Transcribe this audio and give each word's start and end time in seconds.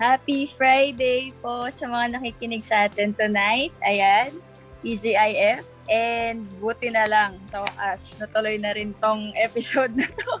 Happy 0.00 0.48
Friday 0.48 1.28
po 1.44 1.68
sa 1.68 1.84
mga 1.84 2.16
nakikinig 2.16 2.64
sa 2.64 2.88
atin 2.88 3.12
tonight. 3.12 3.68
Ayan, 3.84 4.32
TGIF. 4.80 5.60
And 5.92 6.48
buti 6.56 6.88
na 6.88 7.04
lang 7.04 7.36
sa 7.44 7.60
wakas, 7.60 8.16
natuloy 8.16 8.56
na 8.56 8.72
rin 8.72 8.96
tong 8.96 9.28
episode 9.46 9.92
na 9.92 10.08
to 10.08 10.40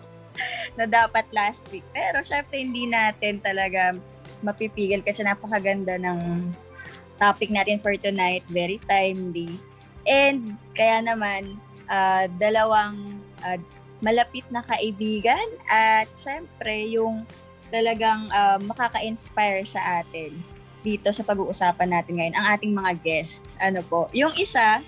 na 0.80 0.88
dapat 0.88 1.28
last 1.36 1.68
week. 1.68 1.84
Pero 1.92 2.24
syempre 2.24 2.56
hindi 2.56 2.88
natin 2.88 3.36
talaga 3.44 3.92
mapipigil 4.40 5.04
kasi 5.04 5.20
napakaganda 5.28 6.00
ng 6.00 6.48
topic 7.20 7.52
natin 7.52 7.84
for 7.84 7.92
tonight. 8.00 8.40
Very 8.48 8.80
timely. 8.88 9.60
And 10.08 10.56
kaya 10.72 11.04
naman, 11.04 11.60
uh, 11.84 12.32
dalawang 12.40 13.20
uh, 13.44 13.60
malapit 14.00 14.48
na 14.48 14.64
kaibigan 14.64 15.44
at 15.68 16.08
syempre 16.16 16.88
yung 16.88 17.28
talagang 17.70 18.28
uh, 18.28 18.58
makaka-inspire 18.60 19.64
sa 19.64 20.02
atin 20.02 20.34
dito 20.80 21.12
sa 21.12 21.22
pag-uusapan 21.24 21.88
natin 21.92 22.14
ngayon, 22.18 22.34
ang 22.36 22.46
ating 22.56 22.72
mga 22.72 22.92
guests. 23.04 23.56
Ano 23.60 23.84
po? 23.84 24.08
Yung 24.16 24.32
isa, 24.36 24.80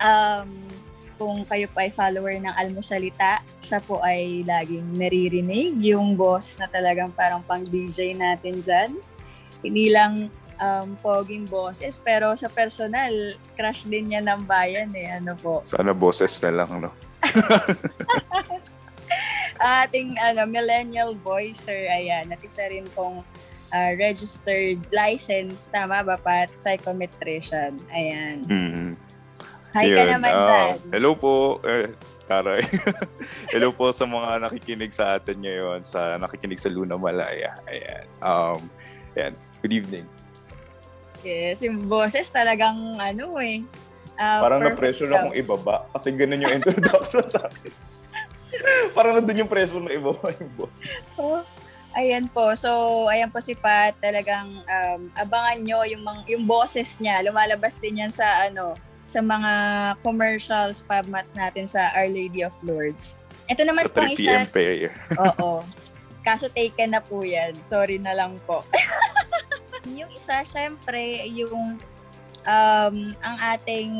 um, 0.00 0.48
kung 1.20 1.44
kayo 1.46 1.68
po 1.70 1.78
ay 1.84 1.92
follower 1.92 2.34
ng 2.40 2.54
Almusalita, 2.56 3.44
siya 3.62 3.78
po 3.84 4.00
ay 4.02 4.42
laging 4.42 4.96
naririnig. 4.96 5.78
Yung 5.84 6.16
boss 6.16 6.58
na 6.58 6.66
talagang 6.66 7.12
parang 7.14 7.44
pang 7.44 7.62
DJ 7.62 8.16
natin 8.16 8.58
dyan. 8.64 8.90
Hindi 9.62 9.92
lang 9.92 10.32
um, 10.58 10.98
poging 10.98 11.46
bosses, 11.46 12.00
pero 12.00 12.34
sa 12.34 12.50
personal, 12.50 13.38
crush 13.54 13.86
din 13.86 14.10
niya 14.10 14.24
ng 14.24 14.42
bayan 14.48 14.90
eh. 14.96 15.22
Ano 15.22 15.36
po? 15.38 15.62
Sana 15.62 15.94
bosses 15.94 16.34
na 16.42 16.64
lang, 16.64 16.70
no? 16.82 16.90
ating 19.62 20.18
ano, 20.18 20.42
millennial 20.44 21.14
voice, 21.14 21.62
sir, 21.62 21.86
ayan, 21.86 22.26
at 22.34 22.40
isa 22.42 22.66
rin 22.66 22.84
pong 22.92 23.22
uh, 23.70 23.92
registered 23.96 24.82
license, 24.90 25.70
tama 25.70 26.02
ba, 26.02 26.18
Pat? 26.18 26.50
Psychometrician. 26.58 27.78
Ayan. 27.94 28.42
Mm-hmm. 28.46 28.90
Hi 29.72 29.88
Ayun. 29.88 29.96
ka 29.96 30.04
naman, 30.04 30.32
uh. 30.36 30.76
Hello 30.92 31.16
po, 31.16 31.62
eh, 31.64 31.94
Karay. 32.28 32.60
hello 33.56 33.72
po 33.72 33.88
sa 33.88 34.04
mga 34.04 34.50
nakikinig 34.50 34.92
sa 34.92 35.16
atin 35.16 35.40
ngayon, 35.40 35.80
sa 35.80 36.20
nakikinig 36.20 36.60
sa 36.60 36.68
Luna 36.68 37.00
Malaya. 37.00 37.56
Ayan. 37.70 38.04
Um, 38.20 38.60
ayan. 39.16 39.32
Good 39.64 39.72
evening. 39.72 40.06
Yes, 41.22 41.62
yung 41.62 41.86
boses 41.86 42.28
talagang 42.28 42.98
ano 42.98 43.38
eh, 43.40 43.62
Uh, 44.12 44.44
Parang 44.44 44.60
na-pressure 44.60 45.08
akong 45.08 45.32
ibaba 45.32 45.88
kasi 45.96 46.12
ganun 46.12 46.44
yung 46.44 46.60
introduction 46.60 47.24
sa 47.24 47.48
akin. 47.48 47.72
Parang 48.96 49.18
nandun 49.18 49.44
yung 49.44 49.50
pressure 49.50 49.80
na 49.80 49.92
ibaba 49.94 50.32
yung 50.40 50.52
boses. 50.54 51.08
So, 51.16 51.42
ayan 51.96 52.28
po. 52.28 52.52
So, 52.56 52.70
ayan 53.08 53.32
po 53.32 53.40
si 53.40 53.56
Pat. 53.56 53.96
Talagang 53.98 54.48
um, 54.64 55.00
abangan 55.16 55.58
nyo 55.60 55.84
yung, 55.88 56.02
mga, 56.04 56.20
yung 56.32 56.44
boses 56.44 57.00
niya. 57.00 57.24
Lumalabas 57.24 57.80
din 57.80 58.02
yan 58.04 58.12
sa 58.12 58.48
ano 58.48 58.76
sa 59.12 59.20
mga 59.20 59.52
commercials, 60.00 60.80
pub 60.80 61.04
mats 61.10 61.36
natin 61.36 61.68
sa 61.68 61.92
Our 61.92 62.08
Lady 62.08 62.40
of 62.40 62.54
Lords. 62.64 63.18
Ito 63.50 63.66
naman 63.66 63.84
sa 63.84 63.92
pong 63.92 64.12
isa. 64.16 64.48
Oo. 65.20 65.60
Kaso 66.22 66.48
taken 66.48 66.96
na 66.96 67.02
po 67.02 67.20
yan. 67.20 67.52
Sorry 67.66 67.98
na 68.00 68.16
lang 68.16 68.38
po. 68.48 68.64
yung 69.98 70.08
isa, 70.14 70.40
syempre, 70.46 71.26
yung 71.28 71.76
um, 72.46 72.96
ang 73.20 73.36
ating 73.52 73.92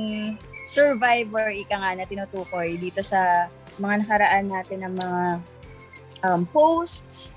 survivor, 0.65 1.51
ika 1.51 1.77
nga 1.77 1.93
na 1.99 2.07
tinutukoy 2.07 2.79
dito 2.79 3.03
sa 3.03 3.51
mga 3.81 3.95
nakaraan 4.05 4.47
natin 4.49 4.79
ng 4.85 4.95
mga 4.99 5.23
um, 6.27 6.43
posts. 6.49 7.33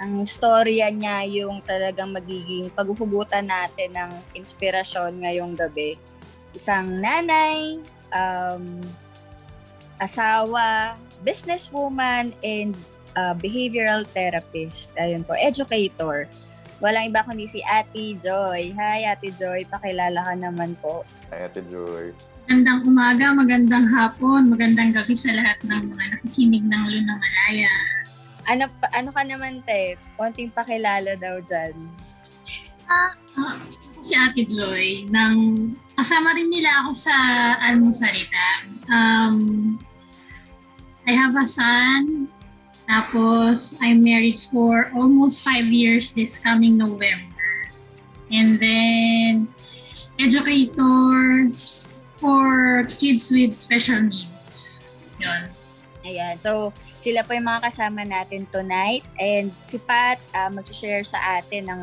Ang 0.00 0.26
storya 0.26 0.90
niya 0.90 1.22
yung 1.24 1.62
talagang 1.62 2.10
magiging 2.10 2.66
paghuhugutan 2.74 3.46
natin 3.46 3.94
ng 3.94 4.10
inspirasyon 4.34 5.22
ngayong 5.22 5.54
gabi. 5.54 5.96
Isang 6.50 6.98
nanay, 6.98 7.78
um, 8.10 8.82
asawa, 10.02 10.98
businesswoman, 11.22 12.34
and 12.42 12.74
uh, 13.14 13.34
behavioral 13.38 14.02
therapist. 14.10 14.90
Ayun 14.98 15.22
po, 15.22 15.38
educator. 15.38 16.26
Walang 16.82 17.14
iba 17.14 17.22
kundi 17.22 17.46
si 17.46 17.62
Ate 17.62 18.18
Joy. 18.18 18.74
Hi, 18.74 19.06
Ate 19.08 19.30
Joy. 19.38 19.62
Pakilala 19.70 20.26
ka 20.26 20.34
naman 20.34 20.74
po. 20.82 21.06
Hi, 21.30 21.46
Ate 21.46 21.62
Joy. 21.70 22.33
Magandang 22.44 22.80
umaga, 22.84 23.26
magandang 23.32 23.86
hapon, 23.88 24.52
magandang 24.52 24.92
gabi 24.92 25.16
sa 25.16 25.32
lahat 25.32 25.56
ng 25.64 25.96
mga 25.96 26.04
nakikinig 26.12 26.64
ng 26.68 26.84
Luna 26.92 27.14
Malaya. 27.16 27.72
Ano, 28.44 28.64
ano 28.92 29.10
ka 29.16 29.22
naman, 29.24 29.64
te? 29.64 29.96
Konting 30.20 30.52
pakilala 30.52 31.16
daw 31.16 31.40
dyan. 31.40 31.72
Ah, 32.84 33.16
uh, 33.40 33.56
si 34.04 34.12
Ate 34.12 34.44
Joy. 34.44 35.08
Nang, 35.08 35.72
kasama 35.96 36.36
rin 36.36 36.52
nila 36.52 36.84
ako 36.84 36.92
sa 36.92 37.16
Almusarita. 37.64 38.68
Um, 38.92 39.80
I 41.08 41.16
have 41.16 41.32
a 41.40 41.48
son 41.48 42.28
tapos, 42.84 43.80
I'm 43.80 44.04
married 44.04 44.36
for 44.52 44.92
almost 44.92 45.40
five 45.40 45.64
years 45.72 46.12
this 46.12 46.36
coming 46.36 46.76
November. 46.76 47.72
And 48.28 48.60
then, 48.60 49.48
educator 50.20 51.48
for 52.18 52.84
kids 52.98 53.30
with 53.30 53.54
special 53.54 54.00
needs. 54.02 54.84
Yun. 55.18 55.50
Ayan. 56.04 56.36
So, 56.36 56.70
sila 57.00 57.24
po 57.24 57.32
yung 57.32 57.48
mga 57.48 57.64
kasama 57.72 58.04
natin 58.04 58.44
tonight. 58.52 59.02
And 59.16 59.48
si 59.64 59.80
Pat 59.80 60.20
uh, 60.36 60.52
mag-share 60.52 61.04
sa 61.04 61.40
atin 61.40 61.72
ng 61.72 61.80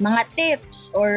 mga 0.00 0.20
tips 0.34 0.90
or 0.96 1.12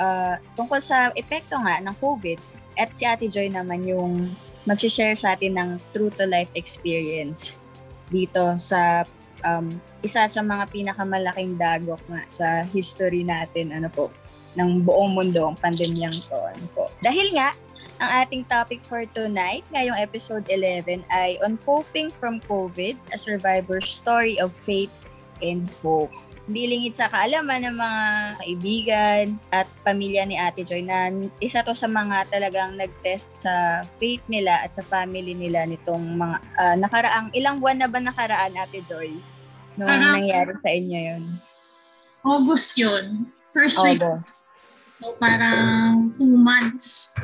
uh, 0.00 0.40
tungkol 0.58 0.82
sa 0.82 1.14
epekto 1.14 1.54
nga 1.62 1.78
ng 1.78 1.94
COVID. 2.02 2.38
At 2.80 2.96
si 2.96 3.04
Ate 3.04 3.28
Joy 3.28 3.52
naman 3.52 3.84
yung 3.84 4.32
mag-share 4.64 5.14
sa 5.14 5.36
atin 5.36 5.54
ng 5.58 5.70
true 5.92 6.10
to 6.14 6.24
life 6.26 6.50
experience 6.56 7.60
dito 8.08 8.56
sa 8.56 9.04
um, 9.44 9.68
isa 10.00 10.26
sa 10.26 10.40
mga 10.40 10.70
pinakamalaking 10.70 11.58
dagok 11.58 12.00
nga 12.06 12.22
sa 12.30 12.46
history 12.70 13.26
natin 13.26 13.74
ano 13.74 13.90
po 13.90 14.08
ng 14.52 14.84
buong 14.84 15.16
mundo 15.16 15.48
ang 15.48 15.56
pandemyang 15.56 16.14
to 16.28 16.36
ano 16.36 16.66
po. 16.76 16.84
Dahil 17.00 17.32
nga 17.36 17.56
ang 18.02 18.26
ating 18.26 18.42
topic 18.50 18.82
for 18.82 19.06
tonight, 19.14 19.62
ngayong 19.70 19.94
episode 19.94 20.42
11 20.50 21.06
ay 21.14 21.38
on 21.46 21.54
coping 21.62 22.10
from 22.10 22.42
COVID, 22.50 22.98
a 23.14 23.18
survivor's 23.18 23.86
story 23.86 24.42
of 24.42 24.50
faith 24.50 24.90
and 25.38 25.70
hope 25.78 26.10
hindi 26.42 26.66
lingid 26.66 26.94
sa 26.98 27.06
kaalaman 27.06 27.62
ng 27.70 27.76
mga 27.78 28.02
kaibigan 28.42 29.24
at 29.54 29.66
pamilya 29.86 30.26
ni 30.26 30.34
Ate 30.34 30.66
Joy 30.66 30.82
na 30.82 31.14
isa 31.38 31.62
to 31.62 31.70
sa 31.70 31.86
mga 31.86 32.26
talagang 32.34 32.74
nag-test 32.74 33.46
sa 33.46 33.86
faith 34.02 34.26
nila 34.26 34.58
at 34.58 34.74
sa 34.74 34.82
family 34.82 35.38
nila 35.38 35.62
nitong 35.70 36.02
mga 36.18 36.36
uh, 36.58 36.76
nakaraang 36.82 37.30
ilang 37.38 37.62
buwan 37.62 37.78
na 37.78 37.86
ba 37.86 38.02
nakaraan 38.02 38.58
Ate 38.58 38.82
Joy 38.90 39.14
nung 39.78 39.86
Parang, 39.86 40.18
nangyari 40.18 40.52
sa 40.58 40.70
inyo 40.74 40.98
yun? 41.14 41.22
August 42.26 42.74
yun. 42.74 43.30
First 43.54 43.78
week. 43.86 44.02
So 44.84 45.14
parang 45.22 46.10
two 46.18 46.36
months. 46.36 47.16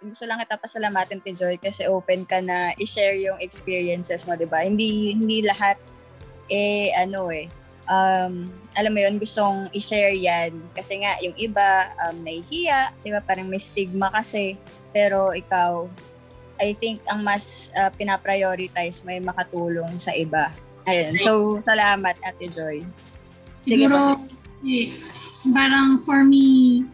Gusto 0.00 0.24
lang 0.24 0.40
kita 0.40 0.56
pasalamatin, 0.56 1.20
Ate 1.20 1.32
Joy, 1.36 1.56
kasi 1.60 1.84
open 1.84 2.24
ka 2.24 2.40
na 2.40 2.72
i-share 2.80 3.20
yung 3.20 3.36
experiences 3.40 4.24
mo, 4.24 4.32
di 4.32 4.48
ba? 4.48 4.64
Hindi, 4.64 5.12
hindi 5.12 5.44
lahat 5.44 5.76
eh, 6.48 6.90
ano 6.96 7.28
eh, 7.28 7.46
um, 7.90 8.48
alam 8.72 8.92
mo 8.94 8.98
yun, 9.02 9.20
gustong 9.20 9.68
i-share 9.76 10.16
yan. 10.16 10.56
Kasi 10.72 11.02
nga, 11.02 11.18
yung 11.20 11.34
iba, 11.36 11.90
um, 12.06 12.16
nahihiya, 12.22 12.96
di 13.02 13.10
ba? 13.12 13.20
Parang 13.20 13.50
may 13.50 13.60
stigma 13.60 14.08
kasi. 14.08 14.56
Pero 14.94 15.34
ikaw, 15.34 15.90
I 16.60 16.76
think 16.76 17.00
ang 17.08 17.24
mas 17.24 17.68
uh, 17.74 17.88
pinaprioritize 17.92 19.02
may 19.02 19.18
makatulong 19.18 19.96
sa 19.98 20.12
iba. 20.14 20.52
Ayun. 20.88 21.16
So, 21.20 21.32
salamat, 21.64 22.16
Ate 22.24 22.48
Joy. 22.52 22.84
Sige 23.60 23.84
Siguro, 23.84 24.16
eh, 24.64 24.96
parang 25.52 26.00
for 26.04 26.24
me, 26.24 26.84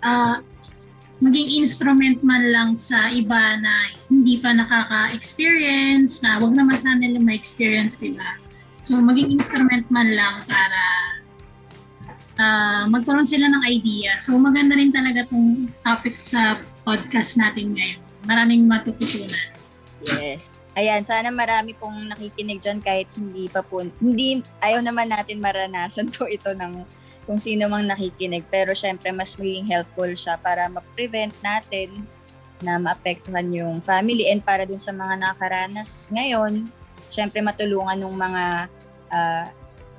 uh, 0.00 0.40
maging 1.22 1.62
instrument 1.62 2.18
man 2.26 2.42
lang 2.50 2.70
sa 2.74 3.06
iba 3.14 3.54
na 3.62 3.86
hindi 4.10 4.42
pa 4.42 4.50
nakaka-experience, 4.50 6.18
na 6.26 6.42
wag 6.42 6.50
naman 6.50 6.74
sana 6.74 6.98
nila 6.98 7.22
ma-experience, 7.22 8.02
di 8.02 8.10
ba? 8.18 8.42
So, 8.82 8.98
maging 8.98 9.38
instrument 9.38 9.86
man 9.86 10.10
lang 10.18 10.42
para 10.50 10.82
uh, 12.42 12.82
magkaroon 12.90 13.22
sila 13.22 13.46
ng 13.46 13.62
idea. 13.70 14.18
So, 14.18 14.34
maganda 14.34 14.74
rin 14.74 14.90
talaga 14.90 15.30
tong 15.30 15.70
topic 15.86 16.18
sa 16.26 16.58
podcast 16.82 17.38
natin 17.38 17.78
ngayon. 17.78 18.02
Maraming 18.26 18.66
matututunan. 18.66 19.54
Yes. 20.18 20.50
Ayan, 20.74 21.06
sana 21.06 21.30
marami 21.30 21.78
pong 21.78 22.10
nakikinig 22.10 22.58
dyan 22.58 22.82
kahit 22.82 23.06
hindi 23.14 23.46
pa 23.46 23.62
po, 23.62 23.86
hindi, 24.02 24.42
ayaw 24.58 24.82
naman 24.82 25.06
natin 25.06 25.38
maranasan 25.38 26.10
po 26.10 26.26
ito 26.26 26.50
ng 26.50 26.82
kung 27.24 27.38
sino 27.38 27.70
mang 27.70 27.86
nakikinig. 27.86 28.46
Pero 28.50 28.74
syempre, 28.74 29.10
mas 29.14 29.34
maging 29.38 29.66
helpful 29.68 30.10
siya 30.12 30.38
para 30.38 30.66
ma-prevent 30.66 31.34
natin 31.42 31.92
na 32.62 32.78
maapektuhan 32.78 33.50
yung 33.50 33.82
family 33.82 34.30
and 34.30 34.46
para 34.46 34.62
dun 34.62 34.78
sa 34.78 34.94
mga 34.94 35.18
nakaranas 35.18 36.06
ngayon 36.14 36.70
syempre 37.12 37.44
matulungan 37.44 38.00
ng 38.00 38.16
mga 38.16 38.44
uh, 39.12 39.46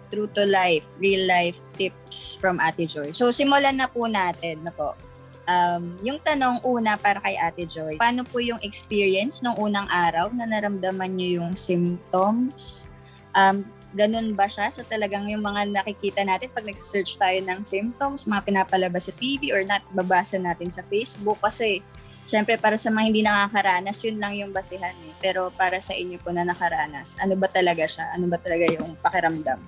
true 0.09 0.25
to 0.33 0.45
life, 0.49 0.97
real 0.97 1.29
life 1.29 1.61
tips 1.77 2.37
from 2.41 2.57
Ate 2.57 2.89
Joy. 2.89 3.13
So 3.13 3.29
simulan 3.29 3.77
na 3.77 3.85
po 3.85 4.09
natin 4.09 4.65
na 4.65 4.73
po. 4.73 4.97
Um, 5.43 5.99
yung 5.99 6.23
tanong 6.23 6.63
una 6.63 6.95
para 6.95 7.19
kay 7.19 7.37
Ate 7.37 7.67
Joy, 7.69 8.01
paano 8.01 8.25
po 8.25 8.41
yung 8.41 8.61
experience 8.65 9.43
nung 9.45 9.59
unang 9.59 9.85
araw 9.91 10.33
na 10.33 10.49
naramdaman 10.49 11.13
niyo 11.13 11.43
yung 11.43 11.53
symptoms? 11.53 12.89
Um, 13.37 13.65
ganun 13.93 14.33
ba 14.33 14.49
siya 14.49 14.69
sa 14.73 14.81
talagang 14.83 15.29
yung 15.29 15.45
mga 15.45 15.69
nakikita 15.69 16.25
natin 16.25 16.49
pag 16.49 16.65
nagsisearch 16.65 17.15
tayo 17.15 17.39
ng 17.45 17.61
symptoms, 17.63 18.25
mga 18.25 18.41
pinapalabas 18.45 19.07
sa 19.07 19.13
TV 19.15 19.53
or 19.53 19.61
not 19.63 19.85
babasa 19.93 20.41
natin 20.41 20.67
sa 20.73 20.81
Facebook 20.89 21.37
kasi 21.39 21.79
Siyempre, 22.23 22.55
para 22.55 22.79
sa 22.79 22.87
mga 22.87 23.03
hindi 23.11 23.19
nakakaranas, 23.19 23.99
yun 24.07 24.15
lang 24.15 24.33
yung 24.39 24.55
basihan 24.55 24.95
eh. 25.03 25.13
Pero 25.19 25.51
para 25.51 25.83
sa 25.83 25.91
inyo 25.91 26.15
po 26.23 26.31
na 26.31 26.47
nakaranas, 26.47 27.19
ano 27.19 27.35
ba 27.35 27.51
talaga 27.51 27.83
siya? 27.83 28.15
Ano 28.15 28.31
ba 28.31 28.39
talaga 28.39 28.63
yung 28.71 28.95
pakiramdam? 29.03 29.59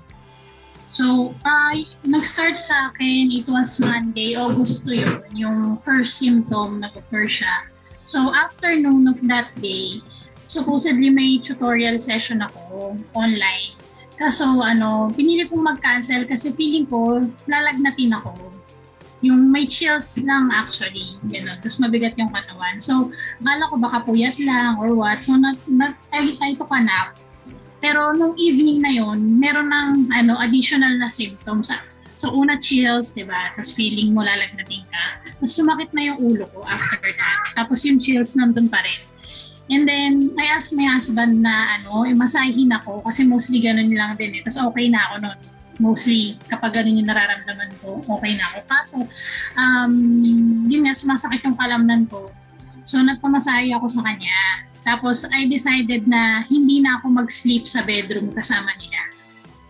So, 0.96 1.36
uh, 1.44 1.76
nag-start 2.08 2.56
sa 2.56 2.88
akin, 2.88 3.28
it 3.28 3.44
was 3.52 3.76
Monday, 3.84 4.40
August 4.40 4.88
2 4.88 5.04
yun, 5.04 5.20
yung 5.36 5.60
first 5.76 6.16
symptom 6.16 6.80
nag-occur 6.80 7.28
siya. 7.28 7.68
So, 8.08 8.32
after 8.32 8.72
noon 8.72 9.12
of 9.12 9.20
that 9.28 9.52
day, 9.60 10.00
supposedly 10.48 11.12
may 11.12 11.44
tutorial 11.44 12.00
session 12.00 12.40
ako 12.40 12.96
online. 13.12 13.76
Kaso, 14.16 14.48
ano, 14.64 15.12
pinili 15.12 15.44
kong 15.48 15.76
mag-cancel 15.76 16.24
kasi 16.24 16.56
feeling 16.56 16.88
ko, 16.88 17.20
lalagnatin 17.48 18.16
ako 18.16 18.56
yung 19.26 19.50
may 19.50 19.66
chills 19.66 20.22
lang 20.22 20.54
actually, 20.54 21.18
gano'n. 21.26 21.58
Tapos 21.58 21.82
mabigat 21.82 22.14
yung 22.20 22.30
katawan. 22.30 22.78
So, 22.78 23.10
akala 23.42 23.72
ko 23.74 23.76
baka 23.82 23.98
puyat 24.06 24.38
lang 24.38 24.78
or 24.78 24.94
what. 24.94 25.26
So, 25.26 25.34
nag, 25.34 25.58
nag, 25.66 25.98
I, 26.14 26.38
I 26.38 26.50
took 26.54 26.70
a 26.70 26.78
nap. 26.78 27.18
Pero 27.82 28.14
nung 28.14 28.38
evening 28.38 28.86
na 28.86 28.92
yon 28.94 29.18
meron 29.42 29.74
ng 29.74 30.14
ano, 30.14 30.38
additional 30.38 30.94
na 31.02 31.10
symptoms. 31.10 31.74
So, 32.16 32.32
una 32.32 32.62
chills, 32.62 33.18
di 33.18 33.26
ba? 33.26 33.52
Tapos 33.58 33.74
feeling 33.76 34.14
mo 34.14 34.24
lalagnating 34.24 34.86
ka. 34.88 35.04
Tapos 35.36 35.52
sumakit 35.52 35.92
na 35.92 36.14
yung 36.14 36.20
ulo 36.22 36.46
ko 36.54 36.64
after 36.64 37.12
that. 37.12 37.46
Tapos 37.58 37.84
yung 37.84 38.00
chills 38.00 38.38
nandun 38.38 38.70
pa 38.70 38.80
rin. 38.86 39.00
And 39.66 39.90
then, 39.90 40.38
I 40.38 40.46
asked 40.54 40.78
my 40.78 40.86
husband 40.86 41.42
na 41.42 41.82
ano, 41.82 42.06
imasahin 42.06 42.70
ako 42.70 43.02
kasi 43.02 43.26
mostly 43.26 43.62
ganun 43.66 43.90
lang 43.90 44.14
din 44.14 44.38
eh. 44.38 44.42
Tapos 44.46 44.62
okay 44.74 44.94
na 44.94 45.10
ako 45.10 45.16
noon 45.26 45.40
mostly 45.80 46.40
kapag 46.48 46.72
ganun 46.72 47.04
yung 47.04 47.10
nararamdaman 47.10 47.72
ko, 47.84 48.00
okay 48.00 48.38
na 48.40 48.52
ako. 48.52 48.60
Kaso, 48.68 48.98
um, 49.60 49.94
yun 50.68 50.88
nga, 50.88 50.96
sumasakit 50.96 51.44
yung 51.44 51.58
kalamnan 51.60 52.08
ko. 52.08 52.32
So, 52.86 53.02
nagpamasahe 53.02 53.74
ako 53.76 53.90
sa 53.90 54.02
kanya. 54.06 54.70
Tapos, 54.86 55.26
I 55.34 55.50
decided 55.50 56.06
na 56.06 56.46
hindi 56.46 56.80
na 56.80 57.02
ako 57.02 57.26
mag-sleep 57.26 57.66
sa 57.66 57.82
bedroom 57.82 58.32
kasama 58.32 58.72
niya. 58.78 59.04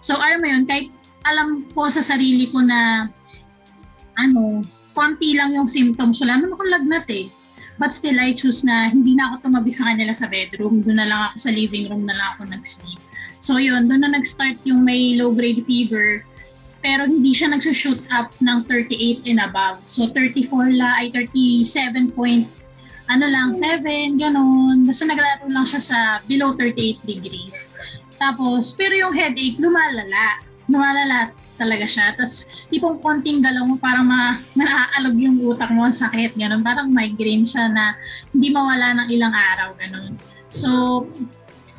So, 0.04 0.20
alam 0.20 0.44
mo 0.44 0.48
yun, 0.52 0.64
kahit 0.68 0.92
alam 1.26 1.66
ko 1.72 1.90
sa 1.90 2.04
sarili 2.04 2.52
ko 2.52 2.62
na 2.62 3.10
ano, 4.20 4.62
konti 4.94 5.34
lang 5.34 5.56
yung 5.56 5.68
symptoms. 5.68 6.22
Wala 6.22 6.40
naman 6.40 6.54
akong 6.54 6.72
lagnat 6.72 7.08
eh. 7.10 7.26
But 7.76 7.92
still, 7.92 8.16
I 8.16 8.32
choose 8.32 8.64
na 8.64 8.88
hindi 8.88 9.20
na 9.20 9.32
ako 9.32 9.52
tumabi 9.52 9.72
sa 9.76 9.92
kanila 9.92 10.16
sa 10.16 10.32
bedroom. 10.32 10.80
Doon 10.80 10.98
na 11.00 11.08
lang 11.08 11.22
ako 11.32 11.36
sa 11.44 11.52
living 11.52 11.92
room 11.92 12.08
na 12.08 12.16
lang 12.16 12.28
ako 12.36 12.48
nag-sleep. 12.48 13.02
So 13.44 13.60
yun, 13.60 13.92
doon 13.92 14.08
na 14.08 14.16
nag-start 14.16 14.64
yung 14.64 14.82
may 14.82 15.20
low-grade 15.20 15.68
fever. 15.68 16.24
Pero 16.80 17.04
hindi 17.04 17.36
siya 17.36 17.52
nagsushoot 17.52 18.00
up 18.16 18.32
ng 18.40 18.64
38 18.70 19.28
and 19.28 19.44
above. 19.44 19.84
So 19.92 20.08
34 20.08 20.72
la, 20.72 21.04
ay 21.04 21.12
37 21.12 22.16
point, 22.16 22.48
ano 23.12 23.26
lang, 23.28 23.52
7, 23.54 23.84
ganun. 24.18 24.88
Basta 24.88 25.04
naglalaro 25.06 25.46
lang 25.52 25.68
siya 25.68 25.82
sa 25.84 25.98
below 26.26 26.56
38 26.58 27.04
degrees. 27.06 27.70
Tapos, 28.16 28.72
pero 28.74 28.96
yung 28.96 29.14
headache, 29.14 29.60
lumalala. 29.60 30.40
Lumalala 30.66 31.36
talaga 31.56 31.88
siya. 31.88 32.16
Tapos, 32.16 32.48
tipong 32.68 33.00
konting 33.00 33.40
galaw 33.44 33.64
mo, 33.68 33.76
parang 33.80 34.08
ma, 34.08 34.40
naaalog 34.56 35.16
yung 35.16 35.40
utak 35.44 35.72
mo, 35.72 35.88
ang 35.88 35.96
sakit, 35.96 36.36
ganun. 36.36 36.62
Parang 36.62 36.92
migraine 36.92 37.48
siya 37.48 37.72
na 37.72 37.96
hindi 38.32 38.52
mawala 38.52 38.96
ng 39.04 39.08
ilang 39.12 39.34
araw, 39.34 39.76
ganun. 39.80 40.20
So, 40.52 41.04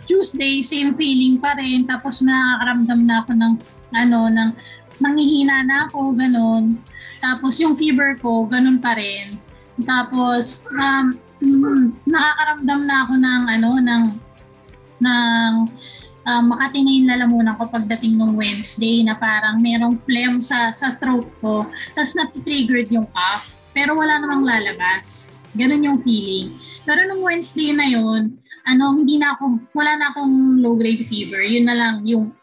Tuesday, 0.06 0.62
same 0.62 0.94
feeling 0.94 1.36
pa 1.42 1.58
rin. 1.58 1.84
Tapos 1.84 2.22
nakakaramdam 2.22 3.00
na 3.04 3.14
ako 3.26 3.30
ng, 3.34 3.54
ano, 3.92 4.20
ng, 4.30 4.50
nanghihina 5.02 5.66
na 5.66 5.90
ako, 5.90 6.14
ganun. 6.16 6.80
Tapos 7.20 7.58
yung 7.60 7.74
fever 7.74 8.16
ko, 8.22 8.46
ganun 8.46 8.78
pa 8.78 8.96
rin. 8.96 9.36
Tapos, 9.82 10.64
um, 10.78 11.12
nakakaramdam 12.08 12.80
na 12.86 12.96
ako 13.04 13.12
ng, 13.18 13.42
ano, 13.50 13.70
ng, 13.82 14.04
ng, 15.02 15.52
um, 16.26 16.52
Makati 16.52 16.82
na 16.82 16.92
yung 16.92 17.08
lalamunan 17.08 17.54
ko 17.56 17.70
pagdating 17.70 18.18
ng 18.18 18.34
Wednesday 18.34 19.06
na 19.06 19.14
parang 19.14 19.62
merong 19.62 19.96
phlegm 20.02 20.42
sa, 20.42 20.74
sa 20.74 20.98
throat 20.98 21.30
ko. 21.38 21.64
Tapos 21.94 22.12
natitriggered 22.18 22.90
yung 22.90 23.06
cough. 23.14 23.46
Pero 23.70 23.94
wala 23.94 24.18
namang 24.18 24.42
lalabas. 24.42 25.32
Ganun 25.54 25.86
yung 25.86 25.98
feeling. 26.02 26.52
Pero 26.82 27.06
nung 27.06 27.22
Wednesday 27.22 27.72
na 27.72 27.86
yun, 27.86 28.36
ano, 28.66 28.84
hindi 28.98 29.16
na 29.16 29.38
ako, 29.38 29.62
wala 29.72 29.92
na 29.94 30.06
akong 30.10 30.58
low-grade 30.58 31.06
fever. 31.06 31.40
Yun 31.46 31.70
na 31.70 31.76
lang 31.78 31.94
yung 32.02 32.34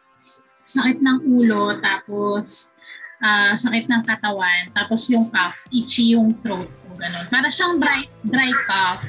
sakit 0.63 1.03
ng 1.03 1.27
ulo, 1.27 1.75
tapos 1.83 2.75
uh, 3.19 3.55
sakit 3.59 3.91
ng 3.91 4.03
katawan, 4.07 4.71
tapos 4.71 5.11
yung 5.11 5.27
cough, 5.27 5.67
itchy 5.75 6.15
yung 6.15 6.31
throat 6.39 6.67
ko, 6.67 6.87
ganun. 6.95 7.27
Para 7.27 7.51
siyang 7.51 7.75
dry, 7.79 8.07
dry 8.23 8.51
cough. 8.63 9.03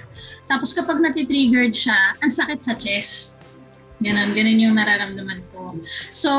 Tapos 0.50 0.75
kapag 0.75 0.99
natitriggered 0.99 1.73
siya, 1.73 2.19
ang 2.19 2.31
sakit 2.31 2.61
sa 2.61 2.75
chest. 2.75 3.44
Ganun, 4.04 4.36
ganun 4.36 4.60
yung 4.60 4.76
nararamdaman 4.76 5.40
ko. 5.48 5.72
So, 6.12 6.30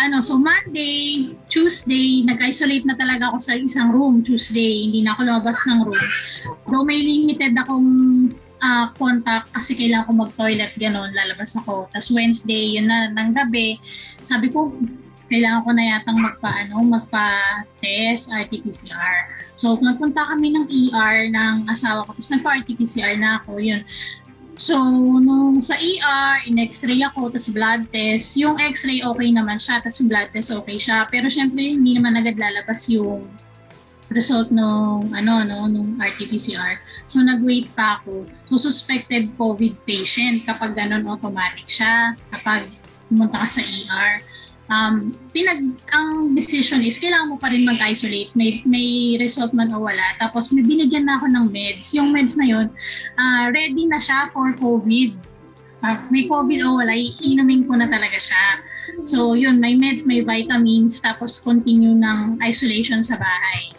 ano, 0.00 0.24
so 0.24 0.40
Monday, 0.40 1.28
Tuesday, 1.52 2.24
nag-isolate 2.24 2.88
na 2.88 2.96
talaga 2.96 3.28
ako 3.28 3.38
sa 3.44 3.52
isang 3.52 3.92
room. 3.92 4.24
Tuesday, 4.24 4.88
hindi 4.88 5.04
na 5.04 5.12
ako 5.12 5.28
lumabas 5.28 5.60
ng 5.68 5.84
room. 5.84 6.06
Though 6.72 6.88
may 6.88 6.96
limited 6.96 7.52
akong 7.60 7.88
uh, 8.56 8.86
contact 8.96 9.52
kasi 9.52 9.76
kailangan 9.76 10.08
ko 10.08 10.12
mag-toilet, 10.16 10.72
gano'n, 10.80 11.12
lalabas 11.12 11.52
ako. 11.60 11.92
Tapos 11.92 12.08
Wednesday, 12.08 12.80
yun 12.80 12.88
na, 12.88 13.12
ng 13.12 13.36
gabi, 13.36 13.76
sabi 14.24 14.48
ko, 14.48 14.72
kailangan 15.26 15.60
ko 15.66 15.70
na 15.74 15.84
yatang 15.84 16.18
magpa, 16.22 16.50
ano, 16.64 16.86
magpa-test, 16.86 18.30
RT-PCR. 18.30 19.26
So, 19.58 19.74
nagpunta 19.82 20.22
kami 20.22 20.54
ng 20.54 20.66
ER 20.70 21.26
ng 21.34 21.56
asawa 21.66 22.06
ko, 22.06 22.14
tapos 22.14 22.30
nagpa-RT-PCR 22.30 23.18
na 23.18 23.42
ako, 23.42 23.58
yun. 23.58 23.82
So, 24.56 24.80
nung 25.20 25.60
sa 25.60 25.76
ER, 25.76 26.48
in-x-ray 26.48 27.04
ako, 27.04 27.28
tapos 27.28 27.52
blood 27.52 27.92
test. 27.92 28.40
Yung 28.40 28.56
x-ray 28.56 29.04
okay 29.04 29.28
naman 29.28 29.60
siya, 29.60 29.84
tapos 29.84 30.00
blood 30.08 30.32
test 30.32 30.48
okay 30.48 30.80
siya. 30.80 31.04
Pero 31.12 31.28
syempre, 31.28 31.76
hindi 31.76 32.00
naman 32.00 32.16
agad 32.16 32.40
lalabas 32.40 32.88
yung 32.88 33.28
result 34.10 34.54
nung 34.54 35.10
ano 35.10 35.42
no 35.42 35.66
nung 35.66 35.98
RT-PCR. 35.98 36.78
So 37.10 37.22
nag-wait 37.22 37.70
pa 37.74 37.98
ako. 37.98 38.26
So 38.46 38.58
suspected 38.58 39.34
COVID 39.34 39.82
patient 39.82 40.46
kapag 40.46 40.78
ganun 40.78 41.06
automatic 41.10 41.66
siya 41.66 42.14
kapag 42.30 42.70
pumunta 43.10 43.42
ka 43.46 43.48
sa 43.50 43.62
ER. 43.62 44.22
Um, 44.66 45.14
pinag 45.30 45.62
ang 45.94 46.34
decision 46.34 46.82
is 46.82 46.98
kailangan 46.98 47.30
mo 47.30 47.36
pa 47.38 47.54
rin 47.54 47.62
mag-isolate. 47.62 48.34
May 48.34 48.66
may 48.66 49.14
result 49.14 49.54
man 49.54 49.70
o 49.70 49.78
wala. 49.78 50.18
Tapos 50.18 50.50
may 50.50 50.66
binigyan 50.66 51.06
na 51.06 51.22
ako 51.22 51.30
ng 51.30 51.46
meds. 51.54 51.94
Yung 51.94 52.10
meds 52.10 52.34
na 52.34 52.46
yon 52.50 52.66
uh, 53.14 53.44
ready 53.54 53.86
na 53.86 54.02
siya 54.02 54.26
for 54.34 54.50
COVID. 54.58 55.14
Uh, 55.86 55.98
may 56.10 56.26
COVID 56.26 56.66
o 56.66 56.82
wala 56.82 56.98
iinumin 56.98 57.62
ko 57.62 57.78
na 57.78 57.86
talaga 57.86 58.18
siya. 58.18 58.58
So 59.06 59.38
yun 59.38 59.62
may 59.62 59.78
meds 59.78 60.02
may 60.02 60.26
vitamins 60.26 60.98
tapos 60.98 61.38
continue 61.38 61.94
ng 61.94 62.42
isolation 62.42 63.06
sa 63.06 63.14
bahay. 63.14 63.70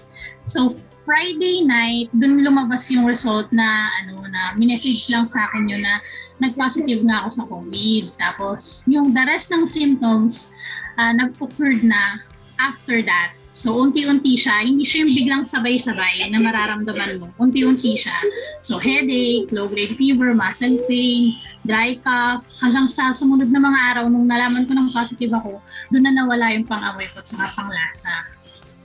So 0.48 0.72
Friday 1.08 1.63
night, 1.63 2.12
dun 2.12 2.44
lumabas 2.44 2.91
yung 2.91 3.08
result 3.08 3.48
na 3.51 3.91
ano 4.03 4.24
na 4.27 4.56
minessage 4.60 5.08
lang 5.08 5.24
sa 5.27 5.48
akin 5.48 5.67
yun 5.67 5.84
na 5.84 6.03
nag-positive 6.39 7.01
na 7.03 7.24
ako 7.24 7.29
sa 7.32 7.44
COVID. 7.48 8.03
Tapos 8.15 8.88
yung 8.88 9.12
the 9.12 9.24
rest 9.27 9.51
ng 9.51 9.67
symptoms 9.67 10.56
uh, 10.98 11.13
nag-occurred 11.13 11.86
na 11.86 12.22
after 12.58 13.00
that. 13.06 13.38
So, 13.58 13.74
unti-unti 13.74 14.38
siya. 14.38 14.62
Hindi 14.62 14.86
siya 14.86 15.01
yung 15.01 15.13
biglang 15.18 15.44
sabay-sabay 15.50 16.30
na 16.30 16.38
mararamdaman 16.38 17.18
mo. 17.18 17.34
Unti-unti 17.42 17.98
siya. 17.98 18.13
So, 18.62 18.77
headache, 18.77 19.50
low-grade 19.50 19.98
fever, 19.98 20.38
muscle 20.38 20.77
pain, 20.86 21.34
dry 21.66 21.98
cough, 22.06 22.46
hanggang 22.62 22.86
sa 22.86 23.10
sumunod 23.18 23.50
na 23.50 23.58
mga 23.58 23.80
araw 23.94 24.06
nung 24.13 24.30
nalaman 24.30 24.70
ko 24.70 24.77
ng 24.77 24.94
positive 24.94 25.34
ako, 25.34 25.58
doon 25.89 26.04
na 26.06 26.13
nawala 26.13 26.54
yung 26.54 26.70
pang-amoy 26.70 27.10
ko 27.10 27.18
at 27.18 27.25
saka 27.25 27.50
pang-lasa. 27.50 28.30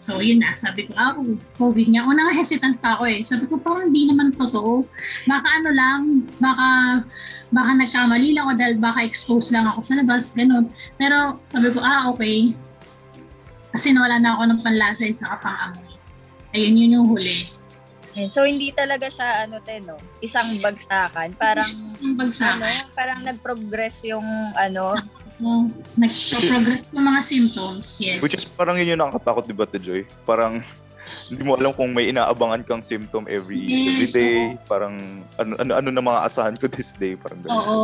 So, 0.02 0.18
yun 0.18 0.42
na. 0.42 0.50
Sabi 0.59 0.90
ko, 0.90 0.99
ah, 0.99 1.14
COVID 1.62 1.94
nga. 1.94 2.02
Una 2.02 2.35
hesitant 2.35 2.82
pa 2.82 2.99
ako 2.99 3.06
eh. 3.06 3.23
Sabi 3.23 3.47
ko, 3.47 3.54
parang 3.62 3.94
hindi 3.94 4.11
naman 4.11 4.35
totoo. 4.35 4.82
Baka 5.30 5.47
ano 5.62 5.71
lang, 5.71 6.26
baka, 6.42 6.68
baka 7.54 7.71
nagkamali 7.78 8.35
lang 8.35 8.50
ako 8.50 8.54
dahil 8.59 8.75
baka 8.82 9.06
expose 9.06 9.54
lang 9.54 9.62
ako 9.62 9.78
sa 9.87 9.94
labas, 10.02 10.35
ganun. 10.35 10.66
Pero 10.99 11.38
sabi 11.47 11.71
ko, 11.71 11.78
ah, 11.78 12.11
okay. 12.11 12.50
Kasi 13.71 13.94
nawala 13.94 14.18
na 14.18 14.35
ako 14.35 14.42
ng 14.50 14.61
panlasa 14.66 15.06
sa 15.14 15.38
kapang-amoy. 15.38 15.94
Ayun, 16.50 16.75
yun 16.82 16.94
yung 16.99 17.06
huli. 17.06 17.62
So 18.28 18.44
hindi 18.44 18.68
talaga 18.76 19.09
siya 19.09 19.49
ano 19.49 19.56
te 19.64 19.80
no, 19.80 19.97
isang 20.21 20.61
bagsakan, 20.61 21.32
parang 21.32 21.64
isang 21.97 22.12
bagsakan. 22.12 22.61
ano, 22.61 22.92
parang 22.92 23.21
nag-progress 23.25 24.04
yung 24.04 24.25
ano, 24.52 25.00
Oh, 25.42 25.66
nagpo-progress 25.99 26.87
yung 26.94 27.06
mga 27.11 27.20
symptoms, 27.26 27.87
yes. 27.99 28.22
Which 28.22 28.38
is 28.38 28.46
parang 28.46 28.78
yun 28.78 28.94
yung 28.94 29.02
nakakatakot, 29.02 29.42
di 29.50 29.56
ba, 29.56 29.66
Te 29.66 29.82
Joy? 29.82 30.06
Parang 30.22 30.62
hindi 31.28 31.42
mo 31.42 31.58
alam 31.58 31.75
kung 31.75 31.90
may 31.90 32.14
inaabangan 32.14 32.62
kang 32.62 32.82
symptom 32.82 33.26
every 33.26 33.58
Yes, 33.66 33.82
every 33.90 34.08
day. 34.14 34.38
Parang 34.70 34.94
ano, 35.34 35.52
ano, 35.58 35.70
ano 35.82 35.88
na 35.90 36.02
mga 36.02 36.20
asahan 36.30 36.54
ko 36.54 36.70
this 36.75 36.94
day. 36.94 37.18
Parang 37.18 37.42
ganun. 37.42 37.58
Oo. 37.58 37.82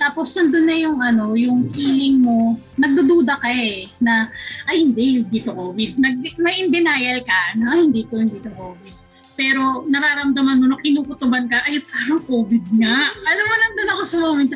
Tapos 0.00 0.32
nandun 0.32 0.64
na 0.64 0.76
yung 0.76 0.98
ano, 1.04 1.36
yung 1.36 1.68
feeling 1.68 2.24
mo, 2.24 2.56
nagdududa 2.80 3.36
ka 3.44 3.48
eh, 3.52 3.92
na, 4.00 4.32
ay 4.72 4.88
hindi, 4.88 5.20
hindi 5.22 5.38
to 5.44 5.52
COVID. 5.52 6.00
Nag, 6.00 6.14
may 6.40 6.64
in 6.64 6.72
denial 6.72 7.20
ka, 7.28 7.40
na 7.60 7.76
ay 7.76 7.92
hindi 7.92 8.08
to, 8.08 8.16
hindi 8.16 8.40
to 8.40 8.52
COVID. 8.56 8.94
Pero 9.36 9.84
nararamdaman 9.84 10.64
mo 10.64 10.66
na 10.72 10.80
kinukutuban 10.80 11.44
ka, 11.52 11.60
ay 11.68 11.84
parang 11.84 12.24
COVID 12.24 12.64
nga. 12.80 13.12
Alam 13.12 13.44
mo, 13.44 13.54
nandun 13.54 13.92
ako 13.92 14.02
sa 14.08 14.16
moment, 14.24 14.50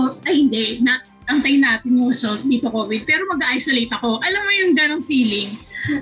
oh, 0.00 0.16
ay 0.24 0.34
hindi, 0.40 0.80
na, 0.80 1.04
antayin 1.32 1.62
natin 1.64 1.96
yung 1.96 2.12
result, 2.12 2.44
dito 2.44 2.68
COVID. 2.68 3.02
Pero 3.02 3.24
mag-isolate 3.28 3.92
ako. 3.92 4.20
Alam 4.20 4.42
mo 4.44 4.52
yung 4.52 4.72
ganong 4.76 5.04
feeling. 5.04 5.56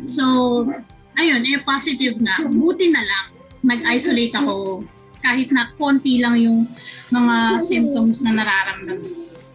So, 0.05 0.25
ayun, 1.15 1.41
eh 1.47 1.63
positive 1.63 2.19
na. 2.19 2.43
Buti 2.43 2.91
na 2.91 3.01
lang, 3.01 3.27
nag-isolate 3.63 4.35
ako 4.35 4.85
kahit 5.21 5.53
na 5.53 5.69
konti 5.77 6.17
lang 6.17 6.41
yung 6.41 6.65
mga 7.13 7.61
symptoms 7.61 8.25
na 8.25 8.33
nararamdaman. 8.33 9.05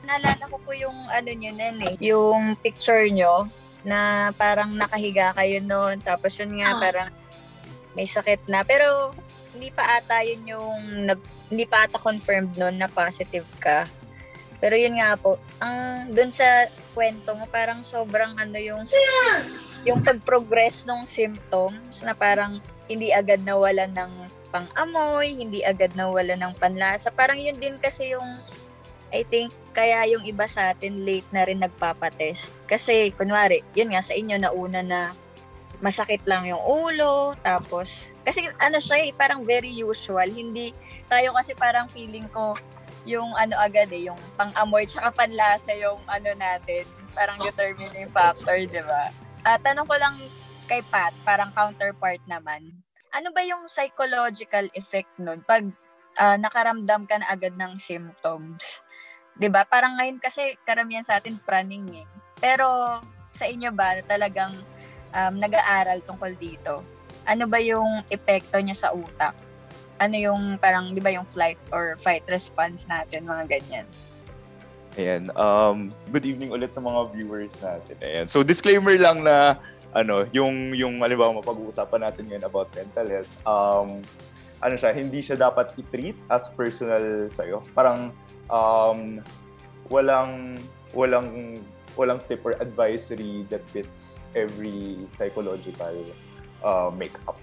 Naalala 0.05 0.45
ko 0.45 0.61
po 0.61 0.69
yung 0.77 0.93
ano 1.09 1.29
nyo 1.33 1.51
nun 1.51 1.77
eh, 1.81 1.95
yung 1.99 2.53
picture 2.61 3.09
nyo 3.09 3.49
na 3.81 4.29
parang 4.37 4.73
nakahiga 4.73 5.33
kayo 5.33 5.57
noon. 5.61 5.97
Tapos 6.01 6.37
yun 6.37 6.61
nga, 6.61 6.77
Ah. 6.77 6.81
parang 6.81 7.09
may 7.97 8.05
sakit 8.05 8.45
na. 8.45 8.61
Pero 8.61 9.13
hindi 9.57 9.73
pa 9.73 9.97
ata 9.97 10.21
yun 10.21 10.45
yung, 10.45 10.79
nag, 11.09 11.19
hindi 11.49 11.65
pa 11.65 11.85
ata 11.89 11.97
confirmed 11.97 12.53
noon 12.53 12.77
na 12.77 12.85
positive 12.85 13.45
ka. 13.57 13.89
Pero 14.65 14.81
yun 14.81 14.97
nga 14.97 15.13
po, 15.13 15.37
ang 15.61 16.09
dun 16.09 16.33
sa 16.33 16.65
kwento 16.97 17.37
mo, 17.37 17.45
parang 17.45 17.85
sobrang 17.85 18.33
ano 18.33 18.57
yung, 18.57 18.81
yung 19.85 20.01
pag-progress 20.01 20.89
ng 20.89 21.05
symptoms 21.05 22.01
na 22.01 22.17
parang 22.17 22.57
hindi 22.89 23.13
agad 23.13 23.45
nawala 23.45 23.85
ng 23.85 24.25
pang-amoy, 24.49 25.37
hindi 25.37 25.61
agad 25.61 25.93
nawala 25.93 26.33
ng 26.33 26.57
panlasa. 26.57 27.13
Parang 27.13 27.37
yun 27.37 27.61
din 27.61 27.77
kasi 27.77 28.17
yung 28.17 28.25
I 29.13 29.21
think 29.21 29.53
kaya 29.69 30.01
yung 30.09 30.25
iba 30.25 30.49
sa 30.49 30.73
atin 30.73 31.05
late 31.05 31.29
na 31.29 31.45
rin 31.45 31.61
nagpapatest. 31.61 32.57
Kasi 32.65 33.13
kunwari, 33.13 33.61
yun 33.77 33.93
nga 33.93 34.01
sa 34.01 34.17
inyo 34.17 34.41
nauna 34.41 34.81
na 34.81 35.13
masakit 35.77 36.25
lang 36.25 36.41
yung 36.49 36.63
ulo, 36.65 37.37
tapos 37.45 38.09
kasi 38.25 38.49
ano 38.57 38.81
siya 38.81 38.97
eh, 39.05 39.13
parang 39.13 39.45
very 39.45 39.77
usual. 39.85 40.25
Hindi 40.25 40.73
tayo 41.05 41.37
kasi 41.37 41.53
parang 41.53 41.85
feeling 41.85 42.25
ko 42.33 42.57
yung 43.05 43.31
ano 43.37 43.53
agad 43.61 43.89
eh, 43.93 44.09
yung 44.09 44.17
pang-amoy 44.35 44.89
tsaka 44.89 45.13
panlasa 45.13 45.71
yung 45.77 46.01
ano 46.09 46.29
natin, 46.33 46.83
parang 47.13 47.37
determining 47.39 48.09
factor, 48.09 48.57
di 48.65 48.81
ba? 48.81 49.13
At 49.45 49.61
tanong 49.61 49.85
ko 49.85 49.95
lang 49.95 50.17
kay 50.65 50.81
Pat, 50.89 51.13
parang 51.21 51.53
counterpart 51.53 52.19
naman. 52.25 52.73
Ano 53.13 53.29
ba 53.31 53.45
yung 53.45 53.69
psychological 53.69 54.67
effect 54.73 55.13
nun 55.21 55.45
pag 55.45 55.63
ah, 56.17 56.35
nakaramdam 56.35 57.05
ka 57.05 57.15
na 57.21 57.29
agad 57.29 57.53
ng 57.55 57.77
symptoms? 57.79 58.81
'Di 59.35 59.47
ba? 59.51 59.67
Parang 59.67 59.99
ngayon 59.99 60.17
kasi 60.19 60.55
karamihan 60.63 61.03
sa 61.03 61.19
atin 61.19 61.37
praning 61.39 62.03
eh. 62.03 62.07
Pero 62.39 62.99
sa 63.31 63.45
inyo 63.47 63.69
ba 63.75 63.99
talagang 64.03 64.51
um, 65.11 65.33
nag-aaral 65.35 65.99
tungkol 66.07 66.31
dito? 66.39 66.83
Ano 67.27 67.47
ba 67.51 67.59
yung 67.59 68.03
epekto 68.07 68.59
niya 68.63 68.75
sa 68.75 68.89
utak? 68.95 69.35
Ano 69.99 70.15
yung 70.19 70.59
parang 70.59 70.91
'di 70.91 70.99
ba 70.99 71.11
yung 71.13 71.27
flight 71.27 71.59
or 71.71 71.95
fight 71.95 72.23
response 72.27 72.83
natin, 72.87 73.23
mga 73.23 73.59
ganyan? 73.59 73.87
Ayan. 74.95 75.27
Um, 75.35 75.91
good 76.11 76.23
evening 76.23 76.55
ulit 76.55 76.71
sa 76.71 76.79
mga 76.79 77.11
viewers 77.11 77.51
natin. 77.59 77.95
Ayan. 77.99 78.25
So 78.31 78.43
disclaimer 78.43 78.95
lang 78.95 79.27
na 79.27 79.59
ano, 79.95 80.27
yung 80.31 80.75
yung 80.75 80.99
halimbawa 81.03 81.39
mapag-uusapan 81.39 82.03
natin 82.03 82.27
ngayon 82.27 82.45
about 82.47 82.67
mental 82.75 83.07
health. 83.07 83.31
Um, 83.47 84.03
ano 84.63 84.75
siya, 84.79 84.95
hindi 84.95 85.19
siya 85.19 85.35
dapat 85.35 85.75
i-treat 85.75 86.15
as 86.31 86.47
personal 86.55 87.27
sa'yo. 87.27 87.63
Parang 87.75 88.15
um, 88.47 89.19
walang 89.91 90.55
walang 90.95 91.59
walang 91.95 92.19
tip 92.27 92.43
or 92.43 92.55
advisory 92.59 93.47
that 93.51 93.63
fits 93.71 94.19
every 94.35 94.99
psychological 95.11 95.95
uh, 96.63 96.91
makeup. 96.91 97.39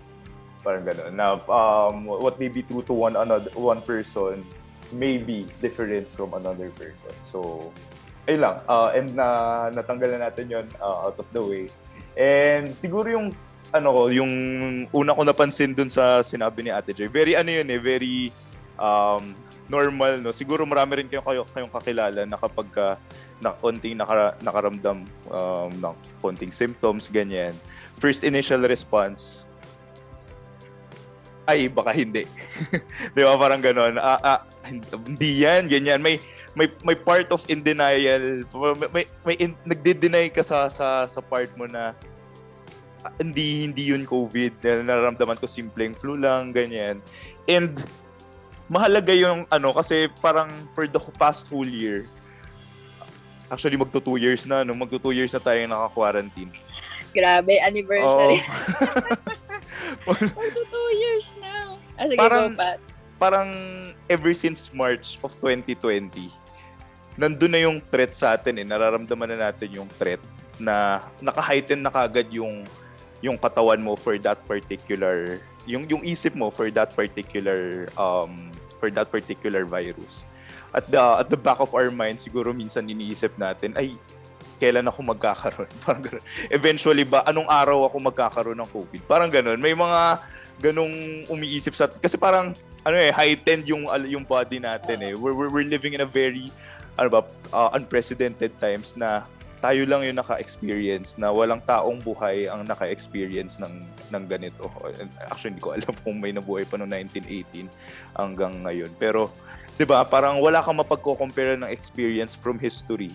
Parang 0.62 0.87
gano'n. 0.87 1.12
Na 1.14 1.38
um, 1.50 2.07
what 2.07 2.38
may 2.38 2.49
be 2.49 2.62
true 2.62 2.83
to 2.87 2.95
one 2.95 3.19
another 3.19 3.50
one 3.59 3.83
person 3.83 4.47
may 4.95 5.19
be 5.19 5.49
different 5.59 6.07
from 6.14 6.35
another 6.38 6.71
person. 6.78 7.14
So, 7.25 7.71
ayun 8.31 8.40
lang. 8.47 8.57
Uh, 8.71 8.88
and 8.95 9.09
na 9.14 9.26
natanggal 9.75 10.14
na 10.16 10.31
natin 10.31 10.47
yon 10.49 10.66
uh, 10.78 11.11
out 11.11 11.19
of 11.19 11.28
the 11.35 11.42
way. 11.42 11.64
And 12.14 12.76
siguro 12.76 13.09
yung 13.09 13.28
ano 13.73 13.88
ko, 13.88 14.02
yung 14.12 14.33
una 14.92 15.16
ko 15.16 15.25
napansin 15.25 15.73
dun 15.73 15.88
sa 15.88 16.21
sinabi 16.21 16.61
ni 16.61 16.71
Ate 16.71 16.92
Joy, 16.92 17.09
very 17.09 17.33
ano 17.33 17.49
yun 17.49 17.66
eh, 17.73 17.81
very 17.81 18.28
um, 18.76 19.33
normal, 19.64 20.21
no? 20.21 20.31
Siguro 20.37 20.69
marami 20.69 21.00
rin 21.00 21.09
kayo, 21.09 21.25
kayo 21.25 21.49
kayong 21.49 21.73
kakilala 21.73 22.23
na 22.28 22.37
kapag 22.37 22.69
ka, 22.69 22.87
na 23.40 23.57
konting 23.57 23.97
nakara, 23.97 24.37
nakaramdam 24.45 25.09
um, 25.33 25.73
ng 25.73 25.95
konting 26.21 26.52
symptoms, 26.52 27.09
ganyan. 27.09 27.57
First 27.97 28.28
initial 28.28 28.61
response, 28.69 29.49
ay, 31.49 31.66
baka 31.66 31.90
hindi. 31.90 32.22
Di 33.14 33.20
ba? 33.22 33.34
Parang 33.34 33.58
ganon. 33.58 33.99
Ah, 33.99 34.20
ah, 34.22 34.40
hindi 34.68 35.42
yan, 35.42 35.66
ganyan. 35.66 35.99
May, 35.99 36.22
may 36.52 36.68
may 36.84 36.96
part 36.96 37.32
of 37.32 37.40
in 37.49 37.64
denial 37.64 38.44
may 38.52 38.88
may, 38.92 39.04
may 39.25 39.37
in, 39.40 39.56
nagde-deny 39.64 40.28
ka 40.28 40.44
sa 40.44 40.68
sa 40.68 41.08
sa 41.08 41.20
part 41.25 41.49
mo 41.56 41.64
na 41.64 41.96
ah, 43.00 43.12
hindi 43.16 43.64
hindi 43.64 43.88
yun 43.88 44.04
covid 44.04 44.61
nararamdaman 44.61 45.40
ko 45.40 45.49
simpleng 45.49 45.96
flu 45.96 46.12
lang 46.12 46.52
ganyan 46.52 47.00
and 47.49 47.80
mahalaga 48.68 49.16
yung 49.16 49.49
ano 49.49 49.72
kasi 49.72 50.12
parang 50.20 50.52
for 50.76 50.84
the 50.84 51.00
past 51.16 51.49
whole 51.49 51.64
year 51.64 52.04
actually 53.49 53.80
magto 53.80 53.96
two 53.96 54.20
years 54.20 54.44
na 54.44 54.61
no 54.61 54.76
magto 54.76 55.00
two 55.00 55.16
years 55.16 55.32
na 55.32 55.40
tayo 55.40 55.61
naka-quarantine 55.64 56.52
Grabe, 57.12 57.61
anniversary. 57.61 58.40
Oo. 58.40 58.49
Magto 60.06 60.62
two 60.66 60.88
years 60.96 61.26
na. 61.38 61.76
Ah, 61.94 62.06
sige, 62.08 62.18
Parang- 62.18 62.54
go, 62.54 62.61
Pat. 62.61 62.78
parang 63.16 63.50
ever 64.11 64.34
since 64.34 64.75
March 64.75 65.14
of 65.22 65.30
2020, 65.38 66.26
nandun 67.14 67.52
na 67.52 67.61
yung 67.62 67.78
threat 67.78 68.16
sa 68.16 68.34
atin 68.34 68.58
eh. 68.58 68.66
Nararamdaman 68.66 69.30
na 69.30 69.52
natin 69.52 69.70
yung 69.70 69.88
threat 69.94 70.18
na 70.58 71.00
naka-heighten 71.22 71.80
na 71.80 71.90
kagad 71.90 72.28
yung 72.34 72.66
yung 73.22 73.38
katawan 73.38 73.78
mo 73.78 73.94
for 73.94 74.18
that 74.18 74.42
particular 74.50 75.38
yung 75.62 75.87
yung 75.87 76.02
isip 76.02 76.34
mo 76.34 76.50
for 76.50 76.66
that 76.75 76.90
particular 76.99 77.87
um 77.94 78.50
for 78.82 78.90
that 78.90 79.06
particular 79.14 79.62
virus. 79.62 80.26
At 80.75 80.90
the 80.90 80.99
at 80.99 81.30
the 81.30 81.38
back 81.38 81.62
of 81.62 81.70
our 81.78 81.94
mind 81.94 82.18
siguro 82.18 82.50
minsan 82.50 82.90
iniisip 82.90 83.38
natin 83.38 83.78
ay 83.78 83.94
kailan 84.62 84.87
ako 84.87 85.02
magkakaroon? 85.02 85.71
Parang 85.85 86.02
ganun. 86.07 86.25
Eventually 86.47 87.02
ba 87.02 87.26
anong 87.26 87.50
araw 87.50 87.90
ako 87.90 87.97
magkakaroon 87.99 88.59
ng 88.62 88.71
COVID? 88.71 89.02
Parang 89.11 89.26
ganun. 89.26 89.59
May 89.59 89.75
mga 89.75 90.23
ganong 90.62 91.26
umiisip 91.26 91.75
sa 91.75 91.90
kasi 91.90 92.14
parang 92.14 92.54
ano 92.87 92.95
eh 92.95 93.11
heightened 93.11 93.66
yung 93.66 93.90
yung 94.07 94.23
body 94.23 94.62
natin 94.62 95.02
eh. 95.02 95.12
We're, 95.19 95.35
we're 95.35 95.66
living 95.66 95.99
in 95.99 96.07
a 96.07 96.09
very 96.09 96.54
ano 96.95 97.09
ba 97.09 97.21
uh, 97.50 97.75
unprecedented 97.75 98.54
times 98.62 98.95
na 98.95 99.26
tayo 99.62 99.87
lang 99.87 100.02
yung 100.02 100.19
naka-experience 100.19 101.23
na 101.23 101.31
walang 101.31 101.62
taong 101.62 102.02
buhay 102.02 102.50
ang 102.50 102.66
naka-experience 102.66 103.62
ng 103.62 103.87
ng 104.11 104.25
ganito. 104.26 104.66
Actually, 105.31 105.54
hindi 105.54 105.62
ko 105.62 105.71
alam 105.78 105.95
kung 106.02 106.19
may 106.19 106.35
nabuhay 106.35 106.66
pa 106.66 106.75
noong 106.75 106.90
1918 106.90 107.71
hanggang 108.19 108.66
ngayon. 108.66 108.90
Pero, 108.99 109.31
'di 109.78 109.87
ba, 109.87 110.02
parang 110.02 110.42
wala 110.42 110.66
kang 110.66 110.83
mapagko-compare 110.83 111.62
ng 111.62 111.71
experience 111.71 112.35
from 112.35 112.59
history. 112.59 113.14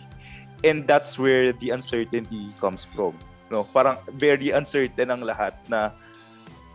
And 0.66 0.90
that's 0.90 1.20
where 1.22 1.54
the 1.54 1.70
uncertainty 1.74 2.50
comes 2.58 2.86
from. 2.86 3.14
No, 3.48 3.64
parang 3.64 4.02
very 4.18 4.52
uncertain 4.52 5.08
ang 5.14 5.22
lahat 5.24 5.56
na 5.70 5.94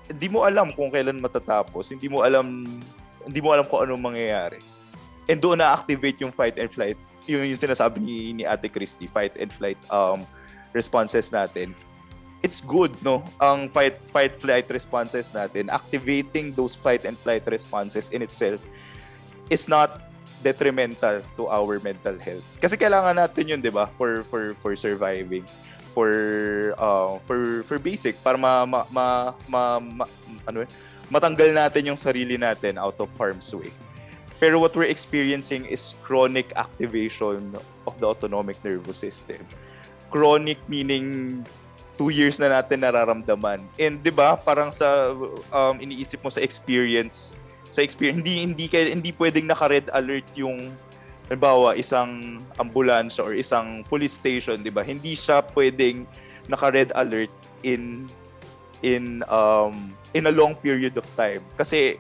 hindi 0.09 0.29
mo 0.31 0.45
alam 0.47 0.73
kung 0.73 0.89
kailan 0.89 1.19
matatapos, 1.21 1.93
hindi 1.93 2.09
mo 2.09 2.23
alam 2.25 2.65
hindi 3.23 3.41
mo 3.41 3.55
alam 3.55 3.67
kung 3.67 3.87
anong 3.87 4.03
mangyayari. 4.13 4.59
And 5.31 5.39
doon 5.39 5.63
na-activate 5.63 6.19
yung 6.23 6.35
fight 6.35 6.59
and 6.59 6.67
flight. 6.67 6.99
Yung, 7.31 7.47
yung 7.47 7.59
sinasabi 7.59 8.03
ni, 8.03 8.35
ni 8.35 8.43
Ate 8.43 8.67
Christy, 8.67 9.07
fight 9.07 9.39
and 9.39 9.55
flight 9.55 9.79
um, 9.95 10.27
responses 10.75 11.31
natin. 11.31 11.71
It's 12.43 12.59
good, 12.59 12.91
no? 13.07 13.23
Ang 13.39 13.71
fight, 13.71 14.03
fight, 14.11 14.35
flight 14.35 14.67
responses 14.67 15.31
natin, 15.31 15.71
activating 15.71 16.51
those 16.59 16.75
fight 16.75 17.07
and 17.07 17.15
flight 17.15 17.47
responses 17.47 18.11
in 18.11 18.19
itself 18.19 18.59
is 19.47 19.71
not 19.71 20.12
detrimental 20.43 21.23
to 21.39 21.47
our 21.47 21.79
mental 21.79 22.19
health. 22.19 22.45
Kasi 22.59 22.75
kailangan 22.75 23.15
natin 23.15 23.57
yun, 23.57 23.61
'di 23.63 23.71
ba? 23.71 23.87
For 23.95 24.27
for 24.27 24.53
for 24.59 24.75
surviving, 24.75 25.47
for 25.95 26.11
uh, 26.77 27.23
for 27.23 27.63
for 27.63 27.79
basic 27.79 28.19
para 28.21 28.35
ma, 28.35 28.67
ma, 28.67 28.83
ma, 28.91 29.07
ma, 29.47 29.63
ma- 29.79 30.13
ano 30.51 30.67
eh, 30.67 30.69
matanggal 31.07 31.55
natin 31.55 31.95
yung 31.95 31.99
sarili 31.99 32.35
natin 32.35 32.77
out 32.77 32.99
of 32.99 33.09
harm's 33.15 33.49
way. 33.55 33.71
Pero 34.43 34.59
what 34.59 34.75
we're 34.75 34.91
experiencing 34.91 35.63
is 35.71 35.95
chronic 36.03 36.51
activation 36.59 37.55
of 37.87 37.95
the 38.03 38.07
autonomic 38.11 38.59
nervous 38.67 38.99
system. 38.99 39.39
Chronic 40.11 40.59
meaning 40.67 41.39
two 41.95 42.11
years 42.11 42.43
na 42.43 42.51
natin 42.51 42.83
nararamdaman. 42.83 43.63
And 43.79 44.03
'di 44.03 44.11
ba, 44.11 44.35
parang 44.35 44.75
sa 44.75 45.15
um, 45.53 45.77
iniisip 45.79 46.19
mo 46.25 46.33
sa 46.33 46.43
experience, 46.43 47.39
sa 47.73 47.81
experience 47.81 48.21
hindi 48.21 48.45
hindi 48.45 48.69
kaya 48.69 48.93
hindi 48.93 49.11
pwedeng 49.17 49.49
naka-red 49.49 49.89
alert 49.97 50.29
yung 50.37 50.71
halimbawa 51.33 51.73
isang 51.73 52.45
ambulansya 52.61 53.25
or 53.25 53.33
isang 53.33 53.81
police 53.89 54.21
station, 54.21 54.61
'di 54.61 54.69
ba? 54.69 54.85
Hindi 54.85 55.17
siya 55.17 55.41
pwedeng 55.57 56.05
naka-red 56.45 56.93
alert 56.93 57.33
in 57.65 58.05
in 58.85 59.25
um 59.33 59.97
in 60.13 60.29
a 60.29 60.35
long 60.35 60.53
period 60.53 60.93
of 61.01 61.07
time 61.17 61.41
kasi 61.57 61.97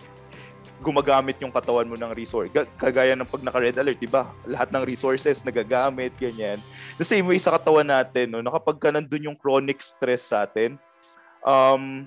gumagamit 0.83 1.39
yung 1.39 1.55
katawan 1.55 1.87
mo 1.87 1.95
ng 1.95 2.13
resource. 2.13 2.51
Kagaya 2.75 3.15
ng 3.15 3.25
pag 3.25 3.41
naka-red 3.41 3.79
alert, 3.79 4.03
di 4.03 4.11
ba? 4.11 4.29
Lahat 4.43 4.69
ng 4.75 4.83
resources 4.83 5.47
nagagamit, 5.47 6.11
ganyan. 6.19 6.59
The 6.99 7.07
same 7.07 7.25
way 7.25 7.39
sa 7.39 7.55
katawan 7.55 7.87
natin, 7.87 8.35
no, 8.35 8.43
na 8.43 8.51
kapag 8.51 8.83
ka 8.83 8.91
nandun 8.91 9.31
yung 9.31 9.39
chronic 9.39 9.79
stress 9.79 10.35
sa 10.35 10.43
atin, 10.43 10.75
um, 11.47 12.05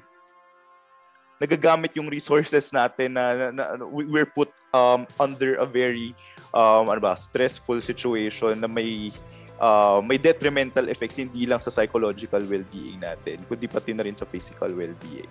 nagagamit 1.41 1.91
yung 1.99 2.07
resources 2.07 2.71
natin 2.71 3.15
na, 3.15 3.51
na, 3.51 3.51
na 3.51 3.63
we're 3.87 4.29
put 4.29 4.47
um, 4.71 5.03
under 5.19 5.59
a 5.59 5.67
very 5.67 6.15
um, 6.55 6.87
ano 6.87 7.01
ba, 7.03 7.13
stressful 7.19 7.83
situation 7.83 8.55
na 8.55 8.71
may 8.71 9.11
uh, 9.59 9.99
may 9.99 10.15
detrimental 10.15 10.87
effects 10.87 11.19
hindi 11.19 11.43
lang 11.43 11.59
sa 11.59 11.71
psychological 11.71 12.39
well-being 12.47 13.03
natin, 13.03 13.43
kundi 13.51 13.67
pati 13.67 13.91
na 13.91 14.07
rin 14.07 14.15
sa 14.15 14.23
physical 14.23 14.71
well-being. 14.71 15.29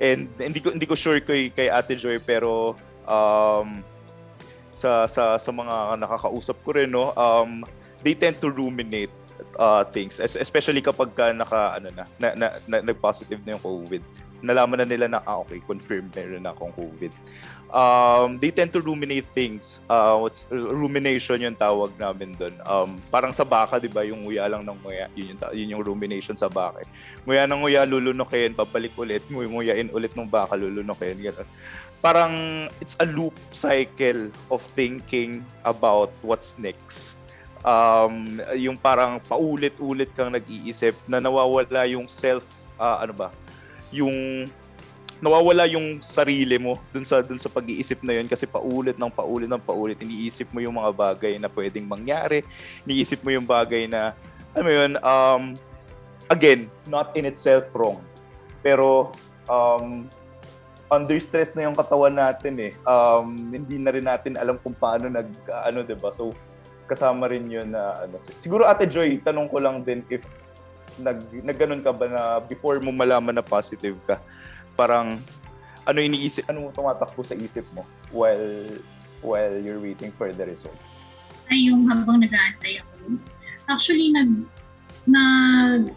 And 0.00 0.32
hindi 0.40 0.64
ko 0.64 0.72
hindi 0.72 0.88
ko 0.88 0.96
sure 0.96 1.20
kay 1.20 1.52
kay 1.52 1.68
Ate 1.68 2.00
Joy 2.00 2.16
pero 2.24 2.74
um, 3.04 3.84
sa 4.72 5.04
sa 5.04 5.36
sa 5.36 5.50
mga 5.52 6.00
nakakausap 6.00 6.56
ko 6.64 6.72
rin 6.72 6.88
no, 6.88 7.12
um, 7.12 7.60
they 8.00 8.16
tend 8.16 8.40
to 8.40 8.48
ruminate 8.48 9.12
uh, 9.60 9.84
things 9.84 10.16
especially 10.16 10.80
kapag 10.80 11.12
ka 11.12 11.28
naka 11.36 11.76
ano 11.76 11.88
na, 11.92 12.04
na, 12.16 12.28
na, 12.32 12.46
na 12.64 12.76
nag-positive 12.80 13.44
na 13.44 13.60
yung 13.60 13.64
COVID. 13.64 14.31
Nalaman 14.42 14.82
na 14.82 14.86
nila 14.86 15.06
na 15.06 15.22
ah, 15.24 15.40
okay, 15.40 15.62
confirmed 15.64 16.10
meron 16.12 16.44
akong 16.44 16.74
COVID 16.74 17.14
um, 17.72 18.36
they 18.38 18.52
tend 18.52 18.70
to 18.76 18.80
ruminate 18.84 19.26
things. 19.32 19.80
Uh, 19.88 20.20
what's 20.20 20.46
rumination 20.52 21.40
yung 21.40 21.56
tawag 21.56 21.90
namin 21.96 22.36
doon. 22.36 22.54
Um, 22.68 23.00
parang 23.08 23.32
sa 23.32 23.42
baka, 23.42 23.80
'di 23.80 23.88
ba, 23.88 24.04
yung 24.04 24.28
nguya 24.28 24.46
lang 24.46 24.62
ng 24.62 24.78
nguya, 24.84 25.08
yun 25.16 25.26
yung 25.34 25.40
yun 25.56 25.68
yung 25.74 25.82
rumination 25.82 26.36
sa 26.36 26.46
baka. 26.46 26.84
Nguya 27.24 27.48
ng 27.48 27.58
nguya 27.64 27.82
lulunukin, 27.88 28.52
babalik 28.52 28.94
ulit, 29.00 29.24
nguyain 29.32 29.88
ulit 29.90 30.12
ng 30.14 30.28
baka 30.28 30.54
lulunukin, 30.54 31.18
ganun. 31.18 31.48
Parang 32.04 32.66
it's 32.78 32.94
a 33.00 33.06
loop 33.08 33.34
cycle 33.50 34.30
of 34.52 34.60
thinking 34.76 35.40
about 35.64 36.12
what's 36.20 36.60
next. 36.60 37.16
Um, 37.62 38.42
yung 38.58 38.74
parang 38.74 39.22
paulit-ulit 39.22 40.10
kang 40.18 40.34
nag-iisip 40.34 40.98
na 41.06 41.22
nawawala 41.22 41.86
yung 41.86 42.10
self 42.10 42.42
uh, 42.74 43.06
ano 43.06 43.14
ba? 43.14 43.30
Yung 43.92 44.48
nawawala 45.22 45.70
yung 45.70 46.02
sarili 46.02 46.58
mo 46.58 46.82
dun 46.90 47.06
sa 47.06 47.22
dun 47.22 47.38
sa 47.38 47.46
pag-iisip 47.46 48.02
na 48.02 48.18
yun. 48.18 48.26
Kasi 48.26 48.42
paulit 48.50 48.98
ng 48.98 49.12
paulit 49.14 49.46
ng 49.46 49.62
paulit 49.62 50.02
iniisip 50.02 50.50
mo 50.50 50.58
yung 50.58 50.74
mga 50.74 50.90
bagay 50.90 51.38
na 51.38 51.46
pwedeng 51.46 51.86
mangyari. 51.86 52.42
Iniisip 52.82 53.22
mo 53.22 53.30
yung 53.30 53.46
bagay 53.46 53.86
na 53.86 54.18
ano 54.52 54.68
yun 54.68 54.98
um 55.00 55.54
again 56.26 56.66
not 56.90 57.14
in 57.14 57.22
itself 57.22 57.70
wrong. 57.70 58.02
Pero 58.66 59.14
um 59.46 60.10
under 60.90 61.16
stress 61.22 61.54
na 61.54 61.70
yung 61.70 61.78
katawan 61.78 62.18
natin 62.18 62.58
eh. 62.58 62.72
Um 62.82 63.54
hindi 63.54 63.78
na 63.78 63.94
rin 63.94 64.10
natin 64.10 64.34
alam 64.34 64.58
kung 64.58 64.74
paano 64.74 65.06
nag 65.06 65.30
ano 65.46 65.86
'di 65.86 65.94
ba 66.02 66.10
so 66.10 66.34
kasama 66.90 67.30
rin 67.30 67.46
yun 67.46 67.70
na 67.70 68.04
ano 68.04 68.18
siguro 68.20 68.66
Ate 68.66 68.90
Joy 68.90 69.22
tanong 69.22 69.48
ko 69.48 69.62
lang 69.62 69.86
din 69.86 70.02
if 70.10 70.26
nag 71.00 71.18
nagganon 71.44 71.80
ka 71.80 71.92
ba 71.94 72.06
na 72.08 72.22
before 72.44 72.80
mo 72.82 72.92
malaman 72.92 73.36
na 73.36 73.44
positive 73.44 73.96
ka 74.04 74.20
parang 74.76 75.20
ano 75.82 75.98
iniisip, 75.98 76.46
ano 76.46 76.70
tumatakbo 76.70 77.26
sa 77.26 77.34
isip 77.34 77.66
mo 77.74 77.82
while 78.14 78.70
while 79.22 79.54
you're 79.58 79.82
waiting 79.82 80.14
for 80.14 80.30
the 80.30 80.44
result? 80.46 80.76
Ay, 81.50 81.70
yung 81.70 81.90
habang 81.90 82.22
nag-aantay 82.22 82.82
ako. 82.82 83.18
Actually, 83.66 84.14
nag, 84.14 84.30
nag, 85.06 85.90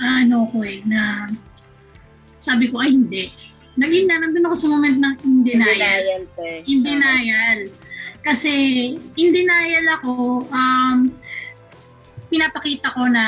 ano 0.00 0.48
ko 0.52 0.64
eh, 0.64 0.80
na, 0.84 1.28
sabi 2.40 2.72
ko, 2.72 2.80
ay 2.80 2.92
hindi. 2.92 3.32
Naging 3.78 4.06
na, 4.08 4.20
nandun 4.20 4.48
ako 4.48 4.56
sa 4.56 4.68
moment 4.68 4.96
ng 4.96 5.14
in 5.24 5.36
denial. 5.44 5.70
In 5.70 5.78
denial, 5.78 6.24
eh. 6.40 6.58
In 6.68 6.78
denial. 6.84 7.60
Kasi, 8.24 8.52
in 8.96 9.30
denial 9.32 9.86
ako, 10.00 10.44
um, 10.50 11.12
pinapakita 12.28 12.92
ko 12.92 13.08
na 13.08 13.24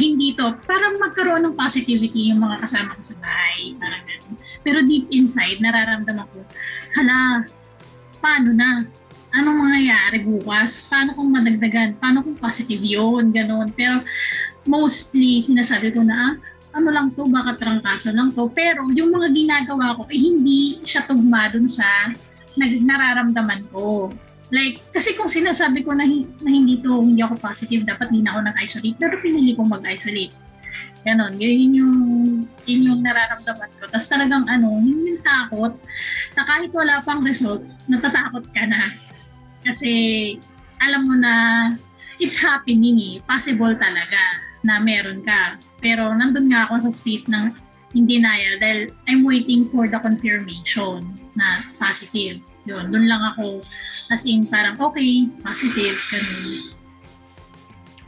hindi 0.00 0.32
to, 0.32 0.56
parang 0.64 0.96
magkaroon 0.96 1.44
ng 1.44 1.54
positivity 1.56 2.32
yung 2.32 2.40
mga 2.40 2.64
kasama 2.64 2.96
ko 2.96 3.02
sa 3.04 3.16
bahay. 3.20 3.76
Parang 3.76 4.02
ganun. 4.08 4.34
Pero 4.64 4.78
deep 4.88 5.12
inside, 5.12 5.60
nararamdaman 5.60 6.24
ko, 6.32 6.40
hala, 6.96 7.44
paano 8.22 8.50
na? 8.56 8.88
Anong 9.32 9.58
mangyayari 9.64 10.24
bukas? 10.24 10.88
Paano 10.88 11.16
kung 11.16 11.32
madagdagan? 11.32 11.96
Paano 11.96 12.20
kung 12.20 12.36
positive 12.36 12.80
yun? 12.80 13.32
Ganon. 13.32 13.72
Pero 13.72 14.00
mostly, 14.68 15.40
sinasabi 15.40 15.92
ko 15.92 16.04
na, 16.04 16.16
ah, 16.16 16.32
ano 16.72 16.88
lang 16.88 17.12
to, 17.12 17.28
baka 17.28 17.56
trangkaso 17.56 18.12
lang 18.12 18.32
to. 18.32 18.48
Pero 18.52 18.88
yung 18.92 19.12
mga 19.12 19.28
ginagawa 19.32 19.96
ko, 19.96 20.08
eh, 20.08 20.20
hindi 20.20 20.80
siya 20.84 21.04
tugma 21.04 21.48
dun 21.52 21.68
sa 21.68 22.12
nararamdaman 22.60 23.68
ko. 23.72 24.12
Like, 24.52 24.84
kasi 24.92 25.16
kung 25.16 25.32
sinasabi 25.32 25.80
ko 25.80 25.96
na, 25.96 26.04
na 26.44 26.50
hindi 26.52 26.76
to, 26.84 27.00
hindi 27.00 27.24
ako 27.24 27.40
positive, 27.40 27.88
dapat 27.88 28.12
hindi 28.12 28.28
na 28.28 28.36
ako 28.36 28.40
nag-isolate. 28.52 28.96
Pero 29.00 29.14
pinili 29.16 29.56
kong 29.56 29.72
mag-isolate. 29.72 30.36
Ganon, 31.02 31.34
yun 31.40 31.72
yung, 31.72 31.96
yun 32.68 32.80
yung 32.92 33.00
nararamdaman 33.00 33.70
ko. 33.80 33.88
Tapos 33.88 34.06
talagang 34.12 34.44
ano, 34.46 34.76
yun 34.84 35.08
yung 35.08 35.22
takot 35.24 35.74
na 36.36 36.42
kahit 36.44 36.70
wala 36.70 37.00
pang 37.00 37.24
result, 37.24 37.64
natatakot 37.88 38.44
ka 38.52 38.62
na. 38.68 38.92
Kasi 39.64 39.90
alam 40.78 41.08
mo 41.08 41.14
na 41.16 41.32
it's 42.20 42.38
happening 42.38 43.00
eh. 43.00 43.14
Possible 43.24 43.74
talaga 43.74 44.20
na 44.62 44.78
meron 44.78 45.24
ka. 45.26 45.58
Pero 45.80 46.12
nandun 46.14 46.52
nga 46.52 46.70
ako 46.70 46.86
sa 46.86 46.90
state 46.92 47.26
ng 47.26 47.50
in 47.98 48.04
denial 48.04 48.60
dahil 48.60 48.94
I'm 49.08 49.24
waiting 49.24 49.68
for 49.72 49.88
the 49.88 49.98
confirmation 49.98 51.08
na 51.34 51.66
positive. 51.80 52.38
Yun, 52.62 52.94
dun 52.94 53.10
lang 53.10 53.22
ako 53.34 53.66
As 54.10 54.26
in, 54.26 54.46
parang 54.48 54.78
okay, 54.80 55.28
positive, 55.44 55.98
ganun. 56.10 56.72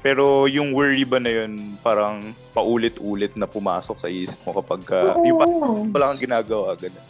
Pero 0.04 0.44
yung 0.44 0.76
worry 0.76 1.00
ba 1.08 1.16
na 1.16 1.32
yun, 1.32 1.80
parang 1.80 2.36
paulit-ulit 2.52 3.32
na 3.40 3.48
pumasok 3.48 3.96
sa 3.96 4.08
isip 4.12 4.36
mo 4.44 4.52
kapag 4.52 4.84
uh, 4.92 5.16
Oo. 5.16 5.24
yung 5.24 5.38
parang 5.40 5.88
wala 5.88 6.04
kang 6.12 6.22
ginagawa, 6.28 6.76
gano'n? 6.76 7.06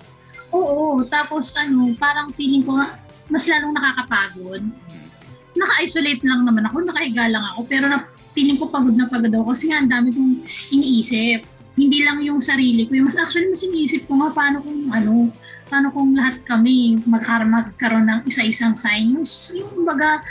Oo, 0.55 1.03
tapos 1.11 1.51
ano, 1.59 1.91
parang 1.99 2.31
feeling 2.31 2.63
ko 2.63 2.79
mas 3.27 3.51
lalong 3.51 3.75
nakakapagod. 3.75 4.63
Naka-isolate 5.59 6.23
lang 6.23 6.47
naman 6.47 6.71
ako, 6.71 6.87
nakahiga 6.87 7.27
lang 7.27 7.43
ako, 7.51 7.67
pero 7.67 7.91
na, 7.91 8.07
feeling 8.31 8.59
ko 8.63 8.71
pagod 8.71 8.95
na 8.95 9.11
pagod 9.11 9.31
ako 9.31 9.55
kasi 9.55 9.71
nga 9.71 9.83
ang 9.83 9.91
dami 9.91 10.15
kong 10.15 10.47
iniisip. 10.71 11.47
Hindi 11.75 12.07
lang 12.07 12.23
yung 12.23 12.39
sarili 12.39 12.87
ko, 12.87 12.95
yung 12.95 13.11
mas 13.11 13.19
actually 13.19 13.51
mas 13.51 13.63
iniisip 13.67 14.07
ko 14.07 14.23
nga 14.23 14.31
paano 14.31 14.63
kung 14.63 14.87
ano, 14.95 15.35
paano 15.75 15.91
kung 15.91 16.15
lahat 16.15 16.39
kami 16.47 17.03
magkar- 17.03 17.51
magkaroon 17.51 18.07
ng 18.07 18.21
isa-isang 18.31 18.79
sign? 18.79 19.19
Yung, 19.59 19.83
baga, 19.83 20.23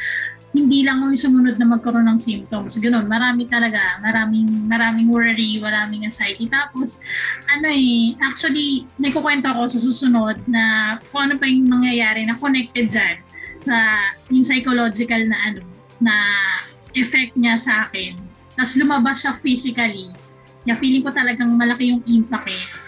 hindi 0.55 0.87
lang 0.87 1.03
yung 1.03 1.19
sumunod 1.19 1.59
na 1.59 1.67
magkaroon 1.67 2.07
ng 2.15 2.19
symptoms. 2.23 2.79
Ganun, 2.79 3.11
marami 3.11 3.51
talaga, 3.51 3.99
maraming, 3.99 4.47
maraming 4.71 5.11
worry, 5.11 5.59
maraming 5.59 6.07
anxiety. 6.07 6.47
Tapos, 6.47 7.03
ano 7.51 7.67
eh, 7.67 8.15
actually, 8.23 8.87
may 8.95 9.11
kukwento 9.11 9.51
ako 9.51 9.67
sa 9.67 9.83
susunod 9.83 10.39
na 10.47 10.95
kung 11.11 11.27
ano 11.27 11.35
pa 11.35 11.43
yung 11.43 11.67
mangyayari 11.67 12.23
na 12.23 12.39
connected 12.39 12.87
dyan 12.87 13.19
sa 13.59 13.75
yung 14.31 14.47
psychological 14.47 15.27
na 15.27 15.37
ano, 15.51 15.61
na 15.99 16.15
effect 16.95 17.35
niya 17.35 17.59
sa 17.59 17.83
akin. 17.83 18.15
Tapos 18.55 18.79
lumabas 18.79 19.19
siya 19.19 19.35
physically. 19.43 20.07
Kaya 20.63 20.79
feeling 20.79 21.03
ko 21.03 21.11
talagang 21.11 21.51
malaki 21.59 21.91
yung 21.91 21.99
impact 22.07 22.47
eh 22.47 22.82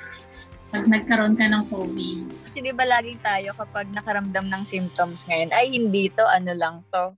pag 0.69 0.85
nagkaroon 0.89 1.37
ka 1.37 1.45
ng 1.45 1.63
COVID. 1.69 2.17
Hindi 2.55 2.71
ba 2.73 2.85
laging 2.87 3.21
tayo 3.21 3.49
kapag 3.53 3.91
nakaramdam 3.91 4.45
ng 4.49 4.63
symptoms 4.65 5.27
ngayon, 5.29 5.51
ay 5.53 5.65
hindi 5.71 6.09
to, 6.09 6.25
ano 6.25 6.51
lang 6.55 6.81
to, 6.89 7.13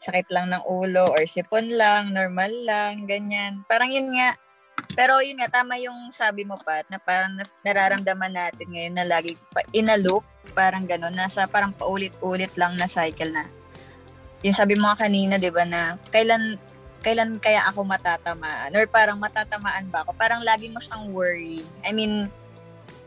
sakit 0.00 0.28
lang 0.32 0.48
ng 0.52 0.64
ulo 0.64 1.12
or 1.12 1.22
sipon 1.28 1.68
lang, 1.72 2.12
normal 2.16 2.52
lang, 2.64 3.04
ganyan. 3.04 3.64
Parang 3.68 3.92
yun 3.92 4.12
nga, 4.16 4.36
pero 4.96 5.20
yun 5.20 5.38
nga, 5.40 5.60
tama 5.60 5.76
yung 5.76 6.10
sabi 6.10 6.44
mo 6.44 6.56
pa, 6.60 6.82
na 6.88 6.96
parang 7.00 7.36
nararamdaman 7.62 8.32
natin 8.32 8.66
ngayon 8.72 8.94
na 8.96 9.06
lagi 9.06 9.36
pa, 9.52 9.60
in 9.76 9.92
a 9.92 9.96
loop, 10.00 10.24
parang 10.56 10.88
gano'n, 10.88 11.14
nasa 11.14 11.46
parang 11.46 11.70
paulit-ulit 11.70 12.50
lang 12.56 12.74
na 12.76 12.88
cycle 12.88 13.30
na. 13.30 13.46
Yung 14.40 14.56
sabi 14.56 14.74
mo 14.74 14.88
kanina, 14.96 15.36
di 15.36 15.52
ba, 15.52 15.68
na 15.68 16.00
kailan 16.08 16.56
kailan 17.00 17.40
kaya 17.40 17.64
ako 17.64 17.80
matatamaan 17.84 18.76
or 18.76 18.84
parang 18.84 19.16
matatamaan 19.16 19.88
ba 19.88 20.04
ako 20.04 20.12
parang 20.20 20.44
lagi 20.44 20.68
mo 20.68 20.76
siyang 20.84 21.08
worry 21.16 21.64
I 21.80 21.96
mean 21.96 22.28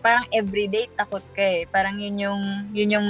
parang 0.03 0.27
everyday 0.35 0.91
takot 0.91 1.23
ka 1.31 1.39
eh. 1.39 1.63
Parang 1.71 1.95
yun 1.95 2.19
yung, 2.19 2.41
yun 2.75 2.99
yung 2.99 3.09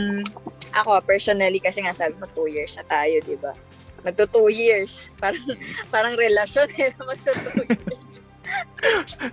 ako 0.69 1.01
personally, 1.01 1.57
kasi 1.57 1.81
nga 1.81 1.91
sabi 1.91 2.13
mo, 2.21 2.29
two 2.29 2.45
years 2.45 2.77
na 2.77 2.85
tayo, 2.85 3.17
di 3.25 3.33
ba? 3.41 3.57
Magto 4.05 4.29
two 4.29 4.53
years. 4.53 5.07
Parang, 5.21 5.47
parang 5.89 6.13
relasyon 6.13 6.69
eh, 6.77 6.93
magto 7.09 7.33
two 7.33 7.65
years. 7.65 8.13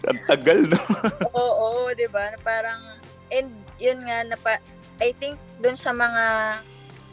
Ang 0.09 0.21
tagal, 0.25 0.65
no? 0.65 0.81
Oo, 1.37 1.93
di 1.93 2.09
ba? 2.09 2.33
Parang, 2.41 2.81
and 3.29 3.53
yun 3.77 4.01
nga, 4.09 4.25
na 4.25 4.37
pa, 4.41 4.57
I 4.97 5.13
think 5.17 5.37
dun 5.61 5.77
sa 5.77 5.93
mga 5.93 6.25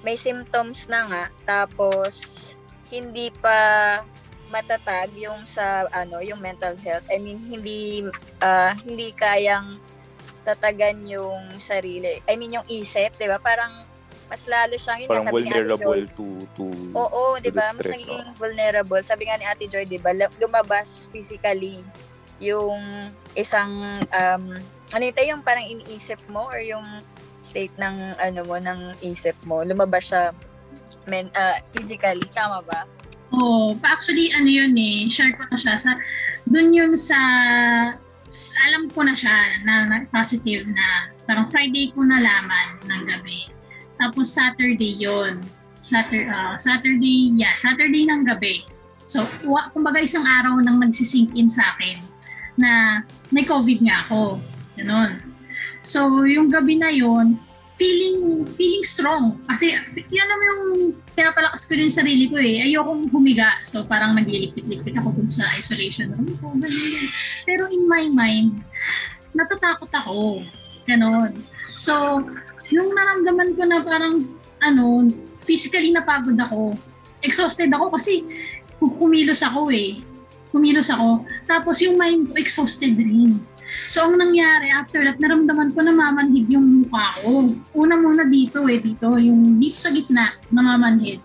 may 0.05 0.15
symptoms 0.15 0.87
na 0.87 1.07
nga, 1.09 1.23
tapos 1.43 2.55
hindi 2.87 3.33
pa 3.43 3.99
matatag 4.47 5.11
yung 5.19 5.43
sa 5.43 5.87
ano 5.91 6.23
yung 6.23 6.39
mental 6.39 6.79
health 6.79 7.03
I 7.11 7.19
mean 7.19 7.35
hindi 7.43 8.07
uh, 8.39 8.71
hindi 8.87 9.11
kayang 9.11 9.75
tatagan 10.47 11.03
yung 11.03 11.59
sarili 11.59 12.23
I 12.23 12.39
mean 12.39 12.55
yung 12.55 12.67
isip 12.71 13.19
'di 13.19 13.27
ba 13.27 13.43
parang 13.43 13.75
mas 14.27 14.43
lalo 14.47 14.75
siyang 14.79 14.99
yun 15.03 15.09
parang 15.11 15.27
vulnerable 15.31 16.03
Joy, 16.03 16.15
to 16.15 16.27
to 16.55 16.65
Oo, 16.95 17.35
to 17.35 17.43
'di 17.43 17.51
ba? 17.51 17.71
Mas 17.71 17.87
naging 17.87 18.11
oh. 18.11 18.35
vulnerable. 18.35 18.99
Sabi 18.99 19.23
nga 19.27 19.39
ni 19.39 19.47
Ate 19.47 19.71
Joy, 19.71 19.87
'di 19.87 20.03
ba, 20.03 20.11
lumabas 20.35 21.07
physically 21.15 21.79
yung 22.43 22.75
isang 23.39 23.71
um 24.11 24.43
ano 24.91 25.03
ito 25.03 25.23
yung 25.23 25.39
parang 25.39 25.63
iniisip 25.63 26.19
mo 26.27 26.43
or 26.51 26.59
yung 26.59 26.83
state 27.39 27.71
ng 27.79 28.19
ano 28.19 28.43
mo 28.43 28.59
ng 28.59 28.99
isip 28.99 29.35
mo. 29.47 29.63
Lumabas 29.63 30.11
siya 30.11 30.35
men, 31.07 31.31
uh, 31.33 31.57
physically, 31.71 32.27
tama 32.35 32.59
ba? 32.67 32.83
Oo. 33.31 33.75
actually, 33.83 34.31
ano 34.35 34.47
yun 34.47 34.75
eh, 34.75 35.07
share 35.07 35.31
ko 35.35 35.47
na 35.47 35.57
siya. 35.57 35.75
Sa, 35.79 35.95
dun 36.47 36.75
yun 36.75 36.93
sa, 36.99 37.17
s- 38.37 38.53
alam 38.69 38.85
ko 38.93 39.01
na 39.01 39.17
siya 39.17 39.57
na, 39.65 40.05
positive 40.13 40.69
na, 40.69 41.09
parang 41.25 41.49
Friday 41.49 41.89
ko 41.89 42.05
nalaman 42.05 42.77
ng 42.85 43.01
gabi. 43.09 43.49
Tapos 43.97 44.29
Saturday 44.29 44.93
yun. 44.93 45.41
Saturday, 45.81 46.29
Saturday, 46.57 47.33
yeah, 47.33 47.57
Saturday 47.57 48.05
ng 48.05 48.25
gabi. 48.25 48.65
So, 49.09 49.25
wa, 49.45 49.69
kumbaga 49.73 50.01
isang 50.01 50.25
araw 50.25 50.61
nang 50.61 50.77
nagsisink 50.77 51.33
in 51.33 51.49
sa 51.49 51.73
akin 51.73 51.97
na 52.57 53.01
may 53.33 53.45
COVID 53.45 53.85
nga 53.85 54.05
ako. 54.05 54.41
Ganon. 54.77 55.21
So, 55.81 56.25
yung 56.27 56.51
gabi 56.51 56.77
na 56.77 56.91
yun, 56.91 57.39
feeling 57.77 58.43
feeling 58.57 58.83
strong. 58.83 59.37
Kasi 59.45 59.77
yan 59.95 60.27
naman 60.27 60.45
yung 60.49 60.63
pinapalakas 61.13 61.63
ko 61.69 61.77
sa 61.87 62.01
sarili 62.03 62.25
ko 62.27 62.41
eh. 62.41 62.65
Ayokong 62.65 63.07
humiga. 63.13 63.61
So 63.63 63.85
parang 63.85 64.17
naglilikit-likit 64.17 64.97
ako 64.97 65.13
dun 65.13 65.29
sa 65.29 65.47
isolation 65.55 66.11
room 66.11 66.33
ko. 66.41 66.51
ganyan. 66.57 67.07
Pero 67.45 67.69
in 67.69 67.85
my 67.85 68.09
mind, 68.09 68.65
natatakot 69.37 69.89
ako. 69.93 70.41
Ganon. 70.89 71.31
So, 71.77 72.25
yung 72.73 72.89
naramdaman 72.95 73.53
ko 73.53 73.63
na 73.69 73.77
parang, 73.85 74.25
ano, 74.59 75.05
physically 75.45 75.93
napagod 75.93 76.35
ako. 76.35 76.73
Exhausted 77.21 77.69
ako 77.69 77.93
kasi 77.93 78.25
kumilos 78.81 79.45
ako 79.45 79.69
eh. 79.69 80.01
Kumilos 80.49 80.89
ako. 80.89 81.27
Tapos 81.45 81.77
yung 81.85 81.95
mind 81.99 82.31
ko 82.31 82.33
exhausted 82.41 82.97
rin. 82.97 83.37
So, 83.85 84.09
ang 84.09 84.17
nangyari 84.17 84.73
after 84.73 85.05
that, 85.05 85.21
naramdaman 85.21 85.77
ko 85.77 85.85
na 85.85 85.93
mamanhid 85.93 86.49
yung 86.49 86.83
mukha 86.83 87.21
ko. 87.21 87.53
Una 87.77 87.93
muna 87.93 88.25
dito 88.25 88.65
eh, 88.65 88.81
dito, 88.81 89.15
yung 89.21 89.61
dito 89.61 89.77
sa 89.77 89.93
gitna, 89.93 90.33
namamanhid. 90.49 91.21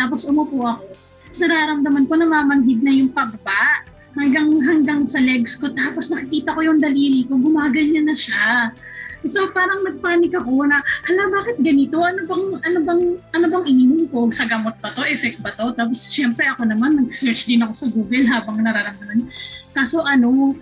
Tapos 0.00 0.24
umupo 0.24 0.64
ako. 0.64 0.88
Tapos 1.30 1.40
nararamdaman 1.46 2.04
ko 2.10 2.14
na 2.18 2.26
mamanhid 2.26 2.80
na 2.82 2.90
yung 2.90 3.12
pababa 3.12 3.86
hanggang 4.18 4.50
hanggang 4.64 5.00
sa 5.06 5.22
legs 5.22 5.54
ko. 5.60 5.70
Tapos 5.70 6.10
nakikita 6.10 6.56
ko 6.56 6.60
yung 6.64 6.82
daliri 6.82 7.28
ko, 7.28 7.38
gumaganyan 7.38 8.08
na 8.08 8.16
siya. 8.18 8.74
So 9.20 9.52
parang 9.52 9.84
nagpanik 9.84 10.32
ako 10.32 10.64
na, 10.64 10.80
hala 10.80 11.22
bakit 11.28 11.60
ganito? 11.60 12.00
Ano 12.00 12.24
bang 12.24 12.44
ano 12.64 12.78
bang 12.80 13.02
ano 13.36 13.46
bang 13.52 13.64
ininom 13.68 14.08
ko? 14.08 14.32
Sa 14.32 14.48
gamot 14.48 14.80
ba 14.80 14.96
to? 14.96 15.04
Effect 15.04 15.44
ba 15.44 15.52
to? 15.52 15.76
Tapos 15.76 16.08
syempre 16.08 16.48
ako 16.48 16.64
naman 16.64 16.96
nag-search 16.96 17.44
din 17.44 17.60
ako 17.60 17.72
sa 17.76 17.86
Google 17.92 18.24
habang 18.32 18.58
nararamdaman. 18.64 19.28
Kaso 19.76 20.00
ano, 20.02 20.56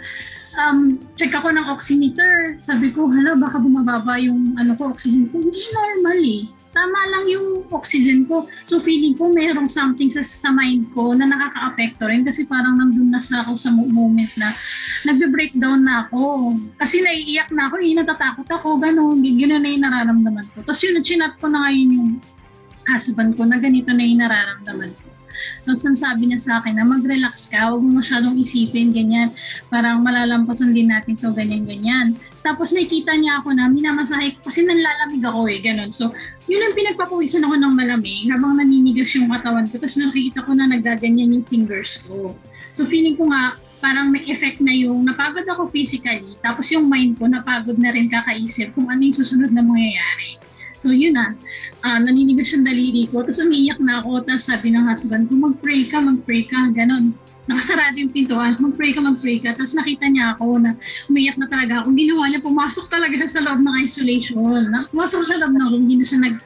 um, 0.56 0.96
check 1.18 1.34
ako 1.34 1.52
ng 1.52 1.66
oximeter. 1.68 2.56
Sabi 2.62 2.94
ko, 2.94 3.10
hala, 3.10 3.36
baka 3.36 3.60
bumababa 3.60 4.16
yung 4.22 4.56
ano 4.56 4.72
ko, 4.78 4.94
oxygen 4.94 5.28
ko. 5.28 5.42
Hindi 5.42 5.60
normal 5.74 6.20
eh. 6.22 6.44
Tama 6.68 7.00
lang 7.10 7.24
yung 7.32 7.66
oxygen 7.72 8.28
ko. 8.28 8.46
So 8.62 8.78
feeling 8.78 9.16
ko 9.16 9.32
merong 9.32 9.66
something 9.66 10.12
sa, 10.12 10.20
sa 10.22 10.52
mind 10.52 10.92
ko 10.92 11.16
na 11.16 11.26
nakaka-apekto 11.26 12.06
rin 12.06 12.22
kasi 12.22 12.44
parang 12.44 12.76
nandun 12.76 13.08
na 13.08 13.24
sa 13.24 13.42
ako 13.42 13.56
sa 13.56 13.72
mo- 13.72 13.88
moment 13.88 14.30
na 14.36 14.52
nagbe-breakdown 15.08 15.80
na 15.80 16.06
ako. 16.06 16.54
Kasi 16.76 17.00
naiiyak 17.00 17.50
na 17.50 17.72
ako, 17.72 17.82
eh, 17.82 17.96
natatakot 17.96 18.46
ako, 18.46 18.78
gano'n, 18.78 19.18
gano'n 19.18 19.62
na 19.64 19.70
yung 19.72 19.84
nararamdaman 19.84 20.46
ko. 20.54 20.62
Tapos 20.62 20.80
yun, 20.84 21.00
chinat 21.00 21.34
ko 21.40 21.48
na 21.48 21.66
ngayon 21.66 21.88
yung 21.98 22.10
husband 22.88 23.32
ko 23.34 23.42
na 23.48 23.56
ganito 23.60 23.90
na 23.90 24.04
yung 24.04 24.20
nararamdaman 24.20 24.92
ko. 24.92 25.07
Tapos 25.62 25.82
ang 25.86 25.96
sabi 25.96 26.30
niya 26.30 26.38
sa 26.40 26.52
akin 26.62 26.76
na 26.76 26.84
mag-relax 26.86 27.48
ka, 27.48 27.70
huwag 27.70 27.82
mo 27.84 28.00
masyadong 28.00 28.38
isipin, 28.38 28.90
ganyan. 28.90 29.34
Parang 29.68 30.00
malalampasan 30.00 30.72
din 30.72 30.90
natin 30.90 31.14
to 31.18 31.30
ganyan-ganyan. 31.34 32.16
Tapos 32.40 32.72
nakita 32.72 33.12
niya 33.18 33.42
ako 33.42 33.52
na 33.52 33.68
minamasahe 33.68 34.38
ko 34.38 34.48
kasi 34.48 34.64
nanlalamig 34.64 35.22
ako 35.22 35.40
eh, 35.50 35.58
ganun. 35.60 35.90
So, 35.92 36.14
yun 36.48 36.64
ang 36.64 36.72
pinagpapawisan 36.72 37.44
ako 37.44 37.54
ng 37.60 37.74
malamig 37.76 38.24
habang 38.32 38.56
naninigas 38.56 39.12
yung 39.18 39.28
katawan 39.28 39.68
ko. 39.68 39.76
Tapos 39.76 40.00
nakikita 40.00 40.46
ko 40.46 40.56
na 40.56 40.64
nagaganyan 40.64 41.34
yung 41.36 41.44
fingers 41.44 42.00
ko. 42.08 42.32
So, 42.72 42.88
feeling 42.88 43.18
ko 43.18 43.28
nga, 43.28 43.58
parang 43.78 44.10
may 44.10 44.26
effect 44.26 44.58
na 44.58 44.74
yung 44.74 45.06
napagod 45.06 45.46
ako 45.46 45.70
physically, 45.70 46.34
tapos 46.42 46.66
yung 46.74 46.90
mind 46.90 47.14
ko 47.14 47.30
napagod 47.30 47.78
na 47.78 47.94
rin 47.94 48.10
kakaisip 48.10 48.74
kung 48.74 48.90
ano 48.90 49.00
yung 49.06 49.16
susunod 49.16 49.54
na 49.54 49.62
mangyayari. 49.62 50.47
So 50.78 50.94
yun 50.94 51.18
na, 51.18 51.34
uh, 51.82 51.98
naninigas 51.98 52.54
yung 52.54 52.62
daliri 52.62 53.10
ko, 53.10 53.26
tapos 53.26 53.42
umiiyak 53.42 53.82
na 53.82 53.98
ako, 53.98 54.22
tapos 54.22 54.46
sabi 54.46 54.70
ng 54.70 54.86
husband 54.86 55.26
ko, 55.26 55.34
mag-pray 55.34 55.90
ka, 55.90 55.98
mag-pray 55.98 56.46
ka, 56.46 56.70
ganon. 56.70 57.18
Nakasarado 57.50 57.98
yung 57.98 58.12
pintuan, 58.14 58.54
mag-pray 58.62 58.94
ka, 58.94 59.00
mag-pray 59.02 59.42
ka. 59.42 59.56
Tapos 59.58 59.74
nakita 59.74 60.06
niya 60.06 60.38
ako 60.38 60.62
na 60.62 60.78
umiiyak 61.10 61.34
na 61.40 61.50
talaga 61.50 61.82
ako. 61.82 61.96
Ginawa 61.96 62.30
niya, 62.30 62.40
pumasok 62.44 62.86
talaga 62.86 63.14
siya 63.18 63.30
sa 63.30 63.40
loob 63.42 63.58
ng 63.64 63.76
isolation. 63.82 64.70
Pumasok 64.94 65.20
sa 65.26 65.40
loob 65.40 65.56
ng 65.56 65.66
room, 65.72 65.82
hindi 65.88 65.98
na 65.98 66.06
siya 66.06 66.20
nag, 66.22 66.36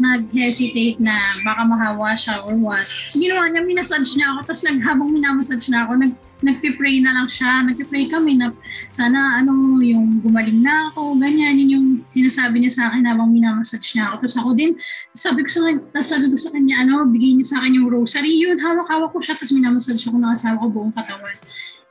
nag-hesitate 0.00 0.98
na 1.02 1.34
baka 1.44 1.62
mahawa 1.68 2.16
siya 2.16 2.40
or 2.46 2.56
what. 2.56 2.86
Ginawa 3.12 3.50
niya, 3.52 3.60
minasage 3.60 4.16
niya 4.16 4.32
ako, 4.32 4.40
tapos 4.48 4.62
nag, 4.64 4.78
habang 4.80 5.08
minamassage 5.12 5.68
na 5.68 5.84
ako, 5.84 5.92
nag, 6.00 6.12
nagpipray 6.42 6.98
na 7.00 7.14
lang 7.14 7.28
siya. 7.30 7.62
Nagpipray 7.64 8.10
kami 8.10 8.36
na 8.36 8.52
sana 8.90 9.40
ano, 9.40 9.78
yung 9.80 10.20
gumaling 10.20 10.60
na 10.60 10.90
ako, 10.90 11.16
ganyan. 11.16 11.56
Yun 11.56 11.70
yung 11.70 11.86
sinasabi 12.10 12.60
niya 12.60 12.72
sa 12.74 12.82
akin 12.90 13.06
habang 13.06 13.30
minamassage 13.30 13.94
niya 13.94 14.10
ako. 14.12 14.26
Tapos 14.26 14.36
ako 14.42 14.50
din, 14.58 14.70
sabi 15.14 15.40
ko 15.46 15.50
sa 15.50 15.60
kanya, 15.64 16.02
sabi 16.02 16.26
ko 16.28 16.36
sa 16.36 16.50
kanya, 16.50 16.74
ano, 16.82 17.06
bigay 17.08 17.38
niya 17.38 17.46
sa 17.46 17.56
akin 17.62 17.78
yung 17.78 17.88
rosary. 17.88 18.34
Yun, 18.36 18.58
hawak-hawak 18.58 19.10
ko 19.14 19.18
siya, 19.22 19.34
tapos 19.38 19.54
minamassage 19.54 20.02
ako 20.04 20.18
ng 20.18 20.32
asawa 20.34 20.56
ko 20.60 20.66
buong 20.68 20.94
katawan. 20.94 21.36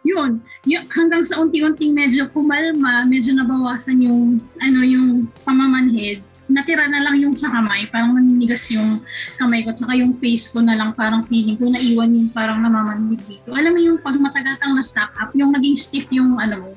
Yun, 0.01 0.41
yun, 0.65 0.83
hanggang 0.89 1.21
sa 1.21 1.37
unti-unting 1.37 1.93
medyo 1.93 2.25
kumalma, 2.33 3.05
medyo 3.05 3.37
nabawasan 3.37 4.01
yung, 4.01 4.41
ano, 4.57 4.79
yung 4.81 5.29
pamamanhid 5.45 6.25
natira 6.51 6.85
na 6.91 7.01
lang 7.01 7.15
yung 7.17 7.33
sa 7.33 7.49
kamay, 7.49 7.87
parang 7.87 8.13
naninigas 8.13 8.67
yung 8.71 9.01
kamay 9.39 9.63
ko, 9.63 9.71
tsaka 9.71 9.95
yung 9.95 10.15
face 10.19 10.51
ko 10.51 10.59
na 10.59 10.75
lang 10.75 10.91
parang 10.93 11.23
feeling 11.25 11.55
ko 11.55 11.71
naiwan 11.71 12.11
yung 12.11 12.29
parang 12.29 12.59
namamanhid 12.59 13.19
dito. 13.25 13.55
Alam 13.55 13.71
mo 13.73 13.79
yung 13.79 13.97
pag 14.03 14.19
matagal 14.19 14.59
kang 14.59 14.75
na-stack 14.75 15.11
up, 15.17 15.31
yung 15.33 15.55
naging 15.55 15.79
stiff 15.79 16.11
yung 16.11 16.35
ano 16.37 16.55
mo, 16.59 16.71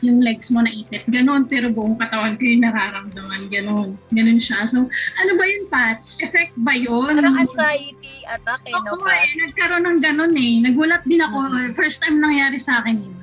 yung 0.00 0.24
legs 0.24 0.48
mo 0.48 0.64
na 0.64 0.72
ipit. 0.72 1.04
Ganon, 1.06 1.44
pero 1.44 1.68
buong 1.68 2.00
katawan 2.00 2.40
ko 2.40 2.42
yung 2.42 2.64
nararamdaman. 2.64 3.52
Ganon. 3.52 3.88
Ganon 4.08 4.40
siya. 4.40 4.64
So, 4.64 4.88
ano 4.88 5.30
ba 5.36 5.44
yun, 5.44 5.64
Pat? 5.68 6.00
Effect 6.18 6.56
ba 6.56 6.72
yun? 6.72 7.12
Parang 7.12 7.36
anxiety 7.36 8.24
attack 8.24 8.64
eh, 8.64 8.72
no, 8.72 8.96
Oo, 8.96 9.04
Pat? 9.04 9.20
eh, 9.20 9.32
nagkaroon 9.44 9.84
ng 9.84 9.98
ganon 10.00 10.34
eh. 10.34 10.52
Nagulat 10.64 11.04
din 11.04 11.20
ako. 11.20 11.36
Mhm. 11.52 11.76
First 11.76 12.00
time 12.00 12.16
nangyari 12.18 12.56
sa 12.56 12.80
akin 12.80 12.96
yun. 12.96 13.16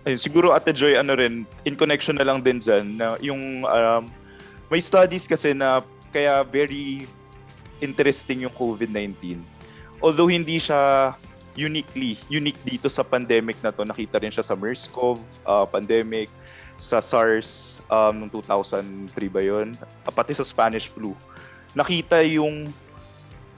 Ayun, 0.00 0.16
siguro 0.16 0.56
Ate 0.56 0.72
Joy, 0.72 0.96
ano 0.96 1.12
rin, 1.12 1.44
in 1.68 1.76
connection 1.76 2.16
na 2.16 2.24
lang 2.24 2.40
din 2.40 2.56
dyan, 2.56 2.96
na 2.96 3.20
yung 3.20 3.68
um, 3.68 4.08
may 4.70 4.78
studies 4.78 5.26
kasi 5.26 5.50
na 5.50 5.82
kaya 6.14 6.46
very 6.46 7.10
interesting 7.82 8.46
yung 8.46 8.54
COVID-19. 8.54 9.42
Although 9.98 10.30
hindi 10.30 10.62
siya 10.62 11.12
uniquely, 11.58 12.14
unique 12.30 12.60
dito 12.62 12.86
sa 12.86 13.02
pandemic 13.02 13.58
na 13.60 13.74
to. 13.74 13.82
Nakita 13.82 14.22
rin 14.22 14.30
siya 14.30 14.46
sa 14.46 14.54
MERS-CoV 14.54 15.18
uh, 15.44 15.66
pandemic, 15.66 16.30
sa 16.80 17.02
SARS 17.04 17.82
um, 17.92 18.24
noong 18.24 18.32
2003 18.32 19.12
ba 19.28 19.42
yun? 19.44 19.76
Uh, 20.06 20.12
pati 20.14 20.32
sa 20.32 20.46
Spanish 20.46 20.88
flu. 20.88 21.12
Nakita 21.76 22.22
yung 22.24 22.70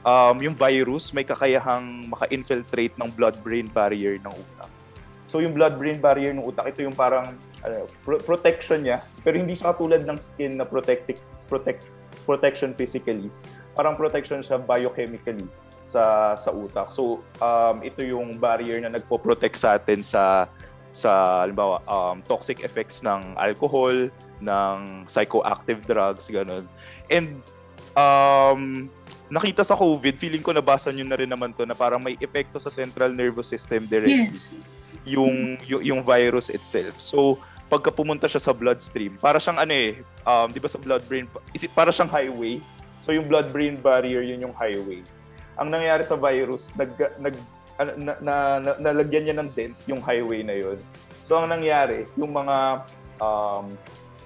um, 0.03 0.37
yung 0.43 0.57
virus 0.57 1.15
may 1.15 1.23
kakayahang 1.23 2.11
maka-infiltrate 2.11 2.97
ng 2.99 3.09
blood-brain 3.13 3.71
barrier 3.71 4.19
ng 4.19 4.33
utak. 4.33 4.72
So 5.33 5.41
yung 5.41 5.57
blood-brain 5.57 5.97
barrier 5.97 6.37
ng 6.37 6.45
utak, 6.45 6.77
ito 6.77 6.85
yung 6.85 6.93
parang 6.93 7.33
ano, 7.65 7.89
pro- 8.05 8.21
protection 8.21 8.85
niya, 8.85 9.01
pero 9.25 9.41
hindi 9.41 9.57
siya 9.57 9.73
katulad 9.73 10.05
ng 10.05 10.21
skin 10.21 10.61
na 10.61 10.69
protect, 10.69 11.17
protect, 11.49 11.89
protection 12.29 12.77
physically. 12.77 13.33
Parang 13.73 13.97
protection 13.97 14.45
siya 14.45 14.61
biochemically 14.61 15.49
sa 15.89 16.37
sa 16.37 16.53
utak. 16.53 16.93
So 16.93 17.25
um, 17.41 17.81
ito 17.81 18.05
yung 18.05 18.37
barrier 18.37 18.85
na 18.85 18.93
nagpo-protect 18.93 19.57
sa 19.57 19.81
atin 19.81 20.05
sa 20.05 20.53
sa 20.93 21.43
halimbawa 21.49 21.81
um, 21.89 22.21
toxic 22.29 22.61
effects 22.61 23.01
ng 23.01 23.33
alcohol, 23.41 24.13
ng 24.45 25.09
psychoactive 25.09 25.81
drugs, 25.89 26.29
ganun. 26.29 26.69
And 27.09 27.41
um, 27.97 28.93
nakita 29.33 29.65
sa 29.65 29.81
COVID, 29.81 30.21
feeling 30.21 30.45
ko 30.45 30.53
nabasa 30.53 30.93
nyo 30.93 31.09
na 31.09 31.17
rin 31.17 31.33
naman 31.33 31.57
to 31.57 31.65
na 31.65 31.73
parang 31.73 32.05
may 32.05 32.21
epekto 32.21 32.61
sa 32.61 32.69
central 32.69 33.17
nervous 33.17 33.49
system 33.49 33.89
directly. 33.89 34.29
Yes. 34.29 34.61
Yung, 35.03 35.59
yung, 35.67 35.83
yung 35.83 36.01
virus 36.03 36.51
itself. 36.53 36.99
So, 37.03 37.39
pagka 37.67 37.89
pumunta 37.89 38.29
siya 38.29 38.39
sa 38.39 38.53
bloodstream, 38.53 39.17
para 39.17 39.41
siyang 39.41 39.59
ano 39.59 39.73
eh, 39.73 40.05
um, 40.29 40.47
di 40.53 40.61
ba 40.61 40.69
sa 40.69 40.77
blood-brain, 40.77 41.25
is 41.57 41.65
it, 41.65 41.73
para 41.73 41.89
siyang 41.89 42.13
highway. 42.13 42.61
So, 43.03 43.11
yung 43.11 43.27
blood-brain 43.27 43.81
barrier, 43.81 44.23
yun 44.23 44.45
yung 44.45 44.55
highway. 44.55 45.03
Ang 45.59 45.73
nangyayari 45.73 46.05
sa 46.07 46.15
virus, 46.15 46.71
nag, 46.79 46.95
nag, 47.19 47.35
ano, 47.81 47.91
na, 47.99 48.13
na, 48.21 48.35
na, 48.61 48.71
nalagyan 48.79 49.25
niya 49.27 49.37
ng 49.41 49.49
dent 49.57 49.75
yung 49.89 49.99
highway 50.05 50.45
na 50.45 50.55
yun. 50.55 50.79
So, 51.27 51.35
ang 51.41 51.51
nangyari, 51.51 52.07
yung 52.15 52.31
mga, 52.31 52.87
um, 53.19 53.67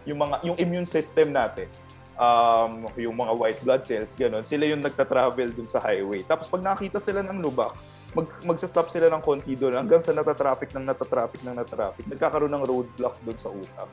yung 0.04 0.18
mga, 0.20 0.34
yung 0.44 0.56
immune 0.60 0.88
system 0.88 1.32
natin, 1.32 1.70
um, 2.16 2.88
yung 2.96 3.14
mga 3.16 3.32
white 3.36 3.60
blood 3.62 3.82
cells, 3.84 4.16
ganun, 4.16 4.42
sila 4.42 4.64
yung 4.66 4.82
nagta-travel 4.82 5.52
dun 5.52 5.68
sa 5.68 5.78
highway. 5.80 6.24
Tapos 6.24 6.48
pag 6.48 6.64
nakita 6.64 6.98
sila 6.98 7.20
ng 7.22 7.38
lubak, 7.40 7.76
mag, 8.16 8.28
magsa-stop 8.48 8.88
sila 8.88 9.12
ng 9.12 9.20
konti 9.20 9.52
doon 9.52 9.76
hanggang 9.76 10.00
sa 10.00 10.16
natatraffic 10.16 10.72
ng 10.72 10.88
natatraffic 10.88 11.44
ng 11.44 11.52
natatraffic. 11.52 12.08
Nagkakaroon 12.08 12.52
ng 12.56 12.64
roadblock 12.64 13.20
doon 13.20 13.36
sa 13.36 13.52
utak. 13.52 13.88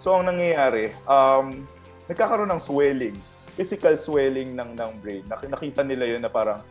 So 0.00 0.16
ang 0.16 0.32
nangyayari, 0.32 0.96
um, 1.04 1.68
nagkakaroon 2.08 2.48
ng 2.56 2.62
swelling, 2.62 3.16
physical 3.52 3.92
swelling 4.00 4.56
ng 4.56 4.72
ng 4.72 4.92
brain. 5.04 5.24
Nakita 5.28 5.84
nila 5.84 6.08
yun 6.08 6.24
na 6.24 6.32
parang 6.32 6.64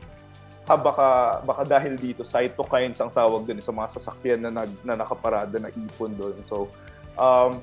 ha, 0.66 0.74
baka, 0.74 1.10
baka 1.46 1.62
dahil 1.62 1.94
dito, 1.94 2.26
cytokines 2.26 2.98
ang 2.98 3.14
tawag 3.14 3.46
doon 3.46 3.62
sa 3.62 3.70
mga 3.70 3.88
sasakyan 4.02 4.42
na, 4.42 4.50
nag, 4.50 4.72
na 4.82 4.98
nakaparada 4.98 5.62
na 5.62 5.70
ipon 5.70 6.10
doon. 6.18 6.34
So, 6.50 6.74
um, 7.22 7.62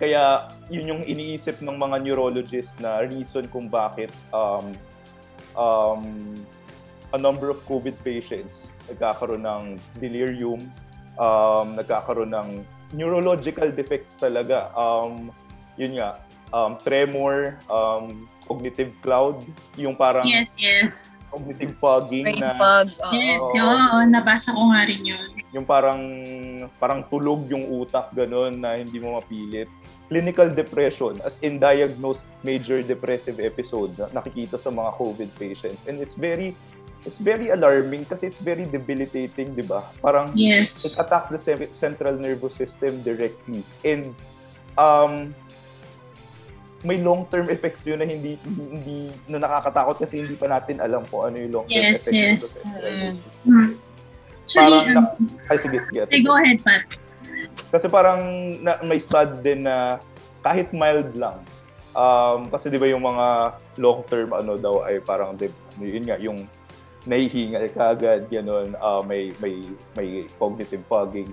kaya 0.00 0.48
yun 0.72 0.96
yung 0.96 1.02
iniisip 1.04 1.60
ng 1.60 1.76
mga 1.76 2.00
neurologists 2.00 2.80
na 2.80 3.04
reason 3.04 3.44
kung 3.52 3.68
bakit 3.68 4.08
um, 4.32 4.72
um, 5.52 6.02
a 7.12 7.18
number 7.18 7.52
of 7.52 7.60
COVID 7.68 7.96
patients 8.00 8.80
nagkakaroon 8.88 9.44
ng 9.44 9.62
delirium, 9.96 10.60
um, 11.16 11.76
nagkakaroon 11.76 12.32
ng 12.32 12.48
neurological 12.92 13.68
defects 13.72 14.16
talaga. 14.16 14.72
Um, 14.72 15.28
yun 15.76 16.00
nga, 16.00 16.20
um, 16.52 16.76
tremor, 16.80 17.56
um, 17.68 18.28
cognitive 18.44 18.92
cloud, 19.00 19.40
yung 19.76 19.96
parang 19.96 20.24
Yes, 20.28 20.56
yes. 20.60 21.16
cognitive 21.32 21.72
fogging 21.80 22.28
Brain 22.28 22.44
na 22.44 22.52
fog. 22.52 22.88
oo. 22.92 23.12
Yes, 23.16 23.40
oo, 23.56 23.96
nabasa 24.04 24.52
ko 24.52 24.68
nga 24.68 24.84
rin 24.84 25.00
yun. 25.00 25.30
yung 25.52 25.64
parang 25.68 26.00
parang 26.76 27.04
tulog 27.08 27.44
yung 27.48 27.68
utak 27.68 28.08
ganun 28.12 28.56
na 28.56 28.76
hindi 28.76 28.96
mo 28.96 29.16
mapilit. 29.16 29.68
Clinical 30.12 30.52
depression 30.52 31.16
as 31.24 31.40
in 31.40 31.56
diagnosed 31.56 32.28
major 32.42 32.84
depressive 32.84 33.40
episode 33.40 33.96
na 33.96 34.12
nakikita 34.12 34.60
sa 34.60 34.68
mga 34.68 34.92
COVID 34.92 35.30
patients 35.34 35.88
and 35.88 35.96
it's 35.98 36.12
very 36.12 36.52
it's 37.02 37.16
very 37.16 37.48
alarming 37.48 38.04
kasi 38.04 38.28
it's 38.28 38.36
very 38.38 38.62
debilitating, 38.62 39.56
'di 39.56 39.64
ba? 39.64 39.80
Parang 39.98 40.28
Yes. 40.36 40.84
it 40.84 40.92
attacks 40.94 41.32
the 41.32 41.40
central 41.72 42.12
nervous 42.14 42.52
system 42.52 43.00
directly 43.00 43.64
and 43.82 44.12
um 44.76 45.32
may 46.82 46.98
long-term 46.98 47.46
effects 47.48 47.86
yun 47.86 47.96
na 47.96 48.04
hindi 48.04 48.34
hindi 48.44 49.08
na 49.26 49.40
nakakatakot 49.40 49.96
kasi 49.96 50.20
hindi 50.20 50.34
pa 50.34 50.44
natin 50.46 50.76
alam 50.76 51.06
kung 51.08 51.24
ano 51.24 51.40
yung 51.40 51.52
long-term 51.56 51.72
Yes, 51.88 52.04
effects 52.04 52.12
yes. 52.12 52.28
nito 52.28 52.44
sa 52.44 52.60
central 52.60 52.82
Mm. 52.84 53.00
nervous 53.00 53.22
system. 53.24 53.48
Hmm. 53.48 53.70
Actually, 54.42 54.60
Parang 54.60 54.84
um, 54.84 54.94
na- 54.98 55.14
Ay, 55.48 55.56
sige, 55.56 55.78
sige. 55.86 55.98
okay, 56.04 56.20
go 56.20 56.34
ahead, 56.34 56.58
Pat. 56.60 56.82
Kasi 57.72 57.88
parang 57.88 58.20
na, 58.60 58.76
may 58.84 59.00
stud 59.00 59.40
din 59.40 59.64
na 59.64 59.96
kahit 60.44 60.68
mild 60.76 61.16
lang. 61.16 61.40
Um, 61.96 62.52
kasi 62.52 62.68
di 62.68 62.76
ba 62.76 62.84
yung 62.84 63.00
mga 63.00 63.56
long 63.80 64.04
term 64.04 64.36
ano 64.36 64.60
daw 64.60 64.84
ay 64.84 65.00
parang 65.00 65.32
di, 65.36 65.48
yun 65.80 66.04
nga 66.04 66.20
yung 66.20 66.44
nahihingal 67.04 67.68
ka 67.74 67.92
agad 67.92 68.30
ganun 68.30 68.72
uh, 68.78 69.02
may 69.02 69.32
may 69.40 69.64
may 69.96 70.28
cognitive 70.36 70.84
fogging. 70.84 71.32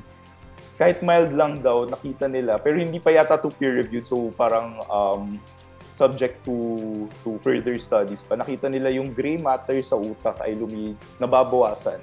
Kahit 0.80 1.04
mild 1.04 1.36
lang 1.36 1.60
daw 1.60 1.84
nakita 1.84 2.32
nila. 2.32 2.56
Pero 2.56 2.80
hindi 2.80 3.04
pa 3.04 3.12
yata 3.12 3.36
to 3.36 3.52
peer 3.52 3.76
reviewed 3.76 4.08
so 4.08 4.32
parang 4.40 4.80
um, 4.88 5.36
subject 5.92 6.40
to 6.48 6.56
to 7.28 7.36
further 7.44 7.76
studies 7.76 8.24
pa. 8.24 8.40
Nakita 8.40 8.72
nila 8.72 8.88
yung 8.96 9.12
gray 9.12 9.36
matter 9.36 9.76
sa 9.84 10.00
utak 10.00 10.40
ay 10.40 10.56
lumi 10.56 10.96
nababawasan. 11.20 12.00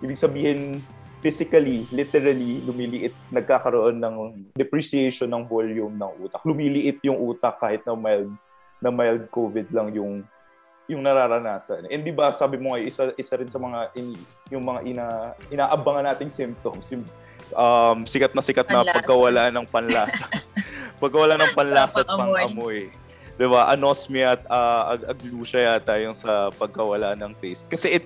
Ibig 0.00 0.16
sabihin 0.16 0.80
physically, 1.24 1.88
literally, 1.88 2.60
lumiliit, 2.60 3.16
nagkakaroon 3.32 3.96
ng 3.96 4.16
depreciation 4.52 5.24
ng 5.32 5.48
volume 5.48 5.96
ng 5.96 6.12
utak. 6.20 6.44
Lumiliit 6.44 7.00
yung 7.00 7.16
utak 7.16 7.56
kahit 7.56 7.80
na 7.88 7.96
mild, 7.96 8.28
na 8.76 8.92
mild 8.92 9.24
COVID 9.32 9.72
lang 9.72 9.88
yung 9.96 10.20
yung 10.84 11.00
nararanasan. 11.00 11.88
And 11.88 12.04
di 12.04 12.12
ba, 12.12 12.28
sabi 12.36 12.60
mo 12.60 12.76
nga, 12.76 12.84
isa, 12.84 13.08
isa 13.16 13.40
rin 13.40 13.48
sa 13.48 13.56
mga, 13.56 13.88
in, 13.96 14.12
yung 14.52 14.60
mga 14.60 14.80
ina, 14.84 15.06
inaabangan 15.48 16.12
nating 16.12 16.28
symptoms, 16.28 16.92
yung, 16.92 17.08
um, 17.56 18.04
sikat 18.04 18.36
na 18.36 18.44
sikat 18.44 18.68
na 18.68 18.84
Panlasa. 18.84 18.96
pagkawala 19.00 19.42
ng 19.48 19.66
panlasa. 19.72 20.24
pagkawala 21.00 21.40
ng 21.40 21.52
panlasa 21.56 22.04
at 22.04 22.08
Pangamoy. 22.12 22.36
pangamoy. 22.36 22.78
Di 23.34 23.46
ba? 23.48 23.72
Anosmia 23.72 24.36
at 24.36 24.42
uh, 24.44 24.84
ag- 24.92 25.06
aglusia 25.16 25.72
yata 25.72 25.96
yung 26.04 26.12
sa 26.12 26.52
pagkawala 26.52 27.16
ng 27.16 27.32
taste. 27.40 27.64
Kasi 27.64 27.98
it, 27.98 28.04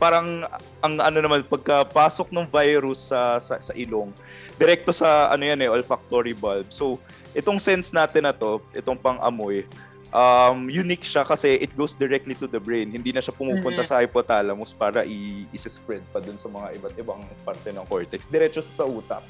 parang 0.00 0.48
ang 0.80 0.96
ano 0.96 1.20
naman 1.20 1.44
pagkapasok 1.44 2.32
ng 2.32 2.48
virus 2.48 3.12
sa, 3.12 3.36
sa 3.36 3.60
sa 3.60 3.76
ilong 3.76 4.08
direkto 4.56 4.96
sa 4.96 5.28
ano 5.28 5.44
yan 5.44 5.60
eh 5.60 5.68
olfactory 5.68 6.32
bulb. 6.32 6.72
So 6.72 6.96
itong 7.36 7.60
sense 7.60 7.92
natin 7.92 8.24
na 8.24 8.32
to 8.32 8.64
itong 8.72 8.96
pang-amoy 8.96 9.68
um 10.10 10.66
unique 10.66 11.04
siya 11.06 11.22
kasi 11.22 11.54
it 11.60 11.70
goes 11.76 11.92
directly 11.92 12.32
to 12.32 12.48
the 12.48 12.58
brain. 12.58 12.88
Hindi 12.88 13.12
na 13.12 13.20
siya 13.20 13.30
pumupunta 13.30 13.84
Mhm. 13.84 13.88
sa 13.88 14.00
hypothalamus 14.00 14.72
para 14.72 15.04
i- 15.04 15.44
i-spread 15.52 16.02
pa 16.10 16.18
dun 16.18 16.40
sa 16.40 16.48
mga 16.48 16.80
iba't 16.80 16.94
ibang 16.96 17.20
parte 17.44 17.68
ng 17.68 17.84
cortex. 17.84 18.24
Diretso 18.26 18.64
sa 18.64 18.88
utak. 18.88 19.22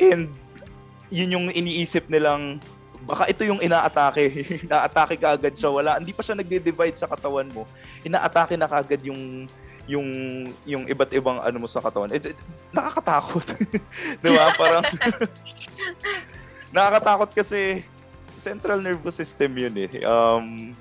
And 0.00 0.32
yun 1.12 1.36
yung 1.36 1.46
iniisip 1.52 2.08
nilang 2.08 2.58
baka 3.02 3.26
ito 3.28 3.42
yung 3.42 3.58
inaatake. 3.58 4.30
Inaatake 4.66 5.18
ka 5.18 5.34
agad 5.34 5.54
siya. 5.54 5.70
Wala 5.70 5.98
hindi 5.98 6.14
pa 6.14 6.22
siya 6.22 6.38
nagde-divide 6.38 6.94
sa 6.94 7.10
katawan 7.10 7.50
mo. 7.50 7.66
Inaatake 8.02 8.54
na 8.54 8.70
kagad 8.70 9.02
yung 9.04 9.46
yung 9.90 10.08
yung 10.62 10.84
iba't 10.86 11.10
ibang 11.12 11.42
ano 11.42 11.56
mo 11.62 11.68
sa 11.68 11.82
katawan. 11.82 12.10
Eh, 12.14 12.22
eh, 12.22 12.36
nakakatakot. 12.70 13.46
'Di 14.22 14.30
ba? 14.30 14.44
Parang 14.54 14.84
nakakatakot 16.76 17.30
kasi 17.34 17.82
central 18.38 18.78
nervous 18.78 19.18
system 19.18 19.54
yun 19.58 19.74
eh. 19.74 19.90
Um 20.06 20.72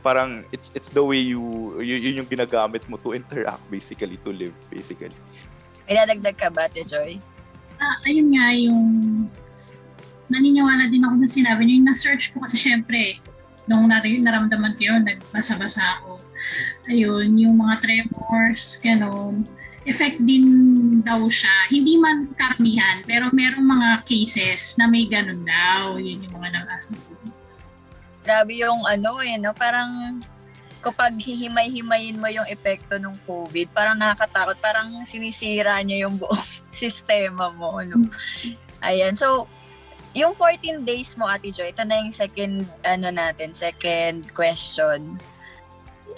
parang 0.00 0.46
it's 0.54 0.72
it's 0.72 0.88
the 0.88 1.02
way 1.02 1.20
you 1.20 1.40
y- 1.80 2.00
yun 2.00 2.24
yung 2.24 2.28
ginagamit 2.30 2.86
mo 2.88 2.96
to 2.96 3.12
interact 3.12 3.60
basically 3.68 4.16
to 4.24 4.30
live 4.32 4.54
basically. 4.72 5.12
May 5.88 5.96
nadagdag 5.96 6.36
ka 6.36 6.48
ba, 6.52 6.68
Ate 6.68 6.84
Joy? 6.84 7.16
Ah, 7.80 7.96
ayun 8.04 8.28
nga 8.32 8.52
yung 8.52 8.84
naniniwala 10.28 10.92
din 10.92 11.00
ako 11.04 11.14
na 11.16 11.28
sinabi 11.28 11.64
niyo. 11.64 11.80
Yung 11.80 11.88
na-search 11.88 12.36
ko 12.36 12.44
kasi 12.44 12.60
syempre, 12.60 13.16
nung 13.64 13.88
nar- 13.88 14.04
naramdaman 14.04 14.76
ko 14.76 14.82
yun, 14.92 15.00
nagbasa-basa 15.08 15.80
ako. 16.00 16.20
Ayun, 16.88 17.36
yung 17.36 17.56
mga 17.60 17.84
tremors, 17.84 18.80
ganun. 18.80 19.44
Effect 19.88 20.20
din 20.20 20.46
daw 21.00 21.24
siya. 21.32 21.52
Hindi 21.72 21.96
man 21.96 22.28
karamihan, 22.36 23.00
pero 23.04 23.32
merong 23.32 23.64
mga 23.64 23.88
cases 24.04 24.76
na 24.76 24.84
may 24.84 25.08
ganun 25.08 25.44
daw. 25.44 25.96
Yun 25.96 26.24
yung 26.28 26.34
mga 26.36 26.48
nabasa 26.60 26.92
ko. 26.96 27.12
Grabe 28.24 28.60
yung 28.60 28.84
ano 28.84 29.24
eh, 29.24 29.40
no? 29.40 29.56
Parang 29.56 30.20
kapag 30.78 31.16
hihimay-himayin 31.18 32.20
mo 32.20 32.28
yung 32.30 32.46
epekto 32.46 33.00
ng 33.00 33.16
COVID, 33.26 33.72
parang 33.72 33.96
nakakatakot. 33.98 34.56
Parang 34.60 34.88
sinisira 35.08 35.80
niya 35.82 36.06
yung 36.06 36.20
buong 36.20 36.46
sistema 36.72 37.50
mo. 37.50 37.80
No? 37.82 38.04
Ayan. 38.84 39.16
So, 39.16 39.48
yung 40.16 40.32
14 40.32 40.84
days 40.86 41.12
mo, 41.18 41.28
Ate 41.28 41.52
Joy, 41.52 41.70
ito 41.74 41.84
na 41.84 42.00
yung 42.00 42.14
second, 42.14 42.64
ano 42.84 43.08
natin, 43.12 43.52
second 43.52 44.24
question. 44.32 45.18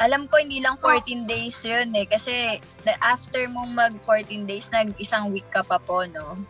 Alam 0.00 0.24
ko 0.32 0.40
hindi 0.40 0.64
lang 0.64 0.80
14 0.80 1.28
days 1.28 1.60
yun 1.60 1.92
eh. 1.92 2.08
Kasi 2.08 2.56
after 3.04 3.44
mong 3.52 3.70
mag 3.76 3.94
14 4.00 4.48
days, 4.48 4.72
nag 4.72 4.96
isang 4.96 5.28
week 5.28 5.46
ka 5.52 5.60
pa 5.60 5.76
po, 5.76 6.08
no? 6.08 6.40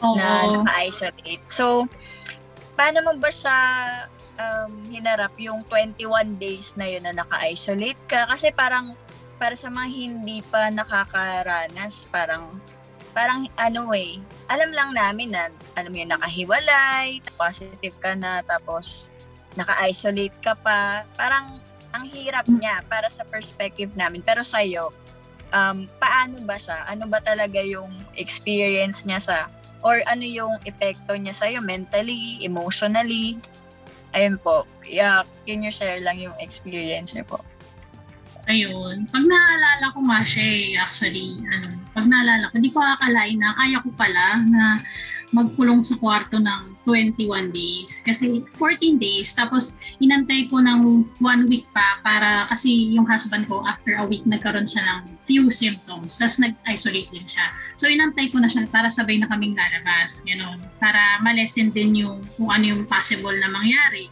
Oo. 0.00 0.16
na 0.16 0.48
naka-isolate. 0.48 1.44
So, 1.44 1.84
paano 2.72 3.04
mo 3.04 3.12
ba 3.20 3.28
siya 3.28 3.58
um, 4.40 4.72
hinarap 4.88 5.36
yung 5.36 5.60
21 5.68 6.40
days 6.40 6.72
na 6.78 6.88
yun 6.88 7.04
na 7.04 7.12
naka-isolate 7.12 8.00
ka? 8.08 8.24
Kasi 8.24 8.54
parang, 8.54 8.96
para 9.36 9.52
sa 9.56 9.68
mga 9.68 9.88
hindi 9.92 10.40
pa 10.40 10.72
nakakaranas, 10.72 12.08
parang, 12.08 12.48
parang 13.12 13.44
ano 13.60 13.92
eh, 13.92 14.16
alam 14.48 14.72
lang 14.72 14.96
namin 14.96 15.36
na, 15.36 15.52
alam 15.76 15.90
mo 15.92 15.96
yun, 16.00 16.10
nakahiwalay, 16.12 17.20
positive 17.36 17.96
ka 18.00 18.16
na, 18.16 18.40
tapos 18.40 19.12
naka-isolate 19.58 20.36
ka 20.40 20.56
pa. 20.56 21.04
Parang, 21.18 21.60
ang 21.90 22.06
hirap 22.06 22.46
niya 22.46 22.82
para 22.86 23.10
sa 23.10 23.26
perspective 23.26 23.94
namin. 23.98 24.22
Pero 24.22 24.46
sa'yo, 24.46 24.94
um, 25.50 25.86
paano 25.98 26.42
ba 26.46 26.56
siya? 26.58 26.86
Ano 26.86 27.10
ba 27.10 27.18
talaga 27.18 27.58
yung 27.62 27.90
experience 28.14 29.02
niya 29.06 29.20
sa 29.22 29.36
or 29.80 30.04
ano 30.04 30.22
yung 30.28 30.60
epekto 30.68 31.16
niya 31.16 31.32
sa'yo 31.32 31.64
mentally, 31.64 32.38
emotionally? 32.44 33.40
ayun 34.14 34.36
po, 34.42 34.66
yeah, 34.86 35.22
can 35.46 35.62
you 35.62 35.72
share 35.72 36.02
lang 36.02 36.18
yung 36.18 36.34
experience 36.42 37.14
niyo 37.14 37.26
po? 37.26 37.38
Ayun. 38.50 39.06
Pag 39.06 39.24
naalala 39.28 39.94
ko 39.94 39.98
nga 40.10 40.20
siya 40.26 40.44
eh, 40.44 40.68
actually, 40.74 41.38
ano, 41.46 41.70
pag 41.94 42.06
naalala 42.08 42.50
ko, 42.50 42.52
hindi 42.58 42.72
ko 42.72 42.82
akalain 42.82 43.38
na 43.38 43.54
kaya 43.54 43.78
ko 43.78 43.88
pala 43.94 44.42
na 44.42 44.62
magkulong 45.30 45.86
sa 45.86 45.94
kwarto 46.00 46.42
ng 46.42 46.69
21 46.84 47.52
days. 47.52 48.00
Kasi 48.00 48.40
14 48.56 48.96
days, 48.96 49.36
tapos 49.36 49.76
inantay 50.00 50.48
ko 50.48 50.60
ng 50.60 51.04
one 51.20 51.42
week 51.46 51.68
pa 51.76 52.00
para 52.00 52.48
kasi 52.48 52.96
yung 52.96 53.04
husband 53.04 53.44
ko 53.46 53.60
after 53.68 53.96
a 54.00 54.04
week 54.04 54.24
nagkaroon 54.24 54.68
siya 54.68 54.82
ng 54.84 55.00
few 55.28 55.52
symptoms. 55.52 56.16
Tapos 56.16 56.40
nag-isolate 56.40 57.10
din 57.12 57.26
siya. 57.28 57.52
So 57.76 57.86
inantay 57.86 58.32
ko 58.32 58.40
na 58.40 58.48
siya 58.48 58.64
para 58.68 58.88
sabay 58.88 59.20
na 59.20 59.28
kaming 59.28 59.52
lalabas. 59.52 60.24
Ganun. 60.24 60.58
Para 60.80 61.20
malesen 61.20 61.70
din 61.70 62.04
yung 62.06 62.24
kung 62.34 62.48
ano 62.48 62.64
yung 62.64 62.82
possible 62.88 63.36
na 63.36 63.52
mangyari. 63.52 64.08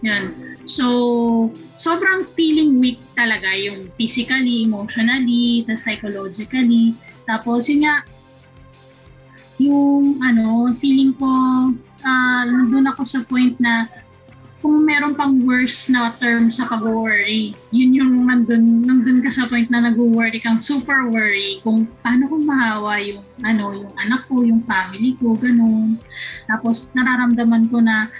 Yun. 0.00 0.32
So, 0.64 1.52
sobrang 1.76 2.24
feeling 2.32 2.80
weak 2.80 3.00
talaga 3.12 3.52
yung 3.52 3.92
physically, 4.00 4.64
emotionally, 4.64 5.60
the 5.68 5.76
psychologically. 5.76 6.96
Tapos, 7.28 7.68
yun 7.68 7.84
nga, 7.84 8.00
yung 9.60 10.24
ano, 10.24 10.72
feeling 10.80 11.12
ko, 11.20 11.28
uh, 12.04 12.42
nandun 12.46 12.90
ako 12.90 13.02
sa 13.04 13.20
point 13.24 13.56
na 13.60 13.88
kung 14.60 14.84
meron 14.84 15.16
pang 15.16 15.40
worse 15.40 15.88
na 15.88 16.12
term 16.20 16.52
sa 16.52 16.68
pag-worry, 16.68 17.56
yun 17.72 17.96
yung 17.96 18.12
nandun, 18.28 18.84
nandun 18.84 19.24
ka 19.24 19.32
sa 19.32 19.48
point 19.48 19.64
na 19.72 19.80
nag-worry 19.80 20.36
kang 20.36 20.60
super 20.60 21.08
worry 21.08 21.64
kung 21.64 21.88
paano 22.04 22.28
kung 22.28 22.44
mahawa 22.44 23.00
yung, 23.00 23.24
ano, 23.40 23.72
yung 23.72 23.94
anak 23.96 24.28
ko, 24.28 24.44
yung 24.44 24.60
family 24.60 25.16
ko, 25.16 25.32
ganun. 25.32 25.96
Tapos 26.44 26.92
nararamdaman 26.92 27.72
ko 27.72 27.80
na 27.80 28.12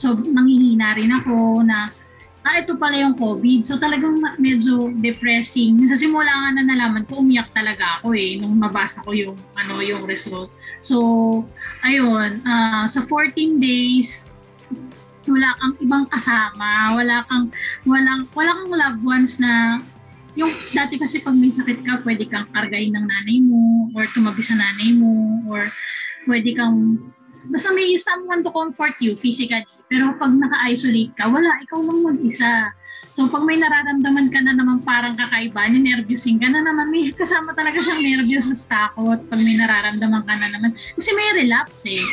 So, 0.00 0.16
nanghihina 0.16 0.96
rin 0.96 1.12
ako 1.12 1.60
na, 1.60 1.92
ah, 2.40 2.56
ito 2.56 2.72
pala 2.80 2.96
yung 2.96 3.20
COVID. 3.20 3.68
So, 3.68 3.76
talagang 3.76 4.16
medyo 4.40 4.88
depressing. 4.96 5.84
Sa 5.92 5.96
simula 6.00 6.32
nga 6.32 6.56
na 6.56 6.64
nalaman 6.64 7.04
ko, 7.04 7.20
umiyak 7.20 7.52
talaga 7.52 8.00
ako 8.00 8.16
eh, 8.16 8.40
nung 8.40 8.56
mabasa 8.56 9.04
ko 9.04 9.12
yung, 9.12 9.36
ano, 9.52 9.84
yung 9.84 10.08
result. 10.08 10.48
So, 10.80 10.96
ayun, 11.84 12.40
uh, 12.44 12.88
sa 12.88 13.00
14 13.04 13.60
days, 13.60 14.32
wala 15.28 15.52
kang 15.60 15.74
ibang 15.84 16.04
kasama, 16.08 16.96
wala 16.96 17.22
kang, 17.28 17.52
walang, 17.84 18.24
wala 18.32 18.50
kang 18.56 18.72
loved 18.72 19.02
ones 19.04 19.36
na 19.36 19.78
yung 20.38 20.56
dati 20.72 20.96
kasi 20.96 21.20
pag 21.20 21.36
may 21.36 21.52
sakit 21.52 21.84
ka, 21.84 22.00
pwede 22.06 22.24
kang 22.26 22.48
kargain 22.50 22.94
ng 22.94 23.06
nanay 23.06 23.38
mo 23.44 23.92
or 23.92 24.08
tumabi 24.10 24.40
sa 24.40 24.56
nanay 24.56 24.94
mo 24.94 25.44
or 25.50 25.68
pwede 26.24 26.54
kang 26.54 26.98
basta 27.50 27.72
may 27.72 27.96
someone 27.96 28.44
to 28.44 28.52
comfort 28.52 28.94
you 29.00 29.16
physically. 29.16 29.64
Pero 29.88 30.12
pag 30.20 30.32
naka-isolate 30.32 31.16
ka, 31.16 31.26
wala, 31.26 31.56
ikaw 31.64 31.80
lang 31.80 32.04
mag-isa. 32.04 32.72
So 33.10 33.26
pag 33.26 33.42
may 33.42 33.58
nararamdaman 33.58 34.30
ka 34.30 34.38
na 34.38 34.54
naman 34.54 34.86
parang 34.86 35.18
kakaiba, 35.18 35.66
ninervyusin 35.66 36.38
ka 36.38 36.46
na 36.46 36.62
naman, 36.62 36.94
may 36.94 37.10
kasama 37.10 37.50
talaga 37.58 37.82
siyang 37.82 38.02
nervyos 38.02 38.46
sa 38.54 38.90
takot 38.94 39.18
pag 39.26 39.40
may 39.42 39.58
nararamdaman 39.58 40.22
ka 40.22 40.34
na 40.38 40.46
naman. 40.46 40.70
Kasi 40.94 41.10
may 41.18 41.42
relapse 41.42 41.90
eh. 41.90 42.06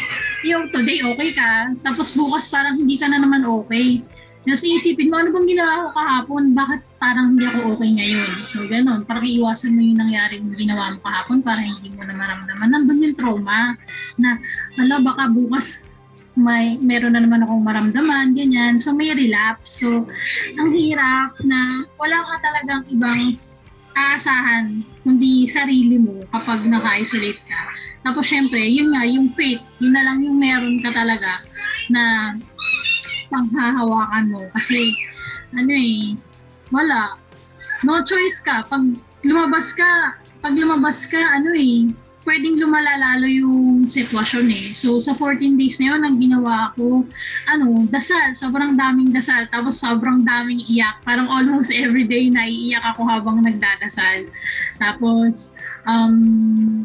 Yung 0.50 0.74
today 0.74 1.06
okay 1.06 1.38
ka, 1.38 1.70
tapos 1.86 2.18
bukas 2.18 2.50
parang 2.50 2.82
hindi 2.82 2.98
ka 2.98 3.06
na 3.06 3.22
naman 3.22 3.46
okay. 3.46 4.02
Kasi 4.48 4.80
isipin 4.80 5.12
mo, 5.12 5.20
ano 5.20 5.36
bang 5.36 5.44
ginawa 5.44 5.84
ko 5.84 5.88
kahapon? 5.92 6.56
Bakit 6.56 6.82
parang 7.04 7.36
hindi 7.36 7.44
ako 7.44 7.76
okay 7.76 7.90
ngayon? 8.00 8.32
So, 8.48 8.64
ganun. 8.64 9.04
Parang 9.04 9.28
iwasan 9.28 9.76
mo 9.76 9.84
yung 9.84 10.00
nangyari 10.00 10.40
yung 10.40 10.56
ginawa 10.56 10.96
mo 10.96 11.04
kahapon 11.04 11.44
para 11.44 11.60
hindi 11.68 11.92
mo 11.92 12.08
na 12.08 12.16
maramdaman. 12.16 12.72
Nandun 12.72 13.12
yung 13.12 13.18
trauma 13.20 13.76
na, 14.16 14.40
ala, 14.80 15.04
baka 15.04 15.28
bukas 15.36 15.87
may 16.38 16.78
meron 16.78 17.18
na 17.18 17.22
naman 17.26 17.42
akong 17.42 17.66
maramdaman, 17.66 18.38
ganyan. 18.38 18.78
So, 18.78 18.94
may 18.94 19.10
relapse. 19.10 19.82
So, 19.82 20.06
ang 20.54 20.70
hirap 20.78 21.42
na 21.42 21.84
wala 21.98 22.22
ka 22.22 22.36
talagang 22.46 22.84
ibang 22.94 23.42
aasahan 23.98 24.86
kundi 25.02 25.50
sarili 25.50 25.98
mo 25.98 26.22
kapag 26.30 26.70
naka-isolate 26.70 27.42
ka. 27.50 27.62
Tapos, 28.06 28.30
syempre, 28.30 28.62
yun 28.70 28.94
nga, 28.94 29.04
yung 29.04 29.34
faith, 29.34 29.66
yun 29.82 29.92
na 29.98 30.06
lang 30.06 30.22
yung 30.22 30.38
meron 30.38 30.78
ka 30.80 30.94
talaga 30.94 31.42
na 31.90 32.36
panghahawakan 33.34 34.32
mo. 34.32 34.42
Kasi, 34.54 34.94
ano 35.52 35.74
eh, 35.74 36.14
wala. 36.70 37.18
No 37.84 38.04
choice 38.06 38.46
ka. 38.46 38.64
Pag 38.70 38.96
lumabas 39.26 39.74
ka, 39.74 40.16
pag 40.40 40.54
lumabas 40.54 41.10
ka, 41.10 41.20
ano 41.20 41.52
eh, 41.58 41.90
pwedeng 42.28 42.60
lumala 42.60 43.00
lalo 43.00 43.24
yung 43.24 43.88
sitwasyon 43.88 44.48
eh. 44.52 44.68
So, 44.76 45.00
sa 45.00 45.16
14 45.16 45.56
days 45.56 45.80
na 45.80 45.96
yun, 45.96 46.02
ang 46.04 46.20
ginawa 46.20 46.76
ko, 46.76 47.08
ano, 47.48 47.88
dasal. 47.88 48.36
Sobrang 48.36 48.76
daming 48.76 49.16
dasal. 49.16 49.48
Tapos, 49.48 49.80
sobrang 49.80 50.28
daming 50.28 50.60
iyak. 50.68 51.00
Parang 51.08 51.32
almost 51.32 51.72
everyday 51.72 52.28
na 52.28 52.44
iiyak 52.44 52.84
ako 52.84 53.08
habang 53.08 53.40
nagdadasal. 53.40 54.28
Tapos, 54.76 55.56
um, 55.88 56.84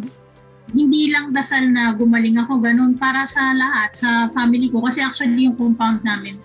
hindi 0.70 1.11
lang 1.11 1.35
dasal 1.35 1.66
na 1.74 1.90
gumaling 1.90 2.38
ako 2.38 2.62
ganun 2.62 2.94
para 2.94 3.26
sa 3.26 3.50
lahat 3.52 3.92
sa 3.98 4.31
family 4.33 4.72
ko 4.72 4.81
kasi 4.81 5.05
actually 5.05 5.44
yung 5.44 5.52
compound 5.52 6.00
namin 6.00 6.40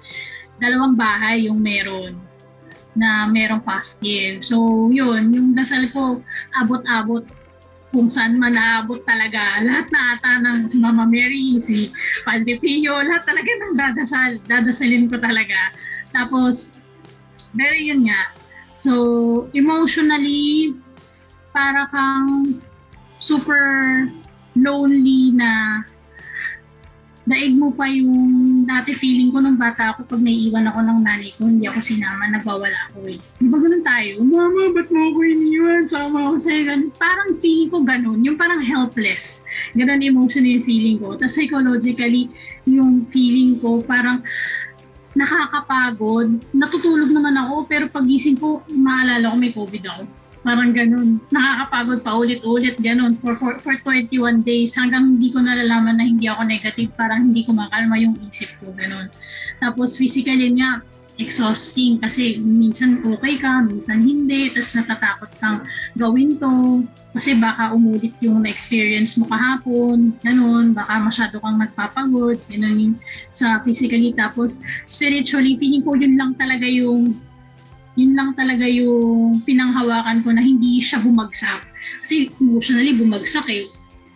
dalawang 0.59 0.99
bahay 0.99 1.47
yung 1.47 1.63
meron 1.63 2.19
na 2.97 3.29
merong 3.29 3.61
positive. 3.61 4.41
So, 4.41 4.89
yun, 4.89 5.29
yung 5.29 5.53
dasal 5.53 5.85
ko, 5.93 6.19
abot-abot 6.49 7.36
kung 7.91 8.11
saan 8.11 8.35
man 8.35 8.55
naabot 8.55 8.99
talaga. 9.07 9.63
Lahat 9.63 9.87
na 9.89 10.01
ata 10.15 10.31
ng 10.43 10.67
si 10.67 10.77
Mama 10.77 11.07
Mary, 11.07 11.55
si 11.57 11.87
Paldefio, 12.27 12.99
lahat 12.99 13.23
talaga 13.23 13.51
ng 13.51 13.73
dadasal. 13.75 14.31
Dadasalin 14.43 15.07
ko 15.07 15.15
talaga. 15.17 15.71
Tapos, 16.11 16.83
pero 17.55 17.75
yun 17.79 18.07
nga. 18.11 18.35
So, 18.77 18.93
emotionally, 19.55 20.75
para 21.55 21.89
kang 21.89 22.61
super 23.17 23.63
lonely 24.53 25.33
na 25.33 25.81
daig 27.27 27.59
mo 27.59 27.75
pa 27.75 27.83
yung 27.91 28.63
dati 28.63 28.95
feeling 28.95 29.35
ko 29.35 29.43
nung 29.43 29.59
bata 29.59 29.91
ako 29.91 30.07
pag 30.07 30.23
naiiwan 30.23 30.63
ako 30.71 30.79
ng 30.79 30.99
nanay 31.03 31.31
ko, 31.35 31.43
hindi 31.43 31.67
ako 31.67 31.79
sinama, 31.83 32.31
nagwawala 32.31 32.87
ako 32.87 33.03
eh. 33.11 33.19
Di 33.19 33.47
ba 33.51 33.57
ganun 33.59 33.83
tayo? 33.83 34.23
Mama, 34.23 34.71
ba't 34.71 34.87
mo 34.87 34.99
ako 35.11 35.19
iniwan? 35.27 35.83
Sama 35.83 36.17
ako 36.31 36.35
sa'yo. 36.39 36.61
Ganun. 36.71 36.89
Parang 36.95 37.29
feeling 37.43 37.67
ko 37.67 37.77
ganun. 37.83 38.19
Yung 38.23 38.39
parang 38.39 38.63
helpless. 38.63 39.43
Ganun 39.75 39.99
emotion 39.99 40.47
yung 40.47 40.63
feeling 40.63 41.03
ko. 41.03 41.19
Tapos 41.19 41.35
psychologically, 41.35 42.31
yung 42.63 43.03
feeling 43.11 43.59
ko 43.59 43.83
parang 43.83 44.23
nakakapagod. 45.11 46.31
Natutulog 46.55 47.11
naman 47.11 47.35
ako, 47.35 47.67
pero 47.67 47.91
pagising 47.91 48.39
ko, 48.39 48.63
maalala 48.71 49.33
ko 49.33 49.35
may 49.35 49.51
COVID 49.51 49.83
ako 49.83 50.03
Parang 50.47 50.71
ganun. 50.71 51.19
Nakakapagod 51.27 52.07
pa 52.07 52.15
ulit-ulit 52.15 52.79
ganun 52.79 53.19
for, 53.19 53.35
for, 53.35 53.59
for 53.59 53.75
21 53.83 54.47
days 54.47 54.79
hanggang 54.79 55.19
hindi 55.19 55.27
ko 55.27 55.43
nalalaman 55.43 55.99
na 55.99 56.07
hindi 56.07 56.31
ako 56.31 56.47
negative 56.47 56.95
parang 56.95 57.27
hindi 57.27 57.43
ko 57.43 57.51
makalma 57.51 57.99
yung 57.99 58.15
isip 58.23 58.55
ko 58.63 58.71
ganun. 58.71 59.11
Tapos 59.59 59.99
physically 59.99 60.55
nga 60.55 60.79
exhausting 61.19 61.99
kasi 61.99 62.39
minsan 62.39 63.03
okay 63.03 63.35
ka, 63.41 63.65
minsan 63.65 63.99
hindi, 64.05 64.53
tapos 64.53 64.71
natatakot 64.77 65.29
kang 65.41 65.65
gawin 65.97 66.37
to 66.37 66.85
kasi 67.11 67.33
baka 67.33 67.73
umulit 67.73 68.13
yung 68.21 68.45
na-experience 68.45 69.17
mo 69.17 69.25
kahapon, 69.25 70.13
ganun, 70.21 70.71
baka 70.77 71.01
masyado 71.01 71.41
kang 71.41 71.57
nagpapagod, 71.57 72.37
ganun 72.45 72.77
yung 72.77 72.95
sa 73.33 73.57
physically. 73.65 74.13
Tapos 74.13 74.61
spiritually, 74.85 75.57
feeling 75.57 75.81
ko 75.81 75.97
yun 75.97 76.13
lang 76.15 76.37
talaga 76.37 76.69
yung 76.69 77.17
yun 77.97 78.13
lang 78.13 78.37
talaga 78.37 78.69
yung 78.69 79.41
pinanghawakan 79.41 80.21
ko 80.21 80.29
na 80.29 80.45
hindi 80.45 80.77
siya 80.77 81.01
bumagsak. 81.01 81.65
Kasi 82.05 82.29
emotionally 82.37 82.93
bumagsak 82.93 83.49
eh. 83.49 83.65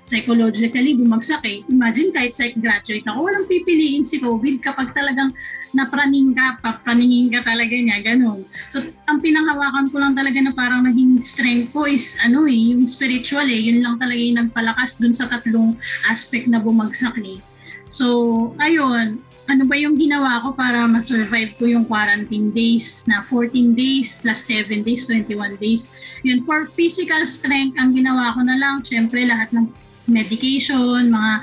Psychologically 0.06 0.94
bumagsak 1.02 1.42
eh. 1.50 1.66
Imagine 1.66 2.14
kahit 2.14 2.38
psych 2.38 2.54
graduate 2.62 3.02
ako, 3.10 3.26
walang 3.26 3.50
pipiliin 3.50 4.06
si 4.06 4.22
COVID 4.22 4.62
kapag 4.62 4.94
talagang 4.94 5.34
napraning 5.74 6.36
ka, 6.36 6.62
papraningin 6.62 7.32
ka 7.32 7.42
talaga 7.42 7.74
niya, 7.74 7.98
ganun. 8.06 8.46
So, 8.70 8.84
ang 9.08 9.24
pinanghawakan 9.24 9.90
ko 9.90 9.98
lang 9.98 10.14
talaga 10.14 10.38
na 10.44 10.52
parang 10.54 10.86
naging 10.86 11.18
strength 11.24 11.74
ko 11.74 11.88
is 11.88 12.20
ano 12.22 12.46
eh, 12.46 12.76
yung 12.76 12.86
spiritual 12.86 13.48
eh. 13.50 13.72
Yun 13.72 13.82
lang 13.82 13.96
talaga 13.98 14.20
yung 14.20 14.40
nagpalakas 14.46 15.02
dun 15.02 15.16
sa 15.16 15.26
tatlong 15.26 15.74
aspect 16.06 16.46
na 16.46 16.62
bumagsak 16.62 17.18
eh. 17.24 17.40
So, 17.88 18.52
ayun, 18.62 19.24
ano 19.52 19.68
ba 19.68 19.76
yung 19.76 20.00
ginawa 20.00 20.40
ko 20.48 20.56
para 20.56 20.88
ma-survive 20.88 21.52
ko 21.60 21.68
yung 21.68 21.84
quarantine 21.84 22.56
days 22.56 23.04
na 23.04 23.20
14 23.20 23.76
days 23.76 24.16
plus 24.24 24.48
7 24.48 24.80
days, 24.80 25.04
21 25.12 25.60
days. 25.60 25.92
Yun, 26.24 26.48
for 26.48 26.64
physical 26.72 27.28
strength, 27.28 27.76
ang 27.76 27.92
ginawa 27.92 28.32
ko 28.32 28.48
na 28.48 28.56
lang, 28.56 28.80
syempre 28.80 29.28
lahat 29.28 29.52
ng 29.52 29.68
medication, 30.08 31.12
mga 31.12 31.34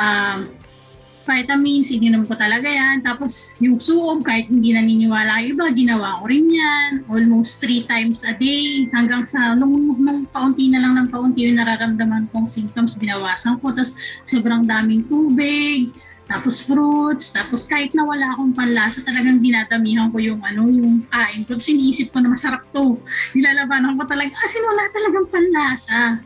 uh, 0.00 0.38
vitamins, 1.24 1.88
ininom 1.92 2.24
ko 2.28 2.36
talaga 2.36 2.68
yan. 2.68 3.00
Tapos 3.00 3.56
yung 3.60 3.80
suom, 3.80 4.20
kahit 4.20 4.48
hindi 4.48 4.76
naniniwala 4.76 5.44
iba, 5.44 5.68
ginawa 5.72 6.20
ko 6.20 6.28
rin 6.28 6.48
yan. 6.48 6.90
Almost 7.08 7.64
3 7.64 7.88
times 7.88 8.24
a 8.28 8.36
day. 8.36 8.88
Hanggang 8.92 9.24
sa, 9.24 9.56
nung, 9.56 9.96
nung 10.00 10.28
paunti 10.28 10.68
na 10.68 10.84
lang 10.84 10.96
ng 10.96 11.08
paunti 11.08 11.48
yung 11.48 11.60
nararamdaman 11.60 12.28
kong 12.32 12.48
symptoms, 12.48 12.96
binawasan 12.96 13.56
ko. 13.60 13.72
Tapos 13.72 13.96
sobrang 14.28 14.64
daming 14.68 15.04
tubig, 15.08 15.92
tapos 16.34 16.58
fruits, 16.58 17.30
tapos 17.30 17.62
kahit 17.70 17.94
na 17.94 18.02
wala 18.02 18.34
akong 18.34 18.50
panlasa, 18.50 19.06
talagang 19.06 19.38
dinadamihan 19.38 20.10
ko 20.10 20.18
yung 20.18 20.42
ano, 20.42 20.66
yung 20.66 21.06
kain 21.06 21.46
ko. 21.46 21.54
Tapos 21.54 21.70
iniisip 21.70 22.10
ko 22.10 22.18
na 22.18 22.34
masarap 22.34 22.66
to. 22.74 22.98
Nilalabanan 23.38 23.94
ko 23.94 24.02
talaga, 24.02 24.34
asin 24.42 24.66
wala 24.66 24.82
talagang 24.90 25.26
panlasa. 25.30 26.18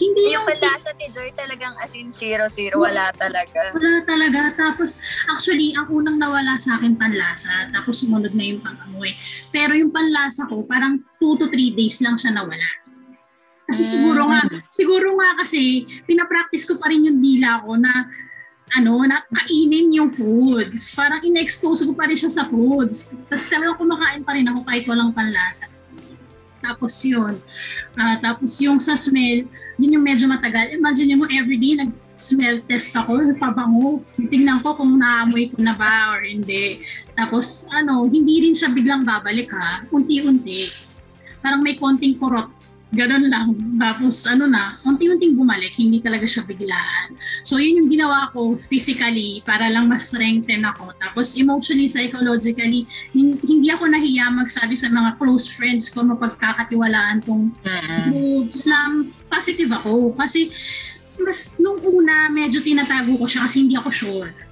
Hindi 0.00 0.32
Yung 0.32 0.48
panlasa 0.48 0.90
ni 0.96 1.06
Joy 1.12 1.30
talagang 1.36 1.76
as 1.78 1.92
in 1.92 2.08
zero-zero. 2.10 2.80
Wala 2.80 3.12
talaga. 3.12 3.70
Wala 3.76 4.00
talaga. 4.02 4.50
Tapos, 4.56 4.98
actually, 5.28 5.76
ang 5.76 5.92
unang 5.92 6.16
nawala 6.16 6.56
sa 6.56 6.80
akin 6.80 6.96
panlasa, 6.96 7.68
tapos 7.70 8.00
sumunod 8.00 8.32
na 8.32 8.42
yung 8.42 8.64
pangamoy. 8.64 9.12
Pero 9.52 9.76
yung 9.76 9.92
panlasa 9.92 10.48
ko, 10.48 10.64
parang 10.64 10.96
2 11.20 11.36
to 11.38 11.46
3 11.52 11.76
days 11.76 12.00
lang 12.00 12.16
siya 12.16 12.32
nawala. 12.34 12.66
Kasi 13.68 13.84
Mm. 13.84 13.90
siguro 13.94 14.20
nga, 14.26 14.40
siguro 14.72 15.08
nga 15.20 15.28
kasi, 15.44 15.86
pinapractice 16.08 16.66
ko 16.66 16.80
pa 16.82 16.90
rin 16.90 17.06
yung 17.06 17.20
dila 17.22 17.62
ko 17.62 17.76
na 17.78 17.92
ano, 18.72 19.04
na 19.04 19.20
kainin 19.28 19.92
yung 19.92 20.10
foods. 20.12 20.96
Parang 20.96 21.20
ina-expose 21.20 21.84
ko 21.84 21.92
pa 21.92 22.08
rin 22.08 22.16
siya 22.16 22.32
sa 22.32 22.44
foods. 22.48 23.12
Tapos 23.28 23.46
talagang 23.48 23.76
kumakain 23.76 24.22
pa 24.24 24.32
rin 24.32 24.48
ako 24.48 24.60
kahit 24.64 24.84
walang 24.88 25.12
panlasa. 25.12 25.68
Tapos 26.62 26.94
yun. 27.02 27.36
Ah, 27.98 28.16
tapos 28.22 28.56
yung 28.62 28.78
sa 28.78 28.94
smell, 28.94 29.44
yun 29.76 29.94
yung 29.98 30.04
medyo 30.06 30.30
matagal. 30.30 30.72
Imagine 30.72 31.18
mo 31.18 31.26
everyday 31.26 31.74
nag-smell 31.74 32.62
test 32.64 32.94
ako, 32.94 33.34
pabango. 33.36 34.00
Tingnan 34.16 34.62
ko 34.62 34.78
kung 34.78 34.96
naamoy 34.96 35.50
ko 35.50 35.58
na 35.58 35.74
ba 35.74 36.14
or 36.16 36.22
hindi. 36.22 36.80
Tapos 37.18 37.66
ano, 37.74 38.06
hindi 38.06 38.48
rin 38.48 38.54
siya 38.54 38.70
biglang 38.70 39.02
babalik 39.02 39.50
ha. 39.52 39.82
Unti-unti. 39.90 40.70
Parang 41.42 41.60
may 41.60 41.74
konting 41.74 42.16
kurot. 42.16 42.61
Ganon 42.92 43.24
lang. 43.32 43.56
Tapos 43.80 44.20
ano 44.28 44.44
na, 44.44 44.76
unti-unting 44.84 45.32
bumalik. 45.32 45.72
Hindi 45.80 46.04
talaga 46.04 46.28
siya 46.28 46.44
biglaan. 46.44 47.16
So 47.40 47.56
yun 47.56 47.80
yung 47.80 47.88
ginawa 47.88 48.28
ko 48.36 48.52
physically 48.60 49.40
para 49.48 49.72
lang 49.72 49.88
mas 49.88 50.12
strengthen 50.12 50.60
ako. 50.68 50.92
Tapos 51.00 51.32
emotionally, 51.40 51.88
psychologically, 51.88 52.84
hin- 53.16 53.40
hindi 53.40 53.72
ako 53.72 53.88
nahiya 53.88 54.28
magsabi 54.28 54.76
sa 54.76 54.92
mga 54.92 55.16
close 55.16 55.48
friends 55.48 55.88
ko 55.88 56.04
mapagkakatiwalaan 56.04 57.24
tong 57.24 57.48
moves 58.12 58.68
na 58.68 59.08
positive 59.32 59.72
ako. 59.72 60.12
Kasi 60.12 60.52
mas 61.16 61.56
nung 61.56 61.80
una, 61.80 62.28
medyo 62.28 62.60
tinatago 62.60 63.16
ko 63.16 63.24
siya 63.24 63.48
kasi 63.48 63.64
hindi 63.64 63.72
ako 63.72 63.88
sure. 63.88 64.51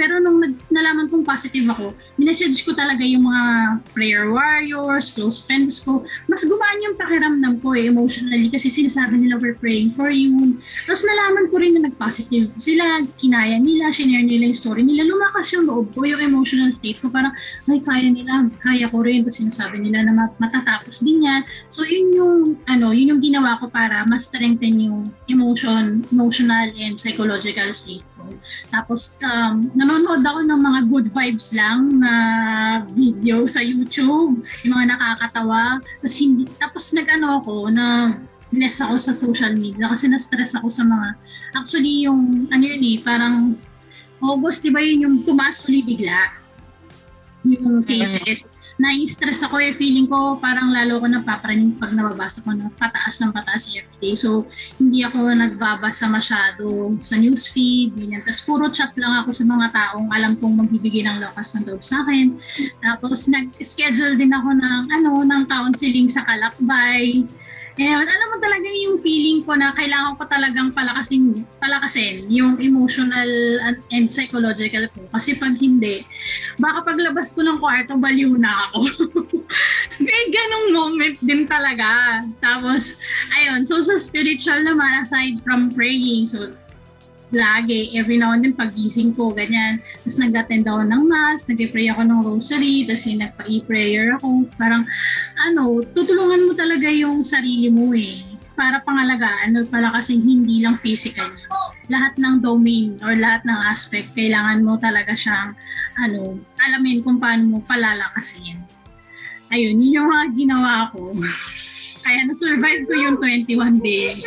Pero 0.00 0.16
nung 0.16 0.40
nag, 0.40 0.56
nalaman 0.72 1.12
kong 1.12 1.28
positive 1.28 1.68
ako, 1.68 1.92
minessage 2.16 2.64
ko 2.64 2.72
talaga 2.72 3.04
yung 3.04 3.28
mga 3.28 3.44
prayer 3.92 4.32
warriors, 4.32 5.12
close 5.12 5.36
friends 5.44 5.84
ko. 5.84 6.08
Mas 6.24 6.40
gumaan 6.48 6.80
yung 6.80 6.96
pakiramdam 6.96 7.60
ko 7.60 7.76
eh, 7.76 7.92
emotionally 7.92 8.48
kasi 8.48 8.72
sinasabi 8.72 9.20
nila 9.20 9.36
we're 9.36 9.60
praying 9.60 9.92
for 9.92 10.08
you. 10.08 10.56
Tapos 10.88 11.04
nalaman 11.04 11.52
ko 11.52 11.60
rin 11.60 11.76
na 11.76 11.92
nag-positive 11.92 12.48
sila, 12.56 13.04
kinaya 13.20 13.60
nila, 13.60 13.92
shinare 13.92 14.24
nila 14.24 14.48
yung 14.48 14.56
story 14.56 14.88
nila. 14.88 15.04
Lumakas 15.04 15.52
yung 15.52 15.68
loob 15.68 15.92
ko, 15.92 16.08
yung 16.08 16.24
emotional 16.24 16.72
state 16.72 16.96
ko. 17.04 17.12
Parang, 17.12 17.36
ay, 17.68 17.84
kaya 17.84 18.08
nila, 18.08 18.48
kaya 18.64 18.88
ko 18.88 19.04
rin. 19.04 19.20
Tapos 19.20 19.36
sinasabi 19.36 19.84
nila 19.84 20.08
na 20.08 20.16
mat- 20.16 20.38
matatapos 20.40 21.04
din 21.04 21.28
yan. 21.28 21.44
So 21.68 21.84
yun 21.84 22.08
yung, 22.16 22.56
ano, 22.64 22.96
yun 22.96 23.12
yung 23.12 23.20
ginawa 23.20 23.60
ko 23.60 23.68
para 23.68 24.08
mas 24.08 24.24
strengthen 24.32 24.80
yung 24.80 25.12
emotion, 25.28 26.08
emotional 26.08 26.72
and 26.80 26.96
psychological 26.96 27.68
state. 27.76 28.00
Tapos, 28.68 29.16
um, 29.22 29.70
nanonood 29.72 30.20
ako 30.20 30.40
ng 30.44 30.60
mga 30.60 30.80
good 30.90 31.06
vibes 31.14 31.54
lang 31.54 32.02
na 32.02 32.12
video 32.90 33.46
sa 33.46 33.62
YouTube, 33.62 34.42
yung 34.66 34.72
mga 34.74 34.96
nakakatawa. 34.96 35.78
Tapos, 36.02 36.16
hindi, 36.18 36.42
tapos 36.58 36.84
nag-ano 36.92 37.40
ako 37.40 37.54
na 37.70 37.86
bless 38.50 38.82
ako 38.82 38.98
sa 38.98 39.14
social 39.14 39.54
media 39.54 39.86
kasi 39.86 40.10
na-stress 40.10 40.58
ako 40.58 40.66
sa 40.66 40.82
mga, 40.82 41.08
actually 41.54 42.02
yung, 42.02 42.50
ano 42.50 42.64
yun 42.66 42.82
eh, 42.82 42.98
parang 42.98 43.54
August, 44.18 44.66
di 44.66 44.74
ba 44.74 44.82
yun 44.82 45.06
yung 45.06 45.16
tumaas 45.22 45.62
uli 45.70 45.86
bigla? 45.86 46.34
Yung 47.46 47.86
cases. 47.86 48.49
Na-stress 48.80 49.44
ako 49.44 49.60
eh, 49.60 49.76
feeling 49.76 50.08
ko 50.08 50.40
parang 50.40 50.72
lalo 50.72 51.04
ko 51.04 51.04
napapraning 51.04 51.76
pag 51.76 51.92
nababasa 51.92 52.40
ko 52.40 52.56
na 52.56 52.72
pataas 52.72 53.20
ng 53.20 53.28
pataas 53.28 53.68
everyday. 53.76 54.16
So, 54.16 54.48
hindi 54.80 55.04
ako 55.04 55.36
nagbabasa 55.36 56.08
masyado 56.08 56.96
sa 56.96 57.20
newsfeed, 57.20 57.92
ganyan. 57.92 58.24
Tapos 58.24 58.40
puro 58.40 58.72
chat 58.72 58.96
lang 58.96 59.20
ako 59.20 59.36
sa 59.36 59.44
mga 59.44 59.66
taong 59.68 60.08
alam 60.08 60.32
kong 60.40 60.64
magbibigay 60.64 61.04
ng 61.04 61.20
lakas 61.20 61.60
ng 61.60 61.68
loob 61.68 61.84
sa 61.84 62.00
akin. 62.00 62.40
Tapos 62.80 63.28
nag-schedule 63.28 64.16
din 64.16 64.32
ako 64.32 64.48
ng, 64.56 64.82
ano, 64.88 65.12
ng 65.28 65.42
counseling 65.44 66.08
sa 66.08 66.24
Kalakbay. 66.24 67.28
Ngayon, 67.78 68.06
alam 68.06 68.28
mo 68.34 68.36
talaga 68.42 68.66
yung 68.66 68.98
feeling 68.98 69.46
ko 69.46 69.54
na 69.54 69.70
kailangan 69.70 70.18
ko 70.18 70.26
talagang 70.26 70.74
palakasin, 70.74 71.46
palakasin 71.62 72.26
yung 72.26 72.58
emotional 72.58 73.30
and, 73.62 73.78
and 73.94 74.06
psychological 74.10 74.90
ko. 74.90 75.06
Kasi 75.14 75.38
pag 75.38 75.54
hindi, 75.54 76.02
baka 76.58 76.82
paglabas 76.82 77.30
ko 77.30 77.46
ng 77.46 77.62
kwarto, 77.62 77.94
baliw 77.94 78.34
na 78.34 78.70
ako. 78.70 78.80
May 80.02 80.22
ganong 80.36 80.68
moment 80.74 81.16
din 81.22 81.46
talaga. 81.46 82.22
Tapos, 82.42 82.98
ayun, 83.38 83.62
so 83.62 83.78
sa 83.78 83.94
spiritual 83.94 84.66
naman, 84.66 85.06
aside 85.06 85.38
from 85.46 85.70
praying, 85.70 86.26
so 86.26 86.50
lagi, 87.30 87.94
every 87.94 88.18
now 88.18 88.34
and 88.34 88.42
then 88.42 88.54
pagising 88.54 89.14
ko, 89.14 89.30
ganyan. 89.30 89.78
Tapos 90.02 90.18
nag-attend 90.18 90.66
ako 90.66 90.82
ng 90.86 91.02
mass, 91.06 91.46
nag-pray 91.46 91.86
ako 91.90 92.02
ng 92.06 92.20
rosary, 92.26 92.86
tapos 92.86 93.06
yung 93.06 93.20
nagpa-prayer 93.22 94.06
ako. 94.18 94.28
Parang, 94.58 94.82
ano, 95.38 95.82
tutulungan 95.94 96.50
mo 96.50 96.52
talaga 96.54 96.90
yung 96.90 97.22
sarili 97.22 97.70
mo 97.70 97.94
eh. 97.94 98.26
Para 98.58 98.82
pangalagaan, 98.84 99.56
ano 99.56 99.64
pala 99.64 99.88
kasi 99.94 100.20
hindi 100.20 100.60
lang 100.60 100.76
physically. 100.76 101.48
Lahat 101.88 102.18
ng 102.20 102.44
domain 102.44 102.98
or 103.00 103.16
lahat 103.16 103.46
ng 103.48 103.58
aspect, 103.70 104.12
kailangan 104.12 104.60
mo 104.60 104.76
talaga 104.76 105.16
siyang, 105.16 105.56
ano, 105.96 106.36
alamin 106.60 107.00
kung 107.00 107.16
paano 107.16 107.46
mo 107.46 107.58
palalakasin. 107.64 108.60
Ayun, 109.50 109.82
yun 109.82 110.02
yung 110.02 110.08
mga 110.12 110.26
ginawa 110.36 110.72
ko. 110.92 111.14
Kaya 112.04 112.26
na-survive 112.26 112.88
ko 112.88 112.94
yung 112.96 113.16
21 113.18 113.80
days. 113.82 114.24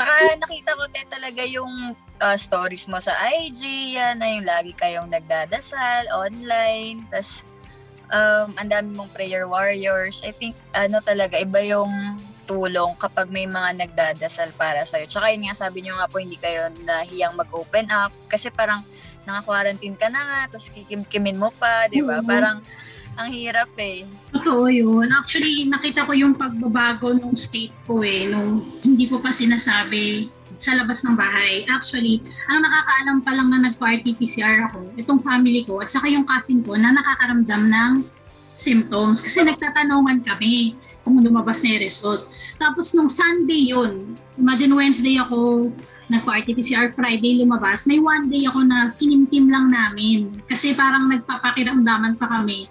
Saka 0.00 0.40
nakita 0.40 0.80
ko 0.80 0.84
te 0.88 1.04
talaga 1.04 1.44
yung 1.44 1.92
uh, 2.24 2.36
stories 2.40 2.88
mo 2.88 2.96
sa 2.96 3.12
IG, 3.20 3.92
yan 4.00 4.16
na 4.16 4.32
yung 4.32 4.48
lagi 4.48 4.72
kayong 4.72 5.12
nagdadasal 5.12 6.08
online, 6.08 7.04
tas 7.12 7.44
um, 8.08 8.48
ang 8.56 8.68
dami 8.72 8.96
mong 8.96 9.12
prayer 9.12 9.44
warriors. 9.44 10.24
I 10.24 10.32
think 10.32 10.56
ano 10.72 11.04
talaga, 11.04 11.36
iba 11.36 11.60
yung 11.60 12.16
tulong 12.48 12.96
kapag 12.96 13.28
may 13.28 13.44
mga 13.44 13.76
nagdadasal 13.76 14.56
para 14.56 14.88
sa'yo. 14.88 15.04
Tsaka 15.04 15.36
yun 15.36 15.44
nga, 15.46 15.68
sabi 15.68 15.84
nyo 15.84 16.00
nga 16.00 16.08
po, 16.08 16.16
hindi 16.16 16.40
kayo 16.40 16.72
nahiyang 16.80 17.36
mag-open 17.36 17.92
up 17.92 18.10
kasi 18.32 18.48
parang 18.48 18.80
naka-quarantine 19.28 20.00
ka 20.00 20.08
na 20.08 20.24
nga, 20.24 20.40
tapos 20.56 20.72
kikimkimin 20.72 21.36
mo 21.36 21.52
pa, 21.60 21.92
di 21.92 22.00
ba? 22.00 22.18
Oo. 22.18 22.26
Parang 22.26 22.64
ang 23.16 23.28
hirap 23.30 23.70
eh. 23.78 24.06
Totoo 24.30 24.70
yun. 24.70 25.08
Actually, 25.10 25.66
nakita 25.66 26.06
ko 26.06 26.12
yung 26.14 26.38
pagbabago 26.38 27.12
ng 27.14 27.34
state 27.34 27.74
ko 27.84 28.00
eh, 28.06 28.30
nung 28.30 28.62
hindi 28.84 29.10
ko 29.10 29.18
pa 29.18 29.34
sinasabi 29.34 30.30
sa 30.60 30.76
labas 30.76 31.00
ng 31.02 31.16
bahay. 31.16 31.64
Actually, 31.66 32.20
ang 32.46 32.60
nakakaalam 32.60 33.18
pa 33.24 33.32
lang 33.32 33.48
na 33.48 33.58
nagpa-RT-PCR 33.70 34.68
ako, 34.70 34.92
itong 35.00 35.20
family 35.24 35.64
ko, 35.64 35.80
at 35.80 35.88
saka 35.88 36.06
yung 36.12 36.28
cousin 36.28 36.60
ko 36.60 36.76
na 36.76 36.92
nakakaramdam 36.92 37.62
ng 37.68 37.92
symptoms. 38.52 39.24
Kasi 39.24 39.40
nagtatanungan 39.40 40.20
kami 40.20 40.76
kung 41.00 41.16
lumabas 41.16 41.64
na 41.64 41.76
yung 41.76 41.82
result. 41.84 42.28
Tapos 42.60 42.92
nung 42.92 43.08
Sunday 43.08 43.72
yun, 43.72 44.12
imagine 44.36 44.76
Wednesday 44.76 45.16
ako 45.16 45.72
nagpa-RT-PCR, 46.10 46.90
Friday 46.92 47.40
lumabas, 47.40 47.86
may 47.86 48.02
one 48.02 48.26
day 48.26 48.44
ako 48.44 48.66
na 48.66 48.90
kinimkim 48.98 49.46
lang 49.48 49.70
namin. 49.70 50.42
Kasi 50.44 50.74
parang 50.74 51.06
nagpapakiramdaman 51.08 52.18
pa 52.18 52.26
kami 52.26 52.66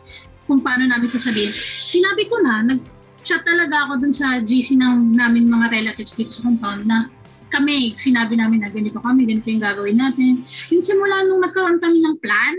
kung 0.50 0.66
paano 0.66 0.90
namin 0.90 1.06
sasabihin. 1.06 1.54
Sinabi 1.86 2.26
ko 2.26 2.42
na, 2.42 2.66
nag-chat 2.66 3.46
talaga 3.46 3.86
ako 3.86 4.02
dun 4.02 4.14
sa 4.18 4.42
GC 4.42 4.82
ng 4.82 5.14
namin 5.14 5.46
mga 5.46 5.70
relatives 5.70 6.18
dito 6.18 6.34
sa 6.34 6.50
compound 6.50 6.90
na 6.90 7.06
kami, 7.54 7.94
sinabi 7.98 8.34
namin 8.34 8.66
na 8.66 8.70
ganito 8.74 8.98
kami, 8.98 9.30
ganito 9.30 9.50
yung 9.50 9.62
gagawin 9.62 9.98
natin. 9.98 10.46
Yung 10.74 10.82
simula 10.86 11.26
nung 11.26 11.42
nagkaroon 11.42 11.78
kami 11.78 12.02
ng 12.02 12.18
plan, 12.18 12.54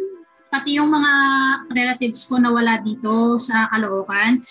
pati 0.51 0.79
yung 0.79 0.91
mga 0.91 1.13
relatives 1.71 2.27
ko 2.27 2.39
na 2.39 2.51
wala 2.51 2.79
dito 2.83 3.39
sa 3.39 3.71
Caloocan, 3.71 4.43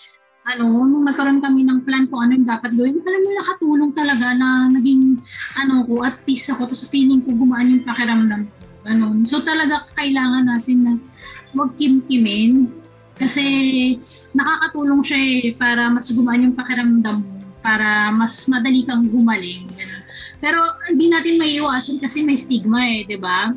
ano, 0.50 0.66
nung 0.88 1.06
nagkaroon 1.06 1.44
kami 1.44 1.68
ng 1.68 1.84
plan 1.84 2.08
kung 2.08 2.24
ano 2.26 2.40
yung 2.40 2.48
dapat 2.48 2.72
gawin, 2.74 3.04
alam 3.04 3.22
mo, 3.22 3.30
nakatulong 3.36 3.92
talaga 3.94 4.28
na 4.34 4.72
naging, 4.72 5.20
ano 5.60 5.84
ko, 5.86 6.02
at 6.02 6.18
peace 6.24 6.50
ako. 6.50 6.72
Tapos 6.72 6.88
feeling 6.90 7.22
ko 7.22 7.36
gumaan 7.36 7.70
yung 7.70 7.84
pakiramdam. 7.86 8.48
Ganun. 8.88 9.28
So 9.28 9.44
talaga 9.44 9.86
kailangan 9.94 10.48
natin 10.48 10.78
na 10.88 10.94
huwag 11.52 11.76
kimkimin 11.76 12.72
kasi 13.20 13.46
nakakatulong 14.32 15.04
siya 15.04 15.20
eh 15.20 15.52
para 15.54 15.92
mas 15.92 16.08
gumaan 16.10 16.50
yung 16.50 16.56
pakiramdam 16.56 17.20
mo 17.20 17.40
para 17.60 18.10
mas 18.16 18.48
madali 18.48 18.88
kang 18.88 19.06
gumaling. 19.06 19.68
Ganun. 19.76 20.04
Pero 20.40 20.64
hindi 20.88 21.12
natin 21.12 21.36
maiiwasan 21.36 22.00
kasi 22.00 22.24
may 22.24 22.40
stigma 22.40 22.80
eh, 22.88 23.04
di 23.04 23.20
ba? 23.20 23.52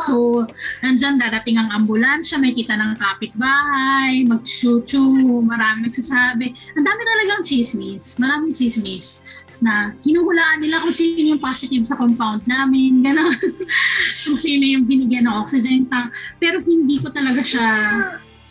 So, 0.00 0.46
nandyan 0.80 1.18
darating 1.18 1.58
ang 1.58 1.70
ambulansya, 1.74 2.38
may 2.38 2.54
kita 2.54 2.78
ng 2.78 2.94
kapitbahay, 2.96 4.22
mag-chuchu, 4.24 5.02
marami 5.42 5.90
nagsasabi. 5.90 6.54
Ang 6.78 6.84
dami 6.86 7.00
talagang 7.02 7.42
chismis, 7.42 8.16
maraming 8.18 8.54
chismis. 8.54 9.22
na 9.62 9.96
hinuhulaan 10.04 10.60
nila 10.60 10.82
kung 10.82 10.92
sino 10.92 11.16
yung 11.24 11.40
positive 11.40 11.88
sa 11.88 11.96
compound 11.96 12.44
namin, 12.44 13.00
gano'n. 13.00 13.32
kung 14.26 14.36
sino 14.36 14.60
yung 14.60 14.84
binigyan 14.84 15.24
ng 15.24 15.40
oxygen 15.40 15.88
tank. 15.88 16.12
Pero 16.36 16.60
hindi 16.60 17.00
ko 17.00 17.08
talaga 17.08 17.40
siya, 17.40 17.64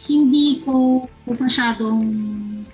hindi 0.08 0.62
ko 0.66 1.08
masyadong 1.28 2.04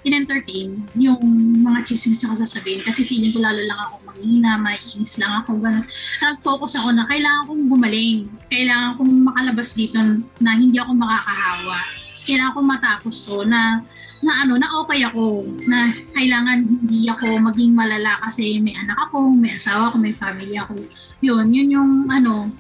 in-entertain 0.02 0.80
yung 0.96 1.20
mga 1.62 1.84
chismis 1.84 2.24
na 2.24 2.34
sasabihin 2.34 2.80
kasi 2.82 3.04
feeling 3.04 3.36
ko 3.36 3.44
lalo 3.44 3.60
lang 3.60 3.80
ako 3.84 4.00
manghina, 4.08 4.56
maiinis 4.56 5.20
lang 5.20 5.44
ako, 5.44 5.60
gano'n. 5.60 5.86
Nag-focus 6.24 6.80
ako 6.80 6.90
na 6.96 7.04
kailangan 7.08 7.48
kong 7.48 7.64
gumaling, 7.68 8.20
kailangan 8.48 8.96
kong 8.96 9.14
makalabas 9.28 9.70
dito 9.76 10.00
na 10.40 10.52
hindi 10.56 10.80
ako 10.80 10.92
makakahawa. 10.96 11.80
Tapos 11.84 12.24
kailangan 12.26 12.54
kong 12.56 12.70
matapos 12.70 13.16
to 13.28 13.38
na 13.48 13.84
na 14.20 14.44
ano, 14.44 14.60
na 14.60 14.68
okay 14.84 15.00
ako, 15.08 15.48
na 15.64 15.96
kailangan 16.12 16.60
hindi 16.68 17.08
ako 17.08 17.40
maging 17.40 17.72
malala 17.72 18.20
kasi 18.20 18.60
may 18.60 18.76
anak 18.76 19.08
ako, 19.08 19.32
may 19.32 19.56
asawa 19.56 19.88
ako, 19.88 19.96
may 19.96 20.12
family 20.12 20.60
ako. 20.60 20.76
Yun, 21.24 21.48
yun 21.56 21.70
yung 21.72 21.92
ano, 22.12 22.52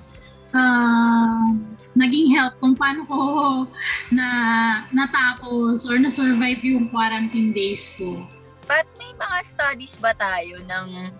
uh, 0.55 1.51
naging 1.99 2.31
help 2.31 2.55
kung 2.63 2.73
paano 2.79 3.03
ko 3.03 3.19
na 4.17 4.27
natapos 4.95 5.83
or 5.83 5.99
na-survive 5.99 6.63
yung 6.63 6.87
quarantine 6.87 7.51
days 7.51 7.91
ko. 7.99 8.23
But 8.63 8.87
may 8.95 9.11
mga 9.17 9.37
studies 9.43 9.99
ba 9.99 10.15
tayo 10.15 10.63
ng 10.63 11.11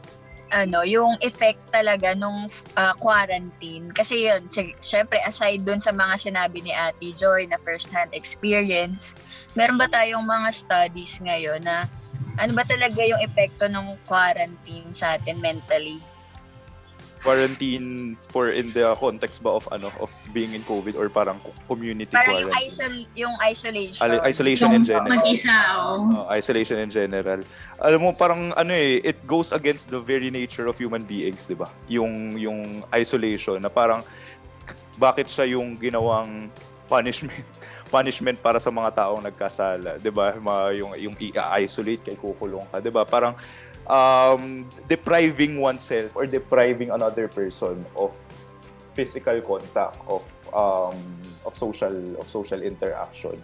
ano, 0.50 0.82
yung 0.82 1.18
effect 1.22 1.62
talaga 1.70 2.18
nung 2.18 2.50
uh, 2.74 2.94
quarantine. 2.98 3.94
Kasi 3.94 4.30
yun, 4.30 4.50
syempre 4.82 5.22
aside 5.22 5.62
dun 5.62 5.78
sa 5.78 5.94
mga 5.94 6.18
sinabi 6.18 6.66
ni 6.66 6.74
Ate 6.74 7.14
Joy 7.14 7.46
na 7.46 7.62
first-hand 7.62 8.14
experience, 8.18 9.14
meron 9.54 9.78
ba 9.78 9.86
tayong 9.86 10.26
mga 10.26 10.50
studies 10.54 11.22
ngayon 11.22 11.62
na 11.62 11.86
ano 12.42 12.52
ba 12.58 12.66
talaga 12.66 13.00
yung 13.06 13.22
epekto 13.22 13.70
ng 13.70 13.96
quarantine 14.10 14.90
sa 14.92 15.16
atin 15.16 15.38
mentally? 15.40 16.02
Quarantine 17.20 18.16
for 18.32 18.50
in 18.52 18.72
the 18.72 18.96
context 18.96 19.44
ba 19.44 19.52
of 19.52 19.68
ano 19.76 19.92
of 20.00 20.08
being 20.32 20.56
in 20.56 20.64
COVID 20.64 20.96
or 20.96 21.12
parang 21.12 21.40
community 21.68 22.12
parang 22.16 22.48
quarantine? 22.48 22.56
yung, 22.56 22.72
isol- 22.72 23.10
yung 23.16 23.36
isolation. 23.44 24.02
Al- 24.04 24.24
isolation 24.24 24.70
in 24.72 24.84
general. 24.88 25.12
Mag-isa, 25.20 25.56
oh. 25.84 26.08
Uh, 26.24 26.26
isolation 26.32 26.80
in 26.80 26.90
general. 26.90 27.44
Alam 27.84 28.00
mo 28.00 28.10
parang 28.16 28.56
ano 28.56 28.72
eh 28.72 29.04
it 29.04 29.20
goes 29.28 29.52
against 29.52 29.92
the 29.92 30.00
very 30.00 30.32
nature 30.32 30.68
of 30.68 30.80
human 30.80 31.04
beings, 31.04 31.44
'di 31.44 31.60
ba? 31.60 31.68
Yung 31.92 32.40
yung 32.40 32.88
isolation 32.96 33.60
na 33.60 33.68
parang 33.68 34.00
bakit 34.96 35.28
siya 35.28 35.56
yung 35.60 35.76
ginawang 35.76 36.48
punishment 36.88 37.44
punishment 37.94 38.38
para 38.40 38.62
sa 38.62 38.70
mga 38.70 38.96
taong 38.96 39.24
nagkasala, 39.28 40.00
'di 40.00 40.12
ba? 40.14 40.38
Yung 40.72 40.96
yung 40.96 41.16
i-isolate 41.20 42.08
kay 42.08 42.16
kukulong 42.16 42.64
ka, 42.72 42.80
'di 42.80 42.92
ba? 42.94 43.04
Parang 43.04 43.36
um, 43.90 44.70
depriving 44.88 45.58
oneself 45.60 46.16
or 46.16 46.30
depriving 46.30 46.94
another 46.94 47.28
person 47.28 47.84
of 47.98 48.14
physical 48.94 49.42
contact 49.42 49.98
of 50.08 50.24
um, 50.54 50.96
of 51.44 51.58
social 51.58 51.94
of 52.22 52.30
social 52.30 52.62
interaction 52.62 53.36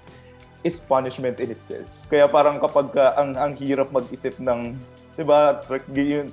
is 0.66 0.82
punishment 0.82 1.38
in 1.42 1.54
itself. 1.54 1.86
Kaya 2.10 2.26
parang 2.30 2.58
kapag 2.62 2.94
uh, 2.98 3.14
ang 3.18 3.38
ang 3.38 3.52
hirap 3.58 3.90
mag-isip 3.94 4.38
ng 4.42 4.74
'di 5.16 5.24
ba? 5.26 5.62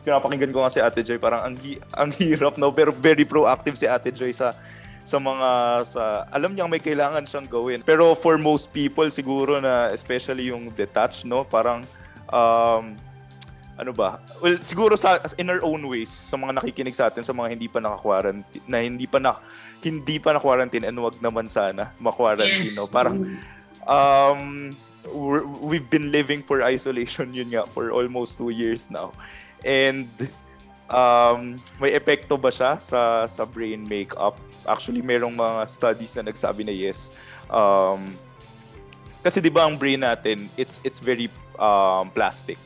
Pinapakinggan 0.05 0.53
ko 0.53 0.65
nga 0.65 0.73
si 0.73 0.81
Ate 0.81 1.01
Joy, 1.05 1.21
parang 1.21 1.45
ang 1.49 1.57
ang 1.97 2.11
hirap 2.21 2.57
no, 2.61 2.73
pero 2.73 2.91
very 2.93 3.25
proactive 3.25 3.77
si 3.77 3.89
Ate 3.89 4.13
Joy 4.13 4.33
sa 4.33 4.57
sa 5.03 5.19
mga 5.19 5.49
sa 5.87 6.03
alam 6.31 6.55
niyang 6.55 6.71
may 6.71 6.83
kailangan 6.83 7.27
siyang 7.27 7.47
gawin. 7.47 7.81
Pero 7.83 8.15
for 8.15 8.39
most 8.39 8.71
people 8.71 9.07
siguro 9.13 9.59
na 9.59 9.91
especially 9.91 10.51
yung 10.51 10.71
detached 10.75 11.27
no, 11.29 11.45
parang 11.47 11.85
um, 12.31 12.97
ano 13.77 13.93
ba? 13.93 14.21
Well, 14.45 14.61
siguro 14.61 14.95
sa 15.01 15.23
in 15.41 15.49
our 15.49 15.65
own 15.65 15.83
ways 15.89 16.13
sa 16.13 16.37
mga 16.37 16.61
nakikinig 16.61 16.97
sa 16.97 17.09
atin 17.09 17.25
sa 17.25 17.33
mga 17.33 17.57
hindi 17.57 17.69
pa 17.69 17.81
naka-quarantine 17.81 18.65
na 18.69 18.79
hindi 18.85 19.07
pa 19.09 19.19
na 19.19 19.41
hindi 19.83 20.17
pa 20.21 20.37
na-quarantine 20.37 20.87
and 20.87 20.97
wag 21.01 21.19
naman 21.19 21.49
sana 21.49 21.91
ma-quarantine 21.99 22.69
yes. 22.69 22.77
no. 22.77 22.87
Parang 22.93 23.17
um 23.89 24.71
we've 25.65 25.89
been 25.91 26.15
living 26.15 26.45
for 26.45 26.63
isolation 26.63 27.33
yun 27.35 27.51
nga 27.51 27.67
for 27.73 27.91
almost 27.91 28.39
two 28.39 28.55
years 28.55 28.93
now. 28.93 29.11
And 29.65 30.11
um, 30.93 31.57
may 31.81 31.97
epekto 31.97 32.37
ba 32.39 32.53
siya 32.53 32.79
sa 32.79 33.27
sa 33.27 33.43
brain 33.43 33.83
makeup? 33.83 34.39
Actually, 34.63 35.03
merong 35.03 35.35
mga 35.35 35.67
studies 35.67 36.13
na 36.15 36.31
nagsabi 36.31 36.63
na 36.63 36.75
yes. 36.75 37.17
Um, 37.51 38.15
kasi 39.23 39.43
'di 39.43 39.51
ba 39.51 39.67
ang 39.67 39.79
brain 39.79 40.03
natin, 40.03 40.47
it's 40.55 40.79
it's 40.87 41.03
very 41.03 41.27
um, 41.59 42.11
plastic. 42.15 42.59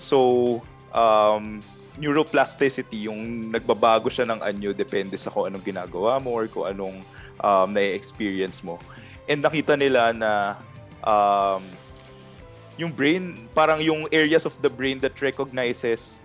So, 0.00 0.64
um, 0.96 1.60
neuroplasticity, 2.00 3.12
yung 3.12 3.52
nagbabago 3.52 4.08
siya 4.08 4.24
ng 4.24 4.40
anyo 4.40 4.72
depende 4.72 5.20
sa 5.20 5.28
kung 5.28 5.52
anong 5.52 5.60
ginagawa 5.60 6.16
mo 6.16 6.32
or 6.32 6.48
kung 6.48 6.64
anong 6.64 7.04
um, 7.36 7.68
na-experience 7.68 8.64
mo. 8.64 8.80
And 9.28 9.44
nakita 9.44 9.76
nila 9.76 10.16
na 10.16 10.56
um, 11.04 11.60
yung 12.80 12.96
brain, 12.96 13.36
parang 13.52 13.84
yung 13.84 14.08
areas 14.08 14.48
of 14.48 14.56
the 14.64 14.72
brain 14.72 14.96
that 15.04 15.12
recognizes 15.20 16.24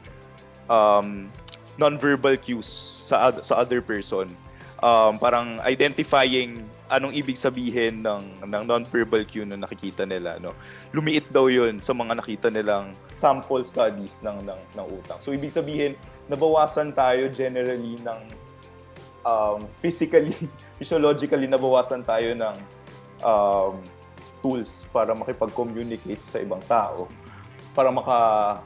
um, 0.72 1.28
non-verbal 1.76 2.40
cues 2.40 2.72
sa, 3.12 3.36
sa 3.44 3.60
other 3.60 3.84
person, 3.84 4.32
um, 4.80 5.20
parang 5.20 5.60
identifying 5.68 6.64
anong 6.90 7.14
ibig 7.18 7.34
sabihin 7.34 8.06
ng 8.06 8.46
ng 8.46 8.64
non-verbal 8.66 9.26
cue 9.26 9.46
na 9.46 9.58
nakikita 9.58 10.06
nila 10.06 10.38
no? 10.38 10.54
Lumiit 10.94 11.26
daw 11.34 11.50
yun 11.50 11.82
sa 11.82 11.98
mga 11.98 12.22
nakita 12.22 12.48
nilang 12.54 12.94
sample 13.10 13.66
studies 13.66 14.22
ng 14.22 14.46
ng 14.46 14.60
ng 14.78 14.86
utak. 15.02 15.18
So 15.26 15.34
ibig 15.34 15.50
sabihin 15.50 15.98
nabawasan 16.30 16.94
tayo 16.94 17.30
generally 17.34 17.98
ng 18.02 18.20
um, 19.26 19.60
physically 19.82 20.34
physiologically 20.80 21.50
nabawasan 21.50 22.06
tayo 22.06 22.38
ng 22.38 22.56
um, 23.26 23.82
tools 24.46 24.86
para 24.94 25.18
makipag-communicate 25.18 26.22
sa 26.22 26.38
ibang 26.38 26.62
tao. 26.70 27.10
Para 27.76 27.92
maka 27.92 28.18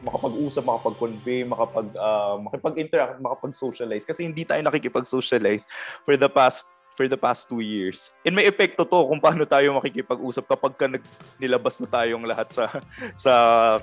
makapag-usap, 0.06 0.62
makapag-convey, 0.68 1.42
makapag 1.48 1.88
uh, 1.98 2.38
makipag-interact, 2.46 3.18
makapag-socialize. 3.24 4.06
Kasi 4.06 4.28
hindi 4.28 4.46
tayo 4.46 4.62
nakikipag-socialize 4.62 5.66
for 6.06 6.14
the 6.20 6.30
past 6.30 6.70
for 7.00 7.08
the 7.08 7.16
past 7.16 7.48
two 7.48 7.64
years. 7.64 8.12
And 8.28 8.36
may 8.36 8.52
epekto 8.52 8.84
to 8.84 9.00
kung 9.08 9.24
paano 9.24 9.48
tayo 9.48 9.72
makikipag-usap 9.80 10.44
kapag 10.52 10.76
ka 10.76 10.92
nag, 10.92 11.04
nilabas 11.40 11.80
na 11.80 11.88
tayong 11.88 12.28
lahat 12.28 12.52
sa 12.52 12.68
sa 13.24 13.32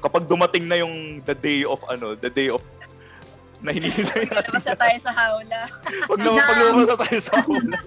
kapag 0.04 0.28
dumating 0.28 0.68
na 0.68 0.84
yung 0.84 1.24
the 1.24 1.32
day 1.32 1.64
of 1.64 1.80
ano, 1.88 2.12
the 2.12 2.28
day 2.28 2.52
of 2.52 2.60
na 3.64 3.72
hinihintay 3.72 4.28
natin. 4.28 4.52
Na 4.52 4.76
tayo 4.76 4.98
sa 5.00 5.12
hawla. 5.16 5.60
pag, 6.12 6.18
na, 6.20 6.28
pag 6.44 6.58
lumabas 6.60 6.88
na 6.92 6.98
tayo 7.08 7.18
sa 7.24 7.34
hawla. 7.40 7.78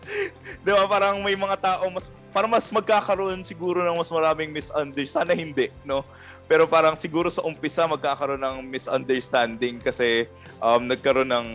Di 0.64 0.70
ba? 0.70 0.84
Parang 0.84 1.24
may 1.24 1.34
mga 1.34 1.56
tao 1.56 1.88
mas 1.88 2.12
para 2.36 2.44
mas 2.44 2.68
magkakaroon 2.68 3.40
siguro 3.40 3.80
ng 3.80 3.96
mas 3.96 4.12
maraming 4.12 4.52
misunderstanding. 4.52 5.08
Sana 5.08 5.32
hindi, 5.32 5.72
no? 5.88 6.04
Pero 6.44 6.68
parang 6.68 6.94
siguro 6.94 7.32
sa 7.32 7.40
umpisa 7.42 7.88
magkakaroon 7.88 8.44
ng 8.44 8.56
misunderstanding 8.68 9.80
kasi 9.80 10.28
um, 10.60 10.84
nagkaroon 10.84 11.32
ng 11.32 11.46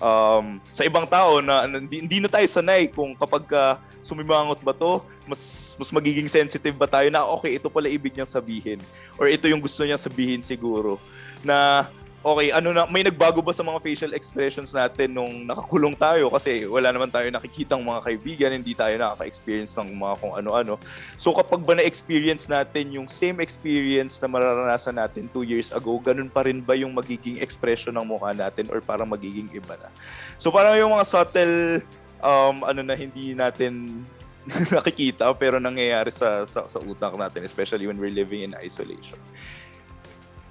um, 0.00 0.60
sa 0.72 0.82
ibang 0.84 1.04
tao 1.08 1.40
na, 1.40 1.64
hindi, 1.66 2.02
hindi 2.04 2.18
na 2.20 2.30
tayo 2.30 2.46
sanay 2.48 2.88
kung 2.88 3.16
kapag 3.16 3.44
uh, 3.52 3.76
sumimangot 4.04 4.62
ba 4.62 4.70
to, 4.70 5.02
mas 5.26 5.74
mas 5.74 5.90
magiging 5.90 6.30
sensitive 6.30 6.78
ba 6.78 6.86
tayo 6.86 7.10
na 7.10 7.26
okay, 7.26 7.58
ito 7.58 7.66
pala 7.66 7.90
ibig 7.90 8.14
niyang 8.14 8.30
sabihin. 8.30 8.78
Or 9.18 9.26
ito 9.26 9.50
yung 9.50 9.60
gusto 9.60 9.82
niyang 9.82 10.00
sabihin 10.00 10.40
siguro. 10.40 11.02
Na 11.42 11.90
okay, 12.26 12.50
ano 12.50 12.74
na, 12.74 12.90
may 12.90 13.06
nagbago 13.06 13.38
ba 13.38 13.54
sa 13.54 13.62
mga 13.62 13.78
facial 13.78 14.10
expressions 14.10 14.74
natin 14.74 15.14
nung 15.14 15.46
nakakulong 15.46 15.94
tayo 15.94 16.26
kasi 16.34 16.66
wala 16.66 16.90
naman 16.90 17.06
tayo 17.06 17.30
nakikitang 17.30 17.78
mga 17.78 18.02
kaibigan, 18.02 18.50
hindi 18.50 18.74
tayo 18.74 18.98
nakaka-experience 18.98 19.78
ng 19.78 19.94
mga 19.94 20.14
kung 20.18 20.34
ano-ano. 20.34 20.74
So 21.14 21.30
kapag 21.30 21.62
ba 21.62 21.78
na-experience 21.78 22.50
natin 22.50 22.98
yung 22.98 23.06
same 23.06 23.38
experience 23.38 24.18
na 24.18 24.26
mararanasan 24.26 24.98
natin 24.98 25.30
two 25.30 25.46
years 25.46 25.70
ago, 25.70 26.02
ganun 26.02 26.26
pa 26.26 26.42
rin 26.42 26.58
ba 26.58 26.74
yung 26.74 26.98
magiging 26.98 27.38
expression 27.38 27.94
ng 27.94 28.02
mukha 28.02 28.34
natin 28.34 28.66
or 28.74 28.82
parang 28.82 29.06
magiging 29.06 29.46
iba 29.54 29.78
na? 29.78 29.86
So 30.34 30.50
parang 30.50 30.74
yung 30.74 30.98
mga 30.98 31.06
subtle 31.06 31.86
um, 32.26 32.66
ano 32.66 32.82
na 32.82 32.98
hindi 32.98 33.38
natin 33.38 34.02
nakikita 34.74 35.30
pero 35.38 35.62
nangyayari 35.62 36.10
sa, 36.10 36.42
sa 36.42 36.66
sa 36.66 36.82
utak 36.82 37.14
natin 37.14 37.46
especially 37.46 37.86
when 37.86 38.02
we're 38.02 38.10
living 38.10 38.42
in 38.42 38.50
isolation. 38.58 39.18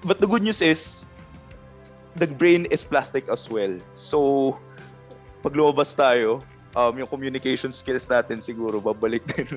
But 0.07 0.23
the 0.23 0.29
good 0.29 0.45
news 0.45 0.63
is 0.63 1.09
the 2.15 2.27
brain 2.27 2.65
is 2.71 2.87
plastic 2.87 3.27
as 3.27 3.47
well. 3.51 3.75
So, 3.93 4.57
pag 5.43 5.53
lumabas 5.53 5.93
tayo, 5.93 6.41
um, 6.75 6.93
yung 6.99 7.07
communication 7.07 7.71
skills 7.71 8.07
natin 8.07 8.43
siguro 8.43 8.83
babalik 8.83 9.23
din 9.31 9.47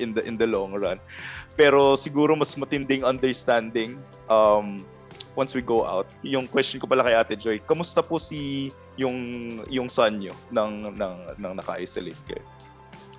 in 0.00 0.10
the 0.16 0.22
in 0.24 0.34
the 0.40 0.48
long 0.48 0.76
run. 0.76 1.00
Pero 1.56 1.94
siguro 1.94 2.36
mas 2.36 2.56
matinding 2.56 3.04
understanding 3.04 4.00
um, 4.28 4.84
once 5.36 5.56
we 5.56 5.64
go 5.64 5.84
out. 5.84 6.08
Yung 6.24 6.48
question 6.48 6.80
ko 6.80 6.88
pala 6.88 7.04
kay 7.04 7.14
Ate 7.14 7.36
Joy, 7.36 7.60
kamusta 7.64 8.00
po 8.04 8.20
si 8.20 8.72
yung 8.96 9.16
yung 9.68 9.88
son 9.90 10.20
niyo 10.20 10.34
ng 10.52 10.94
ng 10.96 11.14
ng 11.40 11.52
naka-isolate 11.60 12.20
kayo? 12.28 12.44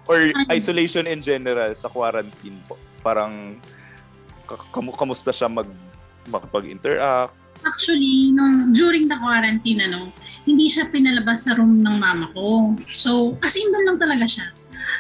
Or 0.06 0.22
isolation 0.54 1.10
in 1.10 1.18
general 1.18 1.74
sa 1.74 1.90
quarantine 1.90 2.62
po. 2.70 2.78
Parang 3.02 3.58
kamusta 4.94 5.34
siya 5.34 5.50
mag 5.50 5.66
makapag-interact 6.30 7.45
actually, 7.66 8.32
nung, 8.32 8.72
during 8.72 9.10
the 9.10 9.18
quarantine, 9.18 9.82
ano, 9.82 10.14
hindi 10.46 10.70
siya 10.70 10.88
pinalabas 10.88 11.50
sa 11.50 11.58
room 11.58 11.82
ng 11.82 11.98
mama 11.98 12.30
ko. 12.32 12.78
So, 12.94 13.36
as 13.42 13.58
in 13.58 13.74
lang 13.74 13.98
talaga 13.98 14.30
siya. 14.30 14.48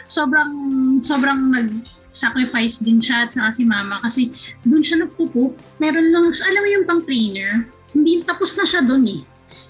Sobrang, 0.09 0.51
sobrang 0.99 1.39
nag, 1.53 1.70
sacrifice 2.16 2.80
din 2.80 3.03
siya 3.03 3.28
at 3.28 3.36
saka 3.36 3.51
si 3.51 3.68
mama 3.68 3.99
kasi 3.99 4.32
doon 4.63 4.82
siya 4.82 5.03
nagpupo. 5.03 5.51
Meron 5.78 6.07
lang, 6.09 6.32
alam 6.32 6.61
mo 6.63 6.70
yung 6.72 6.86
pang 6.88 7.03
trainer, 7.03 7.68
hindi 7.91 8.24
tapos 8.24 8.55
na 8.55 8.63
siya 8.63 8.82
doon 8.82 9.20
eh. 9.20 9.22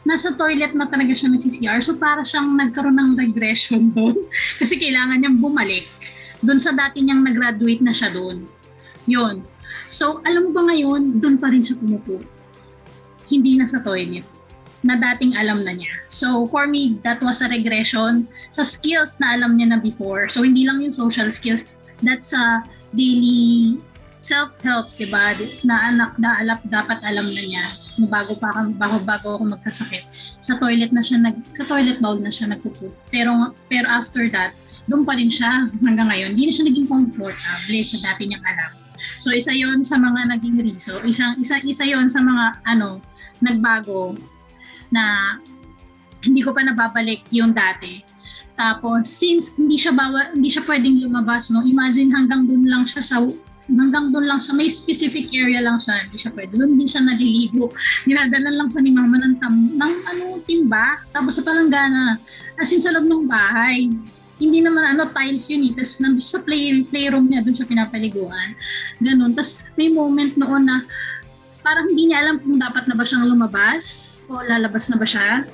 Nasa 0.06 0.38
toilet 0.38 0.78
na 0.78 0.86
talaga 0.86 1.18
siya 1.18 1.34
nagsi-CR. 1.34 1.82
So 1.82 1.98
para 1.98 2.22
siyang 2.22 2.54
nagkaroon 2.54 2.94
ng 2.94 3.12
regression 3.18 3.90
doon 3.98 4.30
kasi 4.62 4.78
kailangan 4.78 5.18
niyang 5.18 5.42
bumalik 5.42 5.90
doon 6.46 6.62
sa 6.62 6.72
dati 6.72 7.02
niyang 7.02 7.26
nag-graduate 7.26 7.82
na 7.82 7.92
siya 7.92 8.14
doon. 8.14 8.46
Yun. 9.10 9.42
So 9.90 10.22
alam 10.22 10.50
mo 10.50 10.52
ba 10.54 10.70
ngayon, 10.70 11.18
doon 11.18 11.42
pa 11.42 11.50
rin 11.50 11.66
siya 11.66 11.82
pumupo. 11.82 12.22
Hindi 13.28 13.58
na 13.58 13.66
sa 13.66 13.82
toilet 13.82 14.26
na 14.86 15.02
dating 15.02 15.34
alam 15.34 15.66
na 15.66 15.74
niya. 15.74 15.90
So 16.14 16.46
for 16.46 16.70
me, 16.70 17.02
that 17.02 17.18
was 17.26 17.42
a 17.42 17.50
regression 17.50 18.30
sa 18.54 18.62
skills 18.62 19.18
na 19.18 19.34
alam 19.34 19.58
niya 19.58 19.74
na 19.74 19.80
before. 19.82 20.30
So 20.30 20.46
hindi 20.46 20.70
lang 20.70 20.86
yung 20.86 20.94
social 20.94 21.34
skills, 21.34 21.74
that's 22.06 22.38
a 22.38 22.62
daily 22.94 23.82
self-help, 24.22 24.94
di 24.98 25.10
ba? 25.10 25.34
Na 25.66 25.90
anak 25.90 26.18
na 26.22 26.42
alap 26.42 26.62
dapat 26.70 27.02
alam 27.02 27.30
na 27.34 27.42
niya 27.42 27.66
bago 28.10 28.38
pa 28.38 28.52
bago 28.78 28.98
bago 29.02 29.28
ako 29.38 29.58
magkasakit. 29.58 30.06
Sa 30.42 30.58
toilet 30.62 30.94
na 30.94 31.02
siya 31.02 31.18
nag 31.22 31.38
sa 31.58 31.66
toilet 31.66 31.98
bowl 31.98 32.22
na 32.22 32.30
siya 32.30 32.54
nagpupo. 32.54 32.94
Pero 33.10 33.54
pero 33.70 33.90
after 33.90 34.30
that, 34.34 34.54
doon 34.86 35.02
pa 35.06 35.18
rin 35.18 35.30
siya 35.30 35.70
hanggang 35.82 36.10
ngayon. 36.10 36.38
Hindi 36.38 36.50
na 36.50 36.54
siya 36.54 36.66
naging 36.70 36.88
comfortable 36.90 37.82
sa 37.86 37.98
dati 38.02 38.22
niyang 38.30 38.46
alam. 38.46 38.72
So 39.22 39.30
isa 39.34 39.54
'yon 39.54 39.86
sa 39.86 40.02
mga 40.02 40.34
naging 40.34 40.58
reason. 40.62 41.02
Isang 41.06 41.38
isa 41.38 41.62
isa 41.62 41.86
'yon 41.86 42.10
sa 42.10 42.22
mga 42.22 42.66
ano 42.66 43.02
nagbago 43.46 44.18
na 44.90 45.38
hindi 46.26 46.42
ko 46.42 46.52
pa 46.52 46.66
nababalik 46.66 47.30
yung 47.30 47.54
dati 47.54 48.16
tapos 48.56 49.12
since 49.12 49.52
hindi 49.60 49.76
siya 49.76 49.92
bawa, 49.92 50.32
hindi 50.32 50.48
siya 50.48 50.64
pwedeng 50.64 51.04
lumabas, 51.04 51.52
no. 51.52 51.62
Imagine 51.68 52.08
hanggang 52.16 52.48
doon 52.48 52.64
lang 52.66 52.84
siya 52.88 53.04
sa 53.04 53.20
hanggang 53.66 54.14
doon 54.14 54.26
lang 54.30 54.40
siya, 54.40 54.54
may 54.56 54.70
specific 54.72 55.28
area 55.36 55.60
lang 55.60 55.76
siya, 55.82 56.08
hindi 56.08 56.16
siya 56.16 56.32
pwede. 56.32 56.56
Doon 56.56 56.80
din 56.80 56.88
siya 56.88 57.04
naliligo. 57.04 57.76
Dinadala 58.08 58.50
lang 58.56 58.70
sa 58.72 58.80
ni 58.80 58.96
mama 58.96 59.20
ng, 59.20 59.36
tam, 59.44 59.54
ng 59.76 59.94
ano, 60.08 60.40
timba. 60.48 61.04
Tapos 61.12 61.36
sa 61.36 61.44
palanggana, 61.44 62.16
as 62.56 62.72
in 62.72 62.80
sa 62.80 62.96
loob 62.96 63.06
ng 63.06 63.28
bahay. 63.28 63.92
Hindi 64.36 64.60
naman 64.64 64.84
ano, 64.96 65.12
tiles 65.12 65.48
yun 65.52 65.68
eh. 65.68 65.74
Tapos 65.76 66.00
nandun 66.00 66.28
sa 66.28 66.40
play, 66.40 66.84
playroom 66.88 67.28
niya, 67.28 67.44
doon 67.44 67.56
siya 67.60 67.68
pinapaliguan. 67.68 68.56
Ganun. 69.04 69.36
Tapos 69.36 69.68
may 69.76 69.92
moment 69.92 70.32
noon 70.40 70.64
na 70.64 70.86
parang 71.66 71.90
hindi 71.90 72.14
niya 72.14 72.22
alam 72.22 72.38
kung 72.38 72.62
dapat 72.62 72.86
na 72.86 72.94
ba 72.94 73.02
siyang 73.02 73.26
lumabas 73.26 73.84
o 74.30 74.38
lalabas 74.46 74.86
na 74.94 75.02
ba 75.02 75.08
siya. 75.10 75.50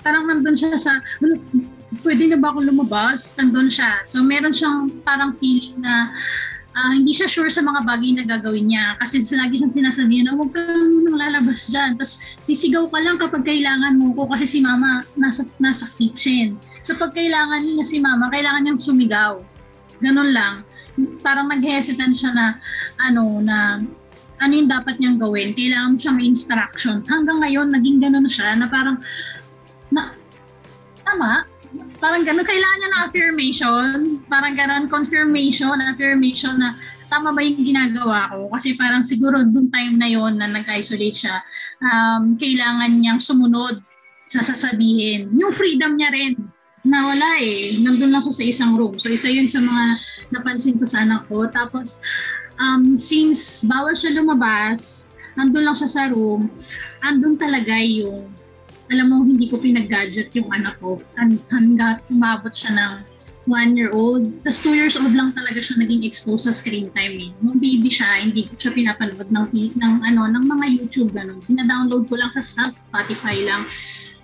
Parang 0.00 0.24
nandun 0.24 0.56
siya 0.56 0.80
sa, 0.80 0.96
pwede 2.00 2.32
na 2.32 2.40
ba 2.40 2.56
ako 2.56 2.64
lumabas? 2.64 3.36
Nandun 3.36 3.68
siya. 3.68 4.00
So 4.08 4.24
meron 4.24 4.56
siyang 4.56 5.04
parang 5.04 5.36
feeling 5.36 5.84
na 5.84 6.16
uh, 6.72 6.92
hindi 6.96 7.12
siya 7.12 7.28
sure 7.28 7.52
sa 7.52 7.60
mga 7.60 7.84
bagay 7.84 8.16
na 8.16 8.24
gagawin 8.24 8.72
niya. 8.72 8.96
Kasi 8.96 9.20
lagi 9.36 9.60
siyang 9.60 9.76
sinasabi 9.76 10.24
na 10.24 10.32
huwag 10.32 10.56
kang 10.56 10.88
munang 10.88 11.20
lalabas 11.20 11.68
dyan. 11.68 12.00
Tapos 12.00 12.16
sisigaw 12.40 12.88
ka 12.88 12.98
lang 13.04 13.20
kapag 13.20 13.44
kailangan 13.44 13.92
mo 14.00 14.16
ko 14.16 14.32
kasi 14.32 14.48
si 14.48 14.58
mama 14.64 15.04
nasa, 15.20 15.44
nasa 15.60 15.84
kitchen. 16.00 16.56
So 16.80 16.96
pag 16.96 17.12
kailangan 17.12 17.60
niya 17.60 17.84
si 17.84 18.00
mama, 18.00 18.32
kailangan 18.32 18.64
niyang 18.64 18.80
sumigaw. 18.80 19.36
Ganun 20.00 20.32
lang. 20.32 20.64
Parang 21.20 21.46
nag-hesitant 21.52 22.16
siya 22.16 22.32
na 22.32 22.46
ano 22.96 23.38
na 23.44 23.78
ano 24.42 24.52
yung 24.58 24.70
dapat 24.70 24.98
niyang 24.98 25.18
gawin. 25.22 25.54
Kailangan 25.54 25.94
mo 25.94 25.98
siya 26.02 26.12
may 26.12 26.26
instruction. 26.26 27.06
Hanggang 27.06 27.38
ngayon, 27.38 27.70
naging 27.70 28.02
ganun 28.02 28.26
na 28.26 28.32
siya 28.32 28.58
na 28.58 28.66
parang 28.66 28.98
na, 29.94 30.10
tama, 31.06 31.46
parang 32.02 32.26
ganun, 32.26 32.42
kailangan 32.42 32.78
niya 32.82 32.90
ng 32.90 33.02
affirmation. 33.06 33.94
Parang 34.26 34.54
ganun, 34.58 34.90
confirmation, 34.90 35.78
affirmation 35.78 36.58
na 36.58 36.74
tama 37.06 37.30
ba 37.30 37.40
yung 37.44 37.62
ginagawa 37.62 38.34
ko? 38.34 38.50
Kasi 38.50 38.74
parang 38.74 39.06
siguro 39.06 39.44
doon 39.46 39.70
time 39.70 39.94
na 40.00 40.08
yon 40.10 40.34
na 40.40 40.50
nag-isolate 40.50 41.14
siya, 41.14 41.44
um, 41.78 42.34
kailangan 42.34 42.90
niyang 42.98 43.20
sumunod 43.22 43.78
sa 44.26 44.42
sasabihin. 44.42 45.30
Yung 45.36 45.52
freedom 45.54 45.94
niya 45.94 46.10
rin, 46.10 46.34
na 46.82 47.06
wala 47.06 47.38
eh. 47.38 47.78
Nandun 47.78 48.10
lang 48.10 48.26
siya 48.26 48.34
sa 48.34 48.44
isang 48.44 48.72
room. 48.74 48.98
So 48.98 49.06
isa 49.06 49.30
yun 49.30 49.46
sa 49.46 49.62
mga 49.62 50.02
napansin 50.34 50.82
ko 50.82 50.84
sa 50.88 51.06
anak 51.06 51.30
ko. 51.30 51.46
Tapos, 51.46 52.02
um, 52.62 52.94
since 52.94 53.58
bawal 53.66 53.92
siya 53.98 54.14
lumabas, 54.14 55.10
nandun 55.34 55.66
lang 55.66 55.74
siya 55.74 55.90
sa 55.90 56.02
room, 56.06 56.46
andun 57.02 57.34
talaga 57.34 57.74
yung 57.82 58.30
alam 58.92 59.08
mo, 59.08 59.24
hindi 59.24 59.48
ko 59.48 59.56
pinag-gadget 59.56 60.28
yung 60.36 60.52
anak 60.52 60.76
ko 60.76 61.00
hanggat 61.48 62.04
umabot 62.12 62.52
siya 62.52 62.76
ng 62.76 62.92
one 63.48 63.72
year 63.72 63.88
old. 63.90 64.28
Tapos 64.44 64.60
two 64.60 64.76
years 64.76 64.94
old 65.00 65.16
lang 65.16 65.32
talaga 65.32 65.64
siya 65.64 65.80
naging 65.80 66.04
exposed 66.04 66.44
sa 66.44 66.52
screen 66.52 66.92
time 66.92 67.16
eh. 67.16 67.30
Nung 67.40 67.56
baby 67.56 67.88
siya, 67.88 68.20
hindi 68.20 68.46
ko 68.46 68.54
siya 68.60 68.76
pinapanood 68.76 69.32
ng, 69.32 69.46
ng, 69.80 69.94
ano, 70.04 70.28
ng 70.28 70.44
mga 70.44 70.64
YouTube, 70.76 71.10
ganun. 71.16 71.40
Pina-download 71.40 72.04
ko 72.06 72.14
lang 72.20 72.30
sa, 72.36 72.44
sa 72.44 72.68
Spotify 72.68 73.40
lang. 73.42 73.64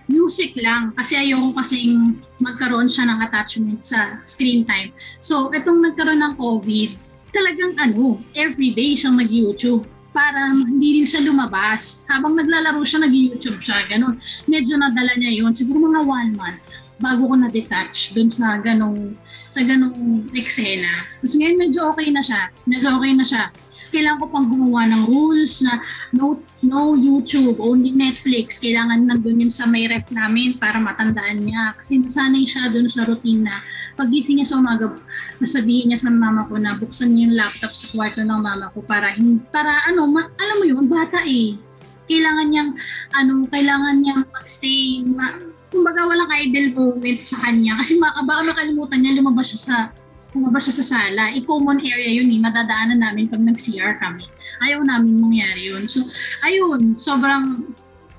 Music 0.05 0.53
lang. 0.61 0.93
Kasi 0.93 1.17
ayoko 1.17 1.57
kasing 1.57 2.21
magkaroon 2.39 2.93
siya 2.93 3.09
ng 3.09 3.19
attachment 3.25 3.81
sa 3.83 4.21
screen 4.23 4.69
time. 4.69 4.93
So, 5.25 5.49
itong 5.51 5.81
nagkaroon 5.81 6.21
ng 6.21 6.35
COVID, 6.37 7.08
talagang 7.31 7.77
ano, 7.79 8.21
everyday 8.33 8.97
siyang 8.97 9.17
mag-YouTube 9.17 9.85
para 10.11 10.51
hindi 10.51 11.01
rin 11.01 11.07
siya 11.07 11.23
lumabas. 11.23 12.03
Habang 12.09 12.35
naglalaro 12.35 12.83
siya, 12.83 13.05
nag-YouTube 13.05 13.61
siya, 13.61 13.85
ganun. 13.87 14.19
Medyo 14.49 14.75
nadala 14.81 15.15
niya 15.15 15.45
yun, 15.45 15.53
siguro 15.55 15.79
mga 15.85 16.03
one 16.03 16.33
month 16.35 16.63
bago 16.99 17.31
ko 17.31 17.35
na-detach 17.39 18.11
dun 18.11 18.27
sa 18.27 18.59
ganong 18.59 19.15
sa 19.47 19.63
ganong 19.63 20.27
eksena. 20.35 21.07
Tapos 21.23 21.39
ngayon 21.39 21.57
medyo 21.57 21.87
okay 21.87 22.11
na 22.11 22.19
siya. 22.19 22.51
Medyo 22.67 22.99
okay 22.99 23.15
na 23.15 23.23
siya 23.23 23.55
kailangan 23.89 24.21
ko 24.21 24.27
pang 24.29 24.47
gumawa 24.49 24.85
ng 24.89 25.03
rules 25.09 25.65
na 25.65 25.81
no, 26.13 26.41
no 26.61 26.93
YouTube, 26.95 27.57
only 27.61 27.93
Netflix. 27.93 28.61
Kailangan 28.61 29.09
nandun 29.09 29.41
yun 29.41 29.53
sa 29.53 29.65
may 29.65 29.89
rep 29.89 30.09
namin 30.13 30.61
para 30.61 30.77
matandaan 30.77 31.45
niya. 31.45 31.73
Kasi 31.77 32.01
nasanay 32.01 32.45
siya 32.45 32.69
dun 32.69 32.89
sa 32.89 33.09
routine 33.09 33.49
na 33.49 33.65
pagising 33.99 34.39
niya 34.39 34.55
sa 34.55 34.63
umaga, 34.63 34.95
nasabihin 35.43 35.91
niya 35.91 35.99
sa 35.99 36.15
mama 36.15 36.47
ko 36.47 36.55
na 36.55 36.79
buksan 36.79 37.11
niya 37.11 37.23
yung 37.27 37.35
laptop 37.35 37.75
sa 37.75 37.91
kwarto 37.91 38.23
ng 38.23 38.31
mama 38.39 38.71
ko 38.71 38.79
para, 38.87 39.19
para 39.51 39.83
ano, 39.91 40.07
ma, 40.07 40.31
alam 40.39 40.57
mo 40.63 40.65
yun, 40.65 40.87
bata 40.87 41.27
eh. 41.27 41.59
Kailangan 42.07 42.47
niyang, 42.49 42.71
ano, 43.13 43.33
kailangan 43.51 43.95
niyang 43.99 44.23
magstay, 44.31 45.03
ma, 45.03 45.35
kumbaga 45.69 46.07
walang 46.07 46.33
idle 46.33 46.73
moment 46.73 47.21
sa 47.27 47.37
kanya 47.45 47.77
kasi 47.83 48.01
baka, 48.01 48.25
baka 48.25 48.41
makalimutan 48.55 49.05
niya 49.05 49.21
lumabas 49.21 49.53
siya 49.53 49.61
sa 49.61 49.77
lumabas 50.33 50.65
siya 50.69 50.77
sa 50.81 50.87
sala. 50.97 51.35
I-common 51.35 51.83
area 51.85 52.09
yun 52.09 52.31
eh, 52.33 52.41
madadaanan 52.41 53.01
namin 53.01 53.29
pag 53.29 53.43
nag-CR 53.43 54.01
kami. 54.01 54.25
Ayaw 54.59 54.83
namin 54.83 55.21
mangyari 55.21 55.71
yun. 55.71 55.87
So, 55.87 56.07
ayun, 56.43 56.99
sobrang 56.99 57.75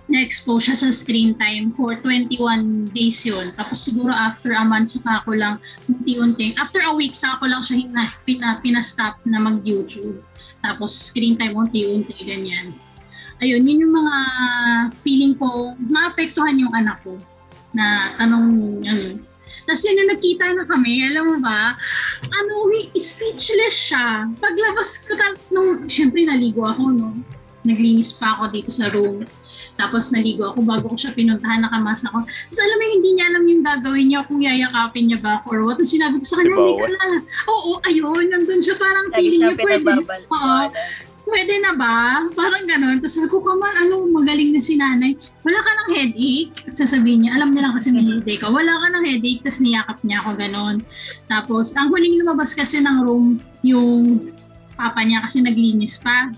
na-expose 0.10 0.74
siya 0.74 0.78
sa 0.78 0.90
screen 0.90 1.38
time 1.38 1.70
for 1.78 1.94
21 1.94 2.90
days 2.92 3.22
yun. 3.22 3.54
Tapos 3.54 3.86
siguro 3.86 4.10
after 4.10 4.58
a 4.58 4.66
month, 4.66 4.98
saka 4.98 5.22
ako 5.22 5.38
lang 5.38 5.62
unti-unti. 5.86 6.58
After 6.58 6.82
a 6.82 6.94
week, 6.98 7.14
saka 7.14 7.38
ako 7.38 7.46
lang 7.46 7.62
siya 7.62 7.76
hina, 7.86 8.04
pina, 8.26 8.58
pinastop 8.60 9.22
na 9.30 9.38
mag-YouTube. 9.38 10.26
Tapos 10.66 10.98
screen 10.98 11.38
time 11.38 11.54
unti-unti, 11.54 12.18
ganyan. 12.26 12.74
Ayun, 13.40 13.64
yun 13.64 13.88
yung 13.88 13.96
mga 13.96 14.16
feeling 15.06 15.38
ko, 15.38 15.78
maapektuhan 15.78 16.60
yung 16.60 16.74
anak 16.76 17.00
ko 17.06 17.16
na 17.72 18.18
tanong, 18.20 18.84
ano, 18.84 19.30
tapos 19.70 19.86
yun 19.86 19.96
na 20.02 20.06
nagkita 20.18 20.46
na 20.58 20.66
kami, 20.66 21.06
alam 21.06 21.24
mo 21.30 21.36
ba, 21.46 21.78
ano, 22.26 22.54
speechless 22.98 23.94
siya. 23.94 24.26
Paglabas 24.42 25.06
ko, 25.06 25.14
nung, 25.54 25.86
syempre 25.86 26.26
naligo 26.26 26.66
ako, 26.66 26.90
no? 26.90 27.14
Naglinis 27.62 28.18
pa 28.18 28.34
ako 28.34 28.50
dito 28.50 28.74
sa 28.74 28.90
room. 28.90 29.24
Tapos 29.76 30.12
naligo 30.12 30.52
ako 30.52 30.60
bago 30.66 30.86
ko 30.92 30.98
siya 30.98 31.12
pinuntahan, 31.16 31.64
nakamasa 31.64 32.12
ako. 32.12 32.26
Tapos 32.26 32.60
alam 32.60 32.78
mo, 32.78 32.86
hindi 32.90 33.10
niya 33.16 33.26
alam 33.32 33.44
yung 33.48 33.64
gagawin 33.64 34.06
niya 34.12 34.22
kung 34.28 34.40
yayakapin 34.44 35.06
niya 35.08 35.20
ba 35.20 35.32
ako 35.40 35.46
or 35.56 35.60
what. 35.68 35.76
Tapos 35.80 35.92
sinabi 35.92 36.16
ko 36.20 36.26
sa 36.26 36.36
kanya, 36.40 36.56
hindi 36.56 36.74
ka 36.84 37.06
na. 37.08 37.20
Oo, 37.50 37.72
ayun, 37.88 38.26
nandun 38.32 38.62
siya 38.62 38.76
parang 38.76 39.08
feeling 39.14 39.42
niya 39.42 39.56
pwede. 39.56 39.92
Oo, 40.28 40.58
pwede 41.30 41.54
na 41.62 41.72
ba? 41.78 42.26
Parang 42.34 42.66
ganun. 42.66 42.98
Tapos 43.00 43.14
sabi 43.16 43.30
ko, 43.30 43.40
kaman, 43.40 43.76
ano, 43.88 44.10
magaling 44.10 44.52
na 44.52 44.62
si 44.62 44.76
nanay. 44.76 45.14
Wala 45.46 45.60
ka 45.62 45.72
ng 45.72 45.90
headache? 45.96 46.52
Sasabihin 46.74 47.26
niya, 47.26 47.38
alam 47.38 47.54
niya 47.54 47.70
lang 47.70 47.74
kasi 47.78 47.94
may 47.94 48.04
headache 48.04 48.42
ka. 48.42 48.50
Wala 48.50 48.74
ka 48.82 48.88
ng 48.98 49.06
headache, 49.06 49.42
tapos 49.46 49.62
niyakap 49.62 49.98
niya 50.02 50.18
ako 50.26 50.30
ganun. 50.36 50.76
Tapos, 51.30 51.66
ang 51.78 51.94
huling 51.94 52.20
lumabas 52.20 52.58
kasi 52.58 52.82
ng 52.82 52.98
room, 53.06 53.38
yung 53.62 54.28
papa 54.74 55.06
niya 55.06 55.24
kasi 55.24 55.46
naglinis 55.46 56.02
pa. 56.02 56.34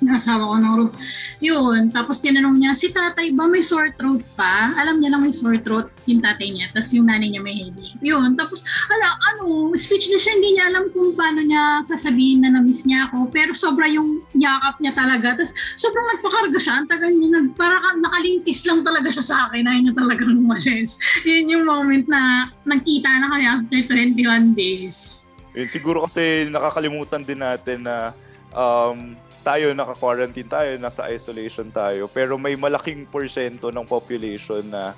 Ng 0.00 0.12
asawa 0.12 0.52
ko 0.52 0.54
ng 0.60 0.74
room. 0.76 0.92
Yun, 1.40 1.80
tapos 1.88 2.20
tinanong 2.20 2.56
niya, 2.60 2.72
si 2.76 2.92
tatay 2.92 3.32
ba 3.32 3.48
may 3.48 3.64
sore 3.64 3.92
throat 3.96 4.20
pa? 4.36 4.76
Alam 4.76 5.00
niya 5.00 5.16
na 5.16 5.20
may 5.20 5.32
sore 5.32 5.60
throat 5.64 5.88
yung 6.04 6.20
tatay 6.20 6.52
niya, 6.52 6.68
tapos 6.72 6.92
yung 6.92 7.08
nanay 7.08 7.32
niya 7.32 7.40
may 7.40 7.56
headache. 7.56 7.96
Yun, 8.04 8.36
tapos, 8.36 8.60
ala, 8.92 9.16
ano, 9.34 9.72
speechless 9.76 10.20
siya, 10.20 10.36
hindi 10.36 10.56
niya 10.56 10.68
alam 10.68 10.84
kung 10.92 11.16
paano 11.16 11.40
niya 11.40 11.80
sasabihin 11.88 12.44
na 12.44 12.52
na-miss 12.52 12.84
niya 12.84 13.08
ako, 13.08 13.32
pero 13.32 13.56
sobra 13.56 13.88
yung 13.88 14.20
yakap 14.36 14.76
niya 14.84 14.92
talaga. 14.92 15.36
Tapos, 15.40 15.56
sobrang 15.80 16.06
nagpakarga 16.16 16.58
siya, 16.60 16.74
ang 16.76 16.88
tagal 16.88 17.10
niya, 17.12 17.28
nag, 17.40 17.56
para 17.56 17.80
ka, 17.80 17.88
nakalintis 17.96 18.60
lang 18.68 18.84
talaga 18.84 19.08
siya 19.08 19.24
sa 19.24 19.36
akin, 19.48 19.64
ayaw 19.64 19.80
niya 19.80 19.94
talagang 19.96 20.32
umalis. 20.36 21.00
Yun 21.28 21.52
yung 21.52 21.64
moment 21.64 22.04
na 22.06 22.52
nagkita 22.68 23.08
na 23.08 23.32
kami 23.32 23.44
after 23.48 23.80
21 23.96 24.52
days. 24.52 25.26
Yun, 25.56 25.68
siguro 25.72 26.04
kasi 26.04 26.52
nakakalimutan 26.52 27.24
din 27.24 27.40
natin 27.40 27.88
na 27.88 28.12
um, 28.52 29.16
tayo 29.46 29.70
naka-quarantine 29.70 30.50
tayo, 30.50 30.70
nasa 30.82 31.06
isolation 31.06 31.70
tayo, 31.70 32.10
pero 32.10 32.34
may 32.34 32.58
malaking 32.58 33.06
porsyento 33.06 33.70
ng 33.70 33.86
population 33.86 34.66
na 34.66 34.90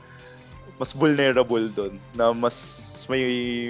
mas 0.80 0.96
vulnerable 0.96 1.68
doon, 1.68 2.00
na 2.16 2.32
mas 2.32 2.56
may 3.12 3.24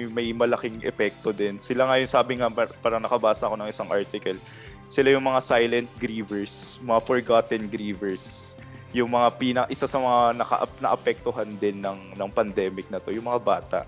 may 0.07 0.31
malaking 0.31 0.79
epekto 0.87 1.35
din. 1.35 1.59
Sila 1.59 1.83
nga 1.83 1.99
yung 1.99 2.07
sabi 2.07 2.39
nga, 2.39 2.47
parang 2.79 3.03
nakabasa 3.03 3.51
ako 3.51 3.59
ng 3.59 3.67
isang 3.67 3.91
article, 3.91 4.39
sila 4.87 5.11
yung 5.11 5.25
mga 5.27 5.41
silent 5.43 5.89
grievers, 5.99 6.79
mga 6.79 6.99
forgotten 7.03 7.67
grievers. 7.67 8.55
Yung 8.89 9.13
mga 9.13 9.29
pina, 9.37 9.61
isa 9.69 9.85
sa 9.85 10.01
mga 10.01 10.41
naka, 10.41 10.65
naapektuhan 10.81 11.45
din 11.61 11.77
ng, 11.77 12.17
ng 12.17 12.29
pandemic 12.33 12.89
na 12.89 12.97
to, 12.97 13.13
yung 13.13 13.29
mga 13.29 13.41
bata 13.43 13.79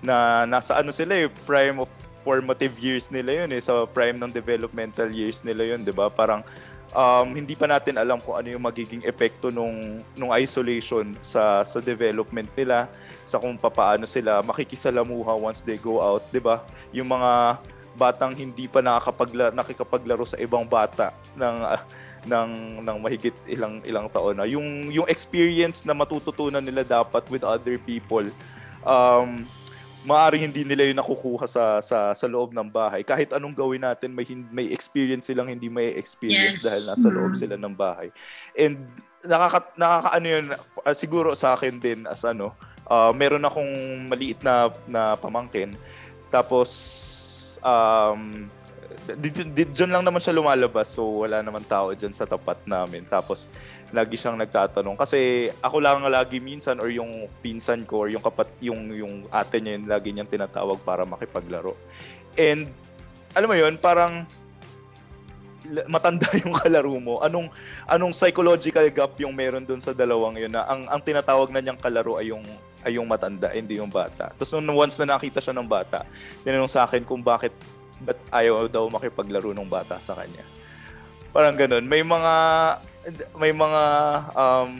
na 0.00 0.48
nasa 0.48 0.80
ano 0.80 0.90
sila 0.90 1.12
eh, 1.12 1.28
prime 1.44 1.84
of 1.84 1.92
formative 2.20 2.76
years 2.78 3.08
nila 3.08 3.44
yun 3.44 3.50
eh, 3.52 3.60
sa 3.60 3.84
prime 3.88 4.16
ng 4.20 4.30
developmental 4.30 5.08
years 5.10 5.40
nila 5.42 5.76
yun, 5.76 5.80
'di 5.84 5.92
ba? 5.92 6.08
Parang 6.12 6.44
um, 6.94 7.28
hindi 7.34 7.54
pa 7.54 7.66
natin 7.66 7.98
alam 7.98 8.18
kung 8.22 8.38
ano 8.38 8.48
yung 8.50 8.64
magiging 8.64 9.02
epekto 9.06 9.50
nung 9.50 10.02
nung 10.14 10.30
isolation 10.34 11.10
sa 11.24 11.64
sa 11.66 11.78
development 11.80 12.48
nila, 12.54 12.86
sa 13.24 13.40
kung 13.40 13.56
paano 13.58 14.04
sila 14.06 14.44
makikisalamuha 14.44 15.34
once 15.38 15.64
they 15.64 15.78
go 15.80 15.98
out, 15.98 16.22
'di 16.30 16.40
ba? 16.42 16.62
Yung 16.94 17.08
mga 17.10 17.60
batang 17.98 18.32
hindi 18.32 18.70
pa 18.70 18.80
nakakapagla 18.80 19.50
nakikapaglaro 19.50 20.22
sa 20.24 20.38
ibang 20.38 20.62
bata 20.62 21.10
ng 21.34 21.56
uh, 21.66 21.82
ng 22.24 22.50
ng 22.84 22.96
mahigit 23.00 23.34
ilang 23.48 23.80
ilang 23.82 24.06
taon 24.12 24.36
na 24.38 24.46
yung 24.46 24.92
yung 24.92 25.08
experience 25.08 25.82
na 25.82 25.96
matututunan 25.96 26.62
nila 26.62 26.84
dapat 26.86 27.24
with 27.32 27.42
other 27.42 27.80
people 27.80 28.24
um 28.84 29.44
maaring 30.00 30.48
hindi 30.48 30.64
nila 30.64 30.88
yung 30.88 31.00
nakukuha 31.00 31.44
sa 31.44 31.64
sa 31.84 32.16
sa 32.16 32.26
loob 32.26 32.56
ng 32.56 32.68
bahay. 32.72 33.04
Kahit 33.04 33.36
anong 33.36 33.52
gawin 33.52 33.84
natin, 33.84 34.16
may 34.16 34.24
may 34.48 34.72
experience 34.72 35.28
silang 35.28 35.52
hindi 35.52 35.68
may 35.68 35.92
experience 35.96 36.60
yes. 36.60 36.64
dahil 36.64 36.82
nasa 36.88 37.08
loob 37.12 37.32
mm. 37.36 37.40
sila 37.40 37.56
ng 37.60 37.74
bahay. 37.76 38.08
And 38.56 38.88
nakaka 39.24 39.76
nakakaano 39.76 40.26
yun 40.26 40.46
uh, 40.56 40.96
siguro 40.96 41.36
sa 41.36 41.52
akin 41.52 41.76
din 41.76 42.08
as 42.08 42.24
ano, 42.24 42.56
uh, 42.88 43.12
meron 43.12 43.44
akong 43.44 43.72
maliit 44.08 44.40
na 44.40 44.72
na 44.88 45.20
pamangkin. 45.20 45.76
Tapos 46.32 46.70
um 47.60 48.48
diyan 49.08 49.90
lang 49.90 50.04
naman 50.04 50.20
siya 50.20 50.36
lumalabas. 50.36 50.92
So 50.92 51.24
wala 51.24 51.40
naman 51.40 51.64
tao 51.64 51.92
diyan 51.96 52.12
sa 52.12 52.28
tapat 52.28 52.60
namin. 52.68 53.06
Tapos 53.08 53.48
lagi 53.90 54.14
siyang 54.14 54.38
nagtatanong. 54.38 54.96
Kasi 54.98 55.50
ako 55.64 55.76
lang 55.80 56.04
lagi 56.06 56.38
minsan 56.38 56.78
or 56.78 56.92
yung 56.92 57.26
pinsan 57.40 57.88
ko 57.88 58.06
or 58.06 58.08
yung 58.12 58.22
kapat 58.22 58.48
yung 58.60 58.92
yung 58.92 59.14
ate 59.32 59.58
niya 59.58 59.80
yung 59.80 59.86
lagi 59.88 60.08
niyang 60.12 60.30
tinatawag 60.30 60.78
para 60.84 61.02
makipaglaro. 61.08 61.74
And 62.36 62.68
alam 63.34 63.48
mo 63.48 63.56
yun 63.56 63.74
parang 63.80 64.26
matanda 65.88 66.28
yung 66.42 66.54
kalaro 66.54 66.94
mo. 67.00 67.18
Anong 67.24 67.48
anong 67.88 68.12
psychological 68.14 68.86
gap 68.92 69.16
yung 69.20 69.34
meron 69.34 69.64
doon 69.64 69.80
sa 69.80 69.96
dalawang 69.96 70.38
yun 70.38 70.52
na 70.52 70.66
ang 70.68 70.86
ang 70.88 71.00
tinatawag 71.00 71.50
na 71.50 71.60
niyang 71.64 71.80
kalaro 71.80 72.20
ay 72.20 72.32
yung 72.32 72.44
ay 72.80 72.96
yung 72.96 73.08
matanda 73.08 73.52
hindi 73.52 73.76
yung 73.80 73.90
bata. 73.90 74.32
Tapos 74.36 74.50
nung 74.60 74.76
once 74.76 74.96
na 75.00 75.16
nakita 75.16 75.40
siya 75.40 75.56
ng 75.56 75.66
bata 75.66 76.04
tinanong 76.44 76.70
sa 76.70 76.84
akin 76.84 77.04
kung 77.04 77.20
bakit 77.20 77.52
but 78.04 78.18
ayaw 78.32 78.66
daw 78.66 78.88
makipaglaro 78.88 79.52
ng 79.52 79.68
bata 79.68 80.00
sa 80.00 80.16
kanya. 80.16 80.42
Parang 81.30 81.54
ganun. 81.54 81.84
May 81.86 82.02
mga 82.02 82.34
may 83.38 83.52
mga 83.54 83.82
um, 84.34 84.70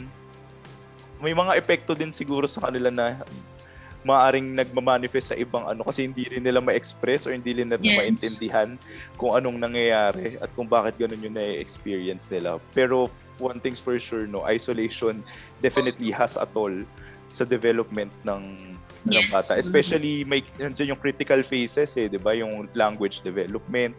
may 1.21 1.33
mga 1.37 1.51
epekto 1.57 1.93
din 1.93 2.09
siguro 2.09 2.49
sa 2.49 2.67
kanila 2.69 2.89
na 2.89 3.21
maaring 4.01 4.57
nagmamanifest 4.57 5.33
sa 5.33 5.37
ibang 5.37 5.61
ano 5.69 5.85
kasi 5.85 6.09
hindi 6.09 6.25
rin 6.25 6.41
nila 6.41 6.57
ma-express 6.57 7.29
or 7.29 7.37
hindi 7.37 7.53
rin 7.53 7.69
nila 7.69 7.85
yes. 7.85 7.97
maintindihan 8.01 8.69
kung 9.13 9.37
anong 9.37 9.61
nangyayari 9.61 10.41
at 10.41 10.49
kung 10.57 10.65
bakit 10.65 10.97
ganun 10.97 11.21
yung 11.21 11.37
na-experience 11.37 12.25
nila. 12.25 12.57
Pero 12.73 13.13
one 13.37 13.61
thing's 13.61 13.77
for 13.77 13.97
sure, 14.01 14.25
no, 14.25 14.41
isolation 14.45 15.21
definitely 15.61 16.09
has 16.09 16.33
a 16.33 16.49
toll 16.49 16.73
sa 17.29 17.45
development 17.45 18.09
ng 18.25 18.41
yes. 19.05 19.25
ng 19.25 19.29
bata. 19.33 19.51
Especially 19.57 20.21
may 20.25 20.45
nandiyan 20.57 20.93
yung 20.95 21.01
critical 21.01 21.41
phases 21.41 21.89
eh, 21.97 22.07
'di 22.09 22.19
ba? 22.21 22.37
Yung 22.37 22.69
language 22.75 23.25
development, 23.25 23.97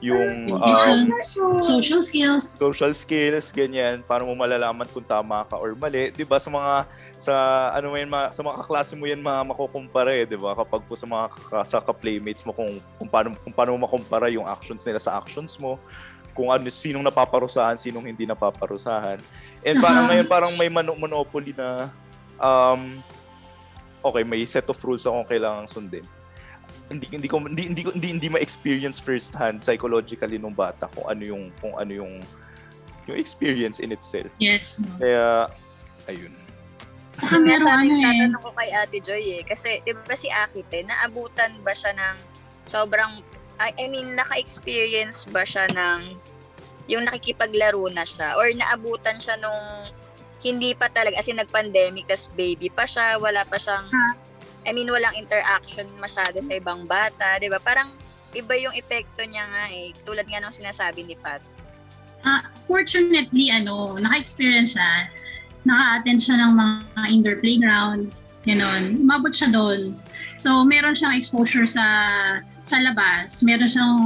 yung 0.00 0.50
um, 0.50 1.12
social 1.60 2.00
skills. 2.00 2.56
Social 2.56 2.92
skills, 2.96 3.52
ganyan, 3.52 4.00
para 4.02 4.24
mo 4.24 4.32
malalaman 4.32 4.88
kung 4.90 5.04
tama 5.04 5.44
ka 5.46 5.60
or 5.60 5.76
mali, 5.76 6.10
'di 6.10 6.24
ba? 6.24 6.40
Sa 6.40 6.50
mga 6.50 6.88
sa 7.20 7.34
ano 7.76 7.92
yan 7.94 8.10
sa 8.32 8.40
mga 8.40 8.56
kaklase 8.64 8.96
mo 8.96 9.04
yan 9.04 9.20
mga 9.20 9.40
makukumpara 9.54 10.12
eh, 10.16 10.24
'di 10.24 10.40
ba? 10.40 10.56
Kapag 10.56 10.82
po 10.88 10.96
sa 10.96 11.06
mga 11.06 11.24
sa 11.62 11.78
ka-playmates 11.84 12.42
mo 12.42 12.56
kung 12.56 12.80
kung 12.96 13.08
paano 13.08 13.36
kung 13.44 13.54
paano 13.54 13.76
mo 13.76 13.86
makumpara 13.86 14.32
yung 14.32 14.48
actions 14.48 14.82
nila 14.82 14.98
sa 14.98 15.20
actions 15.20 15.60
mo, 15.60 15.76
kung 16.32 16.48
ano 16.48 16.64
sinong 16.72 17.04
napaparusahan, 17.04 17.76
sinong 17.76 18.08
hindi 18.08 18.24
napaparusahan. 18.24 19.20
And 19.60 19.76
parang 19.84 20.08
uh-huh. 20.08 20.10
ngayon 20.16 20.26
parang 20.26 20.52
may 20.56 20.72
monopoly 20.72 21.52
na 21.52 21.92
um, 22.40 23.04
okay, 24.04 24.24
may 24.24 24.44
set 24.44 24.66
of 24.68 24.78
rules 24.84 25.04
akong 25.04 25.28
kailangang 25.28 25.68
sundin. 25.68 26.06
Hindi 26.90 27.06
hindi 27.06 27.28
ko 27.30 27.38
hindi 27.38 27.70
hindi 27.70 27.82
hindi, 27.86 28.08
hindi 28.18 28.28
ma-experience 28.28 28.98
first 28.98 29.30
hand 29.36 29.62
psychologically 29.62 30.42
nung 30.42 30.56
bata 30.56 30.90
kung 30.90 31.06
ano 31.06 31.22
yung 31.22 31.42
kung 31.62 31.78
ano 31.78 31.92
yung 31.94 32.12
yung 33.06 33.16
experience 33.18 33.78
in 33.78 33.94
itself. 33.94 34.30
Yes. 34.42 34.82
Kaya 34.98 35.50
ayun. 36.10 36.34
Saka 37.20 37.36
meron 37.36 37.68
ano 37.68 37.92
eh. 37.94 38.02
Tatanong 38.02 38.42
ko 38.42 38.50
kay 38.56 38.70
Ate 38.72 38.98
Joy 39.02 39.24
eh. 39.40 39.42
Kasi, 39.44 39.82
di 39.84 39.92
ba 39.92 40.16
si 40.16 40.32
Akite, 40.32 40.86
naabutan 40.86 41.58
ba 41.60 41.76
siya 41.76 41.92
ng 41.92 42.16
sobrang, 42.64 43.20
I, 43.60 43.76
I 43.76 43.86
mean, 43.92 44.16
naka-experience 44.16 45.28
ba 45.28 45.44
siya 45.44 45.68
ng 45.74 46.16
yung 46.88 47.04
nakikipaglaro 47.06 47.86
na 47.92 48.08
siya? 48.08 48.34
Or 48.40 48.48
naabutan 48.50 49.20
siya 49.20 49.36
nung 49.36 49.92
hindi 50.40 50.72
pa 50.72 50.88
talaga, 50.88 51.20
as 51.20 51.28
in 51.28 51.36
nag-pandemic, 51.36 52.08
tas 52.08 52.32
baby 52.32 52.72
pa 52.72 52.88
siya, 52.88 53.20
wala 53.20 53.44
pa 53.44 53.60
siyang, 53.60 53.86
I 54.64 54.72
mean, 54.72 54.88
walang 54.88 55.16
interaction 55.16 55.88
masyado 56.00 56.40
sa 56.40 56.56
ibang 56.56 56.84
bata, 56.88 57.36
di 57.40 57.48
ba? 57.48 57.60
Parang 57.60 57.92
iba 58.32 58.54
yung 58.56 58.72
epekto 58.72 59.20
niya 59.24 59.44
nga 59.48 59.64
eh, 59.68 59.92
tulad 60.04 60.24
nga 60.24 60.40
ng 60.40 60.52
sinasabi 60.52 61.04
ni 61.04 61.16
Pat. 61.16 61.44
Uh, 62.24 62.44
fortunately, 62.68 63.48
ano, 63.52 63.96
naka-experience 63.96 64.76
siya, 64.76 65.08
naka-attend 65.64 66.20
siya 66.20 66.36
ng 66.40 66.52
mga 66.56 67.02
indoor 67.12 67.36
playground, 67.40 68.12
gano'n. 68.44 68.96
Umabot 69.00 69.32
siya 69.32 69.52
doon. 69.52 69.92
So, 70.40 70.64
meron 70.64 70.96
siyang 70.96 71.16
exposure 71.20 71.68
sa 71.68 71.84
sa 72.64 72.76
labas. 72.80 73.40
Meron 73.44 73.68
siyang 73.68 73.98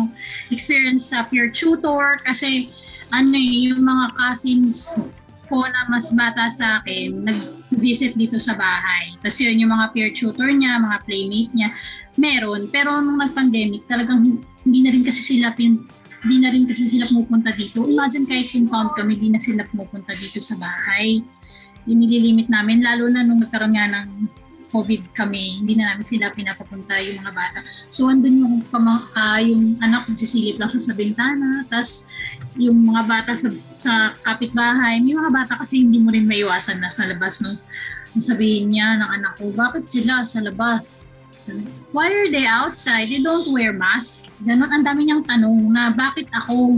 experience 0.51 1.11
sa 1.11 1.27
peer 1.27 1.51
tutor 1.51 2.19
kasi 2.23 2.71
ano 3.15 3.35
eh, 3.35 3.71
yung 3.71 3.83
mga 3.87 4.05
cousins 4.19 5.23
ko 5.55 5.63
na 5.71 5.87
mas 5.87 6.11
bata 6.11 6.51
sa 6.51 6.83
akin, 6.83 7.23
nag-visit 7.23 8.19
dito 8.19 8.43
sa 8.43 8.59
bahay. 8.59 9.15
Tapos 9.23 9.39
yun, 9.39 9.55
yung 9.63 9.71
mga 9.71 9.95
peer 9.95 10.11
tutor 10.11 10.51
niya, 10.51 10.83
mga 10.83 10.99
playmate 11.07 11.53
niya, 11.55 11.71
meron. 12.19 12.67
Pero 12.75 12.99
nung 12.99 13.23
nag-pandemic, 13.23 13.87
talagang 13.87 14.43
hindi 14.67 14.81
na 14.83 14.91
rin 14.91 15.07
kasi 15.07 15.23
sila 15.23 15.55
pin, 15.55 15.87
hindi 16.27 16.37
na 16.43 16.51
rin 16.51 16.67
kasi 16.67 16.83
sila 16.83 17.07
pumupunta 17.07 17.55
dito. 17.55 17.87
Imagine 17.87 18.27
kahit 18.27 18.51
compound 18.51 18.99
kami, 18.99 19.15
hindi 19.15 19.31
na 19.31 19.39
sila 19.39 19.63
pumupunta 19.71 20.11
dito 20.19 20.43
sa 20.43 20.59
bahay. 20.59 21.23
Nililimit 21.87 22.51
namin, 22.51 22.83
lalo 22.83 23.07
na 23.07 23.23
nung 23.23 23.39
nagkaroon 23.39 23.79
nga 23.79 23.87
ng 23.87 24.09
COVID 24.75 25.15
kami, 25.15 25.63
hindi 25.63 25.79
na 25.79 25.95
namin 25.95 26.03
sila 26.03 26.35
pinapapunta 26.35 26.99
yung 26.99 27.23
mga 27.23 27.31
bata. 27.31 27.63
So, 27.95 28.11
andun 28.11 28.43
yung, 28.43 28.55
uh, 28.75 29.39
yung 29.39 29.79
anak 29.79 30.11
ko 30.11 30.19
sisilip 30.19 30.59
lang 30.59 30.75
sa 30.75 30.99
bintana, 30.99 31.63
tapos 31.71 32.11
yung 32.55 32.87
mga 32.87 33.03
bata 33.07 33.33
sa, 33.35 33.49
sa 33.75 33.93
kapitbahay, 34.23 35.03
may 35.03 35.15
mga 35.15 35.33
bata 35.33 35.53
kasi 35.59 35.83
hindi 35.83 35.99
mo 35.99 36.15
rin 36.15 36.27
maiwasan 36.27 36.79
na 36.79 36.91
sa 36.91 37.07
labas, 37.07 37.43
no? 37.43 37.59
Sabihin 38.15 38.71
niya 38.71 38.95
ng 39.03 39.11
anak 39.11 39.43
ko, 39.43 39.51
bakit 39.51 39.91
sila 39.91 40.23
sa 40.23 40.39
labas? 40.39 41.11
Why 41.91 42.09
are 42.09 42.31
they 42.31 42.47
outside? 42.47 43.11
They 43.11 43.21
don't 43.21 43.53
wear 43.53 43.75
mask. 43.75 44.31
Ganon, 44.41 44.71
ang 44.71 44.87
dami 44.87 45.05
niyang 45.05 45.27
tanong 45.27 45.69
na 45.75 45.93
bakit 45.93 46.31
ako, 46.33 46.73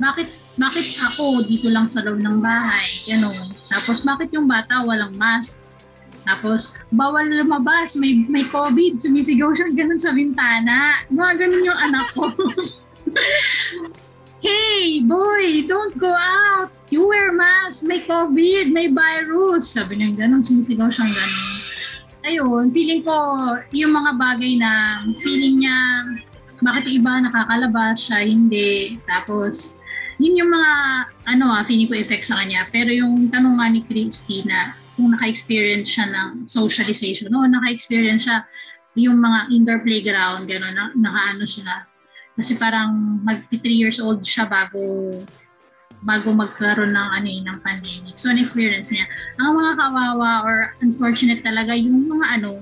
bakit 0.00 0.30
bakit 0.56 0.96
ako 0.96 1.44
dito 1.44 1.68
lang 1.68 1.84
sa 1.90 2.00
loob 2.00 2.24
ng 2.24 2.40
bahay? 2.40 2.88
Ganon. 3.04 3.52
Tapos 3.68 4.00
bakit 4.00 4.32
yung 4.32 4.48
bata 4.48 4.86
walang 4.88 5.12
mask? 5.20 5.68
Tapos, 6.26 6.74
bawal 6.90 7.28
lumabas, 7.30 7.94
may, 7.94 8.26
may 8.26 8.42
COVID, 8.50 8.98
sumisigaw 8.98 9.54
siya 9.54 9.70
ganun 9.70 10.00
sa 10.00 10.10
bintana. 10.10 11.06
Mga 11.06 11.32
ganun 11.38 11.68
yung 11.70 11.78
anak 11.78 12.06
ko. 12.16 12.26
hey, 14.40 15.00
boy, 15.04 15.64
don't 15.68 15.96
go 15.98 16.16
COVID, 18.06 18.72
may 18.72 18.88
virus. 18.88 19.74
Sabi 19.74 19.98
niya 19.98 20.24
ganun, 20.24 20.40
sumisigaw 20.40 20.88
siyang 20.88 21.12
ganun. 21.12 21.46
Ayun, 22.26 22.64
feeling 22.74 23.02
ko, 23.06 23.14
yung 23.70 23.92
mga 23.94 24.18
bagay 24.18 24.58
na 24.58 24.98
feeling 25.22 25.62
niya, 25.62 25.78
bakit 26.58 26.90
yung 26.90 27.04
iba 27.04 27.22
nakakalabas, 27.22 28.02
siya 28.02 28.24
hindi. 28.26 28.98
Tapos, 29.06 29.78
yun 30.18 30.42
yung 30.42 30.50
mga, 30.50 30.72
ano 31.28 31.44
ah, 31.54 31.62
feeling 31.62 31.86
ko 31.86 31.94
effect 31.94 32.26
sa 32.26 32.42
kanya. 32.42 32.66
Pero 32.70 32.90
yung 32.90 33.30
tanong 33.30 33.54
nga 33.60 33.68
ni 33.70 33.80
Christina, 33.86 34.74
kung 34.96 35.12
naka-experience 35.12 35.92
siya 35.92 36.06
ng 36.08 36.28
socialization, 36.50 37.30
no, 37.30 37.46
naka-experience 37.46 38.26
siya 38.26 38.42
yung 38.96 39.20
mga 39.20 39.52
indoor 39.52 39.80
playground, 39.84 40.48
gano'n, 40.48 40.72
na, 40.72 40.84
naka-ano 40.96 41.44
siya. 41.44 41.84
Kasi 42.36 42.52
parang 42.60 42.92
mag 43.24 43.48
3 43.48 43.64
years 43.64 43.98
old 43.98 44.20
siya 44.20 44.44
bago 44.44 45.10
bago 46.04 46.28
magkaroon 46.30 46.92
ng 46.92 47.08
ano 47.18 47.28
eh, 47.28 47.40
ng 47.40 47.58
pandemic. 47.64 48.14
So, 48.20 48.28
na-experience 48.28 48.92
niya. 48.92 49.08
Ang 49.40 49.56
mga 49.56 49.72
kawawa 49.80 50.30
or 50.44 50.56
unfortunate 50.84 51.40
talaga 51.40 51.72
yung 51.72 52.04
mga 52.06 52.26
ano, 52.40 52.60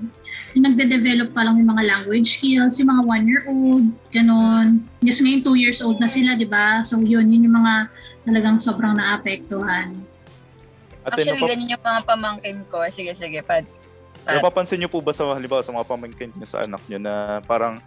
yung 0.55 0.63
nagde-develop 0.71 1.35
pa 1.35 1.43
lang 1.43 1.59
yung 1.59 1.67
mga 1.67 1.83
language 1.83 2.39
skills, 2.39 2.79
yung 2.79 2.95
mga 2.95 3.03
one-year-old, 3.03 3.85
ganun. 4.09 4.87
Yes, 5.03 5.19
ngayon 5.19 5.43
two 5.43 5.59
years 5.59 5.83
old 5.83 5.99
na 5.99 6.07
sila, 6.07 6.39
di 6.39 6.47
ba? 6.47 6.79
So, 6.87 7.03
yun, 7.03 7.27
yun 7.27 7.45
yung 7.45 7.59
mga 7.59 7.91
talagang 8.23 8.57
sobrang 8.63 8.95
naapektuhan. 8.95 9.99
At 11.05 11.13
Actually, 11.13 11.37
napap- 11.37 11.49
ganyan 11.53 11.69
yung 11.75 11.83
mga 11.85 12.01
pamangkin 12.07 12.57
ko. 12.65 12.81
Sige, 12.89 13.11
sige, 13.13 13.43
pad. 13.43 13.67
napapansin 14.25 14.81
niyo 14.81 14.89
po 14.89 15.05
ba 15.05 15.13
sa 15.13 15.21
halimbawa 15.37 15.61
sa 15.61 15.69
mga 15.69 15.85
pamangkin 15.85 16.33
niyo 16.33 16.49
sa 16.49 16.65
anak 16.65 16.81
niyo 16.89 16.97
na 16.97 17.45
parang 17.45 17.77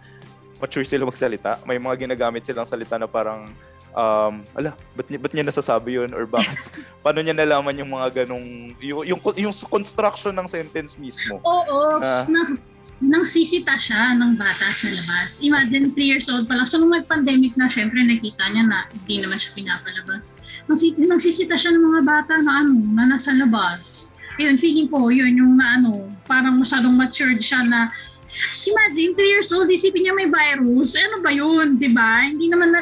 mature 0.59 0.85
sila 0.85 1.07
magsalita? 1.07 1.63
May 1.63 1.79
mga 1.79 2.05
ginagamit 2.07 2.43
silang 2.43 2.67
salita 2.67 2.99
na 2.99 3.07
parang 3.07 3.47
um, 3.95 4.33
ala, 4.53 4.75
ba't 4.93 5.07
ba't 5.07 5.33
niya 5.33 5.45
nasasabi 5.47 5.97
yun? 5.97 6.11
Or 6.13 6.27
bakit? 6.27 6.55
paano 7.03 7.23
niya 7.23 7.33
nalaman 7.33 7.79
yung 7.79 7.91
mga 7.91 8.23
ganong, 8.23 8.75
yung, 8.83 9.03
yung, 9.07 9.19
yung 9.39 9.53
construction 9.71 10.35
ng 10.35 10.47
sentence 10.47 10.99
mismo? 10.99 11.39
Oo, 11.41 11.97
Ah. 11.99 12.23
na, 12.27 12.59
nang 12.99 13.23
sisita 13.23 13.79
siya 13.79 14.11
ng 14.19 14.35
bata 14.35 14.75
sa 14.75 14.91
labas. 14.91 15.39
Imagine, 15.39 15.95
3 15.95 16.03
years 16.03 16.27
old 16.27 16.51
pa 16.51 16.59
lang. 16.59 16.67
So, 16.67 16.75
nung 16.83 16.91
mag-pandemic 16.91 17.55
na, 17.55 17.71
syempre, 17.71 18.03
nakita 18.03 18.43
niya 18.51 18.67
na 18.67 18.77
hindi 18.91 19.23
naman 19.23 19.39
siya 19.39 19.55
pinapalabas. 19.55 20.35
Nang 20.67 21.21
sisita 21.23 21.55
siya 21.55 21.71
ng 21.71 21.83
mga 21.83 22.01
bata 22.03 22.33
na 22.43 22.59
ano, 22.59 22.75
na 22.91 23.15
nasa 23.15 23.31
labas. 23.31 24.11
Ayun, 24.35 24.59
feeling 24.59 24.91
ko, 24.91 25.07
yun 25.11 25.31
yung 25.31 25.55
na 25.55 25.79
ano, 25.79 26.11
parang 26.27 26.59
masyadong 26.59 26.95
matured 26.95 27.39
siya 27.39 27.63
na 27.63 27.87
Imagine, 28.63 29.11
3 29.13 29.33
years 29.33 29.49
old, 29.49 29.67
isipin 29.67 30.03
niya 30.03 30.13
may 30.13 30.27
virus. 30.27 30.93
Eh, 30.93 31.03
ano 31.03 31.19
ba 31.19 31.29
yun, 31.29 31.75
di 31.75 31.89
ba? 31.89 32.23
Hindi 32.23 32.47
naman 32.47 32.71
na, 32.71 32.81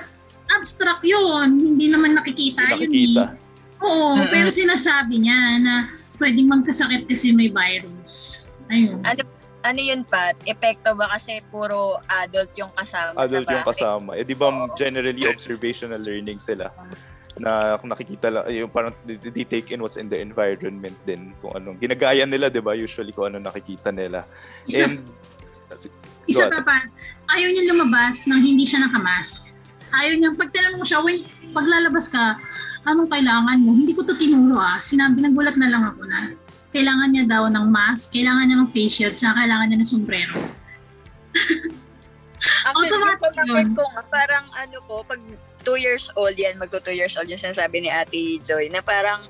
abstract 0.50 1.04
yun. 1.04 1.60
Hindi 1.76 1.92
naman 1.92 2.16
nakikita, 2.16 2.64
Hindi 2.64 2.74
yun 2.74 2.90
nakikita. 3.18 3.24
eh. 3.36 3.46
Oo, 3.78 4.16
Mm-mm. 4.16 4.32
pero 4.32 4.50
sinasabi 4.50 5.22
niya 5.22 5.38
na 5.60 5.74
pwedeng 6.18 6.50
magkasakit 6.50 7.06
kasi 7.06 7.30
may 7.30 7.48
virus. 7.48 8.48
Ayun. 8.68 9.04
Ano, 9.04 9.22
ano 9.62 9.80
yun, 9.80 10.02
Pat? 10.02 10.34
Epekto 10.44 10.96
ba 10.96 11.12
kasi 11.12 11.44
puro 11.48 12.00
adult 12.08 12.50
yung 12.56 12.72
kasama 12.74 13.20
Adult 13.20 13.44
sa 13.44 13.54
yung 13.54 13.62
bahay? 13.62 13.72
kasama. 13.76 14.10
Eh, 14.16 14.24
di 14.24 14.34
ba 14.34 14.48
generally 14.74 15.24
observational 15.28 16.00
learning 16.00 16.40
sila? 16.40 16.72
na 17.38 17.78
kung 17.78 17.86
nakikita 17.86 18.34
lang, 18.34 18.44
yung 18.50 18.66
parang 18.66 18.90
they, 19.06 19.14
they 19.30 19.46
take 19.46 19.70
in 19.70 19.78
what's 19.78 19.94
in 19.94 20.10
the 20.10 20.18
environment 20.18 20.98
din. 21.06 21.30
Kung 21.38 21.54
anong, 21.54 21.78
ginagaya 21.78 22.26
nila, 22.26 22.50
di 22.50 22.58
ba? 22.58 22.74
Usually 22.74 23.14
kung 23.14 23.30
ano 23.30 23.38
nakikita 23.38 23.94
nila. 23.94 24.26
Isa, 24.66 24.90
And, 24.90 25.06
isa 26.28 26.50
pa 26.50 26.60
pa, 26.66 26.76
ayaw 27.32 27.50
niya 27.52 27.70
lumabas 27.72 28.26
nang 28.26 28.42
hindi 28.44 28.68
siya 28.68 28.84
nakamask. 28.84 29.54
Ayaw 29.94 30.20
niya, 30.20 30.36
pag 30.36 30.52
tinanong 30.52 30.84
mo 30.84 30.86
siya, 30.86 31.00
when 31.00 31.24
paglalabas 31.56 32.12
ka, 32.12 32.36
anong 32.84 33.08
kailangan 33.08 33.64
mo? 33.64 33.72
Hindi 33.72 33.96
ko 33.96 34.04
to 34.04 34.20
tinuro 34.20 34.60
ah. 34.60 34.80
Sinabi, 34.84 35.24
nagulat 35.24 35.56
na 35.56 35.72
lang 35.72 35.84
ako 35.88 36.04
na 36.08 36.36
kailangan 36.76 37.10
niya 37.10 37.26
daw 37.26 37.44
ng 37.48 37.68
mask, 37.72 38.14
kailangan 38.14 38.46
niya 38.46 38.58
ng 38.62 38.70
face 38.70 38.94
shield, 39.00 39.16
saka 39.16 39.42
kailangan 39.42 39.66
niya 39.72 39.80
ng 39.82 39.90
sombrero. 39.90 40.36
Actually, 42.70 42.92
yung 42.94 43.18
Automatic 43.18 43.34
yun. 43.50 43.68
ko 43.74 43.84
nga, 43.96 44.04
parang 44.14 44.46
ano 44.54 44.78
po, 44.86 45.02
pag 45.08 45.18
2 45.66 45.74
years 45.80 46.14
old 46.14 46.38
yan, 46.38 46.60
magto 46.62 46.78
2 46.80 46.94
years 46.94 47.18
old 47.18 47.26
yung 47.32 47.40
sinasabi 47.40 47.82
ni 47.82 47.90
Ate 47.90 48.38
Joy, 48.44 48.70
na 48.70 48.84
parang 48.84 49.26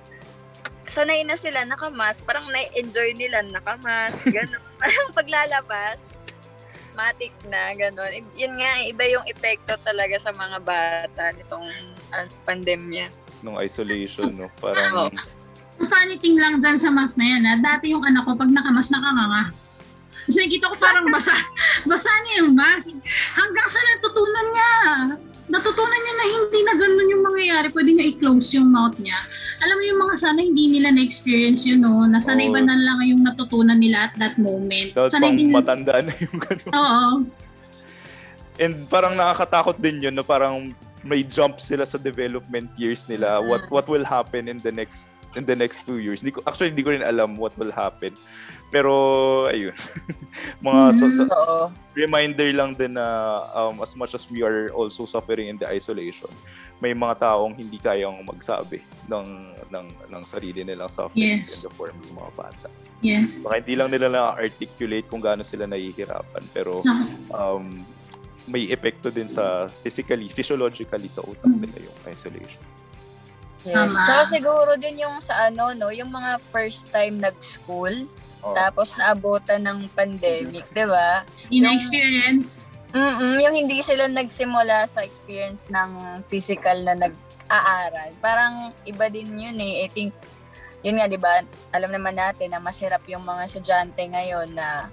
sanay 0.92 1.24
na 1.24 1.40
sila 1.40 1.64
nakamas, 1.64 2.20
parang 2.20 2.52
na-enjoy 2.52 3.16
nila 3.16 3.46
nakamas, 3.48 4.18
gano'n. 4.36 4.64
parang 4.82 5.08
paglalabas, 5.16 6.17
matik 6.98 7.34
na, 7.46 7.70
gano'n. 7.72 8.12
I- 8.12 8.36
Yun 8.36 8.58
nga, 8.58 8.72
iba 8.84 9.04
yung 9.08 9.26
epekto 9.26 9.78
talaga 9.80 10.18
sa 10.18 10.34
mga 10.34 10.58
bata 10.60 11.24
nitong 11.32 11.66
ah, 12.10 12.26
pandemya. 12.44 13.14
nung 13.40 13.62
isolation, 13.62 14.34
no? 14.34 14.50
Parang, 14.58 15.14
Ang 15.78 15.86
funny 15.86 16.18
thing 16.18 16.34
lang 16.36 16.58
dyan 16.58 16.74
sa 16.74 16.90
mask 16.90 17.22
na 17.22 17.26
yan, 17.28 17.42
ha? 17.44 17.54
dati 17.62 17.94
yung 17.94 18.02
anak 18.02 18.26
ko, 18.26 18.34
pag 18.34 18.50
nakamas, 18.50 18.90
nakanganga. 18.90 19.54
Kasi 20.26 20.42
nakikita 20.42 20.74
ko 20.74 20.76
parang 20.76 21.06
basa, 21.08 21.32
basa 21.88 22.10
niya 22.26 22.42
yung 22.42 22.58
mask. 22.58 22.98
Hanggang 23.32 23.70
sa 23.70 23.78
natutunan 23.80 24.48
niya. 24.50 24.72
Natutunan 25.48 25.96
niya 25.96 26.14
na 26.14 26.26
hindi 26.28 26.60
na 26.60 26.74
ganun 26.76 27.08
yung 27.08 27.24
mangyayari. 27.24 27.68
Pwede 27.70 27.94
niya 27.94 28.10
i-close 28.10 28.58
yung 28.58 28.68
mouth 28.68 28.98
niya. 28.98 29.16
Alam 29.58 29.76
mo 29.76 29.84
yung 29.84 30.00
mga 30.06 30.16
sana 30.18 30.40
hindi 30.40 30.70
nila 30.70 30.94
na-experience 30.94 31.66
yun, 31.66 31.82
no? 31.82 32.06
Na 32.06 32.22
sanay 32.22 32.50
Oo. 32.50 32.54
ba 32.54 32.62
na 32.62 32.78
lang 32.78 33.02
yung 33.04 33.26
natutunan 33.26 33.78
nila 33.78 34.10
at 34.10 34.14
that 34.22 34.38
moment. 34.38 34.94
dapat 34.94 35.12
Sanay 35.12 35.34
pang 35.34 35.38
din 35.38 35.50
matanda 35.50 35.94
na 36.02 36.14
yung 36.14 36.38
gano'n. 36.38 36.74
Oo. 36.74 37.06
And 38.58 38.74
parang 38.86 39.14
nakakatakot 39.14 39.78
din 39.78 40.02
yun 40.02 40.14
na 40.14 40.22
parang 40.22 40.74
may 41.02 41.22
jump 41.22 41.62
sila 41.62 41.86
sa 41.86 41.98
development 41.98 42.70
years 42.76 43.06
nila. 43.06 43.38
What 43.40 43.70
what 43.70 43.86
will 43.86 44.06
happen 44.06 44.50
in 44.50 44.58
the 44.60 44.74
next 44.74 45.10
in 45.38 45.46
the 45.46 45.54
next 45.54 45.86
few 45.86 46.02
years? 46.02 46.26
Di 46.26 46.34
ko, 46.34 46.42
actually, 46.46 46.74
hindi 46.74 46.82
ko 46.82 46.94
rin 46.94 47.06
alam 47.06 47.38
what 47.38 47.54
will 47.58 47.74
happen. 47.74 48.14
Pero, 48.68 48.92
ayun. 49.48 49.72
Mga 50.66 50.82
so- 50.92 51.14
so- 51.14 51.30
Oo. 51.30 51.72
reminder 51.96 52.50
lang 52.52 52.76
din 52.76 52.94
na 52.98 53.40
um, 53.56 53.80
as 53.80 53.96
much 53.96 54.12
as 54.12 54.28
we 54.28 54.44
are 54.44 54.70
also 54.76 55.08
suffering 55.08 55.48
in 55.48 55.58
the 55.58 55.66
isolation, 55.66 56.30
may 56.78 56.94
mga 56.94 57.16
taong 57.20 57.54
hindi 57.54 57.78
kayang 57.78 58.22
magsabi 58.22 58.80
ng 59.06 59.28
ng 59.68 59.86
ng 60.08 60.24
sarili 60.24 60.62
nilang 60.62 60.88
sufferings 60.88 61.44
Yes. 61.44 61.58
in 61.58 61.64
the 61.66 61.74
form 61.74 61.98
ng 62.00 62.14
mga 62.14 62.32
bata. 62.34 62.68
Yes. 63.00 63.38
Baka 63.38 63.62
hindi 63.62 63.74
lang 63.74 63.90
nila 63.90 64.08
na-articulate 64.08 65.06
kung 65.06 65.20
gaano 65.20 65.42
sila 65.42 65.66
nahihirapan, 65.66 66.44
pero 66.50 66.82
um, 67.30 67.82
may 68.46 68.66
epekto 68.68 69.10
din 69.10 69.28
sa 69.28 69.68
physically, 69.82 70.26
physiologically 70.28 71.06
sa 71.06 71.22
utak 71.22 71.46
Mm. 71.46 71.62
nila 71.62 71.78
yung 71.84 71.98
isolation. 72.08 72.64
Yes. 73.62 73.92
Tama. 73.92 74.02
Tsaka 74.02 74.22
siguro 74.32 74.72
din 74.78 75.04
yung 75.04 75.20
sa 75.20 75.46
ano, 75.46 75.74
no, 75.74 75.92
yung 75.92 76.08
mga 76.08 76.40
first 76.48 76.88
time 76.90 77.20
nag-school, 77.20 78.08
Oh. 78.40 78.54
tapos 78.54 78.94
naabutan 78.96 79.60
ng 79.60 79.90
pandemic, 79.92 80.64
di 80.72 80.86
ba? 80.86 81.26
ina-experience. 81.50 82.77
Mm 82.98 83.38
yung 83.38 83.56
hindi 83.56 83.80
sila 83.86 84.10
nagsimula 84.10 84.90
sa 84.90 85.06
experience 85.06 85.70
ng 85.70 86.22
physical 86.26 86.82
na 86.82 86.98
nag-aaral. 86.98 88.12
Parang 88.18 88.74
iba 88.90 89.06
din 89.14 89.30
yun 89.38 89.58
eh. 89.62 89.86
I 89.86 89.88
think, 89.94 90.12
yun 90.82 90.98
nga, 90.98 91.06
di 91.06 91.22
ba, 91.22 91.46
alam 91.70 91.94
naman 91.94 92.18
natin 92.18 92.50
na 92.50 92.60
masirap 92.60 93.06
yung 93.06 93.22
mga 93.22 93.46
estudyante 93.46 94.02
ngayon 94.02 94.50
na 94.58 94.90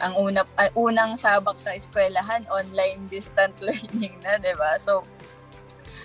ang 0.00 0.16
una, 0.16 0.46
ah, 0.56 0.70
unang 0.78 1.18
sabak 1.18 1.60
sa 1.60 1.76
eskwelahan, 1.76 2.46
online 2.48 3.04
distant 3.10 3.52
learning 3.66 4.16
na, 4.22 4.38
di 4.38 4.54
ba? 4.54 4.78
So, 4.78 5.04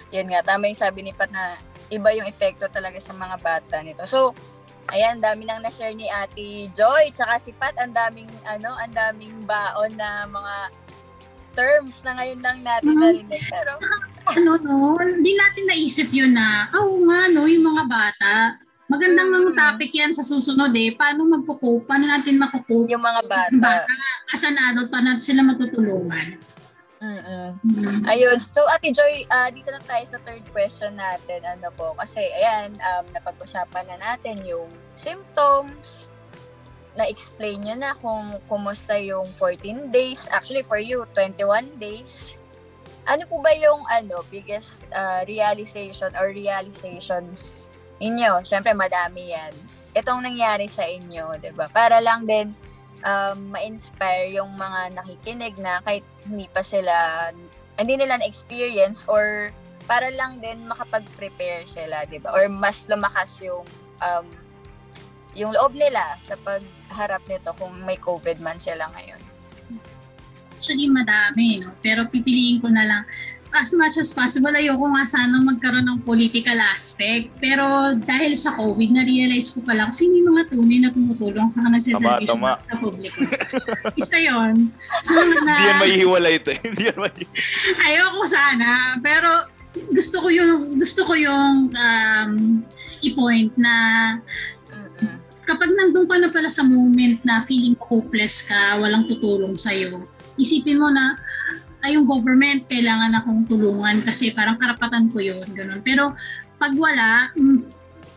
yun 0.09 0.27
nga, 0.33 0.43
tama 0.43 0.67
yung 0.67 0.81
sabi 0.81 1.05
ni 1.05 1.13
Pat 1.13 1.31
na 1.31 1.61
iba 1.93 2.09
yung 2.11 2.27
epekto 2.27 2.65
talaga 2.67 2.97
sa 2.97 3.13
mga 3.13 3.37
bata 3.39 3.79
nito. 3.85 4.03
So, 4.09 4.33
ayan, 4.89 5.21
dami 5.21 5.45
nang 5.45 5.61
na-share 5.61 5.95
ni 5.95 6.09
Ate 6.09 6.69
Joy, 6.73 7.13
tsaka 7.13 7.39
si 7.39 7.53
Pat, 7.55 7.77
ang 7.77 7.93
daming, 7.93 8.29
ano, 8.45 8.73
ang 8.75 8.91
daming 8.91 9.45
baon 9.47 9.93
na 9.95 10.27
mga 10.27 10.55
terms 11.55 12.03
na 12.03 12.11
ngayon 12.13 12.39
lang 12.39 12.57
natin 12.61 12.91
Mhm. 12.91 13.01
narinig. 13.01 13.43
Pero, 13.47 13.73
ano 14.27 14.51
no, 14.59 14.75
hindi 14.97 15.33
natin 15.33 15.63
naisip 15.65 16.11
yun 16.11 16.31
na, 16.31 16.67
oo 16.71 16.99
nga 17.03 17.31
no, 17.31 17.47
yung 17.47 17.65
mga 17.65 17.83
bata. 17.87 18.33
Magandang 18.85 19.33
Mm. 19.33 19.57
topic 19.57 19.89
yan 19.91 20.13
sa 20.13 20.21
susunod 20.21 20.69
eh. 20.71 20.93
Paano 20.93 21.25
magpo-cope? 21.25 21.89
Paano 21.89 22.05
natin 22.05 22.37
makukope? 22.37 22.93
yung 22.93 23.01
mga 23.01 23.21
Yung 23.49 23.57
bata. 23.57 23.89
As 24.29 24.45
an 24.45 24.61
adult, 24.61 24.93
paano 24.93 25.09
natin 25.09 25.25
sila 25.25 25.41
matutulungan? 25.41 26.37
Mm-mm. 27.01 27.49
Mm. 27.61 28.05
Ayun. 28.05 28.37
So, 28.37 28.61
Ate 28.65 28.89
Joy, 28.89 29.25
ah, 29.27 29.49
dito 29.49 29.69
na 29.69 29.81
tayo 29.81 30.05
sa 30.05 30.21
third 30.21 30.45
question 30.49 30.93
natin. 30.93 31.41
Ano 31.43 31.73
po? 31.73 31.97
Kasi, 31.97 32.21
ayan, 32.21 32.77
um, 32.77 33.03
napag-usapan 33.09 33.89
na 33.89 33.97
natin 33.99 34.37
yung 34.41 34.69
symptoms. 34.93 36.09
Na-explain 36.95 37.59
nyo 37.59 37.75
na 37.75 37.91
kung 37.99 38.39
kumusta 38.47 38.95
yung 38.95 39.27
14 39.35 39.91
days. 39.91 40.31
Actually, 40.31 40.63
for 40.63 40.79
you, 40.79 41.03
21 41.13 41.75
days. 41.75 42.39
Ano 43.05 43.27
po 43.29 43.37
ba 43.43 43.53
yung 43.53 43.83
ano, 43.91 44.23
biggest 44.31 44.87
ah, 44.95 45.21
realization 45.27 46.09
or 46.17 46.31
realizations 46.31 47.69
inyo? 47.99 48.41
Siyempre, 48.41 48.73
madami 48.73 49.35
yan. 49.35 49.53
Itong 49.95 50.23
nangyari 50.23 50.67
sa 50.71 50.83
inyo, 50.87 51.37
di 51.39 51.51
ba? 51.55 51.67
Para 51.69 51.99
lang 51.99 52.23
din 52.27 52.51
um, 53.05 53.37
ma-inspire 53.53 54.33
yung 54.33 54.51
mga 54.57 54.97
nakikinig 54.97 55.55
na 55.61 55.79
kahit 55.85 56.03
hindi 56.25 56.49
pa 56.49 56.65
sila, 56.65 57.29
hindi 57.77 57.95
nila 57.95 58.19
na-experience 58.19 59.05
or 59.07 59.53
para 59.85 60.09
lang 60.09 60.41
din 60.41 60.65
makapag-prepare 60.65 61.69
sila, 61.69 62.03
di 62.09 62.17
ba? 62.17 62.33
Or 62.33 62.49
mas 62.49 62.89
lumakas 62.89 63.37
yung 63.45 63.63
um, 64.01 64.25
yung 65.35 65.51
loob 65.53 65.75
nila 65.77 66.17
sa 66.23 66.33
pagharap 66.87 67.23
nito 67.27 67.51
kung 67.57 67.73
may 67.83 67.97
COVID 67.97 68.37
man 68.39 68.57
sila 68.57 68.89
ngayon? 68.93 69.21
Actually, 70.55 70.87
madami, 70.87 71.59
no? 71.59 71.75
Pero 71.83 72.07
pipiliin 72.07 72.63
ko 72.63 72.71
na 72.71 72.87
lang 72.87 73.03
as 73.55 73.71
much 73.71 73.95
as 73.95 74.11
possible, 74.11 74.51
ayoko 74.51 74.83
nga 74.91 75.07
sanang 75.07 75.47
magkaroon 75.47 75.87
ng 75.87 75.99
political 76.03 76.59
aspect. 76.59 77.31
Pero 77.39 77.95
dahil 77.95 78.35
sa 78.35 78.51
COVID, 78.51 78.91
na-realize 78.91 79.47
ko 79.55 79.63
pala 79.63 79.87
kung 79.87 79.95
sino 79.95 80.19
yung 80.19 80.35
mga 80.35 80.51
tunay 80.51 80.79
na 80.83 80.91
tumutulong 80.91 81.47
sa 81.47 81.63
nagsiservisyo 81.63 82.35
Tama, 82.35 82.59
tama. 82.59 82.63
sa 82.63 82.75
publiko. 82.75 83.23
Isa 84.01 84.19
yon 84.19 84.67
So, 85.07 85.15
na, 85.47 85.55
Hindi 85.55 85.71
yan 85.71 85.79
mahihiwalay 85.79 86.33
ito. 86.35 86.51
Hindi 86.67 86.83
yan 86.91 86.97
mahihiwalay. 86.99 87.83
ayoko 87.87 88.21
sana. 88.27 88.99
Pero 88.99 89.29
gusto 89.95 90.15
ko 90.19 90.27
yung, 90.27 90.75
gusto 90.75 91.01
ko 91.07 91.13
yung 91.15 91.71
um, 91.71 92.31
i-point 92.99 93.55
na. 93.55 93.75
Kapag 95.45 95.69
nandun 95.71 96.09
ka 96.09 96.17
na 96.17 96.29
pala 96.33 96.49
sa 96.49 96.65
moment 96.65 97.21
na 97.21 97.45
feeling 97.45 97.77
hopeless 97.77 98.41
ka, 98.41 98.81
walang 98.81 99.05
tutulong 99.05 99.55
sa'yo, 99.55 100.09
isipin 100.35 100.81
mo 100.81 100.89
na, 100.89 101.15
ay 101.85 101.95
yung 101.95 102.09
government, 102.09 102.65
kailangan 102.65 103.13
akong 103.13 103.45
tulungan 103.45 104.01
kasi 104.01 104.33
parang 104.33 104.57
karapatan 104.57 105.13
ko 105.13 105.21
yun, 105.21 105.45
ganun. 105.53 105.85
Pero 105.85 106.17
pag 106.57 106.73
wala, 106.73 107.29
mm, 107.37 107.61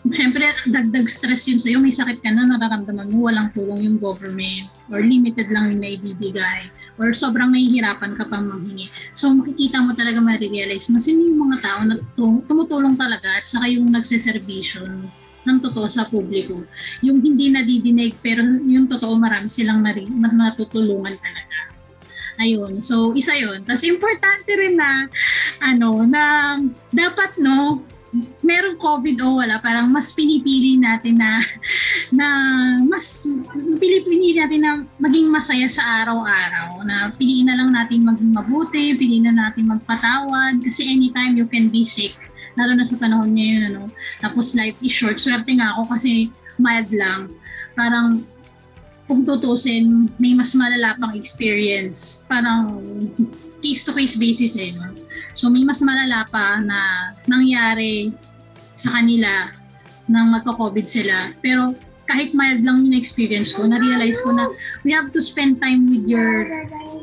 syempre 0.09 0.57
dagdag 0.65 1.05
stress 1.05 1.53
yun 1.53 1.61
sa'yo, 1.61 1.77
may 1.77 1.93
sakit 1.93 2.25
ka 2.25 2.33
na, 2.33 2.49
nararamdaman 2.49 3.13
mo, 3.13 3.29
walang 3.29 3.53
tulong 3.53 3.85
yung 3.85 4.01
government 4.01 4.73
or 4.89 5.05
limited 5.05 5.53
lang 5.53 5.77
yung 5.77 5.85
naibibigay 5.85 6.73
or 6.99 7.15
sobrang 7.15 7.55
nahihirapan 7.55 8.19
ka 8.19 8.27
pa 8.27 8.43
manghingi. 8.43 8.91
So 9.15 9.31
makikita 9.31 9.79
mo 9.85 9.95
talaga 9.95 10.19
ma-realize 10.19 10.91
mo 10.91 10.99
sino 10.99 11.23
yung 11.23 11.41
mga 11.47 11.59
tao 11.63 11.81
na 11.87 11.95
tu- 12.19 12.43
tumutulong 12.49 12.99
talaga 12.99 13.39
at 13.39 13.47
saka 13.47 13.71
yung 13.71 13.87
nagseservisyo 13.95 14.83
ng 15.49 15.65
totoo 15.65 15.89
sa 15.89 16.05
publiko. 16.05 16.61
Yung 17.01 17.25
hindi 17.25 17.49
nadidinig 17.49 18.21
pero 18.21 18.45
yung 18.45 18.85
totoo 18.85 19.17
marami 19.17 19.49
silang 19.49 19.81
mari- 19.81 20.13
ma- 20.13 20.37
matutulungan 20.37 21.17
talaga. 21.17 21.59
Ayun. 22.39 22.79
So, 22.79 23.17
isa 23.19 23.35
yun. 23.35 23.67
Tapos, 23.67 23.83
importante 23.83 24.47
rin 24.55 24.79
na, 24.79 25.11
ano, 25.59 26.07
na 26.07 26.55
dapat, 26.95 27.35
no, 27.43 27.83
merong 28.41 28.81
COVID 28.81 29.17
o 29.21 29.43
wala, 29.43 29.61
parang 29.61 29.93
mas 29.93 30.15
pinipili 30.17 30.81
natin 30.81 31.21
na, 31.21 31.43
na 32.15 32.27
mas, 32.87 33.27
pinipili 33.77 34.39
natin 34.39 34.61
na 34.63 34.73
maging 34.97 35.29
masaya 35.29 35.67
sa 35.69 35.83
araw-araw. 36.05 36.87
Na 36.87 37.11
piliin 37.13 37.51
na 37.51 37.59
lang 37.59 37.75
natin 37.75 38.07
maging 38.07 38.33
mabuti, 38.33 38.95
piliin 38.95 39.29
na 39.29 39.51
natin 39.51 39.69
magpatawad, 39.69 40.63
kasi 40.63 40.89
anytime 40.89 41.35
you 41.35 41.45
can 41.51 41.69
be 41.69 41.83
sick, 41.83 42.15
lalo 42.59 42.75
na 42.75 42.85
sa 42.85 42.99
panahon 42.99 43.31
ngayon, 43.31 43.73
ano, 43.73 43.83
tapos 44.19 44.59
life 44.59 44.77
is 44.83 44.91
short. 44.91 45.23
Swerte 45.23 45.55
nga 45.55 45.79
ako 45.79 45.95
kasi 45.95 46.35
mild 46.59 46.91
lang. 46.91 47.31
Parang 47.79 48.27
kung 49.07 49.25
tutusin, 49.25 50.11
may 50.21 50.35
mas 50.37 50.53
malala 50.53 50.99
pang 50.99 51.15
experience. 51.17 52.27
Parang 52.29 52.69
case-to-case 53.63 54.19
basis 54.21 54.59
eh. 54.59 54.75
No? 54.75 54.93
So 55.33 55.49
may 55.49 55.63
mas 55.63 55.81
malala 55.81 56.27
pa 56.29 56.59
na 56.61 57.15
nangyari 57.25 58.13
sa 58.75 58.99
kanila 58.99 59.55
nang 60.11 60.35
magka-COVID 60.35 60.87
sila. 60.87 61.33
Pero 61.41 61.73
kahit 62.09 62.33
mild 62.33 62.65
lang 62.65 62.89
yung 62.89 62.97
experience 62.97 63.53
ko, 63.53 63.69
na-realize 63.69 64.19
ko 64.25 64.33
na 64.33 64.49
we 64.83 64.91
have 64.91 65.13
to 65.13 65.21
spend 65.21 65.61
time 65.61 65.89
with 65.93 66.09
your 66.09 66.49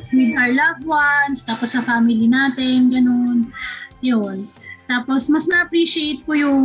with 0.10 0.34
our 0.34 0.49
loved 0.49 0.84
ones, 0.84 1.45
tapos 1.45 1.78
sa 1.78 1.82
family 1.86 2.26
natin, 2.26 2.89
ganun. 2.89 3.53
Yun. 4.01 4.49
Tapos 4.86 5.29
mas 5.33 5.49
na-appreciate 5.49 6.21
ko 6.25 6.38
yung 6.38 6.61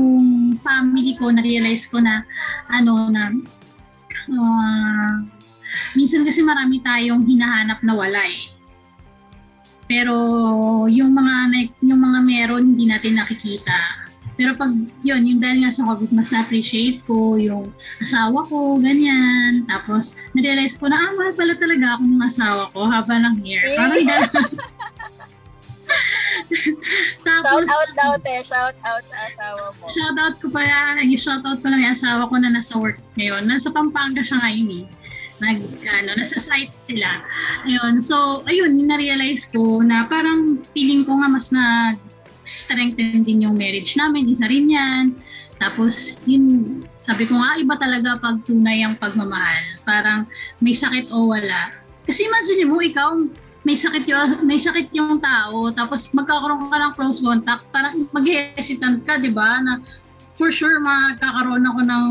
family 0.61 1.17
ko, 1.17 1.33
na-realize 1.33 1.89
ko 1.89 2.01
na 2.01 2.25
ano 2.69 3.09
na 3.09 3.33
uh, 4.29 5.13
minsan 5.97 6.25
kasi 6.25 6.45
marami 6.45 6.85
tayong 6.85 7.25
hinahanap 7.25 7.81
na 7.81 7.95
wala 7.97 8.21
eh. 8.29 8.53
Pero 9.89 10.15
yung 10.87 11.17
mga 11.17 11.35
yung 11.83 12.01
mga 12.01 12.19
meron 12.23 12.65
hindi 12.77 12.87
natin 12.87 13.19
nakikita. 13.19 14.01
Pero 14.41 14.57
pag 14.57 14.73
yun, 15.05 15.21
yung 15.21 15.37
dahil 15.37 15.61
nga 15.61 15.69
sa 15.69 15.85
COVID, 15.85 16.17
mas 16.17 16.33
na-appreciate 16.33 17.05
ko 17.05 17.37
yung 17.37 17.77
asawa 18.01 18.41
ko, 18.49 18.81
ganyan. 18.81 19.69
Tapos, 19.69 20.17
na-realize 20.33 20.81
ko 20.81 20.89
na, 20.89 20.97
ah, 20.97 21.13
mahal 21.13 21.37
pala 21.37 21.53
talaga 21.61 22.01
ako 22.01 22.03
ng 22.09 22.25
asawa 22.25 22.73
ko 22.73 22.89
habang 22.89 23.21
lang 23.21 23.37
here. 23.45 23.61
Parang 23.77 24.01
gano'n. 24.01 24.49
Shout 27.27 27.45
out 27.47 27.91
daw, 27.97 28.13
te. 28.21 28.35
Shout 28.45 28.77
out 28.83 29.05
sa 29.07 29.17
asawa 29.27 29.65
mo. 29.77 29.85
Shout 29.89 30.17
out 30.19 30.37
ko 30.39 30.47
pala, 30.51 30.99
shout 31.17 31.45
out 31.45 31.59
ko 31.61 31.67
lang 31.69 31.83
yung 31.85 31.95
asawa 31.97 32.29
ko 32.29 32.35
na 32.39 32.51
nasa 32.51 32.75
work 32.79 32.99
ngayon. 33.17 33.47
Nasa 33.47 33.71
Pampanga 33.71 34.23
siya 34.23 34.39
ngayon 34.43 34.69
eh. 34.83 34.85
Nag, 35.41 35.59
ano, 35.89 36.11
nasa 36.21 36.37
site 36.37 36.77
sila. 36.77 37.25
Ayun. 37.65 37.97
So, 37.99 38.45
ayun, 38.45 38.77
na-realize 38.85 39.49
ko 39.49 39.81
na 39.81 40.05
parang 40.05 40.61
feeling 40.77 41.09
ko 41.09 41.17
nga 41.17 41.29
mas 41.33 41.49
na 41.49 41.97
strengthen 42.45 43.25
din 43.25 43.49
yung 43.49 43.57
marriage 43.57 43.97
namin. 43.97 44.29
Isa 44.29 44.45
rin 44.45 44.69
yan. 44.69 45.17
Tapos, 45.61 46.21
yun, 46.29 46.85
sabi 47.01 47.25
ko 47.29 47.37
nga, 47.37 47.57
iba 47.57 47.77
talaga 47.77 48.21
pag 48.21 48.41
tunay 48.45 48.85
ang 48.85 48.97
pagmamahal. 48.97 49.81
Parang 49.85 50.29
may 50.61 50.77
sakit 50.77 51.09
o 51.13 51.33
wala. 51.33 51.73
Kasi 52.05 52.25
imagine 52.25 52.69
mo, 52.69 52.81
ikaw, 52.81 53.13
may 53.61 53.77
sakit 53.77 54.09
yung 54.09 54.41
may 54.49 54.57
sakit 54.57 54.89
yung 54.97 55.21
tao 55.21 55.69
tapos 55.69 56.09
magkakaroon 56.17 56.73
ka 56.73 56.77
ng 56.81 56.93
close 56.97 57.21
contact 57.21 57.65
parang 57.69 58.09
mag-hesitant 58.09 59.05
ka 59.05 59.21
'di 59.21 59.33
ba? 59.37 59.61
Na 59.61 59.85
for 60.41 60.49
sure 60.49 60.81
magkakaroon 60.81 61.65
ako 61.69 61.81
ng 61.85 62.07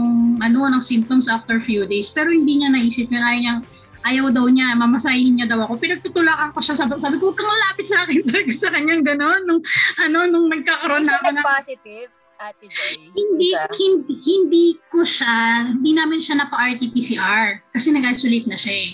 ano 0.45 0.59
ng 0.69 0.83
symptoms 0.85 1.25
after 1.25 1.57
few 1.57 1.89
days. 1.89 2.13
Pero 2.13 2.29
hindi 2.29 2.61
niya 2.61 2.69
naisip 2.69 3.09
yun. 3.09 3.25
Ayaw 3.25 3.41
niyang 3.41 3.61
ayaw 3.99 4.25
daw 4.31 4.45
niya 4.47 4.77
mamasahin 4.77 5.41
niya 5.41 5.49
daw 5.49 5.65
ako. 5.65 5.81
Pinagtutulakan 5.81 6.53
ko 6.53 6.59
siya. 6.61 6.77
Sabi, 6.77 7.01
sabi 7.01 7.17
ko 7.17 7.33
huwag 7.33 7.37
kang 7.41 7.49
malapit 7.49 7.85
sa 7.89 8.05
akin 8.05 8.21
sabi 8.29 8.45
ko 8.45 8.53
sa 8.53 8.69
kanyang 8.69 9.01
gano'n 9.01 9.41
nung 9.49 9.61
ano 10.05 10.17
nung 10.29 10.47
nagkakaroon 10.53 11.03
na 11.03 11.17
ako 11.17 11.29
ng 11.33 11.45
positive 11.45 12.09
Ate 12.39 12.71
Joy. 12.71 13.11
hindi, 13.19 13.51
hindi, 13.51 14.15
hindi 14.23 14.65
ko 14.87 15.03
siya, 15.03 15.67
hindi 15.75 15.91
namin 15.91 16.23
siya 16.23 16.39
napa-RT-PCR 16.39 17.67
kasi 17.75 17.91
nag-isolate 17.91 18.47
na 18.47 18.55
siya 18.55 18.75
eh. 18.87 18.91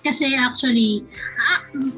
Kasi 0.00 0.32
actually, 0.32 1.04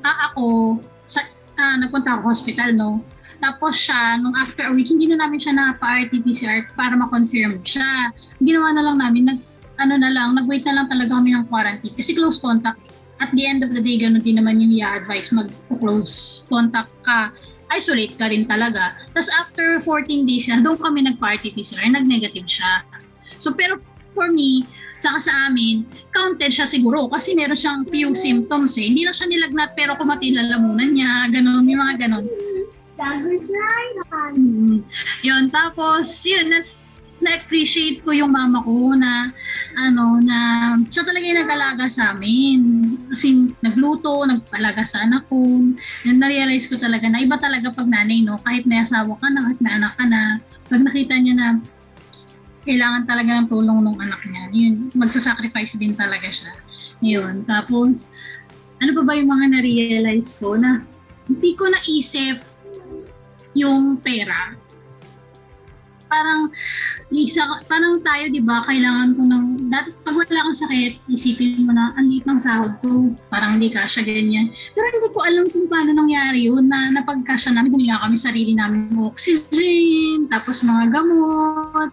ah, 0.04 0.30
ako, 0.30 0.76
sa, 1.08 1.24
ah, 1.56 1.76
nagpunta 1.80 2.18
ako 2.18 2.22
hospital, 2.28 2.70
no? 2.76 2.90
Tapos 3.38 3.78
siya, 3.78 4.18
nung 4.18 4.34
after 4.34 4.66
a 4.66 4.72
week, 4.74 4.90
hindi 4.90 5.06
na 5.06 5.22
namin 5.22 5.38
siya 5.38 5.54
napa-RT-PCR 5.54 6.74
para 6.74 6.98
ma-confirm 6.98 7.62
siya. 7.62 8.10
Ginawa 8.42 8.74
na 8.74 8.82
lang 8.82 8.96
namin, 8.98 9.22
nag, 9.30 9.38
ano 9.78 9.94
na 9.94 10.10
lang, 10.10 10.34
nag-wait 10.34 10.66
na 10.66 10.82
lang 10.82 10.86
talaga 10.90 11.14
kami 11.14 11.30
ng 11.32 11.46
quarantine 11.46 11.94
kasi 11.94 12.18
close 12.18 12.42
contact. 12.42 12.82
At 13.18 13.30
the 13.34 13.46
end 13.46 13.62
of 13.62 13.70
the 13.74 13.82
day, 13.82 13.98
ganun 13.98 14.22
din 14.22 14.42
naman 14.42 14.58
yung 14.58 14.74
i-advise, 14.74 15.30
mag-close 15.30 16.46
contact 16.50 16.90
ka 17.06 17.30
isolate 17.72 18.16
ka 18.16 18.32
rin 18.32 18.48
talaga. 18.48 18.96
Tapos 19.12 19.28
after 19.32 19.80
14 19.84 20.24
days 20.24 20.48
na, 20.48 20.60
doon 20.64 20.80
kami 20.80 21.04
nag-party 21.04 21.52
PCR, 21.52 21.88
nag-negative 21.92 22.48
siya. 22.48 22.84
So 23.36 23.52
pero 23.52 23.80
for 24.16 24.32
me, 24.32 24.64
saka 24.98 25.18
sa 25.22 25.32
amin, 25.46 25.86
counted 26.10 26.50
siya 26.50 26.66
siguro 26.66 27.06
kasi 27.06 27.34
meron 27.34 27.58
siyang 27.58 27.82
few 27.86 28.12
symptoms 28.14 28.74
eh. 28.78 28.90
Hindi 28.90 29.06
lang 29.06 29.14
siya 29.14 29.28
nilagnat 29.30 29.70
pero 29.78 29.94
kumati 29.94 30.34
lalamunan 30.34 30.90
niya, 30.90 31.30
ganun, 31.30 31.62
may 31.62 31.78
mga 31.78 31.94
ganun. 32.06 32.24
Mm. 34.34 34.82
Yun, 35.22 35.44
tapos 35.54 36.06
yun, 36.26 36.50
nas, 36.50 36.82
na-appreciate 37.18 38.02
ko 38.06 38.14
yung 38.14 38.30
mama 38.30 38.62
ko 38.62 38.94
na 38.94 39.34
ano 39.74 40.22
na 40.22 40.38
siya 40.86 41.02
talaga 41.02 41.24
yung 41.26 41.40
nag-alaga 41.42 41.84
sa 41.90 42.14
amin. 42.14 42.60
Kasi 43.10 43.54
nagluto, 43.62 44.22
nagpalaga 44.26 44.82
sa 44.86 45.02
anak 45.06 45.26
ko. 45.26 45.38
Yun, 46.06 46.16
na-realize 46.18 46.70
ko 46.70 46.78
talaga 46.78 47.06
na 47.10 47.22
iba 47.22 47.38
talaga 47.38 47.74
pag 47.74 47.90
nanay, 47.90 48.22
no? 48.22 48.38
Kahit 48.42 48.66
may 48.66 48.82
asawa 48.82 49.18
ka 49.18 49.28
na, 49.30 49.50
kahit 49.50 49.60
may 49.62 49.72
anak 49.78 49.94
ka 49.98 50.04
na, 50.06 50.20
pag 50.70 50.82
nakita 50.82 51.14
niya 51.18 51.34
na 51.34 51.48
kailangan 52.68 53.08
talaga 53.08 53.30
ng 53.40 53.48
tulong 53.48 53.80
ng 53.80 53.96
anak 53.96 54.20
niya, 54.28 54.44
yun, 54.52 54.92
magsasacrifice 54.92 55.80
din 55.80 55.96
talaga 55.96 56.28
siya. 56.28 56.52
Yun. 57.00 57.48
Tapos, 57.48 58.12
ano 58.76 58.90
pa 58.92 59.02
ba 59.08 59.16
yung 59.16 59.32
mga 59.32 59.46
na-realize 59.56 60.36
ko 60.36 60.60
na 60.60 60.84
hindi 61.24 61.56
ko 61.56 61.64
naisip 61.72 62.44
yung 63.56 63.96
pera 64.04 64.52
parang 66.08 66.48
isa, 67.12 67.44
parang 67.68 68.00
tayo, 68.00 68.32
di 68.32 68.40
ba, 68.40 68.64
kailangan 68.64 69.16
ko 69.16 69.22
ng, 69.28 69.44
dati, 69.68 69.92
pag 70.04 70.16
wala 70.16 70.40
kang 70.48 70.56
sakit, 70.56 70.92
isipin 71.08 71.64
mo 71.68 71.72
na, 71.72 71.92
ang 71.96 72.08
liit 72.08 72.24
ng 72.24 72.40
sahod 72.40 72.72
ko, 72.80 73.12
parang 73.28 73.60
hindi 73.60 73.68
kasya, 73.68 74.04
ganyan. 74.04 74.52
Pero 74.72 74.84
hindi 74.88 75.08
ko 75.12 75.20
alam 75.20 75.44
kung 75.52 75.68
paano 75.68 75.92
nangyari 75.92 76.48
yun, 76.48 76.68
na 76.68 76.88
napagkasya 76.92 77.52
namin, 77.52 77.72
bumili 77.72 77.92
kami 77.92 78.16
sarili 78.16 78.52
namin 78.56 78.92
oxygen, 78.98 80.28
tapos 80.32 80.64
mga 80.64 80.84
gamot, 80.96 81.92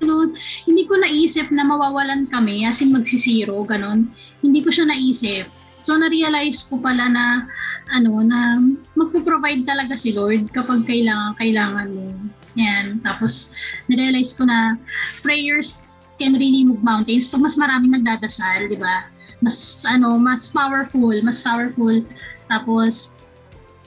ganun. 0.00 0.34
Hindi 0.64 0.82
ko 0.88 0.96
naisip 0.96 1.52
na 1.52 1.62
mawawalan 1.62 2.26
kami, 2.26 2.64
as 2.64 2.80
in 2.80 2.90
magsisiro, 2.90 3.60
ganun. 3.68 4.08
Hindi 4.40 4.64
ko 4.64 4.72
siya 4.72 4.88
naisip. 4.88 5.46
So, 5.84 5.96
na-realize 5.96 6.68
ko 6.68 6.80
pala 6.80 7.08
na, 7.08 7.48
ano, 7.92 8.20
na 8.24 8.60
magpo-provide 8.96 9.64
talaga 9.64 9.96
si 9.96 10.12
Lord 10.12 10.52
kapag 10.52 10.84
kailangan, 10.84 11.36
kailangan 11.40 11.88
mo. 11.92 12.16
Yan. 12.56 13.00
Tapos, 13.00 13.52
nirealize 13.88 14.36
ko 14.36 14.44
na 14.44 14.76
prayers 15.24 16.00
can 16.20 16.36
really 16.36 16.68
move 16.68 16.84
mountains 16.84 17.32
pag 17.32 17.40
mas 17.40 17.56
maraming 17.56 17.96
nagdadasal, 17.96 18.68
di 18.68 18.76
ba? 18.76 19.08
Mas, 19.40 19.88
ano, 19.88 20.20
mas 20.20 20.52
powerful, 20.52 21.16
mas 21.24 21.40
powerful. 21.40 22.04
Tapos, 22.44 23.16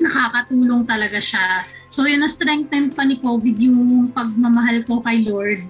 nakakatulong 0.02 0.82
talaga 0.90 1.22
siya. 1.22 1.70
So, 1.94 2.10
yun, 2.10 2.26
na-strengthen 2.26 2.90
pa 2.90 3.06
ni 3.06 3.22
COVID 3.22 3.58
yung 3.62 4.10
pagmamahal 4.10 4.82
ko 4.90 4.98
kay 5.06 5.22
Lord 5.22 5.62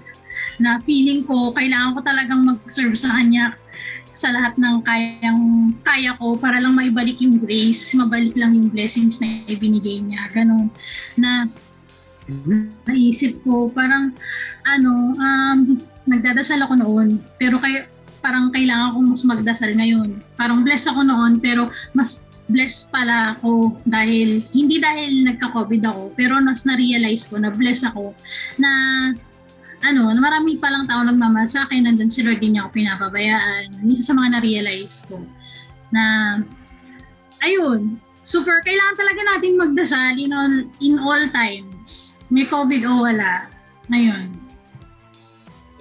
na 0.61 0.81
feeling 0.81 1.25
ko 1.25 1.53
kailangan 1.53 1.97
ko 1.97 1.99
talagang 2.05 2.41
mag-serve 2.45 2.97
sa 2.97 3.13
Kanya 3.17 3.57
sa 4.13 4.29
lahat 4.29 4.53
ng 4.61 4.85
kayang 4.85 5.73
kaya 5.81 6.13
ko 6.21 6.37
para 6.37 6.61
lang 6.61 6.77
maibalik 6.77 7.17
yung 7.17 7.41
grace, 7.41 7.97
mabalik 7.97 8.37
lang 8.37 8.53
yung 8.53 8.69
blessings 8.69 9.17
na 9.17 9.41
ibinigay 9.49 10.05
niya. 10.05 10.29
Ganon. 10.29 10.69
Na 11.17 11.49
naisip 12.85 13.41
ko, 13.43 13.67
parang 13.73 14.13
ano, 14.63 15.17
um, 15.17 15.59
nagdadasal 16.07 16.61
ako 16.61 16.73
noon, 16.77 17.19
pero 17.41 17.59
kaya, 17.59 17.89
parang 18.23 18.53
kailangan 18.53 18.95
kong 18.95 19.07
mas 19.11 19.23
magdasal 19.27 19.71
ngayon. 19.75 20.21
Parang 20.39 20.63
blessed 20.63 20.93
ako 20.93 21.01
noon, 21.03 21.41
pero 21.43 21.67
mas 21.91 22.29
blessed 22.47 22.93
pala 22.93 23.35
ako 23.35 23.75
dahil, 23.83 24.45
hindi 24.53 24.79
dahil 24.79 25.25
nagka-COVID 25.27 25.83
ako, 25.89 26.03
pero 26.15 26.39
nas 26.39 26.63
na-realize 26.63 27.27
ko 27.27 27.41
na 27.41 27.51
blessed 27.51 27.91
ako 27.91 28.15
na 28.61 28.71
ano, 29.83 30.07
marami 30.15 30.55
pa 30.55 30.71
lang 30.71 30.87
tao 30.87 31.03
nagmamahal 31.03 31.47
sa 31.51 31.67
akin, 31.67 31.83
nandun 31.83 32.07
si 32.07 32.23
Lord 32.23 32.39
din 32.39 32.55
niya 32.55 32.65
ako 32.65 32.79
pinapabayaan. 32.79 33.83
Isa 33.91 34.11
sa 34.11 34.17
mga 34.17 34.39
na-realize 34.39 35.03
ko 35.11 35.19
na, 35.91 36.03
ayun, 37.43 37.99
super, 38.23 38.63
kailangan 38.63 38.95
talaga 38.95 39.21
natin 39.27 39.59
magdasal 39.59 40.15
in 40.15 40.31
all, 40.31 40.55
in 40.79 40.95
all 41.03 41.23
times. 41.35 42.23
May 42.31 42.47
COVID 42.47 42.81
o 42.87 43.03
wala. 43.03 43.51
Ngayon. 43.91 44.31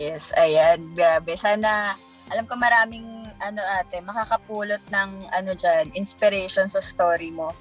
Yes, 0.03 0.34
ayan. 0.34 0.82
Grabe. 0.98 1.38
Sana, 1.38 1.94
alam 2.26 2.44
ko 2.50 2.59
maraming, 2.59 3.07
ano 3.38 3.62
ate, 3.78 4.03
makakapulot 4.03 4.82
ng, 4.90 5.11
ano 5.30 5.55
dyan, 5.55 5.94
inspiration 5.94 6.66
sa 6.66 6.82
story 6.82 7.30
mo. 7.30 7.55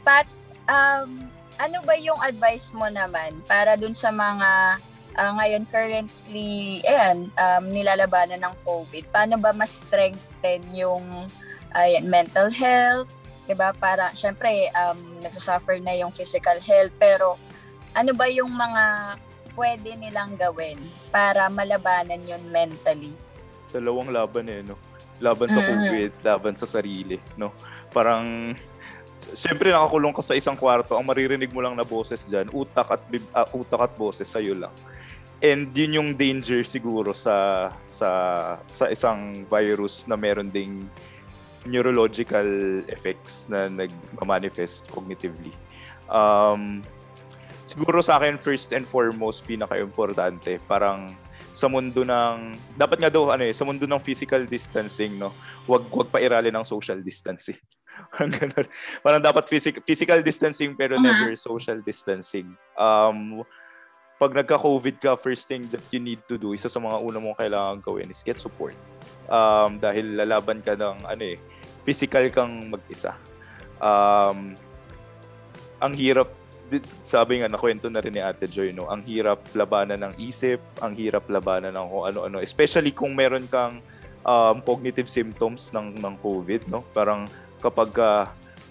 Pat, 0.00 0.24
um, 0.64 1.28
ano 1.60 1.78
ba 1.84 1.96
yung 2.00 2.16
advice 2.24 2.72
mo 2.72 2.88
naman 2.88 3.36
para 3.44 3.76
dun 3.76 3.92
sa 3.92 4.08
mga 4.08 4.80
uh, 5.16 5.32
ngayon 5.40 5.64
currently, 5.66 6.84
ayan, 6.84 7.32
um, 7.32 7.64
nilalabanan 7.72 8.40
ng 8.40 8.54
COVID, 8.62 9.04
paano 9.10 9.40
ba 9.40 9.50
mas 9.56 9.82
strengthen 9.82 10.62
yung 10.76 11.02
ayan, 11.74 12.06
mental 12.06 12.52
health, 12.52 13.10
'di 13.48 13.54
ba? 13.56 13.72
Para 13.72 14.12
syempre 14.12 14.70
um 14.76 15.24
nagsusuffer 15.24 15.80
na 15.80 15.96
yung 15.96 16.12
physical 16.12 16.60
health, 16.60 16.92
pero 17.00 17.40
ano 17.96 18.12
ba 18.12 18.28
yung 18.28 18.52
mga 18.52 19.16
pwede 19.56 19.96
nilang 19.96 20.36
gawin 20.36 20.76
para 21.08 21.48
malabanan 21.48 22.20
yun 22.28 22.44
mentally? 22.52 23.12
Dalawang 23.72 24.12
laban 24.12 24.46
eh, 24.52 24.60
no? 24.60 24.76
Laban 25.16 25.48
sa 25.48 25.64
mm. 25.64 25.68
COVID, 25.72 26.12
laban 26.28 26.54
sa 26.60 26.68
sarili, 26.68 27.16
no? 27.40 27.56
Parang 27.88 28.52
Siyempre 29.34 29.74
nakakulong 29.74 30.14
ka 30.14 30.22
sa 30.22 30.38
isang 30.38 30.54
kwarto, 30.54 30.94
ang 30.94 31.02
maririnig 31.02 31.50
mo 31.50 31.58
lang 31.58 31.74
na 31.74 31.82
boses 31.82 32.22
diyan, 32.28 32.46
utak 32.52 32.86
at 32.86 33.02
uh, 33.34 33.48
utak 33.58 33.80
at 33.90 33.92
boses 33.98 34.28
sa 34.28 34.38
iyo 34.38 34.54
lang. 34.54 34.70
And 35.44 35.68
yun 35.76 35.92
yung 35.92 36.10
danger 36.16 36.64
siguro 36.64 37.12
sa 37.12 37.68
sa 37.84 38.08
sa 38.64 38.84
isang 38.88 39.44
virus 39.52 40.08
na 40.08 40.16
meron 40.16 40.48
ding 40.48 40.88
neurological 41.66 42.46
effects 42.88 43.50
na 43.50 43.68
nag-manifest 43.68 44.88
cognitively. 44.88 45.52
Um, 46.06 46.80
siguro 47.66 47.98
sa 48.00 48.16
akin 48.16 48.38
first 48.38 48.70
and 48.72 48.86
foremost 48.86 49.42
pinaka-importante 49.44 50.62
parang 50.70 51.12
sa 51.50 51.66
mundo 51.66 52.06
ng 52.06 52.54
dapat 52.78 53.02
nga 53.02 53.10
daw 53.10 53.32
ano 53.34 53.42
eh 53.42 53.50
sa 53.50 53.66
mundo 53.66 53.88
ng 53.88 53.98
physical 53.98 54.46
distancing 54.46 55.18
no 55.18 55.34
wag 55.66 55.88
wag 55.90 56.12
pairali 56.12 56.52
ng 56.52 56.62
social 56.62 57.00
distancing 57.02 57.58
parang 59.04 59.24
dapat 59.24 59.48
physical 59.48 59.80
physical 59.82 60.20
distancing 60.22 60.76
pero 60.78 60.94
uh-huh. 60.94 61.08
never 61.08 61.32
social 61.34 61.80
distancing 61.82 62.54
um 62.78 63.42
pag 64.16 64.32
nagka-COVID 64.32 64.96
ka, 64.96 65.12
first 65.20 65.44
thing 65.44 65.68
that 65.68 65.84
you 65.92 66.00
need 66.00 66.24
to 66.24 66.40
do, 66.40 66.56
isa 66.56 66.72
sa 66.72 66.80
mga 66.80 66.96
una 67.04 67.18
mong 67.20 67.36
kailangan 67.36 67.84
gawin 67.84 68.08
is 68.08 68.24
get 68.24 68.40
support. 68.40 68.72
Um, 69.28 69.76
dahil 69.76 70.16
lalaban 70.16 70.64
ka 70.64 70.72
ng 70.72 71.04
ano 71.04 71.22
eh, 71.22 71.36
physical 71.84 72.24
kang 72.32 72.72
mag-isa. 72.72 73.12
Um, 73.76 74.56
ang 75.76 75.92
hirap, 75.92 76.32
sabi 77.04 77.44
nga, 77.44 77.52
nakwento 77.52 77.92
na 77.92 78.00
rin 78.00 78.16
ni 78.16 78.24
Ate 78.24 78.48
Joy, 78.48 78.72
no? 78.72 78.88
ang 78.88 79.04
hirap 79.04 79.44
labanan 79.52 80.00
ng 80.00 80.14
isip, 80.16 80.64
ang 80.80 80.96
hirap 80.96 81.28
labanan 81.28 81.76
ng 81.76 81.86
kung 81.92 82.04
ano-ano. 82.08 82.40
Especially 82.40 82.96
kung 82.96 83.12
meron 83.12 83.44
kang 83.52 83.84
um, 84.24 84.56
cognitive 84.64 85.12
symptoms 85.12 85.76
ng, 85.76 86.00
ng 86.00 86.14
COVID. 86.24 86.72
No? 86.72 86.80
Parang 86.96 87.28
kapag 87.60 87.92
uh, 88.00 88.24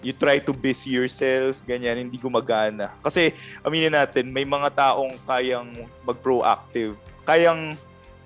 you 0.04 0.12
try 0.12 0.38
to 0.40 0.52
busy 0.52 0.92
yourself, 0.96 1.60
ganyan, 1.64 1.96
hindi 2.06 2.20
gumagana. 2.20 2.92
Kasi, 3.00 3.32
aminin 3.64 3.96
natin, 3.96 4.28
may 4.28 4.44
mga 4.44 4.72
taong 4.76 5.16
kayang 5.24 5.88
mag-proactive, 6.04 6.96
kayang 7.24 7.74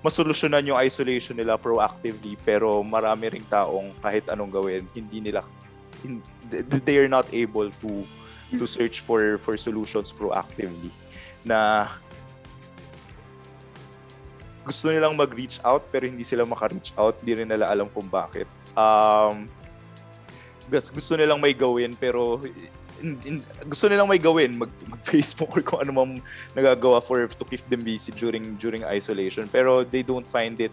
masolusyonan 0.01 0.65
yung 0.65 0.79
isolation 0.81 1.37
nila 1.37 1.55
proactively, 1.55 2.35
pero 2.41 2.81
marami 2.81 3.37
ring 3.37 3.47
taong 3.47 3.93
kahit 4.01 4.25
anong 4.29 4.51
gawin, 4.51 4.83
hindi 4.93 5.21
nila, 5.21 5.45
they 6.85 6.97
are 6.97 7.11
not 7.11 7.29
able 7.29 7.69
to 7.79 8.03
to 8.57 8.67
search 8.67 8.99
for 8.99 9.39
for 9.39 9.55
solutions 9.55 10.11
proactively 10.11 10.91
na 11.45 11.87
gusto 14.61 14.91
nilang 14.93 15.17
mag-reach 15.17 15.57
out 15.65 15.87
pero 15.89 16.05
hindi 16.05 16.21
sila 16.21 16.45
maka-reach 16.45 16.93
out, 16.99 17.17
hindi 17.23 17.41
rin 17.41 17.49
nila 17.49 17.65
alam 17.71 17.89
kung 17.89 18.05
bakit. 18.05 18.45
Um, 18.77 19.49
gusto 20.71 21.19
nilang 21.19 21.43
may 21.43 21.51
gawin 21.51 21.91
pero 21.99 22.39
in, 23.03 23.17
in, 23.25 23.35
gusto 23.67 23.89
nilang 23.89 24.07
may 24.07 24.21
gawin. 24.21 24.55
Mag, 24.55 24.71
mag 24.87 25.01
Facebook 25.03 25.51
or 25.57 25.61
kung 25.65 25.81
ano 25.83 25.91
mang 25.91 26.11
nagagawa 26.55 27.03
for 27.03 27.25
to 27.27 27.45
keep 27.45 27.61
them 27.67 27.83
busy 27.83 28.13
during 28.15 28.55
during 28.61 28.85
isolation. 28.87 29.49
Pero 29.49 29.83
they 29.83 30.05
don't 30.05 30.25
find 30.29 30.61
it 30.61 30.71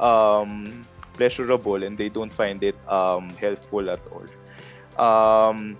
um 0.00 0.84
pleasurable 1.18 1.82
and 1.82 1.98
they 1.98 2.08
don't 2.08 2.32
find 2.32 2.62
it 2.64 2.78
um 2.88 3.28
helpful 3.36 3.84
at 3.90 4.00
all. 4.08 4.28
Um 4.96 5.76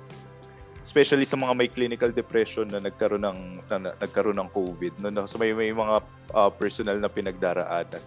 especially 0.86 1.26
sa 1.26 1.34
mga 1.34 1.54
may 1.56 1.66
clinical 1.66 2.10
depression 2.14 2.70
na 2.70 2.78
nagkaroon 2.78 3.24
ng 3.26 3.40
na, 3.66 3.76
na, 3.78 3.90
nagkaroon 3.98 4.38
ng 4.38 4.50
COVID 4.54 5.02
no, 5.02 5.26
so 5.26 5.34
may 5.34 5.50
may 5.50 5.74
mga 5.74 5.98
uh, 6.30 6.50
personal 6.52 7.00
na 7.00 7.10
pinagdaraanan. 7.10 8.02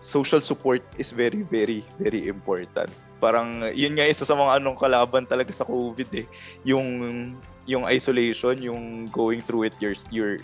Social 0.00 0.40
support 0.40 0.80
is 0.96 1.10
very 1.10 1.42
very 1.42 1.82
very 1.98 2.30
important 2.30 2.88
parang 3.20 3.68
yun 3.76 3.92
nga 3.92 4.08
isa 4.08 4.24
sa 4.24 4.32
mga 4.32 4.58
anong 4.58 4.80
kalaban 4.80 5.28
talaga 5.28 5.52
sa 5.52 5.68
COVID 5.68 6.08
eh. 6.16 6.26
Yung 6.64 6.88
yung 7.68 7.84
isolation, 7.86 8.56
yung 8.58 9.06
going 9.12 9.44
through 9.44 9.68
it 9.68 9.76
your 9.78 9.94
your 10.08 10.40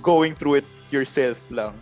going 0.00 0.32
through 0.32 0.62
it 0.62 0.68
yourself 0.88 1.36
lang 1.50 1.74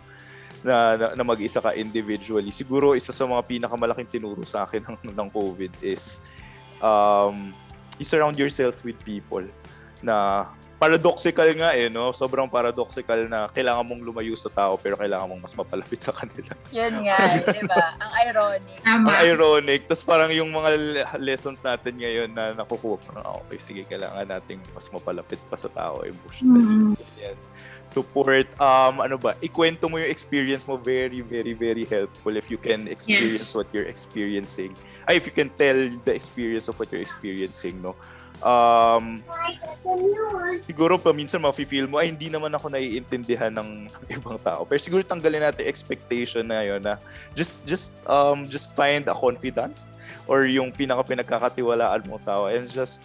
na, 0.65 0.97
na, 0.97 1.05
na 1.17 1.23
mag-isa 1.25 1.61
ka 1.61 1.73
individually. 1.77 2.49
Siguro 2.49 2.97
isa 2.97 3.13
sa 3.13 3.25
mga 3.25 3.45
pinakamalaking 3.45 4.09
tinuro 4.09 4.41
sa 4.45 4.65
akin 4.65 4.81
ng, 4.81 5.13
ng 5.13 5.29
COVID 5.29 5.71
is 5.81 6.21
um, 6.81 7.53
you 7.97 8.05
surround 8.05 8.37
yourself 8.37 8.81
with 8.85 8.97
people 9.05 9.45
na 10.01 10.49
paradoxical 10.81 11.45
nga 11.53 11.77
eh, 11.77 11.93
no? 11.93 12.09
Sobrang 12.09 12.49
paradoxical 12.49 13.29
na 13.29 13.45
kailangan 13.53 13.85
mong 13.85 14.01
lumayo 14.01 14.33
sa 14.33 14.49
tao 14.49 14.81
pero 14.81 14.97
kailangan 14.97 15.29
mong 15.29 15.45
mas 15.45 15.53
mapalapit 15.53 16.01
sa 16.01 16.09
kanila. 16.09 16.57
Yun 16.73 17.05
nga, 17.05 17.17
di 17.53 17.61
ba? 17.69 18.01
Ang 18.01 18.13
ironic. 18.25 18.77
Ang 18.81 19.05
ironic. 19.29 19.81
Tapos 19.85 20.01
parang 20.01 20.33
yung 20.33 20.49
mga 20.49 20.69
lessons 21.21 21.61
natin 21.61 22.01
ngayon 22.01 22.33
na 22.33 22.57
nakukuha 22.57 22.97
ko 22.97 23.09
na, 23.13 23.21
okay, 23.45 23.61
sige, 23.61 23.81
kailangan 23.85 24.25
nating 24.25 24.57
mas 24.73 24.89
mapalapit 24.89 25.37
pa 25.45 25.53
sa 25.53 25.69
tao 25.69 26.01
emotionally. 26.01 26.97
Mm-hmm. 26.97 27.21
Yan. 27.29 27.37
Support, 27.93 28.47
um, 28.57 29.05
ano 29.05 29.21
ba, 29.21 29.37
ikwento 29.37 29.85
mo 29.85 30.01
yung 30.01 30.09
experience 30.09 30.65
mo 30.65 30.81
very, 30.81 31.21
very, 31.21 31.53
very 31.53 31.85
helpful 31.85 32.33
if 32.33 32.49
you 32.49 32.57
can 32.57 32.89
experience 32.89 33.51
yes. 33.51 33.53
what 33.53 33.69
you're 33.69 33.85
experiencing. 33.85 34.73
Ay, 35.05 35.21
if 35.21 35.29
you 35.29 35.35
can 35.35 35.53
tell 35.53 35.77
the 36.07 36.13
experience 36.15 36.65
of 36.71 36.79
what 36.81 36.89
you're 36.89 37.05
experiencing, 37.05 37.77
no? 37.85 37.93
Um, 38.41 39.21
siguro 40.65 40.97
pa 40.97 41.13
minsan 41.13 41.41
mafe-feel 41.41 41.87
mo, 41.87 42.01
ay 42.01 42.13
hindi 42.13 42.27
naman 42.27 42.51
ako 42.53 42.73
naiintindihan 42.73 43.53
ng 43.53 43.87
ibang 44.17 44.37
tao. 44.41 44.65
Pero 44.67 44.79
siguro 44.81 45.01
tanggalin 45.05 45.45
natin 45.47 45.65
expectation 45.65 46.45
na 46.45 46.61
yun 46.65 46.81
na 46.81 46.97
just, 47.33 47.63
just, 47.65 47.93
um, 48.05 48.45
just 48.45 48.73
find 48.75 49.07
a 49.07 49.15
confidant 49.15 49.73
or 50.29 50.45
yung 50.45 50.69
pinaka 50.69 51.01
pinagkakatiwalaan 51.07 52.05
mo 52.05 52.21
tao 52.21 52.51
and 52.51 52.69
just 52.69 53.01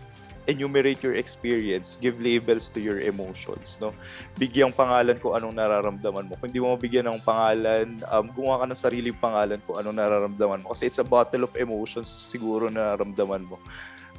enumerate 0.46 1.02
your 1.02 1.18
experience, 1.18 1.98
give 1.98 2.22
labels 2.22 2.70
to 2.70 2.78
your 2.78 3.02
emotions, 3.02 3.82
no? 3.82 3.90
Bigyang 4.38 4.70
pangalan 4.70 5.18
kung 5.18 5.34
anong 5.34 5.58
nararamdaman 5.58 6.30
mo. 6.30 6.38
Kung 6.38 6.54
hindi 6.54 6.62
mo 6.62 6.70
mabigyan 6.70 7.10
ng 7.10 7.18
pangalan, 7.26 7.98
um, 8.06 8.30
gumawa 8.30 8.62
ka 8.62 8.66
ng 8.70 8.78
sariling 8.78 9.18
pangalan 9.18 9.58
kung 9.66 9.82
anong 9.82 9.98
nararamdaman 9.98 10.62
mo. 10.62 10.70
Kasi 10.70 10.86
it's 10.86 11.02
a 11.02 11.06
bottle 11.06 11.42
of 11.42 11.52
emotions 11.58 12.06
siguro 12.06 12.70
na 12.70 12.94
nararamdaman 12.94 13.42
mo 13.42 13.58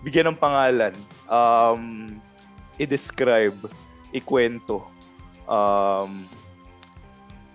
bigyan 0.02 0.32
ng 0.34 0.40
pangalan, 0.40 0.94
um, 1.30 2.14
i-describe, 2.78 3.58
ikwento, 4.14 4.86
Um, 5.48 6.28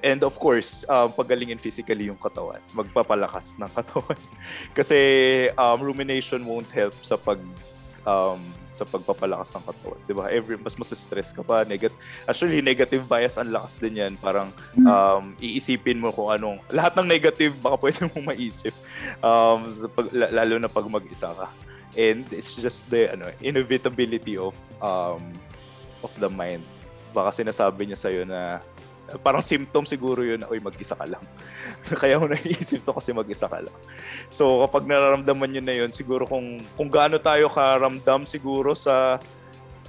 and 0.03 0.25
of 0.25 0.35
course, 0.41 0.83
um, 0.89 1.13
pagalingin 1.13 1.61
physically 1.61 2.09
yung 2.09 2.19
katawan. 2.19 2.59
Magpapalakas 2.73 3.61
ng 3.61 3.71
katawan. 3.79 4.19
Kasi 4.73 4.99
um, 5.55 5.79
rumination 5.79 6.43
won't 6.43 6.73
help 6.73 6.97
sa 7.05 7.21
pag 7.21 7.39
um, 8.09 8.41
sa 8.73 8.89
pagpapalakas 8.89 9.53
ng 9.53 9.65
katawan. 9.69 10.01
'Di 10.09 10.15
ba? 10.17 10.33
Every 10.33 10.57
mas 10.57 10.75
mas 10.75 10.91
stress 10.97 11.31
ka 11.37 11.45
pa, 11.45 11.69
negative. 11.69 12.01
Actually, 12.25 12.65
negative 12.65 13.05
bias 13.05 13.37
ang 13.37 13.53
lakas 13.53 13.77
din 13.77 14.01
'yan. 14.01 14.17
Parang 14.17 14.49
um, 14.89 15.37
iisipin 15.37 16.01
mo 16.01 16.09
kung 16.11 16.33
anong 16.33 16.59
lahat 16.73 16.97
ng 16.97 17.07
negative 17.07 17.53
baka 17.61 17.77
pwede 17.85 18.09
mong 18.09 18.33
maisip. 18.33 18.73
Um, 19.21 19.69
pag, 19.93 20.09
lalo 20.17 20.57
na 20.57 20.73
pag 20.73 20.89
mag-isa 20.89 21.31
ka. 21.37 21.47
And 21.93 22.25
it's 22.33 22.57
just 22.57 22.89
the 22.89 23.13
ano, 23.13 23.29
inevitability 23.45 24.41
of 24.41 24.57
um, 24.81 25.33
of 26.01 26.13
the 26.17 26.29
mind. 26.29 26.65
Baka 27.13 27.45
sinasabi 27.45 27.93
niya 27.93 27.99
sa'yo 28.01 28.25
na 28.25 28.65
parang 29.21 29.45
symptom 29.45 29.85
siguro 29.85 30.25
yun 30.25 30.41
na, 30.41 30.49
uy, 30.49 30.63
mag-isa 30.63 30.97
ka 30.97 31.05
lang. 31.05 31.21
Kaya 32.01 32.17
mo 32.17 32.31
naiisip 32.31 32.81
to 32.87 32.97
kasi 32.97 33.13
mag-isa 33.13 33.45
ka 33.45 33.61
lang. 33.61 33.77
So, 34.33 34.65
kapag 34.65 34.89
nararamdaman 34.89 35.53
nyo 35.53 35.63
na 35.65 35.75
yun, 35.85 35.91
siguro 35.93 36.25
kung, 36.25 36.63
kung 36.79 36.89
gaano 36.89 37.21
tayo 37.21 37.53
karamdam 37.53 38.25
siguro 38.25 38.73
sa, 38.73 39.21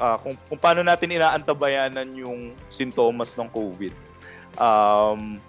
uh, 0.01 0.17
kung, 0.19 0.35
kung 0.51 0.59
paano 0.59 0.83
natin 0.83 1.15
inaantabayanan 1.15 2.09
yung 2.19 2.51
sintomas 2.67 3.37
ng 3.39 3.47
COVID. 3.47 3.93
Um, 4.59 5.39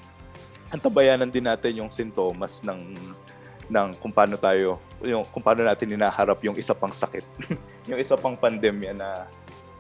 antabayanan 0.71 1.31
din 1.31 1.47
natin 1.47 1.83
yung 1.83 1.91
sintomas 1.91 2.63
ng 2.63 2.95
ng 3.65 3.97
kung 3.97 4.13
paano 4.13 4.37
tayo 4.37 4.77
yung 5.05 5.25
kung 5.29 5.45
paano 5.45 5.63
natin 5.63 5.95
inaharap 5.95 6.41
yung 6.43 6.57
isa 6.57 6.73
pang 6.73 6.93
sakit 6.93 7.25
yung 7.91 8.01
isa 8.01 8.17
pang 8.17 8.35
pandemya 8.35 8.93
na 8.97 9.29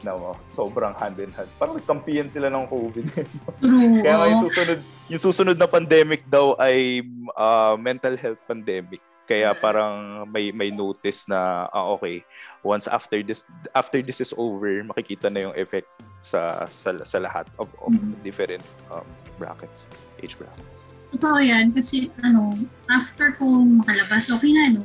na 0.04 0.12
oh, 0.12 0.36
sobrang 0.52 0.92
hand 0.92 1.16
in 1.16 1.32
hand. 1.32 1.48
Parang 1.56 1.80
nagkampiyan 1.80 2.28
sila 2.28 2.52
ng 2.52 2.68
COVID. 2.68 3.04
Kaya 4.04 4.14
nga 4.20 4.26
yung 4.28 4.44
susunod, 4.44 4.78
yung 5.08 5.22
susunod 5.24 5.56
na 5.56 5.64
pandemic 5.64 6.28
daw 6.28 6.52
ay 6.60 7.00
uh, 7.32 7.74
mental 7.80 8.14
health 8.20 8.38
pandemic. 8.44 9.00
Kaya 9.24 9.56
parang 9.56 10.28
may 10.28 10.52
may 10.52 10.68
notice 10.68 11.24
na 11.24 11.64
ah, 11.72 11.88
okay, 11.96 12.20
once 12.60 12.84
after 12.84 13.24
this 13.24 13.48
after 13.72 14.04
this 14.04 14.20
is 14.20 14.36
over, 14.36 14.84
makikita 14.84 15.32
na 15.32 15.48
yung 15.48 15.56
effect 15.56 15.88
sa 16.20 16.68
sa, 16.68 16.92
sa 17.08 17.18
lahat 17.24 17.48
of, 17.56 17.72
of 17.80 17.96
mm-hmm. 17.96 18.20
different 18.20 18.60
um, 18.92 19.08
brackets, 19.40 19.88
age 20.20 20.36
brackets. 20.36 20.92
Totoo 21.14 21.38
yan 21.38 21.70
kasi 21.70 22.10
ano, 22.20 22.58
after 22.90 23.38
ko 23.38 23.46
makalabas, 23.62 24.28
okay 24.34 24.50
na 24.50 24.74
no. 24.74 24.82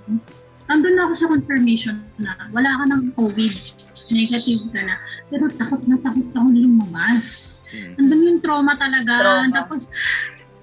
Andun 0.70 0.94
na 0.94 1.10
ako 1.10 1.14
sa 1.18 1.28
confirmation 1.34 1.98
na 2.22 2.38
wala 2.54 2.70
ka 2.70 2.84
ng 2.94 3.04
COVID 3.18 3.80
negative 4.12 4.70
ka 4.74 4.82
na. 4.84 4.96
Pero 5.30 5.50
takot 5.54 5.82
na 5.86 5.98
takot 6.02 6.26
akong 6.34 6.54
lumabas. 6.58 7.58
Mm. 7.70 7.94
Andun 8.02 8.22
yung 8.26 8.42
trauma 8.42 8.74
talaga. 8.76 9.14
Trauma. 9.22 9.54
Tapos, 9.54 9.94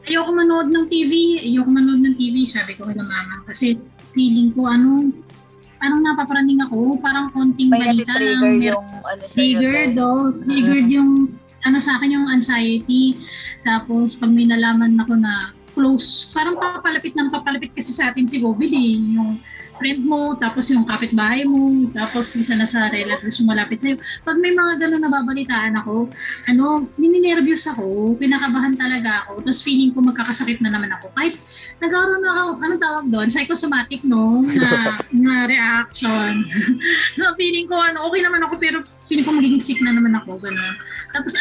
ayoko 0.06 0.30
manood 0.34 0.68
ng 0.70 0.86
TV. 0.90 1.42
Ayoko 1.42 1.70
manood 1.70 2.02
ng 2.02 2.14
TV, 2.18 2.46
sabi 2.46 2.74
ko 2.74 2.86
kay 2.90 2.98
mama. 2.98 3.46
Kasi 3.46 3.78
feeling 4.12 4.50
ko, 4.54 4.66
ano, 4.66 5.10
parang 5.78 6.02
napaparaning 6.02 6.60
ako. 6.66 6.98
Parang 6.98 7.30
konting 7.30 7.70
May 7.70 7.82
balita 7.82 8.14
lang. 8.18 8.42
May 8.42 8.70
yung 8.70 8.86
ano 9.02 9.24
sa'yo. 9.24 9.58
Triggered, 9.58 9.96
oh. 10.02 10.34
Triggered 10.42 10.88
mm. 10.90 10.96
yung, 10.98 11.10
ano 11.66 11.78
sa 11.78 11.98
akin, 11.98 12.14
yung 12.14 12.26
anxiety. 12.30 13.18
Tapos, 13.62 14.18
pag 14.18 14.30
may 14.30 14.46
nalaman 14.46 14.98
ako 14.98 15.14
na 15.18 15.54
close, 15.76 16.32
parang 16.32 16.56
papalapit 16.56 17.12
ng 17.12 17.28
papalapit 17.28 17.76
kasi 17.76 17.92
sa 17.92 18.08
atin 18.08 18.24
si 18.24 18.40
COVID 18.40 18.72
eh. 18.72 18.92
Yung, 19.20 19.36
friend 19.76 20.02
mo, 20.08 20.34
tapos 20.36 20.72
yung 20.72 20.88
kapitbahay 20.88 21.44
mo, 21.44 21.88
tapos 21.92 22.32
isa 22.34 22.56
na 22.56 22.64
sa 22.64 22.88
relatives 22.88 23.40
malapit 23.44 23.78
sa'yo. 23.80 23.96
Pag 24.24 24.40
may 24.40 24.52
mga 24.52 24.80
ganun 24.80 25.04
nababalitaan 25.04 25.76
ako, 25.80 26.08
ano, 26.48 26.88
nininervyos 26.96 27.68
ako, 27.68 28.16
pinakabahan 28.16 28.74
talaga 28.74 29.24
ako, 29.24 29.44
tapos 29.44 29.60
feeling 29.62 29.92
ko 29.92 30.00
magkakasakit 30.02 30.58
na 30.64 30.72
naman 30.72 30.90
ako. 30.96 31.12
Kahit 31.12 31.36
nagkaroon 31.78 32.24
na 32.24 32.30
ako, 32.32 32.50
anong 32.64 32.82
tawag 32.82 33.04
doon? 33.12 33.28
Psychosomatic, 33.28 34.00
no? 34.02 34.42
Na, 34.42 34.96
na 35.24 35.34
reaction. 35.44 36.32
no, 37.20 37.36
feeling 37.36 37.68
ko, 37.68 37.76
ano, 37.76 38.08
okay 38.08 38.20
naman 38.24 38.42
ako, 38.48 38.54
pero 38.56 38.76
feeling 39.06 39.26
ko 39.28 39.32
magiging 39.36 39.62
sick 39.62 39.80
na 39.84 39.92
naman 39.92 40.16
ako, 40.16 40.40
gano'n. 40.40 40.74
Tapos 41.12 41.36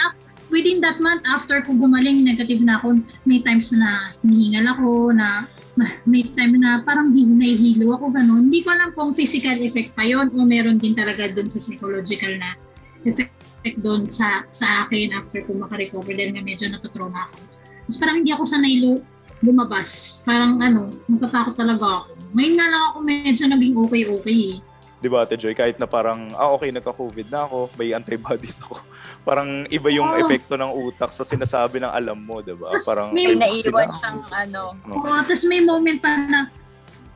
within 0.50 0.82
that 0.82 1.02
month, 1.02 1.26
after 1.26 1.62
ko 1.62 1.74
gumaling, 1.74 2.22
negative 2.26 2.62
na 2.62 2.78
ako, 2.82 3.02
may 3.26 3.42
times 3.42 3.74
na 3.74 4.14
hinihingal 4.22 4.78
ako, 4.78 5.14
na 5.14 5.50
may 6.10 6.24
time 6.32 6.56
na 6.60 6.82
parang 6.82 7.12
nahihilo 7.12 7.96
ako 7.96 8.14
ganun. 8.14 8.48
Hindi 8.48 8.64
ko 8.64 8.70
alam 8.72 8.90
kung 8.96 9.12
physical 9.12 9.60
effect 9.60 9.92
pa 9.94 10.08
yon 10.08 10.32
o 10.32 10.46
meron 10.48 10.80
din 10.80 10.96
talaga 10.96 11.28
doon 11.32 11.52
sa 11.52 11.60
psychological 11.60 12.32
na 12.40 12.56
effect 13.04 13.34
doon 13.82 14.08
sa 14.08 14.46
sa 14.54 14.86
akin 14.86 15.14
after 15.18 15.44
ko 15.44 15.58
makarecover 15.58 16.14
din 16.14 16.38
na 16.38 16.42
medyo 16.42 16.70
natutrauma 16.70 17.28
ako. 17.28 17.38
Mas 17.86 17.98
parang 18.00 18.18
hindi 18.22 18.32
ako 18.32 18.44
sanay 18.48 18.82
lu- 18.82 19.04
lumabas. 19.44 20.22
Parang 20.24 20.58
ano, 20.64 20.96
natatakot 21.06 21.54
talaga 21.54 22.06
ako. 22.06 22.12
Ngayon 22.34 22.54
nga 22.56 22.68
lang 22.72 22.84
ako 22.92 22.98
medyo 23.04 23.44
naging 23.46 23.76
okay-okay 23.78 24.40
eh. 24.56 24.58
Di 25.06 25.14
ba, 25.14 25.22
Ate 25.22 25.38
Joy? 25.38 25.53
Kahit 25.53 25.77
na 25.77 25.86
parang, 25.86 26.34
ah, 26.34 26.49
okay, 26.57 26.73
nagka-COVID 26.73 27.30
na 27.30 27.45
ako, 27.45 27.69
may 27.77 27.94
antibodies 27.94 28.57
ako. 28.57 28.82
parang 29.30 29.69
iba 29.69 29.94
yung 29.94 30.10
oh. 30.10 30.18
epekto 30.18 30.57
ng 30.57 30.73
utak 30.73 31.14
sa 31.14 31.22
sinasabi 31.22 31.77
ng 31.77 31.94
alam 31.94 32.18
mo, 32.18 32.41
di 32.41 32.57
ba? 32.57 32.73
Parang, 32.82 33.14
may 33.14 33.38
naiiwan 33.38 33.94
siyang 33.94 34.26
ano. 34.34 34.73
Oo, 34.90 35.06
oh, 35.06 35.22
tapos 35.22 35.45
may 35.45 35.61
moment 35.61 36.02
pa 36.02 36.18
na, 36.26 36.49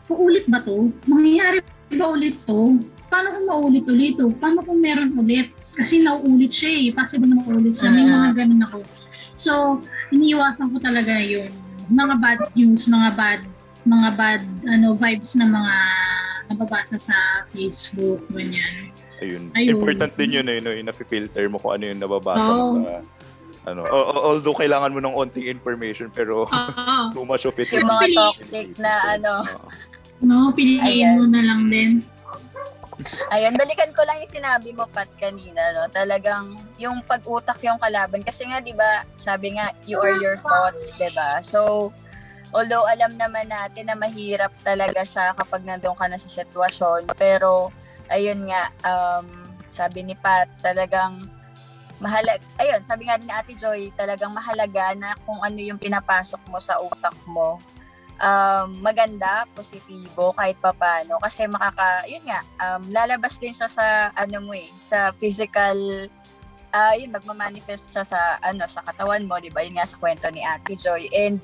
uulit 0.06 0.46
ba 0.46 0.62
to? 0.62 0.94
Mangyayari 1.10 1.66
ba 1.98 2.14
ulit 2.14 2.38
to? 2.46 2.78
Paano 3.10 3.34
kung 3.34 3.46
maulit-ulit 3.50 4.22
to? 4.22 4.30
Paano 4.38 4.62
kung 4.62 4.78
meron 4.78 5.18
ulit? 5.18 5.50
Kasi 5.74 6.06
nauulit 6.06 6.54
siya 6.54 6.70
eh. 6.70 6.94
Possible 6.94 7.26
na 7.26 7.42
maulit 7.42 7.74
siya. 7.74 7.90
May 7.90 8.06
mga 8.06 8.38
ganun 8.38 8.62
ako. 8.70 8.86
So, 9.42 9.82
iniiwasan 10.14 10.70
ko 10.70 10.78
talaga 10.78 11.18
yung 11.26 11.50
mga 11.90 12.22
bad 12.22 12.40
news, 12.54 12.86
mga 12.86 13.10
bad 13.18 13.42
mga 13.88 14.10
bad 14.14 14.42
ano 14.68 14.94
vibes 14.94 15.40
na 15.40 15.48
mga 15.48 15.76
nababasa 16.50 16.98
sa 16.98 17.16
Facebook, 17.54 18.26
ganyan. 18.34 18.90
Ayun. 19.22 19.52
Ayun. 19.54 19.78
Important 19.78 20.14
din 20.16 20.42
yun, 20.42 20.48
eh, 20.50 20.60
no, 20.64 20.74
yung 20.74 20.90
na-filter 20.90 21.46
mo 21.52 21.62
kung 21.62 21.78
ano 21.78 21.84
yung 21.92 22.02
nababasa 22.02 22.50
oh. 22.50 22.64
sa 22.66 23.04
ano. 23.70 23.86
Although 24.26 24.58
kailangan 24.58 24.90
mo 24.96 25.00
ng 25.04 25.14
onting 25.14 25.46
information 25.46 26.10
pero 26.10 26.48
oh. 26.48 27.08
too 27.14 27.28
much 27.28 27.46
of 27.46 27.56
it. 27.60 27.70
Yung 27.70 27.86
mga 27.86 28.08
toxic 28.16 28.74
na 28.82 29.20
ano. 29.20 29.46
No, 30.20 30.52
piliin 30.52 31.20
mo 31.20 31.26
na 31.30 31.42
lang 31.44 31.62
din. 31.72 31.92
Ayun, 33.32 33.56
balikan 33.56 33.96
ko 33.96 34.04
lang 34.04 34.20
yung 34.20 34.34
sinabi 34.36 34.76
mo, 34.76 34.84
Pat, 34.92 35.08
kanina, 35.16 35.72
no? 35.72 35.88
Talagang 35.88 36.60
yung 36.76 37.00
pag-utak 37.08 37.56
yung 37.64 37.80
kalaban. 37.80 38.20
Kasi 38.20 38.44
nga, 38.44 38.60
di 38.60 38.76
ba, 38.76 39.08
sabi 39.16 39.56
nga, 39.56 39.72
you 39.88 39.96
are 40.04 40.20
your 40.20 40.36
thoughts, 40.36 41.00
di 41.00 41.08
ba? 41.16 41.40
So, 41.40 41.92
although 42.50 42.86
alam 42.90 43.14
naman 43.14 43.50
natin 43.50 43.90
na 43.90 43.96
mahirap 43.98 44.50
talaga 44.66 45.06
siya 45.06 45.38
kapag 45.38 45.62
nandoon 45.66 45.98
ka 45.98 46.06
na 46.10 46.18
sa 46.18 46.30
sitwasyon. 46.30 47.14
Pero, 47.14 47.70
ayun 48.10 48.50
nga, 48.50 48.74
um, 48.86 49.26
sabi 49.70 50.02
ni 50.02 50.18
Pat, 50.18 50.50
talagang 50.66 51.30
mahalaga, 52.02 52.42
ayun, 52.58 52.82
sabi 52.82 53.06
nga 53.06 53.20
ni 53.20 53.30
Ate 53.30 53.54
Joy, 53.54 53.94
talagang 53.94 54.34
mahalaga 54.34 54.96
na 54.98 55.14
kung 55.28 55.38
ano 55.44 55.60
yung 55.60 55.78
pinapasok 55.78 56.42
mo 56.50 56.58
sa 56.58 56.80
utak 56.82 57.14
mo. 57.30 57.62
Um, 58.20 58.84
maganda, 58.84 59.48
positibo, 59.56 60.36
kahit 60.36 60.60
papano. 60.60 61.22
Kasi 61.24 61.48
makaka, 61.48 62.04
yun 62.10 62.26
nga, 62.28 62.44
um, 62.60 62.82
lalabas 62.92 63.40
din 63.40 63.56
siya 63.56 63.70
sa, 63.72 64.12
ano 64.12 64.44
mo 64.44 64.52
eh, 64.58 64.68
sa 64.76 65.14
physical, 65.16 66.10
uh, 66.74 66.94
yun, 66.98 67.14
magmamanifest 67.14 67.94
siya 67.94 68.04
sa, 68.04 68.42
ano, 68.44 68.66
sa 68.68 68.84
katawan 68.84 69.24
mo, 69.24 69.40
di 69.40 69.54
ba? 69.54 69.64
Yun 69.64 69.78
nga 69.78 69.88
sa 69.88 70.00
kwento 70.02 70.28
ni 70.34 70.44
Ate 70.44 70.76
Joy. 70.76 71.08
And, 71.14 71.40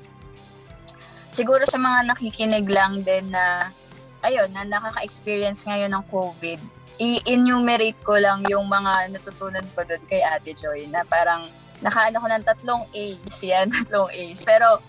siguro 1.35 1.67
sa 1.67 1.75
mga 1.75 2.15
nakikinig 2.15 2.63
lang 2.71 3.03
din 3.03 3.27
na, 3.27 3.75
ayun, 4.23 4.47
na 4.55 4.63
nakaka-experience 4.63 5.67
ngayon 5.67 5.91
ng 5.91 6.05
COVID, 6.07 6.59
i-enumerate 6.95 7.99
ko 8.07 8.15
lang 8.15 8.47
yung 8.47 8.63
mga 8.71 9.11
natutunan 9.11 9.67
ko 9.75 9.83
doon 9.83 9.99
kay 10.07 10.23
Ate 10.23 10.55
Joy 10.55 10.87
na 10.87 11.03
parang 11.03 11.43
nakaano 11.83 12.23
ko 12.23 12.27
ng 12.31 12.45
tatlong 12.47 12.83
A's 12.95 13.37
yan, 13.51 13.67
tatlong 13.67 14.07
A's. 14.07 14.39
Pero 14.47 14.79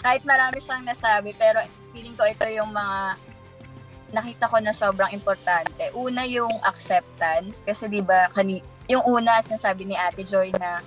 kahit 0.00 0.24
marami 0.24 0.56
siyang 0.64 0.88
nasabi, 0.88 1.36
pero 1.36 1.60
feeling 1.92 2.16
ko 2.16 2.24
ito 2.24 2.48
yung 2.48 2.72
mga 2.72 3.20
nakita 4.10 4.48
ko 4.48 4.56
na 4.58 4.72
sobrang 4.72 5.12
importante. 5.12 5.92
Una 5.94 6.24
yung 6.26 6.50
acceptance 6.66 7.62
kasi 7.62 7.86
'di 7.86 8.02
ba 8.02 8.26
kani 8.34 8.58
yung 8.90 9.06
una 9.06 9.38
sinasabi 9.38 9.86
ni 9.86 9.94
Ate 9.94 10.26
Joy 10.26 10.50
na 10.58 10.82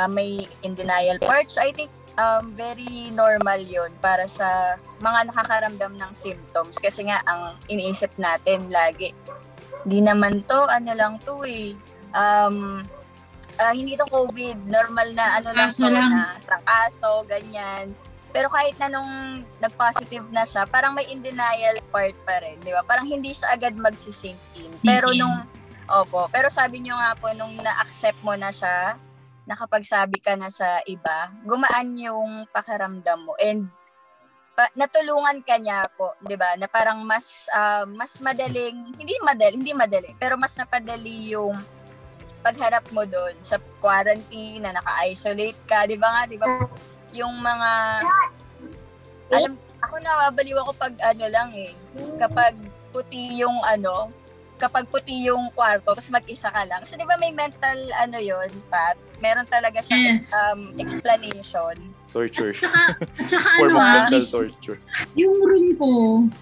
uh, 0.00 0.08
may 0.08 0.48
in 0.64 0.72
denial 0.72 1.20
part. 1.20 1.52
So 1.52 1.60
I 1.60 1.76
think 1.76 1.92
um, 2.18 2.50
very 2.52 3.08
normal 3.14 3.62
yon 3.62 3.94
para 4.02 4.26
sa 4.26 4.76
mga 4.98 5.30
nakakaramdam 5.30 5.94
ng 5.94 6.12
symptoms. 6.18 6.76
Kasi 6.82 7.06
nga, 7.06 7.22
ang 7.24 7.54
iniisip 7.70 8.10
natin 8.18 8.66
lagi, 8.68 9.14
di 9.86 10.02
naman 10.02 10.42
to, 10.44 10.58
ano 10.66 10.90
lang 10.92 11.16
to 11.22 11.46
eh. 11.46 11.72
Um, 12.10 12.82
uh, 13.56 13.72
hindi 13.72 13.94
to 13.94 14.04
COVID, 14.10 14.66
normal 14.66 15.08
na 15.14 15.38
ano 15.38 15.54
lang 15.54 15.70
to 15.70 15.86
na 15.86 16.36
trangkaso, 16.42 17.22
ganyan. 17.30 17.94
Pero 18.28 18.52
kahit 18.52 18.76
na 18.76 18.92
nung 18.92 19.42
nag-positive 19.56 20.28
na 20.28 20.44
siya, 20.44 20.68
parang 20.68 20.92
may 20.92 21.08
in 21.08 21.24
denial 21.24 21.80
part 21.88 22.12
pa 22.28 22.36
rin, 22.44 22.60
di 22.60 22.74
ba? 22.74 22.84
Parang 22.84 23.08
hindi 23.08 23.32
siya 23.32 23.56
agad 23.56 23.72
magsisink 23.72 24.36
in. 24.58 24.68
Pero 24.84 25.16
nung, 25.16 25.32
opo, 25.88 26.28
pero 26.28 26.52
sabi 26.52 26.84
niyo 26.84 26.92
nga 26.92 27.16
po, 27.16 27.32
nung 27.32 27.56
na-accept 27.56 28.20
mo 28.20 28.36
na 28.36 28.52
siya, 28.52 29.00
nakapagsabi 29.48 30.20
ka 30.20 30.36
na 30.36 30.52
sa 30.52 30.84
iba, 30.84 31.32
gumaan 31.48 31.96
yung 31.96 32.44
pakiramdam 32.52 33.24
mo 33.24 33.32
and 33.40 33.64
pa, 34.52 34.68
natulungan 34.76 35.40
ka 35.40 35.56
niya 35.56 35.88
po, 35.96 36.12
'di 36.20 36.36
ba? 36.36 36.52
Na 36.60 36.68
parang 36.68 37.00
mas 37.00 37.48
uh, 37.48 37.88
mas 37.88 38.20
madaling, 38.20 38.92
hindi 39.00 39.14
madali, 39.24 39.54
hindi 39.56 39.72
madali, 39.72 40.12
pero 40.20 40.36
mas 40.36 40.52
napadali 40.58 41.32
yung 41.32 41.56
pagharap 42.44 42.84
mo 42.92 43.06
doon 43.08 43.34
sa 43.40 43.56
quarantine 43.80 44.60
na 44.60 44.76
naka-isolate 44.76 45.62
ka, 45.64 45.88
'di 45.88 45.96
ba 45.96 46.08
nga, 46.12 46.22
'di 46.28 46.36
ba? 46.36 46.46
Yung 47.16 47.32
mga 47.40 47.70
alam 49.32 49.54
ako 49.78 49.94
nawabaliw 50.02 50.58
ako 50.58 50.72
pag 50.74 50.94
ano 51.06 51.24
lang 51.30 51.54
eh, 51.54 51.72
kapag 52.18 52.58
puti 52.90 53.38
yung 53.38 53.62
ano, 53.62 54.10
kapag 54.58 54.90
puti 54.90 55.30
yung 55.30 55.48
kwarto, 55.54 55.94
tapos 55.94 56.10
mag-isa 56.10 56.50
ka 56.50 56.66
lang. 56.66 56.82
So, 56.82 56.98
di 56.98 57.06
ba 57.06 57.14
may 57.16 57.30
mental, 57.30 57.78
ano 57.96 58.18
yon 58.18 58.50
Pat? 58.66 58.98
Meron 59.22 59.46
talaga 59.46 59.78
siyang 59.80 60.18
Yes. 60.18 60.34
um, 60.34 60.74
explanation. 60.76 61.94
Torture. 62.08 62.50
At 62.50 62.58
saka, 62.58 62.82
at 62.98 63.26
saka 63.28 63.48
ano 63.62 63.76
ah, 63.76 64.08
mental 64.08 64.18
is, 64.18 64.28
torture. 64.28 64.78
yung 65.14 65.38
room 65.44 65.76
ko, 65.76 65.90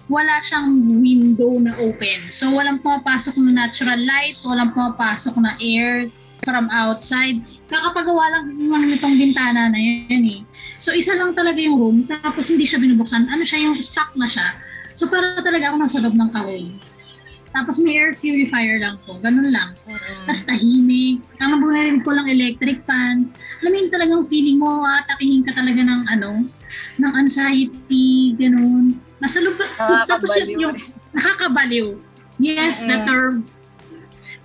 wala 0.07 0.41
siyang 0.41 0.73
window 0.97 1.61
na 1.61 1.77
open. 1.77 2.33
So, 2.33 2.49
walang 2.51 2.81
pumapasok 2.81 3.37
na 3.37 3.67
natural 3.67 3.99
light, 3.99 4.41
walang 4.41 4.73
pumapasok 4.73 5.35
na 5.37 5.59
air 5.59 6.07
from 6.41 6.71
outside. 6.71 7.43
Kakapagawa 7.67 8.31
lang 8.31 8.45
lang 8.71 8.83
nitong 8.87 9.19
bintana 9.19 9.67
na 9.67 9.77
yan 9.77 10.23
eh. 10.23 10.41
So, 10.79 10.95
isa 10.95 11.11
lang 11.13 11.35
talaga 11.35 11.59
yung 11.59 11.75
room, 11.75 11.97
tapos 12.07 12.47
hindi 12.47 12.63
siya 12.63 12.79
binubuksan. 12.79 13.27
Ano 13.27 13.43
siya, 13.43 13.67
yung 13.67 13.75
stock 13.77 14.15
na 14.15 14.25
siya. 14.25 14.55
So, 14.95 15.11
para 15.11 15.37
talaga 15.43 15.69
ako 15.69 15.75
nasa 15.77 15.97
loob 15.99 16.15
ng 16.15 16.31
kahon. 16.31 16.65
Tapos 17.51 17.79
may 17.81 17.97
air 17.97 18.13
purifier 18.13 18.77
lang 18.77 18.99
po. 19.03 19.17
Ganun 19.17 19.49
lang. 19.49 19.73
Mm-mm. 19.87 20.25
Tapos 20.29 20.43
tahimik. 20.45 21.23
Ang 21.41 21.49
nabunalin 21.57 21.99
ko 22.05 22.09
lang 22.13 22.27
electric 22.29 22.83
fan. 22.85 23.31
Alam 23.63 23.69
mo 23.71 23.77
yun 23.77 23.89
talagang 23.91 24.23
feeling 24.29 24.57
mo, 24.61 24.85
atakihin 24.85 25.43
ka 25.47 25.51
talaga 25.57 25.81
ng 25.81 26.01
ano, 26.07 26.45
ng 27.01 27.11
anxiety, 27.17 28.37
ganun. 28.37 28.99
Nasa 29.17 29.41
loob, 29.41 29.57
tapos 30.05 30.29
yun, 30.37 30.69
yung 30.69 30.75
nakakabaliw. 31.15 31.97
Yes, 32.37 32.85
the 32.85 33.01
Mm-mm. 33.01 33.07
term. 33.09 33.33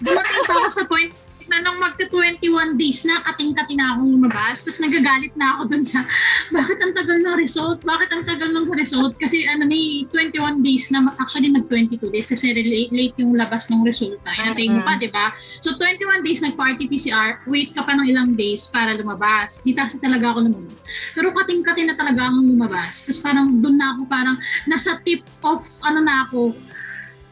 Dumating 0.03 0.43
pa 0.49 0.55
ako 0.59 0.69
sa 0.73 0.85
point 0.89 1.13
na 1.53 1.61
nung 1.61 1.77
magta 1.77 2.09
21 2.09 2.81
days 2.81 3.05
na 3.05 3.21
kating-kati 3.21 3.77
na 3.77 3.93
akong 3.93 4.09
lumabas. 4.17 4.65
Tapos 4.65 4.81
nagagalit 4.81 5.37
na 5.37 5.61
ako 5.61 5.63
dun 5.69 5.85
sa 5.85 6.01
bakit 6.57 6.81
ang 6.81 6.93
tagal 6.97 7.21
ng 7.21 7.37
result? 7.37 7.85
Bakit 7.85 8.09
ang 8.09 8.25
tagal 8.25 8.49
ng 8.49 8.67
result? 8.73 9.13
Kasi 9.21 9.45
ano 9.45 9.69
may 9.69 10.09
21 10.09 10.65
days 10.65 10.89
na 10.89 11.05
actually 11.21 11.53
nag 11.53 11.69
22 11.69 12.09
days 12.09 12.33
kasi 12.33 12.57
late, 12.57 12.89
late 12.89 13.17
yung 13.21 13.37
labas 13.37 13.69
ng 13.69 13.85
resulta. 13.85 14.33
Inantay 14.33 14.73
mo 14.73 14.81
pa, 14.81 14.97
di 14.97 15.13
ba? 15.13 15.37
So 15.61 15.77
21 15.77 16.25
days 16.25 16.41
nag-party 16.41 16.89
PCR, 16.89 17.45
wait 17.45 17.77
ka 17.77 17.85
pa 17.85 17.93
ng 17.93 18.09
ilang 18.09 18.33
days 18.33 18.65
para 18.73 18.97
lumabas. 18.97 19.61
Di 19.61 19.77
kasi 19.77 20.01
talaga 20.01 20.33
ako 20.33 20.49
lumabas. 20.49 20.81
Pero 21.13 21.29
kating-kati 21.37 21.85
na 21.85 21.95
talaga 21.95 22.33
akong 22.33 22.49
lumabas. 22.49 23.05
Tapos 23.05 23.21
parang 23.21 23.53
doon 23.61 23.77
na 23.77 23.93
ako 23.93 24.01
parang 24.09 24.37
nasa 24.65 24.97
tip 25.05 25.21
of 25.45 25.61
ano 25.85 26.01
na 26.01 26.25
ako, 26.25 26.57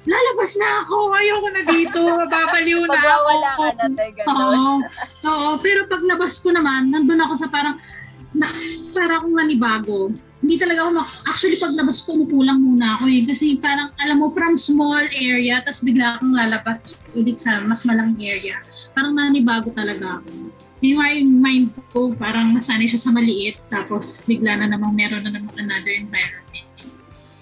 lalabas 0.08 0.52
na 0.56 0.68
ako, 0.84 0.96
ayoko 1.12 1.48
na 1.52 1.62
dito, 1.66 2.00
babaliw 2.32 2.80
na 2.88 2.96
ako. 2.96 2.96
Pagwawala 2.96 3.50
ka 3.76 3.86
na, 3.88 4.06
ganun. 4.16 4.38
Oo. 4.40 4.72
Oo, 5.28 5.48
pero 5.60 5.84
pag 5.84 6.02
labas 6.04 6.40
ko 6.40 6.48
naman, 6.54 6.88
nandun 6.88 7.20
ako 7.20 7.34
sa 7.36 7.48
parang, 7.52 7.76
na, 8.32 8.48
para 8.96 9.20
akong 9.20 9.36
nanibago. 9.36 10.08
Hindi 10.40 10.56
talaga 10.56 10.88
ako, 10.88 10.90
mak- 10.96 11.20
actually 11.28 11.60
pag 11.60 11.76
labas 11.76 12.00
ko, 12.00 12.16
umupo 12.16 12.40
lang 12.40 12.64
muna 12.64 12.96
ako 12.96 13.04
eh. 13.12 13.28
Kasi 13.28 13.60
parang, 13.60 13.92
alam 14.00 14.16
mo, 14.24 14.32
from 14.32 14.56
small 14.56 15.04
area, 15.12 15.60
tapos 15.60 15.84
bigla 15.84 16.16
akong 16.16 16.32
lalabas 16.32 16.96
ulit 17.12 17.36
sa 17.36 17.60
mas 17.60 17.84
malaking 17.84 18.24
area. 18.24 18.56
Parang 18.96 19.12
nanibago 19.12 19.68
talaga 19.76 20.24
ako. 20.24 20.28
Yung 20.80 20.96
yung 20.96 21.44
mind 21.44 21.68
ko, 21.92 22.16
parang 22.16 22.56
nasanay 22.56 22.88
siya 22.88 23.04
sa 23.04 23.12
maliit, 23.12 23.60
tapos 23.68 24.24
bigla 24.24 24.56
na 24.56 24.64
namang 24.64 24.96
meron 24.96 25.20
na 25.20 25.28
namang 25.28 25.52
another 25.60 25.92
environment. 25.92 26.48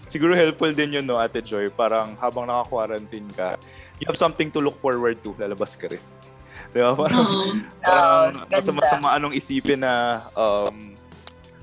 Siguro 0.09 0.33
helpful 0.33 0.73
din 0.73 0.97
yun, 0.99 1.05
no, 1.05 1.21
Ate 1.21 1.45
Joy. 1.45 1.69
Parang 1.69 2.17
habang 2.17 2.49
naka-quarantine 2.49 3.29
ka, 3.37 3.61
you 4.01 4.09
have 4.09 4.17
something 4.17 4.49
to 4.49 4.59
look 4.59 4.81
forward 4.81 5.21
to. 5.21 5.37
Lalabas 5.37 5.77
ka 5.77 5.93
rin. 5.93 6.01
Di 6.75 6.81
ba? 6.81 6.97
Parang, 6.97 7.23
Oo. 7.23 7.45
parang 7.85 8.33
ganda. 8.49 8.57
masama-sama 8.57 9.09
anong 9.15 9.37
isipin 9.37 9.85
na 9.85 10.25
um, 10.33 10.97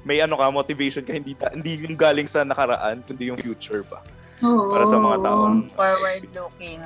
may 0.06 0.22
ano 0.22 0.38
ka, 0.38 0.46
motivation 0.54 1.02
ka, 1.02 1.12
hindi, 1.12 1.34
ta- 1.34 1.52
hindi 1.52 1.82
yung 1.82 1.98
galing 1.98 2.30
sa 2.30 2.46
nakaraan, 2.46 3.02
kundi 3.02 3.34
yung 3.34 3.38
future 3.42 3.82
pa. 3.82 4.06
Oo. 4.46 4.70
Para 4.70 4.86
sa 4.86 5.02
mga 5.02 5.18
taong 5.26 5.58
Forward 5.74 6.24
looking. 6.30 6.80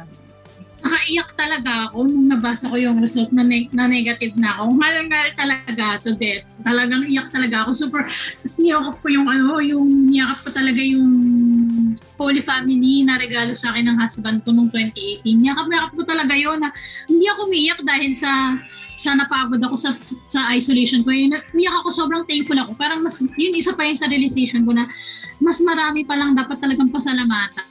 Nakaiyak 0.79 1.29
talaga 1.35 1.71
ako 1.91 2.07
nung 2.07 2.27
nabasa 2.31 2.71
ko 2.71 2.75
yung 2.79 3.03
result 3.03 3.29
na, 3.35 3.43
neg- 3.43 3.71
na 3.75 3.85
negative 3.85 4.35
na 4.39 4.55
ako. 4.55 4.75
Malangal 4.75 5.27
talaga 5.35 5.99
to 5.99 6.15
death. 6.15 6.47
Talagang 6.63 7.03
iyak 7.07 7.27
talaga 7.31 7.67
ako. 7.67 7.71
Super, 7.75 8.07
tapos 8.07 8.55
niyakap 8.59 8.95
ko 9.03 9.07
yung 9.11 9.27
ano, 9.27 9.59
yung 9.59 9.87
niyakap 10.07 10.39
ko 10.47 10.49
talaga 10.55 10.81
yung 10.81 11.11
Holy 12.15 12.43
Family 12.43 13.03
na 13.03 13.19
regalo 13.19 13.55
sa 13.55 13.71
akin 13.75 13.91
ng 13.91 13.97
husband 13.99 14.39
ko 14.43 14.55
nung 14.55 14.71
2018. 14.71 15.23
Niyakap 15.23 15.65
niyakap 15.67 15.91
ko 15.95 16.03
talaga 16.07 16.33
yon 16.35 16.59
na 16.63 16.69
hindi 17.07 17.25
ako 17.27 17.39
umiyak 17.47 17.79
dahil 17.83 18.11
sa 18.15 18.59
sa 18.99 19.15
napagod 19.15 19.63
ako 19.63 19.79
sa, 19.79 19.95
sa 20.27 20.51
isolation 20.51 21.07
ko. 21.07 21.15
Yun, 21.15 21.31
umiyak 21.55 21.75
ako, 21.79 21.87
sobrang 21.87 22.27
thankful 22.27 22.59
ako. 22.59 22.75
Parang 22.75 22.99
mas, 22.99 23.23
yun 23.39 23.55
isa 23.55 23.71
pa 23.71 23.87
yun 23.87 23.95
sa 23.95 24.11
realization 24.11 24.67
ko 24.67 24.75
na 24.75 24.91
mas 25.39 25.63
marami 25.63 26.03
pa 26.03 26.19
lang 26.19 26.35
dapat 26.35 26.59
talagang 26.59 26.91
pasalamatan 26.91 27.63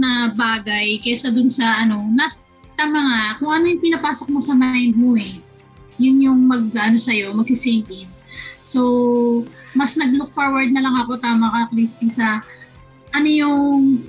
na 0.00 0.32
bagay 0.32 0.96
kaysa 1.04 1.28
dun 1.28 1.52
sa 1.52 1.84
ano, 1.84 2.00
nas, 2.08 2.40
tama 2.74 2.96
nga, 2.96 3.22
kung 3.36 3.52
ano 3.52 3.68
yung 3.68 3.84
pinapasok 3.84 4.32
mo 4.32 4.40
sa 4.40 4.56
mind 4.56 4.96
mo 4.96 5.12
eh. 5.20 5.36
Yun 6.00 6.16
yung 6.24 6.40
mag, 6.48 6.64
ano 6.72 6.96
sa'yo, 6.96 7.36
magsisink 7.36 7.84
in. 7.92 8.08
So, 8.64 9.44
mas 9.76 10.00
nag-look 10.00 10.32
forward 10.32 10.72
na 10.72 10.80
lang 10.80 10.96
ako, 11.04 11.20
tama 11.20 11.52
ka, 11.52 11.60
Christy, 11.76 12.08
sa 12.08 12.40
ano 13.12 13.28
yung, 13.28 14.00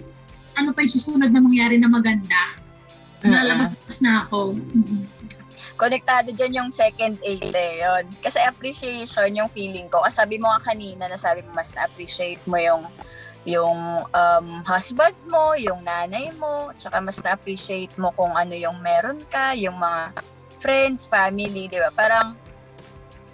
ano 0.55 0.71
pa 0.71 0.87
yung 0.87 0.95
susunod 0.95 1.27
na 1.27 1.43
mangyari 1.43 1.75
na 1.75 1.91
maganda. 1.91 2.55
Lalabas 3.21 3.99
na 3.99 4.23
ako. 4.25 4.55
Konektado 5.77 6.29
dyan 6.33 6.61
yung 6.61 6.69
second 6.69 7.17
aid 7.25 7.53
eh, 7.53 7.81
yun. 7.81 8.05
Kasi 8.21 8.37
appreciation 8.41 9.29
yung 9.33 9.49
feeling 9.49 9.89
ko. 9.89 10.01
Kasi 10.05 10.21
sabi 10.21 10.37
mo 10.37 10.49
nga 10.49 10.73
kanina, 10.73 11.09
na 11.09 11.17
sabi 11.17 11.41
mo 11.41 11.53
mas 11.53 11.73
na-appreciate 11.73 12.41
mo 12.45 12.57
yung 12.57 12.85
yung 13.41 14.05
um, 14.05 14.47
husband 14.69 15.17
mo, 15.25 15.57
yung 15.57 15.81
nanay 15.81 16.29
mo, 16.37 16.69
tsaka 16.77 17.01
mas 17.01 17.17
na-appreciate 17.25 17.93
mo 17.97 18.13
kung 18.13 18.37
ano 18.37 18.53
yung 18.53 18.77
meron 18.85 19.17
ka, 19.25 19.57
yung 19.57 19.81
mga 19.81 20.13
friends, 20.61 21.09
family, 21.09 21.65
di 21.65 21.81
ba? 21.81 21.89
Parang, 21.89 22.37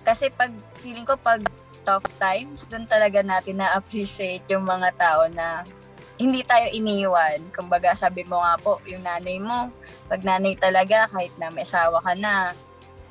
kasi 0.07 0.31
pag, 0.31 0.55
feeling 0.79 1.03
ko 1.03 1.19
pag 1.19 1.43
tough 1.83 2.07
times, 2.15 2.67
doon 2.71 2.87
talaga 2.87 3.19
natin 3.19 3.59
na-appreciate 3.59 4.47
yung 4.47 4.63
mga 4.63 4.95
tao 4.95 5.27
na 5.27 5.67
hindi 6.15 6.39
tayo 6.47 6.71
iniwan. 6.71 7.43
Kumbaga, 7.51 7.91
sabi 7.91 8.23
mo 8.23 8.39
nga 8.39 8.55
po, 8.55 8.79
yung 8.87 9.03
nanay 9.03 9.43
mo, 9.43 9.67
pag 10.07 10.23
nanay 10.23 10.55
talaga, 10.55 11.11
kahit 11.11 11.35
na 11.35 11.51
may 11.51 11.67
asawa 11.67 11.99
ka 11.99 12.15
na, 12.15 12.55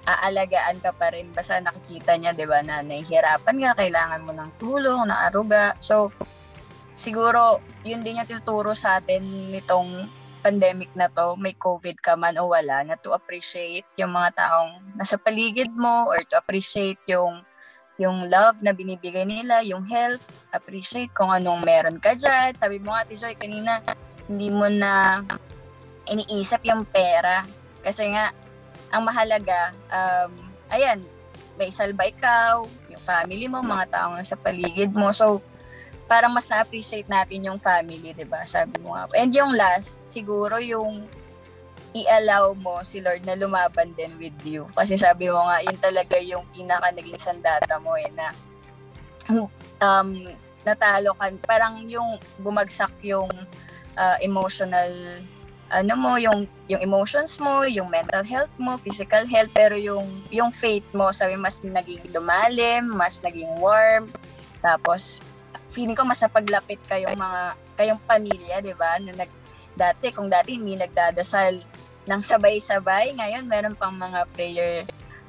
aalagaan 0.07 0.79
ka 0.81 0.97
pa 0.97 1.13
rin. 1.13 1.29
Basta 1.35 1.61
nakikita 1.61 2.17
niya, 2.17 2.33
di 2.33 2.49
ba, 2.49 2.65
na 2.65 2.81
nahihirapan 2.81 3.57
ka, 3.61 3.71
kailangan 3.85 4.25
mo 4.25 4.33
ng 4.33 4.51
tulong, 4.57 5.07
ng 5.07 5.21
aruga. 5.29 5.77
So, 5.77 6.09
siguro, 6.97 7.61
yun 7.85 8.01
din 8.01 8.17
yung 8.17 8.27
tinuturo 8.27 8.73
sa 8.73 8.99
atin 8.99 9.21
nitong 9.53 10.09
pandemic 10.41 10.89
na 10.97 11.13
to, 11.13 11.37
may 11.37 11.53
COVID 11.53 12.01
ka 12.01 12.17
man 12.17 12.41
o 12.41 12.49
wala, 12.49 12.81
na 12.87 12.97
to 12.97 13.13
appreciate 13.13 13.85
yung 14.01 14.17
mga 14.17 14.41
taong 14.41 14.97
nasa 14.97 15.21
paligid 15.21 15.69
mo 15.77 16.09
or 16.09 16.25
to 16.25 16.39
appreciate 16.41 16.99
yung 17.05 17.45
yung 17.97 18.29
love 18.29 18.61
na 18.61 18.77
binibigay 18.77 19.25
nila, 19.25 19.65
yung 19.65 19.85
help, 19.89 20.21
appreciate 20.53 21.09
kung 21.17 21.33
anong 21.33 21.65
meron 21.65 21.97
ka 21.97 22.13
dyan. 22.13 22.53
Sabi 22.53 22.77
mo 22.77 22.93
Ate 22.93 23.17
Joy, 23.17 23.33
kanina, 23.41 23.81
hindi 24.29 24.53
mo 24.53 24.69
na 24.69 25.25
iniisip 26.05 26.61
yung 26.69 26.85
pera. 26.85 27.49
Kasi 27.81 28.13
nga, 28.13 28.37
ang 28.93 29.01
mahalaga, 29.01 29.73
um, 29.89 30.29
ayan, 30.69 31.01
may 31.57 31.73
salba 31.73 32.05
ikaw, 32.05 32.69
yung 32.93 33.01
family 33.01 33.49
mo, 33.49 33.65
mga 33.65 33.89
taong 33.89 34.21
nasa 34.21 34.37
paligid 34.37 34.93
mo. 34.93 35.09
So, 35.17 35.41
parang 36.07 36.31
mas 36.31 36.47
na-appreciate 36.47 37.11
natin 37.11 37.51
yung 37.51 37.59
family, 37.59 38.15
di 38.15 38.27
ba? 38.27 38.47
Sabi 38.47 38.79
mo 38.81 38.95
nga. 38.95 39.11
And 39.19 39.31
yung 39.35 39.53
last, 39.55 39.99
siguro 40.07 40.63
yung 40.63 41.07
i-allow 41.97 42.55
mo 42.55 42.81
si 42.87 43.03
Lord 43.03 43.27
na 43.27 43.35
lumaban 43.35 43.93
din 43.99 44.15
with 44.21 44.37
you. 44.47 44.71
Kasi 44.73 44.95
sabi 44.95 45.27
mo 45.29 45.43
nga, 45.51 45.63
yun 45.67 45.79
talaga 45.79 46.17
yung 46.23 46.47
pinaka 46.55 46.93
naging 46.95 47.19
sandata 47.19 47.77
mo 47.83 47.99
eh, 47.99 48.11
na 48.15 48.31
um, 49.83 50.11
natalo 50.63 51.17
ka. 51.19 51.27
Parang 51.43 51.83
yung 51.91 52.21
bumagsak 52.39 52.93
yung 53.03 53.31
uh, 53.99 54.17
emotional 54.23 55.23
ano 55.67 55.99
mo, 55.99 56.15
yung 56.15 56.47
yung 56.71 56.79
emotions 56.79 57.43
mo, 57.43 57.67
yung 57.67 57.91
mental 57.91 58.23
health 58.23 58.55
mo, 58.55 58.79
physical 58.79 59.27
health, 59.27 59.51
pero 59.51 59.75
yung 59.75 60.07
yung 60.31 60.55
faith 60.55 60.87
mo, 60.95 61.11
sabi 61.11 61.35
mas 61.35 61.59
naging 61.59 62.07
lumalim, 62.15 62.87
mas 62.95 63.19
naging 63.19 63.51
warm. 63.59 64.07
Tapos 64.63 65.19
feeling 65.71 65.99
ko 65.99 66.07
mas 66.07 66.23
napaglapit 66.23 66.79
kayong 66.87 67.19
mga 67.19 67.41
kayong 67.77 68.01
pamilya, 68.07 68.63
'di 68.63 68.75
ba? 68.75 68.99
Na 69.03 69.13
nag 69.25 69.31
dati 69.77 70.09
kung 70.15 70.33
dati 70.33 70.57
hindi 70.57 70.75
nagdadasal 70.79 71.61
ng 72.07 72.21
sabay-sabay, 72.23 73.13
ngayon 73.19 73.45
meron 73.45 73.77
pang 73.77 73.93
mga 73.93 74.25
prayer 74.33 74.87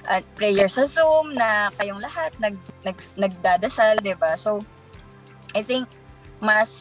at 0.07 0.23
prayer 0.39 0.71
sa 0.71 0.87
Zoom 0.87 1.35
na 1.35 1.67
kayong 1.75 1.99
lahat 1.99 2.31
nag, 2.39 2.55
nag 2.85 2.97
nagdadasal, 3.19 3.99
'di 3.99 4.15
ba? 4.15 4.39
So 4.39 4.63
I 5.51 5.65
think 5.65 5.89
mas 6.39 6.71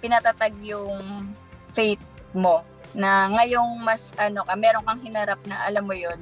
pinatatag 0.00 0.56
yung 0.64 1.30
faith 1.62 2.02
mo 2.34 2.64
na 2.90 3.30
ngayong 3.30 3.78
mas 3.86 4.10
ano 4.18 4.42
ka, 4.42 4.58
meron 4.58 4.82
kang 4.82 4.98
hinarap 4.98 5.38
na 5.46 5.62
alam 5.62 5.86
mo 5.86 5.94
'yon. 5.94 6.18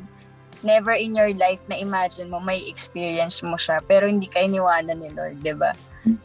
Never 0.60 0.92
in 0.98 1.14
your 1.14 1.30
life 1.38 1.62
na 1.70 1.78
imagine 1.78 2.26
mo 2.26 2.42
may 2.42 2.66
experience 2.66 3.40
mo 3.46 3.54
siya 3.54 3.78
pero 3.78 4.10
hindi 4.10 4.26
ka 4.26 4.42
iniwanan 4.42 4.98
ni 4.98 5.08
Lord, 5.14 5.40
'di 5.40 5.54
ba? 5.56 5.72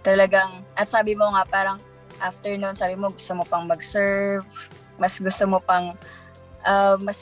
Talagang 0.06 0.64
at 0.78 0.88
sabi 0.88 1.18
mo 1.18 1.28
nga 1.34 1.44
parang 1.48 1.78
after 2.22 2.56
noon 2.56 2.78
sabi 2.78 2.96
mo 2.96 3.12
gusto 3.12 3.34
mo 3.36 3.44
pang 3.44 3.66
mag-serve, 3.68 4.46
mas 4.96 5.18
gusto 5.20 5.44
mo 5.50 5.60
pang 5.60 5.98
uh, 6.64 6.96
mas 7.02 7.20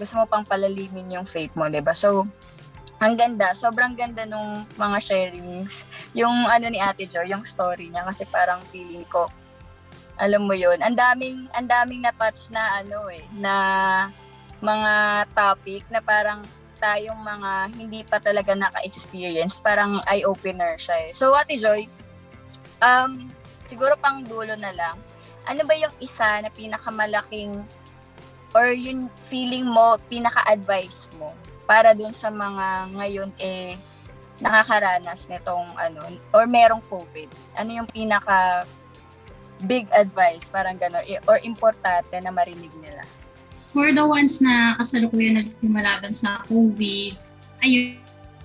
gusto 0.00 0.16
mo 0.16 0.24
pang 0.24 0.46
palalimin 0.46 1.20
yung 1.20 1.26
faith 1.28 1.52
mo, 1.58 1.68
'di 1.68 1.84
ba? 1.84 1.92
So 1.92 2.24
ang 3.00 3.16
ganda, 3.16 3.56
sobrang 3.56 3.96
ganda 3.96 4.28
nung 4.28 4.68
mga 4.76 4.98
sharings. 5.00 5.88
Yung 6.12 6.44
ano 6.52 6.68
ni 6.68 6.76
Ate 6.76 7.08
Jo, 7.08 7.24
yung 7.24 7.40
story 7.40 7.88
niya 7.88 8.04
kasi 8.04 8.28
parang 8.28 8.60
feeling 8.68 9.08
ko 9.08 9.24
alam 10.20 10.44
mo 10.44 10.52
'yun. 10.52 10.76
Ang 10.84 10.92
daming 10.92 11.48
ang 11.56 11.64
daming 11.64 12.04
na-touch 12.04 12.52
na 12.52 12.84
ano 12.84 13.08
eh, 13.08 13.24
na 13.32 13.54
mga 14.60 14.92
topic 15.32 15.88
na 15.88 16.04
parang 16.04 16.44
tayong 16.80 17.20
mga 17.20 17.50
hindi 17.76 18.00
pa 18.02 18.16
talaga 18.18 18.56
naka-experience, 18.56 19.60
parang 19.60 20.00
eye-opener 20.08 20.80
siya 20.80 20.96
eh. 21.06 21.10
So 21.12 21.36
Ate 21.36 21.60
Joy, 21.60 21.86
um, 22.80 23.28
siguro 23.68 23.94
pang 24.00 24.24
dulo 24.24 24.56
na 24.56 24.72
lang, 24.72 24.96
ano 25.44 25.62
ba 25.68 25.76
yung 25.76 25.92
isa 26.00 26.40
na 26.40 26.48
pinakamalaking 26.48 27.60
or 28.56 28.72
yung 28.72 29.12
feeling 29.30 29.68
mo, 29.68 30.00
pinaka-advice 30.08 31.06
mo 31.20 31.36
para 31.68 31.94
dun 31.94 32.10
sa 32.10 32.32
mga 32.34 32.90
ngayon 32.98 33.30
eh 33.38 33.78
nakakaranas 34.40 35.28
nitong 35.28 35.68
ano 35.76 36.00
or 36.32 36.48
merong 36.48 36.82
COVID? 36.88 37.28
Ano 37.54 37.70
yung 37.76 37.86
pinaka 37.86 38.64
big 39.68 39.84
advice 39.92 40.48
parang 40.48 40.80
gano'n 40.80 41.04
or 41.28 41.36
importante 41.44 42.16
na 42.18 42.32
marinig 42.32 42.72
nila? 42.80 43.04
For 43.70 43.94
the 43.94 44.02
ones 44.02 44.42
na 44.42 44.74
kasalukuyan 44.82 45.46
nagmalaban 45.62 46.10
sa 46.12 46.42
COVID, 46.50 47.14
ayun, 47.62 47.98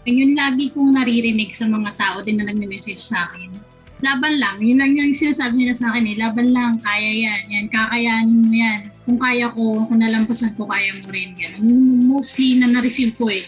yun 0.06 0.38
lagi 0.38 0.70
kong 0.70 0.94
naririnig 0.94 1.58
sa 1.58 1.66
mga 1.66 1.98
tao 1.98 2.22
din 2.22 2.38
na 2.38 2.46
nagme-message 2.46 3.02
sa 3.02 3.26
akin 3.26 3.66
laban 4.04 4.38
lang. 4.38 4.56
Yun 4.60 4.78
lang 4.82 4.92
yung 4.94 5.16
sinasabi 5.16 5.64
nila 5.64 5.74
sa 5.74 5.94
akin 5.94 6.06
eh. 6.12 6.16
Laban 6.20 6.52
lang, 6.52 6.78
kaya 6.84 7.10
yan. 7.10 7.42
Yan, 7.50 7.66
kakayanin 7.72 8.40
mo 8.44 8.52
yan. 8.52 8.80
Kung 9.06 9.20
kaya 9.22 9.50
ko, 9.50 9.88
kung 9.90 10.00
nalampasan 10.02 10.54
ko, 10.54 10.70
kaya 10.70 10.94
mo 11.00 11.08
rin. 11.10 11.34
Yan. 11.40 11.58
Yung 11.64 12.10
mostly 12.10 12.60
na 12.60 12.68
na-receive 12.68 13.16
ko 13.16 13.32
eh, 13.32 13.48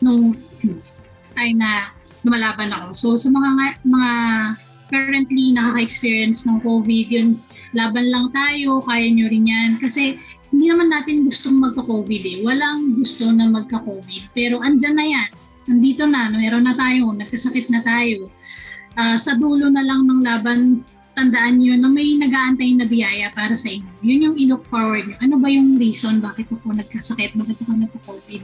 nung 0.00 0.32
time 1.34 1.56
na 1.58 1.92
lumalaban 2.22 2.72
ako. 2.72 2.86
So, 2.94 3.06
sa 3.18 3.28
mga 3.28 3.82
mga 3.82 4.10
currently 4.88 5.52
nakaka-experience 5.52 6.48
ng 6.48 6.64
COVID, 6.64 7.06
yun, 7.12 7.28
laban 7.76 8.08
lang 8.08 8.32
tayo, 8.32 8.80
kaya 8.80 9.06
nyo 9.10 9.26
rin 9.28 9.44
yan. 9.44 9.70
Kasi 9.76 10.16
hindi 10.48 10.64
naman 10.68 10.88
natin 10.88 11.28
gustong 11.28 11.60
magka-COVID 11.60 12.22
eh. 12.24 12.36
Walang 12.40 13.00
gusto 13.00 13.28
na 13.28 13.48
magka-COVID. 13.52 14.32
Pero 14.32 14.64
andyan 14.64 14.96
na 14.96 15.06
yan. 15.06 15.30
Nandito 15.68 16.08
na, 16.08 16.32
meron 16.32 16.64
na 16.64 16.72
tayo, 16.72 17.12
nagkasakit 17.12 17.68
na 17.68 17.84
tayo 17.84 18.32
uh, 18.98 19.16
sa 19.16 19.38
dulo 19.38 19.70
na 19.70 19.86
lang 19.86 20.02
ng 20.04 20.20
laban, 20.26 20.82
tandaan 21.14 21.58
nyo 21.58 21.74
na 21.74 21.90
may 21.90 22.14
nag-aantay 22.14 22.78
na 22.78 22.86
biyaya 22.86 23.30
para 23.34 23.58
sa 23.58 23.70
inyo. 23.70 23.90
Yun 24.02 24.24
yung 24.30 24.36
i-look 24.38 24.64
forward 24.70 25.06
nyo. 25.06 25.18
Ano 25.18 25.34
ba 25.38 25.50
yung 25.50 25.78
reason 25.78 26.22
bakit 26.22 26.46
ako 26.50 26.74
nagkasakit, 26.74 27.34
bakit 27.34 27.58
ako 27.62 27.72
nagka-COVID? 27.74 28.42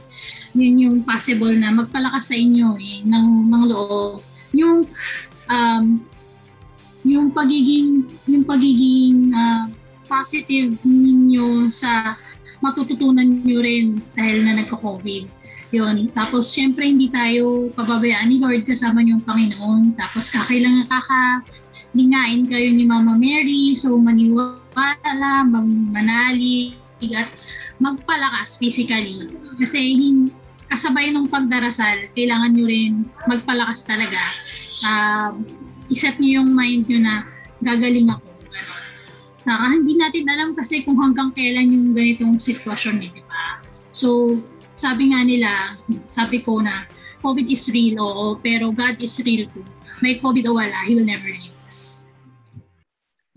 Yun 0.59 0.75
yung 0.83 0.97
possible 1.07 1.55
na 1.55 1.71
magpalakas 1.71 2.31
sa 2.31 2.35
inyo 2.35 2.75
eh, 2.75 3.03
ng, 3.07 3.27
ng 3.47 3.63
loob. 3.71 4.19
Yung 4.55 4.83
um, 5.47 5.85
yung 7.05 7.29
pagiging 7.29 8.01
yung 8.25 8.43
pagiging 8.43 9.29
uh, 9.29 9.69
positive 10.05 10.77
ninyo 10.85 11.73
sa 11.73 12.15
matututunan 12.63 13.25
nyo 13.25 13.59
rin 13.61 13.99
dahil 14.15 14.45
na 14.45 14.63
nagka-COVID 14.63 15.45
yun. 15.75 16.07
Tapos, 16.15 16.55
syempre, 16.55 16.87
hindi 16.87 17.11
tayo 17.11 17.67
pababayaan 17.75 18.31
ni 18.31 18.37
Lord 18.39 18.63
kasama 18.63 19.03
yung 19.03 19.19
Panginoon. 19.19 19.99
Tapos, 19.99 20.31
kakailangan 20.31 20.87
kakalingain 20.87 22.47
kayo 22.47 22.69
ni 22.71 22.87
Mama 22.87 23.19
Mary. 23.19 23.75
So, 23.75 23.99
maniwala, 23.99 25.43
manali, 25.51 26.79
at 27.11 27.29
magpalakas 27.81 28.55
physically. 28.55 29.27
Kasi, 29.59 29.79
hin- 29.99 30.31
kasabay 30.71 31.11
ng 31.13 31.27
pagdarasal, 31.29 32.09
kailangan 32.15 32.55
nyo 32.55 32.65
rin 32.65 33.05
magpalakas 33.27 33.85
talaga. 33.85 34.21
Uh, 34.81 35.31
iset 35.91 36.17
nyo 36.17 36.41
yung 36.41 36.49
mind 36.55 36.89
nyo 36.89 36.99
na 37.03 37.15
gagaling 37.61 38.09
ako. 38.09 38.34
Saka 39.45 39.77
hindi 39.77 39.93
natin 39.93 40.25
alam 40.25 40.49
kasi 40.57 40.81
kung 40.81 40.97
hanggang 40.97 41.29
kailan 41.29 41.69
yung 41.69 41.87
ganitong 41.93 42.41
sitwasyon 42.41 42.97
eh, 43.05 43.09
di 43.13 43.21
ba? 43.29 43.61
So, 43.93 44.33
sabi 44.73 45.13
nga 45.13 45.21
nila, 45.21 45.77
sabi 46.09 46.41
ko 46.41 46.65
na, 46.65 46.89
COVID 47.21 47.45
is 47.45 47.69
real, 47.69 48.01
oo, 48.01 48.41
pero 48.41 48.73
God 48.73 48.97
is 49.05 49.13
real 49.21 49.45
too. 49.53 49.61
May 50.01 50.17
COVID 50.17 50.49
o 50.49 50.57
wala, 50.57 50.81
He 50.89 50.97
will 50.97 51.05
never 51.05 51.29
leave 51.29 51.53
us. 51.61 52.09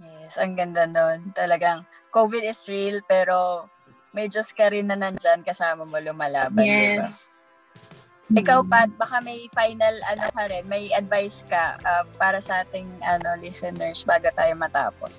Yes, 0.01 0.41
ang 0.41 0.57
ganda 0.57 0.89
nun. 0.89 1.31
Talagang, 1.37 1.85
COVID 2.09 2.41
is 2.41 2.65
real, 2.67 3.05
pero 3.05 3.69
may 4.17 4.33
Diyos 4.33 4.51
ka 4.57 4.73
rin 4.73 4.89
na 4.89 4.97
nandyan 4.97 5.45
kasama 5.45 5.85
mo 5.85 6.01
lumalaban, 6.01 6.65
yes. 6.65 7.37
Diba? 8.29 8.45
Ikaw, 8.45 8.61
Pat, 8.65 8.91
baka 8.97 9.25
may 9.25 9.49
final 9.57 9.95
ano 10.05 10.29
ka 10.33 10.45
rin, 10.49 10.65
may 10.69 10.93
advice 10.93 11.45
ka 11.49 11.81
uh, 11.81 12.05
para 12.21 12.41
sa 12.41 12.61
ating 12.61 12.89
ano 13.01 13.41
listeners 13.41 14.05
bago 14.05 14.29
tayo 14.37 14.53
matapos. 14.53 15.17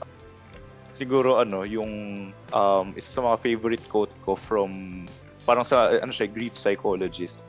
Siguro 0.89 1.37
ano, 1.37 1.63
yung 1.63 1.91
um, 2.33 2.87
isa 2.97 3.09
sa 3.13 3.21
mga 3.21 3.37
favorite 3.39 3.83
quote 3.89 4.13
ko 4.25 4.33
from 4.33 5.05
parang 5.45 5.65
sa 5.65 6.01
ano 6.01 6.13
siya 6.13 6.29
grief 6.29 6.57
psychologist. 6.57 7.41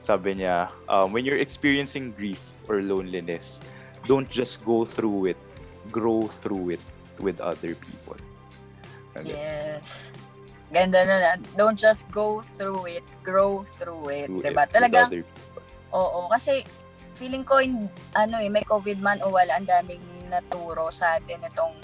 Sabi 0.00 0.40
niya 0.42 0.72
um, 0.88 1.12
when 1.12 1.26
you're 1.28 1.40
experiencing 1.40 2.14
grief 2.16 2.40
or 2.70 2.80
loneliness 2.80 3.60
don't 4.08 4.30
just 4.32 4.64
go 4.64 4.88
through 4.88 5.34
it 5.34 5.40
grow 5.92 6.28
through 6.40 6.78
it 6.78 6.84
with 7.20 7.40
other 7.40 7.76
people. 7.76 8.16
Okay. 9.16 9.36
yes. 9.36 10.14
Ganda 10.70 11.02
na 11.02 11.34
don't 11.58 11.76
just 11.76 12.06
go 12.14 12.46
through 12.54 13.02
it 13.02 13.06
grow 13.26 13.66
through 13.66 14.06
it 14.08 14.30
through 14.30 14.46
diba? 14.46 14.64
it 14.64 14.70
talagang 14.70 15.10
oo 15.90 16.30
kasi 16.30 16.62
feeling 17.18 17.42
ko 17.42 17.58
in, 17.58 17.90
ano 18.14 18.38
eh 18.38 18.46
may 18.46 18.62
covid 18.62 19.02
man 19.02 19.18
o 19.26 19.34
wala 19.34 19.58
ang 19.58 19.66
daming 19.66 20.00
naturo 20.30 20.88
sa 20.94 21.18
atin 21.18 21.42
itong 21.42 21.74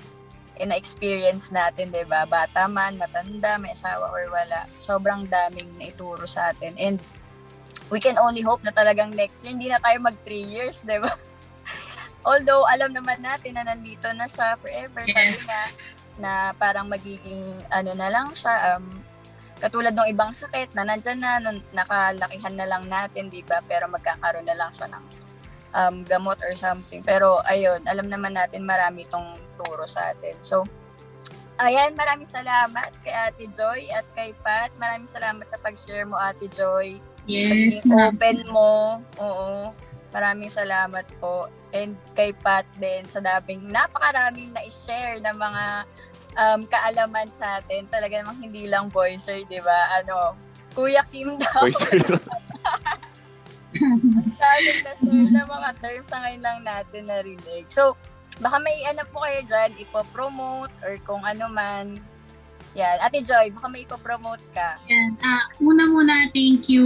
na-experience 0.64 1.52
natin, 1.52 1.92
'di 1.92 2.08
ba? 2.08 2.24
Bata 2.24 2.64
man, 2.64 2.96
matanda, 2.96 3.60
may 3.60 3.76
asawa 3.76 4.08
or 4.08 4.32
wala. 4.32 4.64
Sobrang 4.80 5.28
daming 5.28 5.68
naituro 5.76 6.24
sa 6.24 6.54
atin. 6.54 6.72
And 6.80 6.96
we 7.92 8.00
can 8.00 8.16
only 8.16 8.40
hope 8.40 8.64
na 8.64 8.72
talagang 8.72 9.12
next 9.12 9.44
year 9.44 9.52
hindi 9.52 9.68
na 9.68 9.82
tayo 9.82 10.00
mag 10.00 10.16
3 10.24 10.32
years, 10.40 10.80
'di 10.80 10.96
ba? 11.04 11.12
Although 12.28 12.64
alam 12.66 12.96
naman 12.96 13.20
natin 13.20 13.54
na 13.54 13.68
nandito 13.68 14.08
na 14.16 14.24
siya 14.24 14.56
forever, 14.58 15.04
sabi 15.04 15.38
nga 15.44 15.62
na 16.16 16.32
parang 16.56 16.88
magiging 16.88 17.44
ano 17.68 17.92
na 17.92 18.08
lang 18.08 18.32
siya 18.32 18.80
um, 18.80 18.88
katulad 19.60 19.92
ng 19.92 20.08
ibang 20.12 20.32
sakit 20.32 20.72
na 20.76 20.84
nandyan 20.84 21.20
na, 21.20 21.40
nakalakihan 21.72 22.52
na 22.56 22.68
lang 22.68 22.84
natin, 22.88 23.32
di 23.32 23.40
ba? 23.40 23.64
Pero 23.64 23.88
magkakaroon 23.88 24.44
na 24.44 24.56
lang 24.56 24.70
siya 24.72 24.88
ng 24.92 25.04
um, 25.72 25.96
gamot 26.04 26.36
or 26.44 26.52
something. 26.56 27.00
Pero 27.00 27.40
ayun, 27.44 27.80
alam 27.88 28.08
naman 28.08 28.36
natin 28.36 28.68
marami 28.68 29.08
itong 29.08 29.40
turo 29.56 29.84
sa 29.88 30.12
atin. 30.12 30.36
So, 30.44 30.64
ayan, 31.60 31.96
maraming 31.96 32.28
salamat 32.28 32.92
kay 33.00 33.12
Ate 33.12 33.48
Joy 33.48 33.88
at 33.92 34.04
kay 34.12 34.36
Pat. 34.44 34.72
Maraming 34.76 35.08
salamat 35.08 35.44
sa 35.48 35.56
pag-share 35.60 36.04
mo, 36.04 36.16
Ate 36.20 36.48
Joy. 36.52 37.00
Yes. 37.26 37.82
open 37.88 38.46
mo. 38.46 39.02
Oo. 39.18 39.74
Maraming 40.14 40.48
salamat 40.48 41.04
po. 41.18 41.50
And 41.74 41.98
kay 42.14 42.32
Pat 42.36 42.64
din 42.78 43.04
sa 43.10 43.18
daming 43.18 43.68
napakaraming 43.68 44.54
na 44.54 44.62
i-share 44.64 45.18
na 45.18 45.34
mga 45.34 45.64
um, 46.36 46.60
kaalaman 46.68 47.28
sa 47.32 47.58
atin. 47.60 47.88
Talaga 47.90 48.22
namang 48.22 48.40
hindi 48.40 48.68
lang 48.70 48.92
voicer, 48.92 49.42
di 49.48 49.60
ba? 49.60 50.00
Ano, 50.00 50.36
Kuya 50.76 51.02
Kim 51.08 51.40
daw. 51.40 51.64
Voicer 51.64 52.00
Daming 54.36 54.80
na 54.86 54.92
na 55.32 55.42
mga 55.44 55.70
terms 55.80 56.08
na 56.12 56.18
ngayon 56.24 56.42
lang 56.44 56.58
natin 56.64 57.02
narinig. 57.08 57.64
So, 57.68 57.96
baka 58.40 58.56
may 58.60 58.76
ano 58.88 59.02
po 59.08 59.24
kayo 59.24 59.40
dyan, 59.48 59.70
ipopromote 59.80 60.72
or 60.84 60.94
kung 61.04 61.22
ano 61.24 61.48
man. 61.48 62.00
Yan. 62.76 63.00
Ate 63.00 63.24
Joy, 63.24 63.48
baka 63.56 63.66
may 63.72 63.88
ipopromote 63.88 64.44
ka. 64.52 64.76
Yan. 64.92 65.16
Uh, 65.24 65.44
una-muna, 65.64 66.28
thank 66.36 66.68
you, 66.68 66.84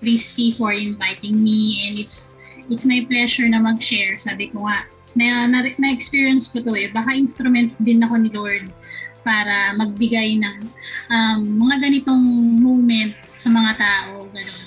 Christy, 0.00 0.56
for 0.56 0.72
inviting 0.72 1.36
me. 1.36 1.84
And 1.84 2.00
it's 2.00 2.32
it's 2.72 2.88
my 2.88 3.04
pleasure 3.04 3.44
na 3.44 3.60
mag-share. 3.60 4.16
Sabi 4.16 4.48
ko 4.48 4.64
nga, 4.64 4.88
na, 5.12 5.44
na, 5.44 5.68
na-experience 5.68 6.48
ko 6.48 6.64
to 6.64 6.72
eh. 6.72 6.88
Baka 6.88 7.12
instrument 7.12 7.76
din 7.76 8.00
ako 8.00 8.14
ni 8.24 8.30
Lord 8.32 8.72
para 9.22 9.76
magbigay 9.76 10.40
ng 10.40 10.58
um, 11.12 11.40
mga 11.68 11.88
ganitong 11.88 12.24
moment 12.58 13.12
sa 13.36 13.52
mga 13.52 13.72
tao. 13.76 14.24
Ganun. 14.32 14.61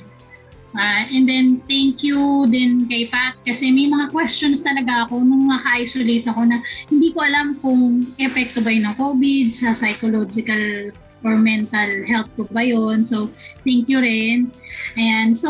Ah, 0.75 1.07
and 1.07 1.23
then, 1.23 1.63
thank 1.71 2.03
you 2.03 2.43
din 2.51 2.83
kay 2.91 3.07
Pat 3.07 3.39
kasi 3.47 3.71
may 3.71 3.87
mga 3.87 4.11
questions 4.11 4.59
talaga 4.59 5.07
ako 5.07 5.23
nung 5.23 5.47
naka-isolate 5.47 6.27
ako 6.27 6.43
na 6.43 6.59
hindi 6.91 7.15
ko 7.15 7.23
alam 7.23 7.55
kung 7.63 8.03
epekto 8.19 8.59
ba 8.59 8.75
yun 8.75 8.91
ng 8.91 8.99
COVID 8.99 9.55
sa 9.55 9.71
psychological 9.71 10.91
or 11.23 11.39
mental 11.39 12.03
health 12.03 12.27
ko 12.35 12.43
ba 12.51 12.61
yun. 12.61 13.07
So, 13.07 13.31
thank 13.63 13.87
you 13.87 14.03
rin. 14.03 14.51
Ayan. 14.99 15.31
So, 15.31 15.49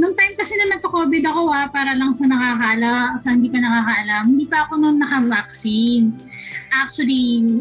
nung 0.00 0.16
time 0.16 0.34
kasi 0.34 0.56
na 0.56 0.76
nagpa-COVID 0.76 1.22
ako 1.28 1.40
ha, 1.52 1.68
para 1.68 1.92
lang 1.92 2.16
sa 2.16 2.24
nakakala, 2.24 3.20
sa 3.20 3.36
hindi 3.36 3.52
pa 3.52 3.60
nakakaalam, 3.60 4.24
hindi 4.32 4.46
pa 4.48 4.66
ako 4.66 4.72
nung 4.80 4.98
naka-vaccine. 4.98 6.16
Actually, 6.72 7.60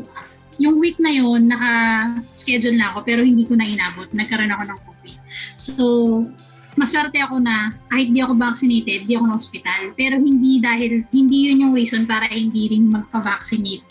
yung 0.57 0.79
week 0.79 0.95
na 0.95 1.11
yun, 1.11 1.45
naka-schedule 1.51 2.79
na 2.79 2.95
ako 2.95 3.03
pero 3.03 3.21
hindi 3.21 3.43
ko 3.43 3.59
na 3.59 3.67
inabot. 3.67 4.07
Nagkaroon 4.15 4.55
ako 4.55 4.63
ng. 4.71 4.90
So, 5.55 6.25
maswerte 6.79 7.19
ako 7.19 7.43
na 7.43 7.75
kahit 7.91 8.09
di 8.15 8.19
ako 8.23 8.33
vaccinated, 8.39 9.07
di 9.07 9.13
ako 9.15 9.25
na 9.27 9.35
hospital. 9.35 9.81
Pero 9.95 10.15
hindi 10.17 10.63
dahil, 10.63 11.03
hindi 11.11 11.51
yun 11.51 11.67
yung 11.67 11.73
reason 11.75 12.07
para 12.07 12.27
hindi 12.31 12.71
rin 12.71 12.87
magpa-vaccinate 12.87 13.83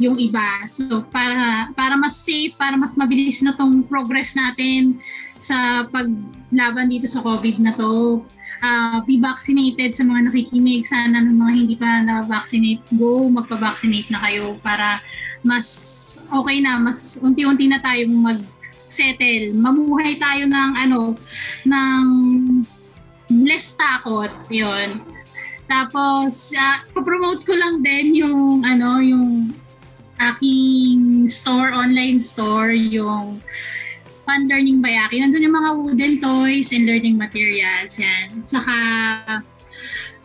yung 0.00 0.16
iba. 0.16 0.64
So, 0.72 1.04
para, 1.12 1.68
para 1.76 1.94
mas 2.00 2.16
safe, 2.24 2.56
para 2.56 2.74
mas 2.80 2.96
mabilis 2.96 3.44
na 3.44 3.52
tong 3.52 3.84
progress 3.84 4.32
natin 4.32 4.96
sa 5.36 5.84
paglaban 5.92 6.88
dito 6.88 7.04
sa 7.08 7.20
COVID 7.20 7.60
na 7.60 7.72
to. 7.76 8.24
Uh, 8.60 9.00
be 9.08 9.16
vaccinated 9.16 9.96
sa 9.96 10.04
mga 10.04 10.28
nakikinig. 10.28 10.84
Sana 10.84 11.20
ng 11.20 11.36
mga 11.36 11.52
hindi 11.52 11.74
pa 11.76 12.04
na-vaccinate, 12.04 12.84
go, 12.96 13.28
magpa-vaccinate 13.28 14.08
na 14.12 14.20
kayo 14.20 14.56
para 14.60 15.00
mas 15.40 15.68
okay 16.28 16.60
na, 16.60 16.76
mas 16.76 17.16
unti-unti 17.24 17.64
na 17.68 17.80
tayong 17.80 18.12
mag 18.12 18.40
settle. 18.90 19.54
Mamuhay 19.54 20.18
tayo 20.18 20.44
ng 20.44 20.70
ano, 20.76 21.00
ng 21.64 22.04
less 23.46 23.72
takot. 23.78 24.30
Yun. 24.50 24.98
Tapos, 25.70 26.50
uh, 26.58 26.82
promote 26.98 27.46
ko 27.46 27.54
lang 27.54 27.78
din 27.86 28.18
yung 28.18 28.66
ano, 28.66 28.98
yung 28.98 29.54
aking 30.18 31.30
store, 31.30 31.70
online 31.70 32.18
store, 32.18 32.74
yung 32.74 33.38
Fun 34.26 34.50
Learning 34.50 34.82
by 34.82 34.94
Aki. 35.06 35.22
Nandun 35.22 35.46
yung 35.46 35.56
mga 35.56 35.70
wooden 35.78 36.14
toys 36.18 36.74
and 36.74 36.90
learning 36.90 37.14
materials. 37.14 37.96
Yan. 37.96 38.42
Saka 38.42 38.74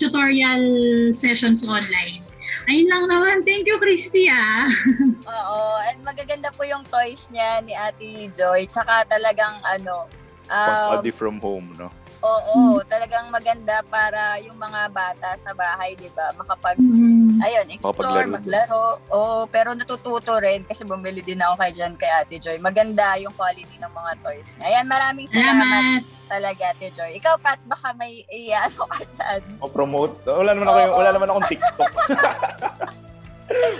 tutorial 0.01 0.65
sessions 1.13 1.61
online. 1.63 2.24
Ayun 2.65 2.87
lang 2.89 3.03
naman. 3.05 3.35
Thank 3.45 3.69
you, 3.69 3.77
Christy, 3.77 4.25
ah. 4.25 4.65
Oo. 5.37 5.59
And 5.85 6.01
magaganda 6.01 6.49
po 6.49 6.65
yung 6.65 6.81
toys 6.89 7.29
niya 7.29 7.61
ni 7.61 7.77
Ate 7.77 8.33
Joy. 8.33 8.65
Tsaka 8.65 9.05
talagang 9.05 9.61
ano... 9.61 10.09
Um, 10.49 10.97
study 10.97 11.13
from 11.13 11.37
home, 11.41 11.73
no? 11.77 11.89
Oo, 12.23 12.79
hmm. 12.79 12.87
talagang 12.87 13.27
maganda 13.27 13.83
para 13.87 14.39
yung 14.43 14.55
mga 14.55 14.87
bata 14.91 15.29
sa 15.35 15.51
bahay, 15.51 15.95
'di 15.99 16.11
ba? 16.15 16.31
Makapag 16.39 16.79
hmm. 16.79 17.43
ayun, 17.43 17.67
explore, 17.71 18.27
maglaro. 18.29 18.99
Oo, 19.11 19.47
pero 19.51 19.75
natututo 19.75 20.37
rin 20.39 20.63
kasi 20.63 20.87
bumili 20.87 21.19
din 21.19 21.43
ako 21.43 21.59
kay 21.59 21.71
Jan 21.75 21.93
kay 21.99 22.11
Ate 22.11 22.39
Joy. 22.39 22.57
Maganda 22.61 23.19
yung 23.19 23.35
quality 23.35 23.75
ng 23.81 23.91
mga 23.91 24.11
toys. 24.23 24.55
Ayan, 24.63 24.87
maraming 24.87 25.27
salamat. 25.27 25.59
salamat 25.59 26.03
talaga, 26.25 26.63
Ate 26.73 26.89
Joy. 26.89 27.11
Ikaw, 27.21 27.37
Pat, 27.37 27.61
baka 27.69 27.93
may 27.95 28.25
i-ano 28.29 28.83
ka 28.89 29.03
dyan. 29.05 29.41
O 29.61 29.69
promote? 29.69 30.17
Wala 30.25 30.57
naman 30.57 30.67
ako, 30.67 30.79
oh, 30.81 30.97
wala 30.99 31.11
naman 31.13 31.27
akong 31.29 31.47
TikTok. 31.49 31.93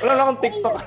wala 0.01 0.11
naman 0.13 0.23
akong 0.23 0.41
TikTok. 0.43 0.77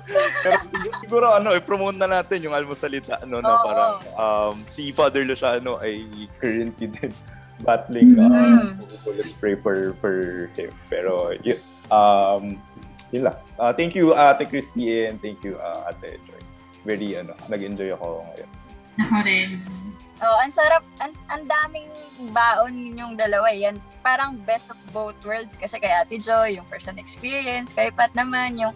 Pero 0.44 0.56
siguro, 1.02 1.26
ano, 1.34 1.54
i-promote 1.54 1.98
na 1.98 2.08
natin 2.20 2.44
yung 2.44 2.54
almusalita, 2.54 3.22
ano, 3.22 3.40
no, 3.40 3.50
oh, 3.50 3.60
parang 3.64 3.92
um, 4.16 4.56
si 4.66 4.90
Father 4.90 5.22
Luciano 5.24 5.78
ay 5.82 6.06
currently 6.38 6.88
din 6.96 7.12
battling 7.64 8.12
mm-hmm. 8.20 8.76
uh, 8.76 9.16
let's 9.16 9.32
pray 9.32 9.56
for, 9.56 9.96
for 10.00 10.46
him. 10.52 10.72
Pero, 10.92 11.32
yun, 11.40 11.56
um, 11.88 12.60
yun 13.12 13.32
lang. 13.32 13.36
Uh, 13.56 13.72
thank 13.72 13.96
you, 13.96 14.12
Ate 14.12 14.44
Christy, 14.44 15.06
and 15.06 15.20
thank 15.22 15.40
you, 15.40 15.56
uh, 15.56 15.88
Ate 15.88 16.20
Joy. 16.28 16.42
Very, 16.84 17.16
ano, 17.16 17.32
nag-enjoy 17.48 17.96
ako 17.96 18.26
ngayon. 18.28 18.50
Ako 18.96 19.16
rin. 19.24 19.50
Oh, 20.16 20.36
ang 20.40 20.48
sarap, 20.48 20.80
ang, 20.96 21.12
ang 21.28 21.44
daming 21.44 21.92
baon 22.32 22.72
ninyong 22.72 23.20
dalawa. 23.20 23.52
Yan, 23.52 23.76
parang 24.00 24.40
best 24.48 24.72
of 24.72 24.78
both 24.88 25.16
worlds 25.28 25.60
kasi 25.60 25.76
kay 25.76 25.92
Ate 25.92 26.16
Joy, 26.16 26.56
yung 26.56 26.64
first 26.64 26.88
hand 26.88 26.96
experience, 26.96 27.76
kay 27.76 27.92
Pat 27.92 28.16
naman, 28.16 28.56
yung 28.56 28.72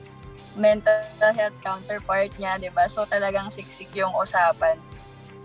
mental 0.53 1.01
health 1.33 1.57
counterpart 1.65 2.29
niya, 2.37 2.61
di 2.61 2.69
ba? 2.69 2.85
So 2.91 3.09
talagang 3.09 3.49
siksik 3.49 3.89
yung 3.97 4.12
usapan. 4.12 4.77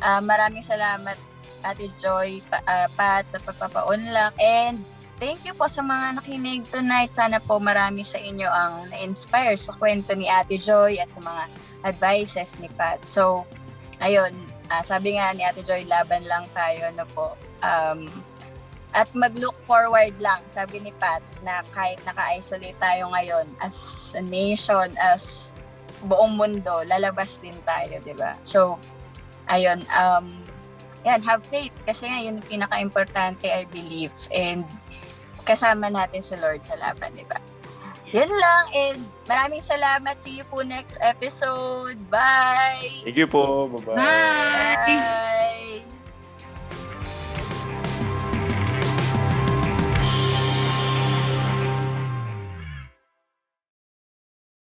Uh, 0.04 0.20
maraming 0.20 0.66
salamat 0.66 1.16
Ate 1.64 1.88
Joy, 1.96 2.44
pa, 2.44 2.60
uh, 2.68 2.92
Pat, 2.94 3.32
sa 3.32 3.40
pagpapa-unlock. 3.40 4.36
And 4.36 4.84
thank 5.16 5.48
you 5.48 5.56
po 5.56 5.72
sa 5.72 5.80
mga 5.80 6.20
nakinig 6.20 6.68
tonight. 6.68 7.16
Sana 7.16 7.40
po 7.40 7.56
marami 7.58 8.04
sa 8.04 8.20
inyo 8.20 8.52
ang 8.52 8.92
na-inspire 8.92 9.56
sa 9.56 9.72
kwento 9.72 10.12
ni 10.12 10.28
Ate 10.28 10.60
Joy 10.60 11.00
at 11.00 11.08
sa 11.08 11.24
mga 11.24 11.48
advices 11.88 12.60
ni 12.60 12.68
Pat. 12.68 13.08
So, 13.08 13.48
ayun, 14.04 14.36
uh, 14.70 14.84
sabi 14.84 15.18
nga 15.18 15.34
ni 15.34 15.44
Ate 15.46 15.62
Joy, 15.62 15.86
laban 15.86 16.24
lang 16.26 16.46
tayo, 16.54 16.90
ano 16.90 17.04
po. 17.12 17.26
Um, 17.66 18.10
at 18.96 19.12
mag-look 19.12 19.60
forward 19.60 20.16
lang, 20.24 20.40
sabi 20.48 20.80
ni 20.80 20.96
Pat, 20.96 21.20
na 21.44 21.60
kahit 21.76 22.00
naka-isolate 22.08 22.80
tayo 22.80 23.12
ngayon 23.12 23.44
as 23.60 24.12
a 24.16 24.24
nation, 24.24 24.88
as 24.96 25.52
buong 26.06 26.40
mundo, 26.40 26.86
lalabas 26.88 27.44
din 27.44 27.56
tayo, 27.68 28.00
di 28.00 28.16
ba? 28.16 28.40
So, 28.48 28.80
ayun, 29.52 29.84
um, 29.92 30.32
yan, 31.04 31.22
have 31.22 31.44
faith. 31.44 31.76
Kasi 31.84 32.08
nga, 32.08 32.20
yun 32.24 32.40
pinaka-importante, 32.42 33.52
I 33.52 33.68
believe. 33.68 34.16
And 34.32 34.66
kasama 35.46 35.94
natin 35.94 36.26
si 36.26 36.34
Lord 36.40 36.66
sa 36.66 36.80
laban, 36.80 37.14
di 37.14 37.28
ba? 37.28 37.38
Yun 38.14 38.30
lang. 38.30 38.66
And 38.74 39.00
maraming 39.26 39.64
salamat. 39.64 40.22
See 40.22 40.38
you 40.38 40.46
po 40.46 40.62
next 40.62 41.02
episode. 41.02 41.98
Bye! 42.10 43.02
Thank 43.02 43.18
you 43.18 43.30
po. 43.30 43.70
Bye-bye. 43.72 43.96
Bye! 43.96 45.95